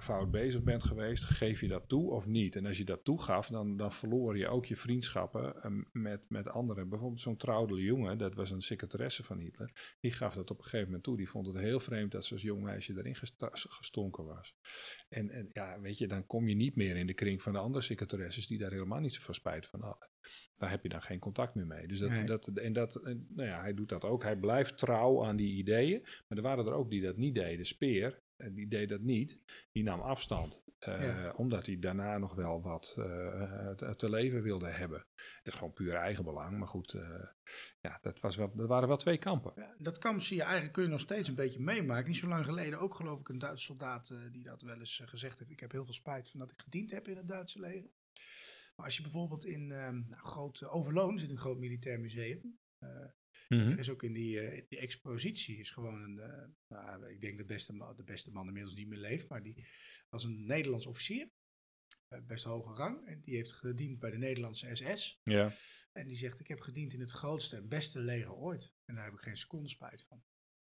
fout 0.00 0.30
bezig 0.30 0.62
bent 0.62 0.84
geweest, 0.84 1.24
geef 1.24 1.60
je 1.60 1.68
dat 1.68 1.88
toe 1.88 2.10
of 2.10 2.26
niet? 2.26 2.56
En 2.56 2.66
als 2.66 2.78
je 2.78 2.84
dat 2.84 3.04
toegaf, 3.04 3.48
dan, 3.48 3.76
dan 3.76 3.92
verloor 3.92 4.38
je 4.38 4.48
ook 4.48 4.66
je 4.66 4.76
vriendschappen 4.76 5.86
met, 5.92 6.24
met 6.28 6.48
anderen. 6.48 6.88
Bijvoorbeeld 6.88 7.20
zo'n 7.20 7.36
Traudele 7.36 7.82
jongen, 7.82 8.18
dat 8.18 8.34
was 8.34 8.50
een 8.50 8.62
secretaresse 8.62 9.24
van 9.24 9.38
Hitler. 9.38 9.96
Die 10.00 10.12
gaf 10.12 10.34
dat 10.34 10.50
op 10.50 10.58
een 10.58 10.64
gegeven 10.64 10.86
moment 10.86 11.04
toe. 11.04 11.16
Die 11.16 11.28
vond 11.28 11.46
het 11.46 11.56
heel 11.56 11.80
vreemd 11.80 12.12
dat 12.12 12.24
ze 12.24 12.32
als 12.32 12.42
jong 12.42 12.62
meisje 12.62 12.94
erin 12.96 13.16
gestonken 13.52 14.24
was. 14.24 14.54
En, 15.08 15.30
en 15.30 15.50
ja, 15.52 15.80
weet 15.80 15.93
je, 15.98 16.06
dan 16.06 16.26
kom 16.26 16.48
je 16.48 16.54
niet 16.54 16.76
meer 16.76 16.96
in 16.96 17.06
de 17.06 17.14
kring 17.14 17.42
van 17.42 17.52
de 17.52 17.58
andere 17.58 17.84
secretaresses 17.84 18.46
die 18.46 18.58
daar 18.58 18.70
helemaal 18.70 19.00
niet 19.00 19.14
zoveel 19.14 19.34
spijt 19.34 19.66
van 19.66 19.80
hadden. 19.80 20.08
Daar 20.56 20.70
heb 20.70 20.82
je 20.82 20.88
dan 20.88 21.02
geen 21.02 21.18
contact 21.18 21.54
meer 21.54 21.66
mee. 21.66 21.86
Dus 21.86 21.98
dat, 21.98 22.10
Nee. 22.10 22.24
dat, 22.24 22.46
en 22.46 22.72
dat, 22.72 22.96
en, 22.96 23.26
nou 23.34 23.48
ja, 23.48 23.60
hij 23.60 23.74
doet 23.74 23.88
dat 23.88 24.04
ook. 24.04 24.22
Hij 24.22 24.36
blijft 24.36 24.78
trouw 24.78 25.24
aan 25.24 25.36
die 25.36 25.54
ideeën. 25.56 26.00
Maar 26.02 26.38
er 26.38 26.42
waren 26.42 26.66
er 26.66 26.72
ook 26.72 26.90
die 26.90 27.02
dat 27.02 27.16
niet 27.16 27.34
deden. 27.34 27.66
Speer, 27.66 28.22
die 28.52 28.68
deed 28.68 28.88
dat 28.88 29.00
niet. 29.00 29.40
Die 29.72 29.82
nam 29.82 30.00
afstand. 30.00 30.62
eh, 30.78 31.02
Ja. 31.02 31.30
Omdat 31.30 31.66
hij 31.66 31.78
daarna 31.78 32.18
nog 32.18 32.34
wel 32.34 32.62
wat 32.62 32.94
eh, 32.98 33.70
te, 33.70 33.94
te 33.96 34.10
leven 34.10 34.42
wilde 34.42 34.68
hebben. 34.68 35.06
Het 35.14 35.46
is 35.46 35.54
gewoon 35.54 35.72
puur 35.72 35.94
eigenbelang. 35.94 36.58
Maar 36.58 36.68
goed, 36.68 36.92
eh, 36.92 37.26
ja, 37.80 37.98
dat, 38.02 38.20
was 38.20 38.36
wel, 38.36 38.52
dat 38.54 38.68
waren 38.68 38.88
wel 38.88 38.96
twee 38.96 39.18
kampen. 39.18 39.52
Ja, 39.56 39.74
dat 39.78 39.98
kamp 39.98 40.20
zie 40.20 40.36
je 40.36 40.42
eigenlijk, 40.42 40.72
kun 40.72 40.82
je 40.82 40.88
nog 40.88 41.00
steeds 41.00 41.28
een 41.28 41.34
beetje 41.34 41.60
meemaken. 41.60 42.08
Niet 42.08 42.16
zo 42.16 42.28
lang 42.28 42.44
geleden 42.44 42.78
ook 42.80 42.94
geloof 42.94 43.20
ik 43.20 43.28
een 43.28 43.38
Duitse 43.38 43.64
soldaat 43.64 44.14
die 44.32 44.42
dat 44.42 44.62
wel 44.62 44.78
eens 44.78 45.02
gezegd 45.04 45.38
heeft. 45.38 45.50
Ik 45.50 45.60
heb 45.60 45.72
heel 45.72 45.84
veel 45.84 45.94
spijt 45.94 46.30
van 46.30 46.40
dat 46.40 46.50
ik 46.50 46.60
gediend 46.62 46.90
heb 46.90 47.08
in 47.08 47.16
het 47.16 47.28
Duitse 47.28 47.60
leger. 47.60 47.90
Maar 48.76 48.84
als 48.86 48.96
je 48.96 49.02
bijvoorbeeld 49.02 49.44
in 49.44 49.66
nou, 49.66 50.04
groot, 50.12 50.64
Overloon 50.64 51.18
zit 51.18 51.30
een 51.30 51.36
groot 51.36 51.58
militair 51.58 52.00
museum. 52.00 52.58
Er 53.48 53.78
is 53.78 53.90
ook 53.90 54.02
in 54.02 54.12
die, 54.12 54.40
eh, 54.40 54.62
die 54.68 54.78
expositie 54.78 55.58
is 55.58 55.70
gewoon 55.70 56.02
een, 56.02 56.18
eh, 56.18 56.44
nou, 56.68 57.10
ik 57.10 57.20
denk 57.20 57.36
de 57.36 57.44
beste, 57.44 57.72
man, 57.72 57.96
de 57.96 58.04
beste 58.04 58.30
man 58.32 58.46
inmiddels 58.46 58.74
niet 58.76 58.88
meer 58.88 58.98
leeft, 58.98 59.28
maar 59.28 59.42
die 59.42 59.66
was 60.08 60.24
een 60.24 60.46
Nederlands 60.46 60.86
officier. 60.86 61.30
eh, 62.08 62.20
Best 62.26 62.44
hoge 62.44 62.72
rang. 62.74 63.06
En 63.06 63.20
die 63.20 63.34
heeft 63.34 63.52
gediend 63.52 63.98
bij 63.98 64.10
de 64.10 64.18
Nederlandse 64.18 64.74
SS. 64.74 65.20
Ja. 65.22 65.52
En 65.92 66.06
die 66.06 66.16
zegt, 66.16 66.40
ik 66.40 66.48
heb 66.48 66.60
gediend 66.60 66.92
in 66.92 67.00
het 67.00 67.10
grootste 67.10 67.56
en 67.56 67.68
beste 67.68 68.00
leger 68.00 68.32
ooit. 68.34 68.72
En 68.84 68.94
daar 68.94 69.04
heb 69.04 69.12
ik 69.14 69.20
geen 69.20 69.36
seconde 69.36 69.68
spijt 69.68 70.04
van. 70.08 70.22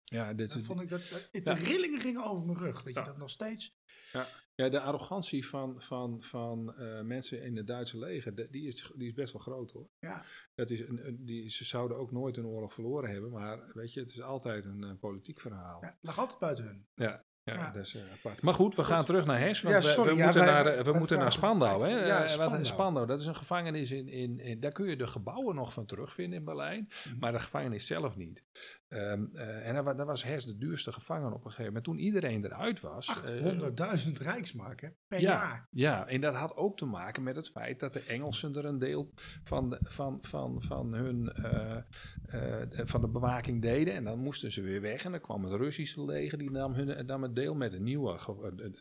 Ja, 0.10 0.34
dit 0.34 0.54
Dat 0.54 0.62
vond 0.64 0.82
ik 0.82 0.90
dat, 0.90 1.10
dat- 1.10 1.30
de 1.32 1.42
Ja. 1.44 1.54
rillingen 1.54 2.00
gingen 2.00 2.24
over 2.26 2.46
mijn 2.46 2.58
rug. 2.58 2.76
Dat 2.84 2.94
je 2.94 3.00
Ja. 3.00 3.06
dat 3.06 3.18
nog 3.18 3.30
steeds... 3.30 3.78
Ja, 4.12 4.26
ja 4.56 4.70
de 4.70 4.80
arrogantie 4.80 5.48
van, 5.48 5.82
van, 5.82 6.24
van 6.24 6.76
eh, 6.76 7.02
mensen 7.02 7.44
in 7.44 7.58
het 7.58 7.68
Duitse 7.68 7.98
leger, 8.00 8.36
de- 8.36 8.48
die 8.50 8.68
is, 8.68 8.92
die 8.96 9.08
is 9.08 9.14
best 9.14 9.34
wel 9.34 9.42
groot 9.42 9.72
hoor. 9.72 9.90
Ja. 10.00 10.24
Dat 10.56 10.70
is 10.70 10.80
een, 10.80 11.08
een- 11.08 11.26
die, 11.26 11.50
ze 11.50 11.66
zouden 11.66 11.98
ook 11.98 12.12
nooit 12.12 12.38
een 12.38 12.46
oorlog 12.46 12.74
verloren 12.74 13.10
hebben, 13.12 13.32
maar 13.32 13.60
weet 13.74 13.94
je, 13.94 14.00
het 14.00 14.10
is 14.10 14.22
altijd 14.22 14.66
een 14.66 14.84
eh, 14.84 14.92
politiek 15.00 15.40
verhaal. 15.40 15.82
Ja, 15.82 15.88
het 15.88 15.98
lag 16.02 16.20
altijd 16.20 16.40
buiten 16.40 16.66
hun. 16.66 16.88
Ja, 16.96 17.24
ja, 17.44 17.54
Ja. 17.54 17.72
dat 17.72 17.86
is 17.86 17.96
eh, 17.96 18.02
apart. 18.12 18.42
Maar 18.42 18.54
goed, 18.54 18.76
we 18.76 18.84
gaan 18.84 19.06
terug 19.06 19.26
naar 19.26 19.40
Hes, 19.40 19.62
want 19.62 19.76
Ja, 19.76 19.82
we- 19.82 19.88
sorry, 19.88 20.12
we, 20.12 20.18
ja, 20.18 20.24
moeten, 20.24 20.46
wij- 20.46 20.64
naar, 20.64 20.84
we 20.84 20.94
moeten 20.94 21.18
naar 21.18 21.32
Spandau. 21.32 21.82
Hè? 21.84 22.06
ja, 22.06 22.26
Spandau. 22.28 22.66
Spandau, 22.66 23.08
dat 23.08 23.20
is 23.22 23.26
een 23.28 23.36
gevangenis 23.36 23.92
in, 23.92 24.08
in, 24.08 24.40
in, 24.40 24.60
daar 24.60 24.72
kun 24.72 24.90
je 24.90 24.96
de 24.98 25.08
gebouwen 25.08 25.56
nog 25.56 25.74
van 25.74 25.86
terugvinden 25.86 26.40
in 26.40 26.46
Berlijn, 26.46 26.88
Mhm. 27.06 27.20
maar 27.20 27.32
de 27.32 27.40
gevangenis 27.40 27.88
zelf 27.88 28.16
niet. 28.16 28.44
Ehm, 28.90 29.26
eh, 29.34 29.68
en 29.68 29.74
daar, 29.74 29.84
wa- 29.84 29.94
daar 29.94 30.06
was 30.06 30.24
Hes 30.24 30.46
de 30.46 30.58
duurste 30.58 30.92
gevangen 30.92 31.28
op 31.34 31.38
een 31.38 31.42
gegeven 31.50 31.66
moment. 31.66 31.84
Toen 31.84 31.98
iedereen 32.00 32.46
eruit 32.46 32.80
was. 32.80 33.08
eh, 33.08 33.46
800.000 33.46 34.20
rijksmark, 34.20 34.82
hè? 34.82 34.88
Per 35.08 35.20
ja, 35.22 35.32
jaar. 35.32 35.68
ja, 35.72 36.08
en 36.08 36.22
dat 36.22 36.36
had 36.36 36.56
ook 36.56 36.78
te 36.78 36.86
maken 36.86 37.24
met 37.24 37.36
het 37.36 37.50
feit 37.50 37.80
dat 37.80 37.94
de 37.94 38.00
Engelsen 38.04 38.56
er 38.56 38.66
een 38.66 38.80
deel 38.80 39.12
van 39.44 39.70
de, 39.70 39.80
van, 39.82 40.18
van, 40.22 40.62
van 40.62 40.94
hun 40.94 41.32
eh, 41.32 41.78
eh, 42.26 42.68
van 42.86 43.02
de 43.02 43.08
bewaking 43.10 43.62
deden. 43.62 43.94
En 43.94 44.04
dan 44.04 44.20
moesten 44.20 44.52
ze 44.52 44.62
weer 44.62 44.82
weg. 44.82 45.06
En 45.06 45.12
dan 45.12 45.22
kwam 45.22 45.44
het 45.44 45.54
Russische 45.54 46.06
leger, 46.06 46.38
die 46.38 46.52
nam, 46.52 46.74
hun, 46.74 47.06
nam 47.06 47.24
het 47.24 47.36
deel 47.36 47.56
met 47.56 47.74
een 47.74 47.84
nieuwe 47.84 48.20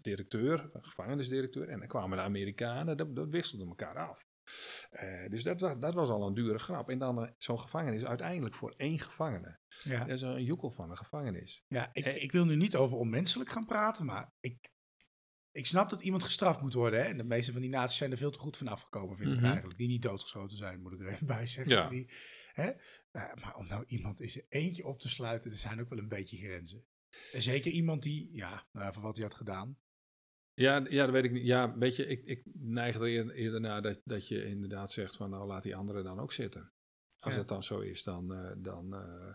directeur, 0.02 0.70
een 0.72 0.84
gevangenisdirecteur. 0.84 1.68
En 1.68 1.78
dan 1.78 1.88
kwamen 1.88 2.16
de 2.18 2.22
Amerikanen, 2.24 2.96
dat, 2.96 3.16
dat 3.16 3.28
wisselden 3.28 3.68
elkaar 3.68 3.96
af. 4.08 4.26
Eh, 4.90 5.28
dus 5.30 5.42
dat 5.42 5.60
was, 5.60 5.78
dat 5.78 5.94
was 5.94 6.08
al 6.08 6.26
een 6.26 6.34
dure 6.34 6.58
grap. 6.58 6.88
En 6.90 6.98
dan 6.98 7.24
eh, 7.24 7.30
zo'n 7.36 7.60
gevangenis 7.60 8.04
uiteindelijk 8.04 8.54
voor 8.54 8.74
één 8.76 8.98
gevangene. 8.98 9.58
Ja. 9.82 9.98
Dat 9.98 10.08
is 10.16 10.22
een 10.22 10.44
joekel 10.44 10.70
van 10.70 10.90
een 10.90 10.96
gevangenis. 10.96 11.64
Ja, 11.68 11.90
ik, 11.92 12.04
Eh, 12.04 12.22
ik 12.22 12.32
wil 12.32 12.44
nu 12.44 12.56
niet 12.56 12.76
over 12.76 12.96
onmenselijk 12.98 13.50
gaan 13.50 13.66
praten, 13.66 14.04
maar 14.04 14.32
ik, 14.40 14.72
ik 15.50 15.66
snap 15.66 15.90
dat 15.90 16.00
iemand 16.00 16.22
gestraft 16.22 16.60
moet 16.60 16.72
worden. 16.74 17.00
Hè? 17.00 17.04
En 17.06 17.16
de 17.16 17.24
meeste 17.24 17.52
van 17.52 17.60
die 17.60 17.70
naties 17.70 17.96
zijn 17.96 18.10
er 18.10 18.16
veel 18.16 18.30
te 18.30 18.38
goed 18.38 18.56
van 18.56 18.68
afgekomen, 18.68 19.16
vind 19.16 19.28
Mhm. 19.30 19.38
ik 19.38 19.44
eigenlijk. 19.44 19.78
Die 19.78 19.88
niet 19.88 20.02
doodgeschoten 20.02 20.56
zijn, 20.56 20.80
moet 20.80 20.92
ik 20.92 21.00
er 21.00 21.08
even 21.08 21.26
bij 21.26 21.46
zeggen. 21.46 21.74
Ja. 21.76 21.88
Die, 21.88 22.10
hè? 22.52 22.70
Maar 23.12 23.54
om 23.56 23.66
nou 23.66 23.84
iemand 23.86 24.20
in 24.20 24.30
zijn 24.30 24.44
eentje 24.48 24.84
op 24.84 25.00
te 25.00 25.08
sluiten, 25.08 25.50
er 25.50 25.56
zijn 25.56 25.80
ook 25.80 25.88
wel 25.88 25.98
een 25.98 26.08
beetje 26.08 26.36
grenzen. 26.36 26.84
En 27.32 27.42
zeker 27.42 27.72
iemand 27.72 28.02
die, 28.02 28.28
ja, 28.32 28.66
nou, 28.72 28.84
ja, 28.86 28.92
voor 28.92 29.02
wat 29.02 29.14
hij 29.16 29.24
had 29.24 29.34
gedaan. 29.34 29.78
Ja, 30.58 30.84
ja, 30.88 31.04
dat 31.04 31.10
weet 31.14 31.24
ik 31.24 31.32
niet. 31.32 31.46
Ja, 31.46 31.78
weet 31.78 31.96
je, 31.96 32.06
ik, 32.06 32.22
ik 32.24 32.42
neig 32.54 32.94
er 32.96 33.02
eerder, 33.34 33.60
naar 33.60 33.82
dat, 33.82 34.00
dat 34.04 34.28
je 34.28 34.44
inderdaad 34.44 34.92
zegt 34.92 35.16
van 35.16 35.30
nou 35.30 35.46
laat 35.46 35.62
die 35.62 35.76
anderen 35.76 36.04
dan 36.04 36.18
ook 36.20 36.32
zitten. 36.32 36.72
Als 37.18 37.32
Ja. 37.34 37.38
het 37.40 37.48
dan 37.48 37.62
zo 37.62 37.80
is, 37.80 38.02
dan, 38.02 38.32
eh, 38.34 38.52
dan 38.58 38.94
eh, 38.94 39.34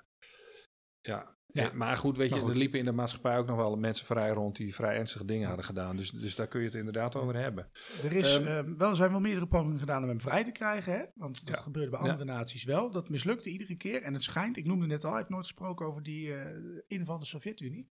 ja. 1.01 1.37
Ja. 1.45 1.69
Eh, 1.69 1.73
Maar 1.73 1.97
goed, 1.97 2.17
weet 2.17 2.29
je, 2.33 2.35
er 2.39 2.55
liepen 2.55 2.79
in 2.79 2.85
de 2.85 2.91
maatschappij 2.91 3.37
ook 3.37 3.47
nog 3.47 3.55
wel 3.55 3.75
mensen 3.77 4.05
vrij 4.05 4.29
rond 4.29 4.55
die 4.55 4.75
vrij 4.75 4.95
ernstige 4.97 5.25
dingen 5.25 5.47
hadden 5.47 5.65
gedaan. 5.65 5.95
Dus, 5.95 6.09
dus 6.11 6.35
daar 6.35 6.47
kun 6.47 6.59
je 6.59 6.65
het 6.65 6.75
inderdaad 6.75 7.15
over 7.15 7.35
hebben. 7.35 7.69
Er 8.03 8.15
is, 8.15 8.35
Ehm, 8.37 8.47
eh, 8.47 8.73
wel, 8.77 8.95
zijn 8.95 9.11
wel 9.11 9.19
meerdere 9.19 9.47
pogingen 9.47 9.79
gedaan 9.79 10.03
om 10.03 10.09
hem 10.09 10.21
vrij 10.21 10.43
te 10.43 10.51
krijgen. 10.51 10.93
Hè? 10.93 11.05
Want 11.13 11.45
dat 11.45 11.55
Ja. 11.55 11.61
gebeurde 11.61 11.89
bij 11.89 11.99
andere 11.99 12.23
naties 12.23 12.63
wel. 12.63 12.91
Dat 12.91 13.09
mislukte 13.09 13.49
iedere 13.49 13.75
keer. 13.75 14.01
En 14.03 14.13
het 14.13 14.23
schijnt, 14.23 14.57
ik 14.57 14.65
noemde 14.65 14.85
net 14.85 15.03
al, 15.03 15.09
hij 15.09 15.17
heeft 15.19 15.29
nooit 15.31 15.43
gesproken 15.45 15.85
over 15.85 16.03
die 16.03 16.33
eh, 16.35 16.57
inval 16.87 17.19
de 17.19 17.25
Sovjet-Unie. 17.25 17.89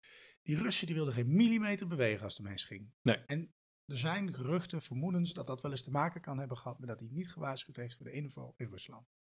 Die 0.45 0.55
Russen 0.57 0.87
die 0.87 0.95
wilden 0.95 1.13
geen 1.13 1.35
millimeter 1.35 1.87
bewegen 1.87 2.23
als 2.23 2.35
de 2.35 2.43
mens 2.43 2.63
ging. 2.63 2.91
Nee. 3.01 3.15
En 3.15 3.53
er 3.85 3.97
zijn 3.97 4.33
geruchten, 4.33 4.81
vermoedens 4.81 5.33
dat 5.33 5.47
dat 5.47 5.61
wel 5.61 5.71
eens 5.71 5.83
te 5.83 5.91
maken 5.91 6.21
kan 6.21 6.39
hebben 6.39 6.57
gehad 6.57 6.79
met 6.79 6.87
dat 6.87 6.99
hij 6.99 7.09
niet 7.11 7.31
gewaarschuwd 7.31 7.75
heeft 7.75 7.95
voor 7.95 8.05
de 8.05 8.11
inval 8.11 8.53
in 8.57 8.69
Rusland. 8.69 9.14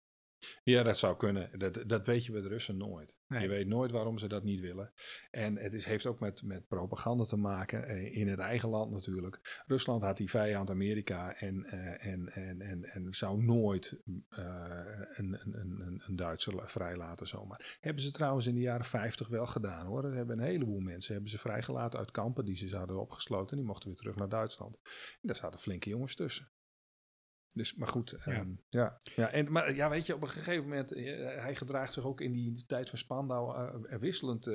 Ja, 0.63 0.83
dat 0.83 0.99
zou 0.99 1.17
kunnen. 1.17 1.59
Dat, 1.59 1.83
dat 1.87 2.07
weet 2.07 2.25
je 2.25 2.33
bij 2.33 2.41
de 2.41 2.49
Russen 2.49 2.77
nooit. 2.77 3.19
Nee. 3.27 3.43
Je 3.43 3.49
weet 3.49 3.67
nooit 3.67 3.91
waarom 3.91 4.19
ze 4.19 4.27
dat 4.29 4.45
niet 4.45 4.61
willen. 4.61 4.93
En 5.31 5.57
het 5.57 5.73
is, 5.73 5.85
heeft 5.85 6.07
ook 6.07 6.21
met, 6.21 6.43
met 6.43 6.69
propaganda 6.69 7.25
te 7.25 7.37
maken, 7.37 7.85
eh, 7.89 8.17
in 8.17 8.29
het 8.29 8.39
eigen 8.39 8.69
land 8.69 8.91
natuurlijk. 8.91 9.63
Rusland 9.67 10.03
had 10.03 10.17
die 10.17 10.31
vijand 10.31 10.71
Amerika 10.71 11.35
en, 11.37 11.65
eh, 11.65 12.07
en, 12.13 12.29
en, 12.29 12.61
en, 12.61 12.85
en 12.85 13.07
zou 13.15 13.43
nooit 13.45 14.01
eh, 14.29 14.45
een, 15.15 15.39
een, 15.41 15.55
een, 15.61 16.03
een- 16.07 16.17
Duitser 16.17 16.55
la- 16.55 16.67
vrijlaten 16.69 17.27
zomaar. 17.27 17.79
Hebben 17.81 18.03
ze 18.03 18.11
trouwens 18.11 18.47
in 18.47 18.55
de 18.55 18.61
jaren 18.61 18.85
50 18.85 19.29
wel 19.29 19.47
gedaan 19.47 19.87
hoor. 19.87 20.05
Er 20.05 20.15
hebben 20.15 20.39
een 20.39 20.45
heleboel 20.45 20.81
mensen 20.81 21.13
hebben 21.13 21.31
ze 21.31 21.39
vrijgelaten 21.39 21.99
uit 21.99 22.11
kampen 22.11 22.45
die 22.45 22.57
ze 22.57 22.77
hadden 22.77 23.01
opgesloten. 23.01 23.57
Die 23.57 23.67
mochten 23.67 23.89
weer 23.89 23.97
terug 23.97 24.17
naar 24.17 24.29
Duitsland. 24.29 24.81
En 24.85 25.19
daar 25.29 25.37
zaten 25.37 25.61
flinke 25.61 25.89
jongens 25.89 26.15
tussen. 26.15 26.49
Dus, 27.55 27.75
maar 27.75 27.89
goed, 27.89 28.17
Ja. 28.25 28.33
ja. 28.33 28.47
ja, 28.69 29.01
ja, 29.17 29.31
en, 29.31 29.53
maar 29.53 29.75
ja, 29.75 29.91
weet 29.91 30.07
je, 30.07 30.15
op 30.15 30.23
een 30.23 30.29
gegeven 30.29 30.63
moment, 30.63 30.93
eh, 30.93 31.05
hij 31.43 31.55
gedraagt 31.55 31.93
zich 31.93 32.05
ook 32.05 32.21
in 32.21 32.33
die 32.33 32.65
tijd 32.67 32.89
van 32.89 32.99
Spandau 32.99 33.73
eh, 33.87 33.99
wisselend 33.99 34.49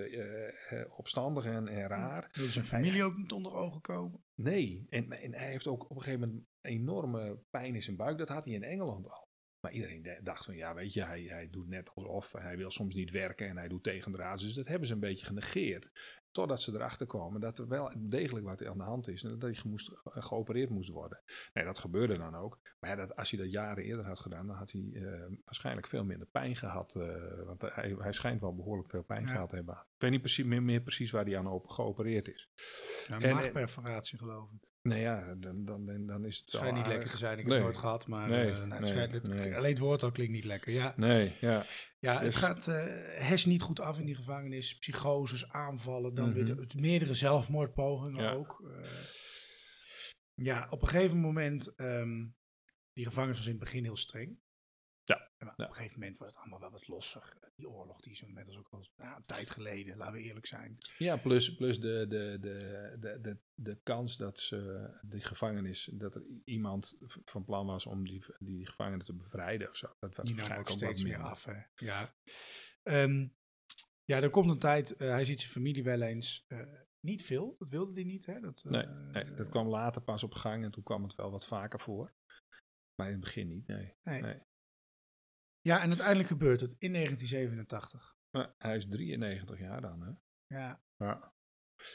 opstandig 0.89 1.45
en, 1.45 1.67
en 1.67 1.87
raar. 1.87 2.29
Wil 2.31 2.47
zijn 2.47 2.65
familie 2.65 3.03
ook 3.03 3.17
niet 3.17 3.31
onder 3.31 3.53
ogen 3.53 3.81
komen? 3.81 4.23
Nee, 4.35 4.85
en, 4.89 5.11
en 5.11 5.33
hij 5.33 5.47
heeft 5.47 5.67
ook 5.67 5.89
op 5.89 5.95
een 5.95 6.01
gegeven 6.03 6.27
moment 6.27 6.47
enorme 6.61 7.39
pijn 7.49 7.75
in 7.75 7.81
zijn 7.81 7.95
buik. 7.95 8.17
Dat 8.17 8.29
had 8.29 8.45
hij 8.45 8.53
in 8.53 8.63
Engeland 8.63 9.09
al. 9.09 9.28
Maar 9.61 9.71
iedereen 9.71 10.01
de- 10.01 10.19
dacht 10.23 10.45
van, 10.45 10.55
ja, 10.55 10.73
weet 10.73 10.93
je, 10.93 11.03
hij, 11.03 11.21
hij 11.23 11.49
doet 11.49 11.67
net 11.67 11.91
alsof. 11.95 12.31
Hij 12.31 12.57
wil 12.57 12.71
soms 12.71 12.95
niet 12.95 13.11
werken 13.11 13.47
en 13.47 13.57
hij 13.57 13.67
doet 13.67 13.83
tegendraads. 13.83 14.43
Dus 14.43 14.53
dat 14.53 14.67
hebben 14.67 14.87
ze 14.87 14.93
een 14.93 14.99
beetje 14.99 15.25
genegeerd. 15.25 15.91
Totdat 16.31 16.61
ze 16.61 16.73
erachter 16.73 17.07
komen 17.07 17.41
dat 17.41 17.57
er 17.59 17.67
wel 17.67 17.91
degelijk 17.97 18.45
wat 18.45 18.65
aan 18.65 18.77
de 18.77 18.83
hand 18.83 19.07
is. 19.07 19.23
En 19.23 19.29
dat 19.29 19.41
hij 19.41 19.53
gemoest, 19.53 19.91
ge- 19.93 20.21
geopereerd 20.21 20.69
moest 20.69 20.89
worden. 20.89 21.21
Nee, 21.53 21.65
dat 21.65 21.79
gebeurde 21.79 22.17
dan 22.17 22.35
ook. 22.35 22.59
Maar 22.79 22.89
ja, 22.89 22.95
dat, 22.95 23.15
als 23.15 23.31
hij 23.31 23.39
dat 23.39 23.51
jaren 23.51 23.83
eerder 23.83 24.05
had 24.05 24.19
gedaan, 24.19 24.47
dan 24.47 24.55
had 24.55 24.71
hij 24.71 24.89
eh, 24.93 25.23
waarschijnlijk 25.45 25.87
veel 25.87 26.03
minder 26.05 26.27
pijn 26.27 26.55
gehad. 26.55 26.95
eh, 26.95 27.43
want 27.45 27.61
hij, 27.61 27.95
hij 27.99 28.11
schijnt 28.13 28.41
wel 28.41 28.55
behoorlijk 28.55 28.89
veel 28.89 29.03
pijn 29.03 29.25
Ja. 29.25 29.31
gehad 29.31 29.49
te 29.49 29.55
hebben. 29.55 29.75
Ik 29.75 30.01
weet 30.01 30.11
niet 30.11 30.21
precies, 30.21 30.45
meer, 30.45 30.63
meer 30.63 30.81
precies 30.81 31.11
waar 31.11 31.25
hij 31.25 31.37
aan 31.37 31.47
op, 31.47 31.67
geopereerd 31.67 32.27
is. 32.27 32.49
Ja, 33.07 33.15
En- 33.15 33.21
en- 33.21 33.33
maagperforatie 33.35 34.17
geloof 34.17 34.51
ik. 34.51 34.68
Nee, 34.81 35.01
ja, 35.01 35.35
dan, 35.37 35.65
dan, 35.65 36.05
dan, 36.05 36.25
is 36.25 36.37
het 36.37 36.45
Het 36.45 36.55
schijnt 36.55 36.67
niet 36.75 36.77
aardig. 36.83 36.91
lekker 36.93 37.09
te 37.09 37.17
zijn. 37.17 37.37
Ik 37.39 37.43
heb 37.45 37.53
het 37.53 37.63
nooit 37.63 37.77
gehad, 37.77 38.07
maar 38.07 38.29
Nee, 38.29 38.45
eh, 38.51 38.57
nou, 38.57 38.69
het 38.71 38.79
nee, 38.79 38.89
schijnt- 38.89 39.11
het- 39.13 39.29
alleen 39.55 39.69
het 39.69 39.79
woord 39.79 40.03
al 40.03 40.11
klinkt 40.11 40.33
niet 40.33 40.43
lekker. 40.43 40.73
Ja, 40.73 40.93
Nee, 40.97 41.31
ja. 41.41 41.63
ja 41.99 42.13
het 42.13 42.21
Dus- 42.21 42.35
gaat 42.35 42.67
eh 42.67 42.83
hes 43.27 43.45
niet 43.45 43.61
goed 43.61 43.79
af 43.79 43.99
in 43.99 44.05
die 44.05 44.15
gevangenis. 44.15 44.77
Psychoses, 44.77 45.49
aanvallen, 45.49 46.13
dan 46.13 46.33
weer 46.33 46.43
Mhm. 46.55 46.67
de- 46.67 46.79
meerdere 46.79 47.13
zelfmoordpogingen 47.13 48.23
Ja. 48.23 48.31
ook. 48.33 48.63
Eh, 48.81 48.89
ja, 50.33 50.67
op 50.69 50.81
een 50.81 50.87
gegeven 50.87 51.17
moment, 51.17 51.75
ehm, 51.75 52.25
die 52.93 53.05
gevangenis 53.05 53.37
was 53.37 53.45
in 53.45 53.51
het 53.51 53.59
begin 53.63 53.83
heel 53.83 53.95
streng. 53.97 54.39
Ja. 55.17 55.29
Maar 55.39 55.53
op 55.53 55.59
een 55.59 55.75
gegeven 55.75 55.99
moment 55.99 56.17
was 56.17 56.27
het 56.27 56.37
allemaal 56.37 56.59
wel 56.59 56.71
wat 56.71 56.87
losser. 56.87 57.33
Die 57.55 57.69
oorlog, 57.69 58.01
die 58.01 58.11
is 58.11 58.23
net 58.27 58.47
als 58.47 58.57
ook 58.57 58.67
al 58.69 58.87
nou, 58.97 59.15
een 59.15 59.25
tijd 59.25 59.49
geleden, 59.49 59.97
laten 59.97 60.13
we 60.13 60.21
eerlijk 60.21 60.45
zijn. 60.45 60.77
Ja, 60.97 61.17
plus, 61.17 61.55
plus 61.55 61.79
de, 61.79 62.05
de, 62.09 62.37
de, 62.41 62.97
de, 62.99 63.19
de, 63.21 63.37
de 63.53 63.79
kans 63.83 64.17
dat 64.17 64.39
ze, 64.39 64.89
die 65.01 65.21
gevangenis, 65.21 65.89
dat 65.93 66.15
er 66.15 66.23
iemand 66.43 67.01
van 67.25 67.45
plan 67.45 67.65
was 67.65 67.85
om 67.85 68.07
die, 68.07 68.23
die 68.39 68.65
gevangenen 68.67 69.05
te 69.05 69.13
bevrijden 69.13 69.69
of 69.69 69.75
zo. 69.75 69.87
Dat 69.99 70.15
was 70.15 70.25
Die 70.25 70.35
nam 70.35 70.51
ook 70.59 70.69
steeds 70.69 71.03
meer 71.03 71.21
af. 71.21 71.45
Hè? 71.45 71.61
Ja. 71.75 72.13
Ehm, 72.83 73.27
ja, 74.03 74.21
er 74.21 74.29
komt 74.29 74.51
een 74.51 74.59
tijd, 74.59 74.95
eh, 74.95 75.09
hij 75.09 75.23
ziet 75.23 75.39
zijn 75.39 75.51
familie 75.51 75.83
wel 75.83 76.01
eens. 76.01 76.45
eh, 76.47 76.59
niet 76.99 77.23
veel, 77.25 77.55
dat 77.59 77.69
wilde 77.69 77.93
hij 77.93 78.03
niet. 78.03 78.25
Hè? 78.25 78.39
Dat, 78.39 78.63
Nee, 78.63 78.83
eh, 78.83 79.11
nee, 79.11 79.33
dat 79.33 79.49
kwam 79.49 79.67
later 79.67 80.01
pas 80.01 80.23
op 80.23 80.33
gang 80.33 80.63
en 80.63 80.71
toen 80.71 80.83
kwam 80.83 81.03
het 81.03 81.15
wel 81.15 81.31
wat 81.31 81.47
vaker 81.47 81.79
voor. 81.79 82.13
Maar 82.95 83.07
in 83.07 83.13
het 83.13 83.23
begin 83.23 83.47
niet, 83.47 83.67
nee. 83.67 83.95
Nee. 84.03 84.21
nee. 84.21 84.41
Ja, 85.61 85.81
en 85.81 85.87
uiteindelijk 85.87 86.27
gebeurt 86.27 86.61
het 86.61 86.75
in 86.79 86.93
1987. 86.93 88.17
Maar 88.31 88.53
hij 88.57 88.75
is 88.75 88.87
93 88.87 89.59
jaar 89.59 89.81
dan, 89.81 90.01
hè? 90.01 90.11
Ja, 90.57 90.81
Ja, 90.97 91.33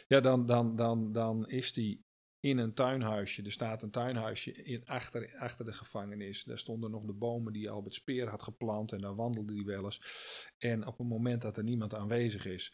ja 0.06 0.20
dan, 0.20 0.46
dan, 0.46 0.76
dan, 0.76 1.12
dan 1.12 1.48
is 1.48 1.74
hij 1.74 2.04
in 2.40 2.58
een 2.58 2.74
tuinhuisje. 2.74 3.42
Er 3.42 3.52
staat 3.52 3.82
een 3.82 3.90
tuinhuisje 3.90 4.52
in, 4.52 4.86
achter, 4.86 5.36
achter 5.38 5.64
de 5.64 5.72
gevangenis. 5.72 6.44
Daar 6.44 6.58
stonden 6.58 6.90
nog 6.90 7.04
de 7.04 7.12
bomen 7.12 7.52
die 7.52 7.70
Albert 7.70 7.94
Speer 7.94 8.28
had 8.28 8.42
geplant. 8.42 8.92
En 8.92 9.00
daar 9.00 9.14
wandelde 9.14 9.54
hij 9.54 9.64
wel 9.64 9.84
eens. 9.84 10.00
En 10.58 10.86
op 10.86 10.98
het 10.98 11.08
moment 11.08 11.42
dat 11.42 11.56
er 11.56 11.64
niemand 11.64 11.94
aanwezig 11.94 12.44
is, 12.44 12.72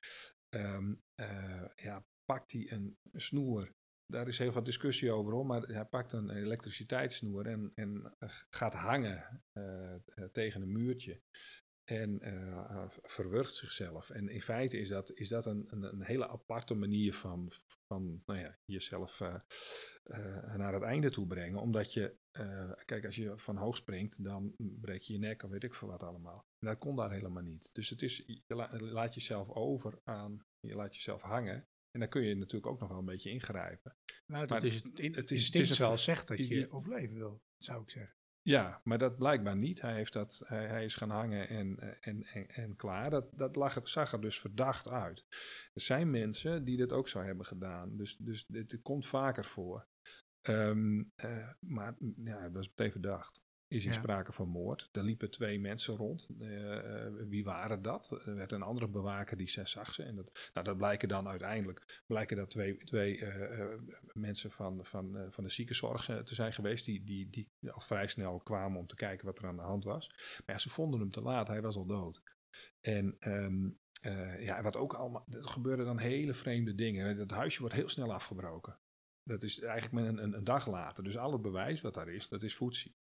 ehm, 0.48 0.94
eh, 1.14 1.64
ja, 1.76 2.04
pakt 2.24 2.52
hij 2.52 2.72
een 2.72 2.98
snoer. 3.12 3.74
Daar 4.10 4.28
is 4.28 4.38
heel 4.38 4.52
veel 4.52 4.62
discussie 4.62 5.12
over, 5.12 5.32
hoor, 5.32 5.46
maar 5.46 5.62
hij 5.62 5.84
pakt 5.84 6.12
een 6.12 6.30
elektriciteitssnoer 6.30 7.46
en, 7.46 7.72
en 7.74 8.14
eh, 8.18 8.28
gaat 8.50 8.74
hangen 8.74 9.42
eh, 9.52 9.94
eh, 9.94 10.00
tegen 10.32 10.62
een 10.62 10.72
muurtje 10.72 11.20
en 11.84 12.20
verwurgt 13.02 13.54
zichzelf. 13.54 14.10
En 14.10 14.28
in 14.28 14.42
feite 14.42 14.78
is 14.78 14.88
dat, 14.88 15.12
is 15.14 15.28
dat 15.28 15.46
een, 15.46 15.66
een, 15.70 16.02
hele 16.02 16.28
aparte 16.28 16.74
manier 16.74 17.14
van, 17.14 17.50
van 17.86 18.22
nou 18.26 18.38
ja, 18.38 18.58
jezelf 18.64 19.18
naar 20.56 20.72
het 20.72 20.82
einde 20.82 21.10
toe 21.10 21.26
brengen. 21.26 21.60
Omdat 21.60 21.92
je, 21.92 22.16
kijk, 22.84 23.04
als 23.04 23.16
je 23.16 23.38
van 23.38 23.56
hoog 23.56 23.76
springt, 23.76 24.24
dan 24.24 24.54
breek 24.80 25.02
je 25.02 25.12
je 25.12 25.18
nek 25.18 25.42
of 25.42 25.50
weet 25.50 25.64
ik 25.64 25.74
veel 25.74 25.88
wat 25.88 26.02
allemaal. 26.02 26.46
En 26.58 26.66
dat 26.66 26.78
kon 26.78 26.96
daar 26.96 27.12
helemaal 27.12 27.42
niet. 27.42 27.70
Dus 27.72 27.88
het 27.88 28.02
is, 28.02 28.16
je 28.26 28.54
la- 28.54 28.76
laat 28.78 29.14
jezelf 29.14 29.48
over 29.48 30.00
aan, 30.04 30.44
je 30.60 30.74
laat 30.74 30.94
jezelf 30.94 31.22
hangen. 31.22 31.68
En 31.90 32.00
dan 32.00 32.08
kun 32.08 32.22
je 32.22 32.34
natuurlijk 32.34 32.72
ook 32.72 32.80
nog 32.80 32.88
wel 32.88 32.98
een 32.98 33.04
beetje 33.04 33.30
ingrijpen. 33.30 33.96
nou, 34.26 34.46
dat 34.46 34.60
Maar 34.60 34.68
is 34.68 34.74
het, 34.82 34.98
in, 34.98 35.14
het 35.14 35.30
is- 35.30 35.38
instinct 35.40 35.68
het 35.68 35.78
is 35.78 35.84
ver- 35.86 35.98
zegt 35.98 36.28
dat 36.28 36.48
je- 36.48 36.70
overleven 36.70 37.14
wil, 37.16 37.42
zou 37.56 37.82
ik 37.82 37.90
zeggen. 37.90 38.14
Ja, 38.42 38.80
maar 38.84 38.98
dat 38.98 39.16
blijkbaar 39.18 39.56
niet. 39.56 39.80
Hij, 39.80 39.94
heeft 39.94 40.12
dat, 40.12 40.42
hij, 40.44 40.66
hij 40.66 40.84
is 40.84 40.94
gaan 40.94 41.10
hangen 41.10 41.48
en, 41.48 41.98
en, 42.00 42.22
en, 42.24 42.48
en 42.48 42.76
klaar. 42.76 43.10
Dat, 43.10 43.28
dat 43.32 43.56
lag, 43.56 43.88
zag 43.88 44.12
er 44.12 44.20
dus 44.20 44.40
verdacht 44.40 44.88
uit. 44.88 45.26
Er 45.74 45.80
zijn 45.80 46.10
mensen 46.10 46.64
die 46.64 46.76
dit 46.76 46.92
ook 46.92 47.08
zo 47.08 47.20
hebben 47.22 47.46
gedaan. 47.46 47.96
Dus, 47.96 48.16
dus 48.16 48.46
dit, 48.46 48.68
dit 48.70 48.82
komt 48.82 49.06
vaker 49.06 49.44
voor. 49.44 49.86
Ehm, 50.40 51.02
eh, 51.14 51.48
maar 51.58 51.96
ja, 52.24 52.48
dat 52.48 52.62
is 52.62 52.68
meteen 52.68 52.90
verdacht. 52.92 53.42
Is 53.70 53.84
in 53.84 53.92
Ja. 53.92 53.98
sprake 53.98 54.32
van 54.32 54.48
moord. 54.48 54.88
Er 54.92 55.02
liepen 55.02 55.30
twee 55.30 55.60
mensen 55.60 55.96
rond. 55.96 56.28
Eh, 56.40 57.06
eh, 57.06 57.12
wie 57.28 57.44
waren 57.44 57.82
dat? 57.82 58.20
Er 58.24 58.34
werd 58.34 58.52
een 58.52 58.62
andere 58.62 58.88
bewaker 58.88 59.36
die 59.36 59.48
ze 59.48 59.66
zag 59.66 59.94
ze. 59.94 60.02
En 60.02 60.16
dat, 60.16 60.50
nou, 60.52 60.66
dat 60.66 60.76
blijken 60.76 61.08
dan 61.08 61.28
uiteindelijk 61.28 62.02
blijken 62.06 62.36
dat 62.36 62.50
twee, 62.50 62.76
twee 62.76 63.24
eh, 63.24 63.78
mensen 64.12 64.50
van, 64.50 64.84
van, 64.84 65.26
van 65.30 65.44
de 65.44 65.50
ziekenzorg 65.50 66.04
te 66.04 66.34
zijn 66.34 66.52
geweest. 66.52 66.84
Die, 66.84 67.04
die, 67.04 67.28
die 67.30 67.48
al 67.70 67.80
vrij 67.80 68.06
snel 68.06 68.38
kwamen 68.38 68.78
om 68.78 68.86
te 68.86 68.94
kijken 68.94 69.26
wat 69.26 69.38
er 69.38 69.46
aan 69.46 69.56
de 69.56 69.62
hand 69.62 69.84
was. 69.84 70.08
Maar 70.08 70.54
ja, 70.54 70.58
ze 70.58 70.70
vonden 70.70 71.00
hem 71.00 71.10
te 71.10 71.20
laat. 71.22 71.48
Hij 71.48 71.62
was 71.62 71.76
al 71.76 71.86
dood. 71.86 72.22
En 72.80 73.16
ehm, 73.18 73.68
eh, 74.00 74.44
ja, 74.44 74.62
wat 74.62 74.76
ook 74.76 74.94
allemaal. 74.94 75.26
Er 75.30 75.48
gebeuren 75.48 75.84
dan 75.84 75.98
hele 75.98 76.34
vreemde 76.34 76.74
dingen. 76.74 77.16
Dat 77.16 77.30
huisje 77.30 77.60
wordt 77.60 77.74
heel 77.74 77.88
snel 77.88 78.12
afgebroken. 78.12 78.78
Dat 79.22 79.42
is 79.42 79.60
eigenlijk 79.60 80.08
een, 80.08 80.22
een, 80.22 80.32
een 80.32 80.44
dag 80.44 80.66
later. 80.66 81.04
Dus 81.04 81.16
al 81.16 81.32
het 81.32 81.42
bewijs 81.42 81.80
wat 81.80 81.94
daar 81.94 82.08
is, 82.08 82.28
dat 82.28 82.42
is 82.42 82.56
voetzie. 82.56 82.96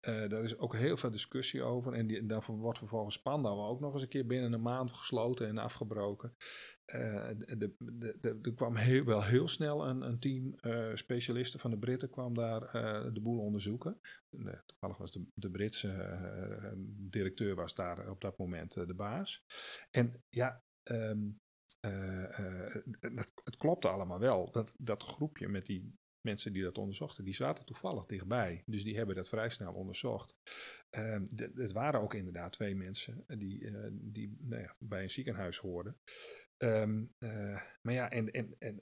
Eh, 0.00 0.28
daar 0.28 0.42
is 0.42 0.58
ook 0.58 0.76
heel 0.76 0.96
veel 0.96 1.10
discussie 1.10 1.62
over. 1.62 1.92
En 1.92 2.06
die, 2.06 2.26
daarvoor 2.26 2.56
wordt 2.56 2.78
vervolgens 2.78 3.14
Spandau 3.14 3.60
ook 3.60 3.80
nog 3.80 3.92
eens 3.92 4.02
een 4.02 4.08
keer 4.08 4.26
binnen 4.26 4.52
een 4.52 4.62
maand 4.62 4.92
gesloten 4.92 5.48
en 5.48 5.58
afgebroken. 5.58 6.36
Eh, 6.92 7.50
er 8.22 8.54
kwam 8.54 8.76
heel, 8.76 9.04
wel 9.04 9.22
heel 9.22 9.48
snel 9.48 9.86
een, 9.86 10.02
een 10.02 10.18
team 10.18 10.54
eh, 10.54 10.90
specialisten 10.94 11.60
van 11.60 11.70
de 11.70 11.78
Britten 11.78 12.10
kwam 12.10 12.34
daar 12.34 12.62
eh, 12.62 13.12
de 13.12 13.20
boel 13.20 13.38
onderzoeken. 13.38 14.00
En, 14.30 14.62
toevallig 14.66 14.96
was 14.96 15.12
de, 15.12 15.26
de 15.34 15.50
Britse 15.50 16.74
directeur 16.86 17.54
was 17.54 17.74
daar 17.74 18.10
op 18.10 18.20
dat 18.20 18.38
moment 18.38 18.72
de 18.72 18.94
baas. 18.94 19.44
En 19.90 20.22
ja, 20.28 20.62
ehm, 20.82 21.28
eh, 21.82 22.38
eh, 22.38 22.74
het, 23.44 23.56
klopte 23.56 23.88
allemaal 23.88 24.18
wel. 24.18 24.50
Dat, 24.50 24.74
dat 24.78 25.02
groepje 25.02 25.48
met 25.48 25.66
die 25.66 25.94
mensen 26.20 26.52
die 26.52 26.62
dat 26.62 26.78
onderzochten, 26.78 27.24
die 27.24 27.34
zaten 27.34 27.64
toevallig 27.64 28.06
dichtbij. 28.06 28.62
Dus 28.66 28.84
die 28.84 28.96
hebben 28.96 29.16
dat 29.16 29.28
vrij 29.28 29.48
snel 29.48 29.72
onderzocht. 29.72 30.36
Ehm, 30.90 31.24
het 31.54 31.72
waren 31.72 32.00
ook 32.00 32.14
inderdaad 32.14 32.52
twee 32.52 32.74
mensen 32.74 33.24
die, 33.26 33.66
eh, 33.66 33.88
die 33.92 34.36
nou 34.40 34.62
ja, 34.62 34.76
bij 34.78 35.02
een 35.02 35.10
ziekenhuis 35.10 35.58
hoorden. 35.58 35.98
Ehm, 36.56 37.04
eh, 37.18 37.62
maar 37.82 37.94
ja, 37.94 38.10
en, 38.10 38.30
en, 38.30 38.54
en 38.58 38.80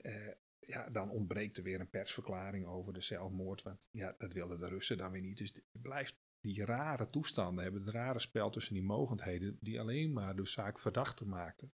ja, 0.59 0.89
dan 0.89 1.09
ontbreekt 1.09 1.57
er 1.57 1.63
weer 1.63 1.79
een 1.79 1.89
persverklaring 1.89 2.65
over 2.65 2.93
de 2.93 3.01
zelfmoord. 3.01 3.61
Want 3.61 3.89
ja, 3.91 4.15
dat 4.17 4.33
wilden 4.33 4.59
de 4.59 4.67
Russen 4.67 4.97
dan 4.97 5.11
weer 5.11 5.21
niet. 5.21 5.37
Dus 5.37 5.53
het 5.53 5.81
blijft 5.81 6.19
die 6.41 6.65
rare 6.65 7.05
toestanden 7.05 7.63
hebben, 7.63 7.81
het 7.81 7.93
rare 7.93 8.19
spel 8.19 8.49
tussen 8.49 8.73
die 8.73 8.83
mogendheden, 8.83 9.57
die 9.59 9.79
alleen 9.79 10.13
maar 10.13 10.35
de 10.35 10.45
zaak 10.45 10.79
verdachter 10.79 11.27
maakten. 11.27 11.73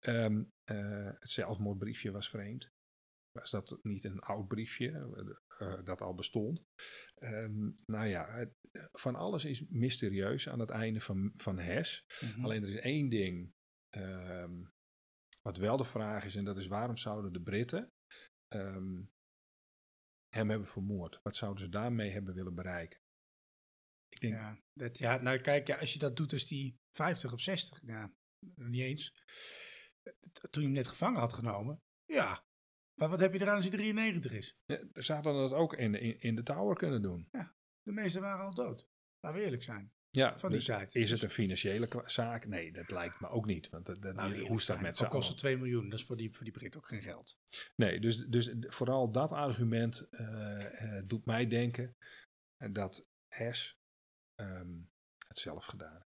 Ehm, 0.00 0.42
eh, 0.64 1.10
het 1.18 1.30
zelfmoordbriefje 1.30 2.10
was 2.10 2.28
vreemd. 2.30 2.70
Was 3.32 3.50
dat 3.50 3.78
niet 3.82 4.04
een 4.04 4.20
oud 4.20 4.48
briefje 4.48 4.90
eh, 4.90 5.68
eh, 5.72 5.84
dat 5.84 6.00
al 6.00 6.14
bestond? 6.14 6.64
Ehm, 7.14 7.70
nou 7.86 8.06
ja, 8.06 8.30
het- 8.34 8.54
van 8.92 9.14
alles 9.14 9.44
is 9.44 9.64
mysterieus 9.68 10.48
aan 10.48 10.58
het 10.58 10.70
einde 10.70 11.00
van, 11.00 11.32
van 11.34 11.58
Hes. 11.58 12.04
Mhm. 12.20 12.44
Alleen 12.44 12.62
er 12.62 12.68
is 12.68 12.80
één 12.80 13.08
ding 13.08 13.52
ehm, 13.90 14.62
wat 15.42 15.56
wel 15.56 15.76
de 15.76 15.84
vraag 15.84 16.24
is, 16.24 16.36
en 16.36 16.44
dat 16.44 16.56
is 16.56 16.66
waarom 16.66 16.96
zouden 16.96 17.32
de 17.32 17.40
Britten 17.42 17.92
hem 20.28 20.48
hebben 20.50 20.66
vermoord? 20.68 21.20
Wat 21.22 21.36
zouden 21.36 21.64
ze 21.64 21.68
daarmee 21.68 22.10
hebben 22.10 22.34
willen 22.34 22.54
bereiken? 22.54 22.98
Ik 24.08 24.20
denk, 24.20 24.34
Ja, 24.34 24.60
dat, 24.72 24.98
ja, 24.98 25.16
nou 25.20 25.38
kijk, 25.40 25.66
ja, 25.66 25.76
als 25.78 25.92
je 25.92 25.98
dat 25.98 26.16
doet 26.16 26.32
als 26.32 26.46
die 26.46 26.78
50 26.92 27.32
of 27.32 27.40
60, 27.40 27.80
ja, 27.82 28.12
niet 28.54 28.80
eens. 28.82 29.14
Toen 30.50 30.62
je 30.62 30.68
hem 30.68 30.72
net 30.76 30.88
gevangen 30.88 31.20
had 31.20 31.32
genomen, 31.32 31.82
ja. 32.04 32.44
Maar 32.94 33.08
wat 33.08 33.20
heb 33.20 33.32
je 33.32 33.40
eraan 33.40 33.54
als 33.54 33.68
hij 33.68 33.76
93 33.78 34.32
is? 34.32 34.58
eh, 34.66 34.78
ze 34.94 35.12
hadden 35.12 35.34
dat 35.34 35.52
ook 35.52 35.74
in, 35.74 35.94
in, 35.94 36.20
in 36.20 36.34
de 36.34 36.42
Tower 36.42 36.76
kunnen 36.76 37.02
doen. 37.02 37.28
De 37.82 37.92
meesten 37.92 38.20
waren 38.22 38.44
al 38.44 38.54
dood. 38.54 38.88
Laten 39.20 39.38
we 39.38 39.44
eerlijk 39.44 39.62
zijn. 39.62 39.92
Ja, 40.10 40.38
Van 40.38 40.48
die 40.48 40.58
dus 40.58 40.66
tijd. 40.66 40.94
Is 40.94 41.10
het 41.10 41.20
Dus- 41.20 41.22
een 41.22 41.34
financiële 41.34 42.02
zaak? 42.06 42.46
Nee, 42.46 42.72
dat 42.72 42.90
lijkt 42.90 43.20
me 43.20 43.28
ook 43.28 43.46
niet. 43.46 43.68
Want 43.68 43.86
dat, 43.86 44.02
dat, 44.02 44.14
Nou, 44.14 44.46
hoe 44.46 44.60
staat 44.60 44.80
met 44.80 44.96
z'n 44.96 45.04
Al 45.04 45.08
kost 45.10 45.22
allen? 45.22 45.32
het 45.32 45.40
2 45.40 45.56
miljoen, 45.56 45.88
dat 45.88 45.98
is 45.98 46.04
voor 46.04 46.16
die, 46.16 46.34
voor 46.34 46.44
die 46.44 46.52
Brit 46.52 46.76
ook 46.76 46.86
geen 46.86 47.02
geld. 47.02 47.38
Nee, 47.76 48.00
dus, 48.00 48.16
dus 48.26 48.50
vooral 48.58 49.10
dat 49.12 49.30
argument 49.32 50.08
eh, 50.10 50.96
eh, 50.98 51.04
doet 51.06 51.24
mij 51.24 51.46
denken 51.46 51.96
dat 52.72 53.08
Hess 53.28 53.78
ehm, 54.34 54.78
het 55.28 55.38
zelf 55.38 55.64
gedaan 55.64 56.06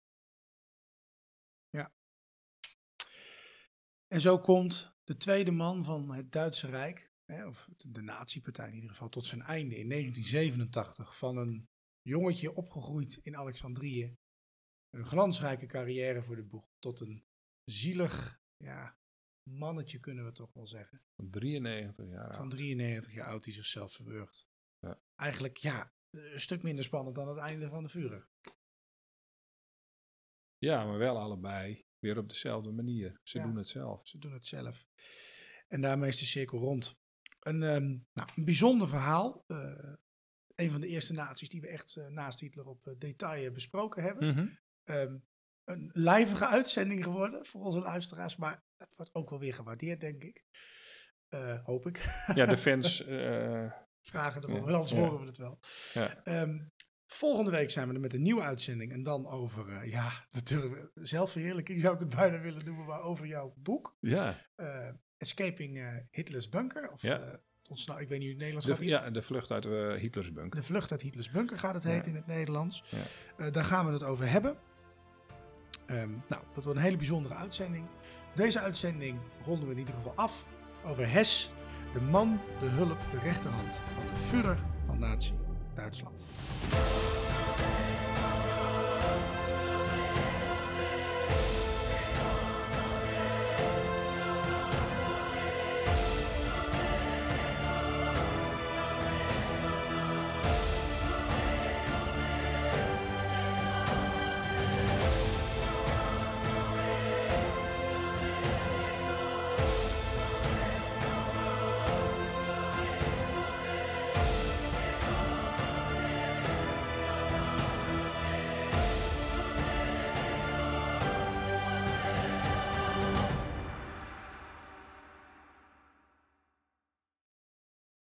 En 4.12 4.20
zo 4.20 4.38
komt 4.38 4.94
de 5.04 5.16
tweede 5.16 5.50
man 5.50 5.84
van 5.84 6.12
het 6.12 6.32
Duitse 6.32 6.66
Rijk, 6.66 7.12
hè, 7.24 7.46
of 7.46 7.68
de, 7.76 8.00
nazi-partij 8.00 8.68
in 8.68 8.74
ieder 8.74 8.90
geval, 8.90 9.08
tot 9.08 9.26
zijn 9.26 9.42
einde 9.42 9.76
in 9.76 9.88
1987. 9.88 11.16
Van 11.16 11.36
een 11.36 11.68
jongetje 12.02 12.54
opgegroeid 12.54 13.20
in 13.22 13.36
Alexandrië. 13.36 14.16
Een 14.90 15.04
glansrijke 15.04 15.66
carrière 15.66 16.22
voor 16.22 16.36
de 16.36 16.44
boeg. 16.44 16.68
Tot 16.78 17.00
een 17.00 17.24
zielig 17.64 18.40
ja, 18.56 18.98
mannetje, 19.50 20.00
kunnen 20.00 20.24
we 20.24 20.32
toch 20.32 20.52
wel 20.52 20.66
zeggen. 20.66 21.02
Van 21.14 21.30
93 21.30 22.08
jaar 22.08 22.34
Van 22.34 22.42
oud. 22.42 22.50
93 22.50 23.12
jaar 23.12 23.26
oud 23.26 23.44
die 23.44 23.52
zichzelf 23.52 23.92
verwurgt. 23.92 24.46
Ja. 24.78 25.02
Eigenlijk 25.14 25.56
ja, 25.56 25.92
een 26.10 26.40
stuk 26.40 26.62
minder 26.62 26.84
spannend 26.84 27.16
dan 27.16 27.28
het 27.28 27.38
einde 27.38 27.68
van 27.68 27.82
de 27.82 27.88
Führer. 27.88 28.28
Ja, 30.58 30.84
maar 30.84 30.98
wel 30.98 31.18
allebei 31.18 31.88
weer 32.00 32.18
op 32.18 32.28
dezelfde 32.28 32.70
manier. 32.70 33.20
Ze 33.22 33.38
Ja. 33.38 33.44
doen 33.44 33.56
het 33.56 33.68
zelf. 33.68 34.08
Ze 34.08 34.18
doen 34.18 34.32
het 34.32 34.46
zelf. 34.46 34.86
En 35.68 35.80
daarmee 35.80 36.08
is 36.08 36.18
de 36.18 36.24
cirkel 36.24 36.58
rond. 36.58 36.98
Een, 37.40 37.62
ehm, 37.62 37.88
nou, 38.12 38.28
een 38.36 38.44
bijzonder 38.44 38.88
verhaal. 38.88 39.44
Eh, 39.46 39.92
een 40.54 40.70
van 40.70 40.80
de 40.80 40.86
eerste 40.86 41.12
naties 41.12 41.48
die 41.48 41.60
we 41.60 41.68
echt 41.68 41.96
eh, 41.96 42.06
naast 42.06 42.40
Hitler 42.40 42.66
op 42.66 42.86
eh, 42.86 42.94
detail 42.98 43.52
besproken 43.52 44.02
hebben. 44.02 44.28
Mhm. 44.34 44.46
Ehm, 44.84 45.16
een 45.64 45.90
lijvige 45.92 46.46
uitzending 46.46 47.04
geworden 47.04 47.46
voor 47.46 47.64
onze 47.64 47.78
luisteraars. 47.78 48.36
Maar 48.36 48.64
het 48.76 48.94
wordt 48.96 49.14
ook 49.14 49.30
wel 49.30 49.38
weer 49.38 49.54
gewaardeerd, 49.54 50.00
denk 50.00 50.22
ik. 50.24 50.44
Hoop 51.62 51.86
ik. 51.86 52.24
Ja, 52.34 52.46
de 52.46 52.56
fans. 52.68 53.04
Vragen 54.02 54.42
erom, 54.44 54.64
wel 54.64 54.86
ja. 54.86 54.96
horen 54.96 55.20
we 55.20 55.26
het 55.26 55.36
wel. 55.36 55.58
ja. 55.92 56.24
Ehm, 56.24 56.58
volgende 57.12 57.50
week 57.50 57.70
zijn 57.70 57.88
we 57.88 57.94
er 57.94 58.00
met 58.00 58.14
een 58.14 58.22
nieuwe 58.22 58.42
uitzending. 58.42 58.92
En 58.92 59.02
dan 59.02 59.26
over, 59.28 59.68
eh, 59.72 59.90
ja, 59.90 60.10
natuurlijk 60.30 60.90
zelfverheerlijking 60.94 61.80
zou 61.80 61.94
ik 61.94 62.00
het 62.00 62.16
bijna 62.16 62.40
willen 62.40 62.64
noemen. 62.64 62.86
Maar 62.86 63.00
over 63.02 63.26
jouw 63.26 63.54
boek. 63.56 63.96
ja. 64.00 64.36
eh, 64.56 64.88
Escaping 65.16 65.78
eh, 65.78 65.86
Hitler's 66.10 66.48
Bunker. 66.48 66.90
Of 66.92 67.02
Ja. 67.02 67.40
ik 67.98 68.08
weet 68.08 68.08
niet 68.10 68.10
hoe 68.10 68.28
het 68.28 68.36
Nederlands 68.38 68.66
De, 68.66 68.72
gaat. 68.72 68.80
hier. 68.80 68.90
ja, 68.90 69.10
de 69.10 69.22
vlucht 69.22 69.50
uit 69.50 69.64
Hitlers 70.00 70.32
bunker. 70.32 70.60
De 70.60 70.66
vlucht 70.66 70.90
uit 70.90 71.02
Hitlers 71.02 71.30
bunker 71.30 71.58
gaat 71.58 71.74
het 71.74 71.82
Ja. 71.82 71.88
heten 71.90 72.10
in 72.10 72.16
het 72.16 72.26
Nederlands. 72.26 72.84
Ja. 73.38 73.50
Daar 73.50 73.64
gaan 73.64 73.86
we 73.86 73.92
het 73.92 74.02
over 74.02 74.30
hebben. 74.30 74.56
Ehm, 75.86 76.10
nou, 76.28 76.42
dat 76.54 76.64
wordt 76.64 76.78
een 76.78 76.84
hele 76.84 76.96
bijzondere 76.96 77.34
uitzending. 77.34 77.86
Deze 78.34 78.60
uitzending 78.60 79.18
ronden 79.44 79.66
we 79.66 79.72
in 79.72 79.78
ieder 79.78 79.94
geval 79.94 80.14
af 80.14 80.44
over 80.84 81.10
Hess, 81.10 81.50
de 81.92 82.00
man, 82.00 82.40
de 82.60 82.66
hulp, 82.66 82.98
de 83.10 83.18
rechterhand 83.18 83.76
van 83.76 84.04
de 84.14 84.20
Führer 84.20 84.58
van 84.86 84.98
Nazi 84.98 85.32
Duitsland. 85.80 87.19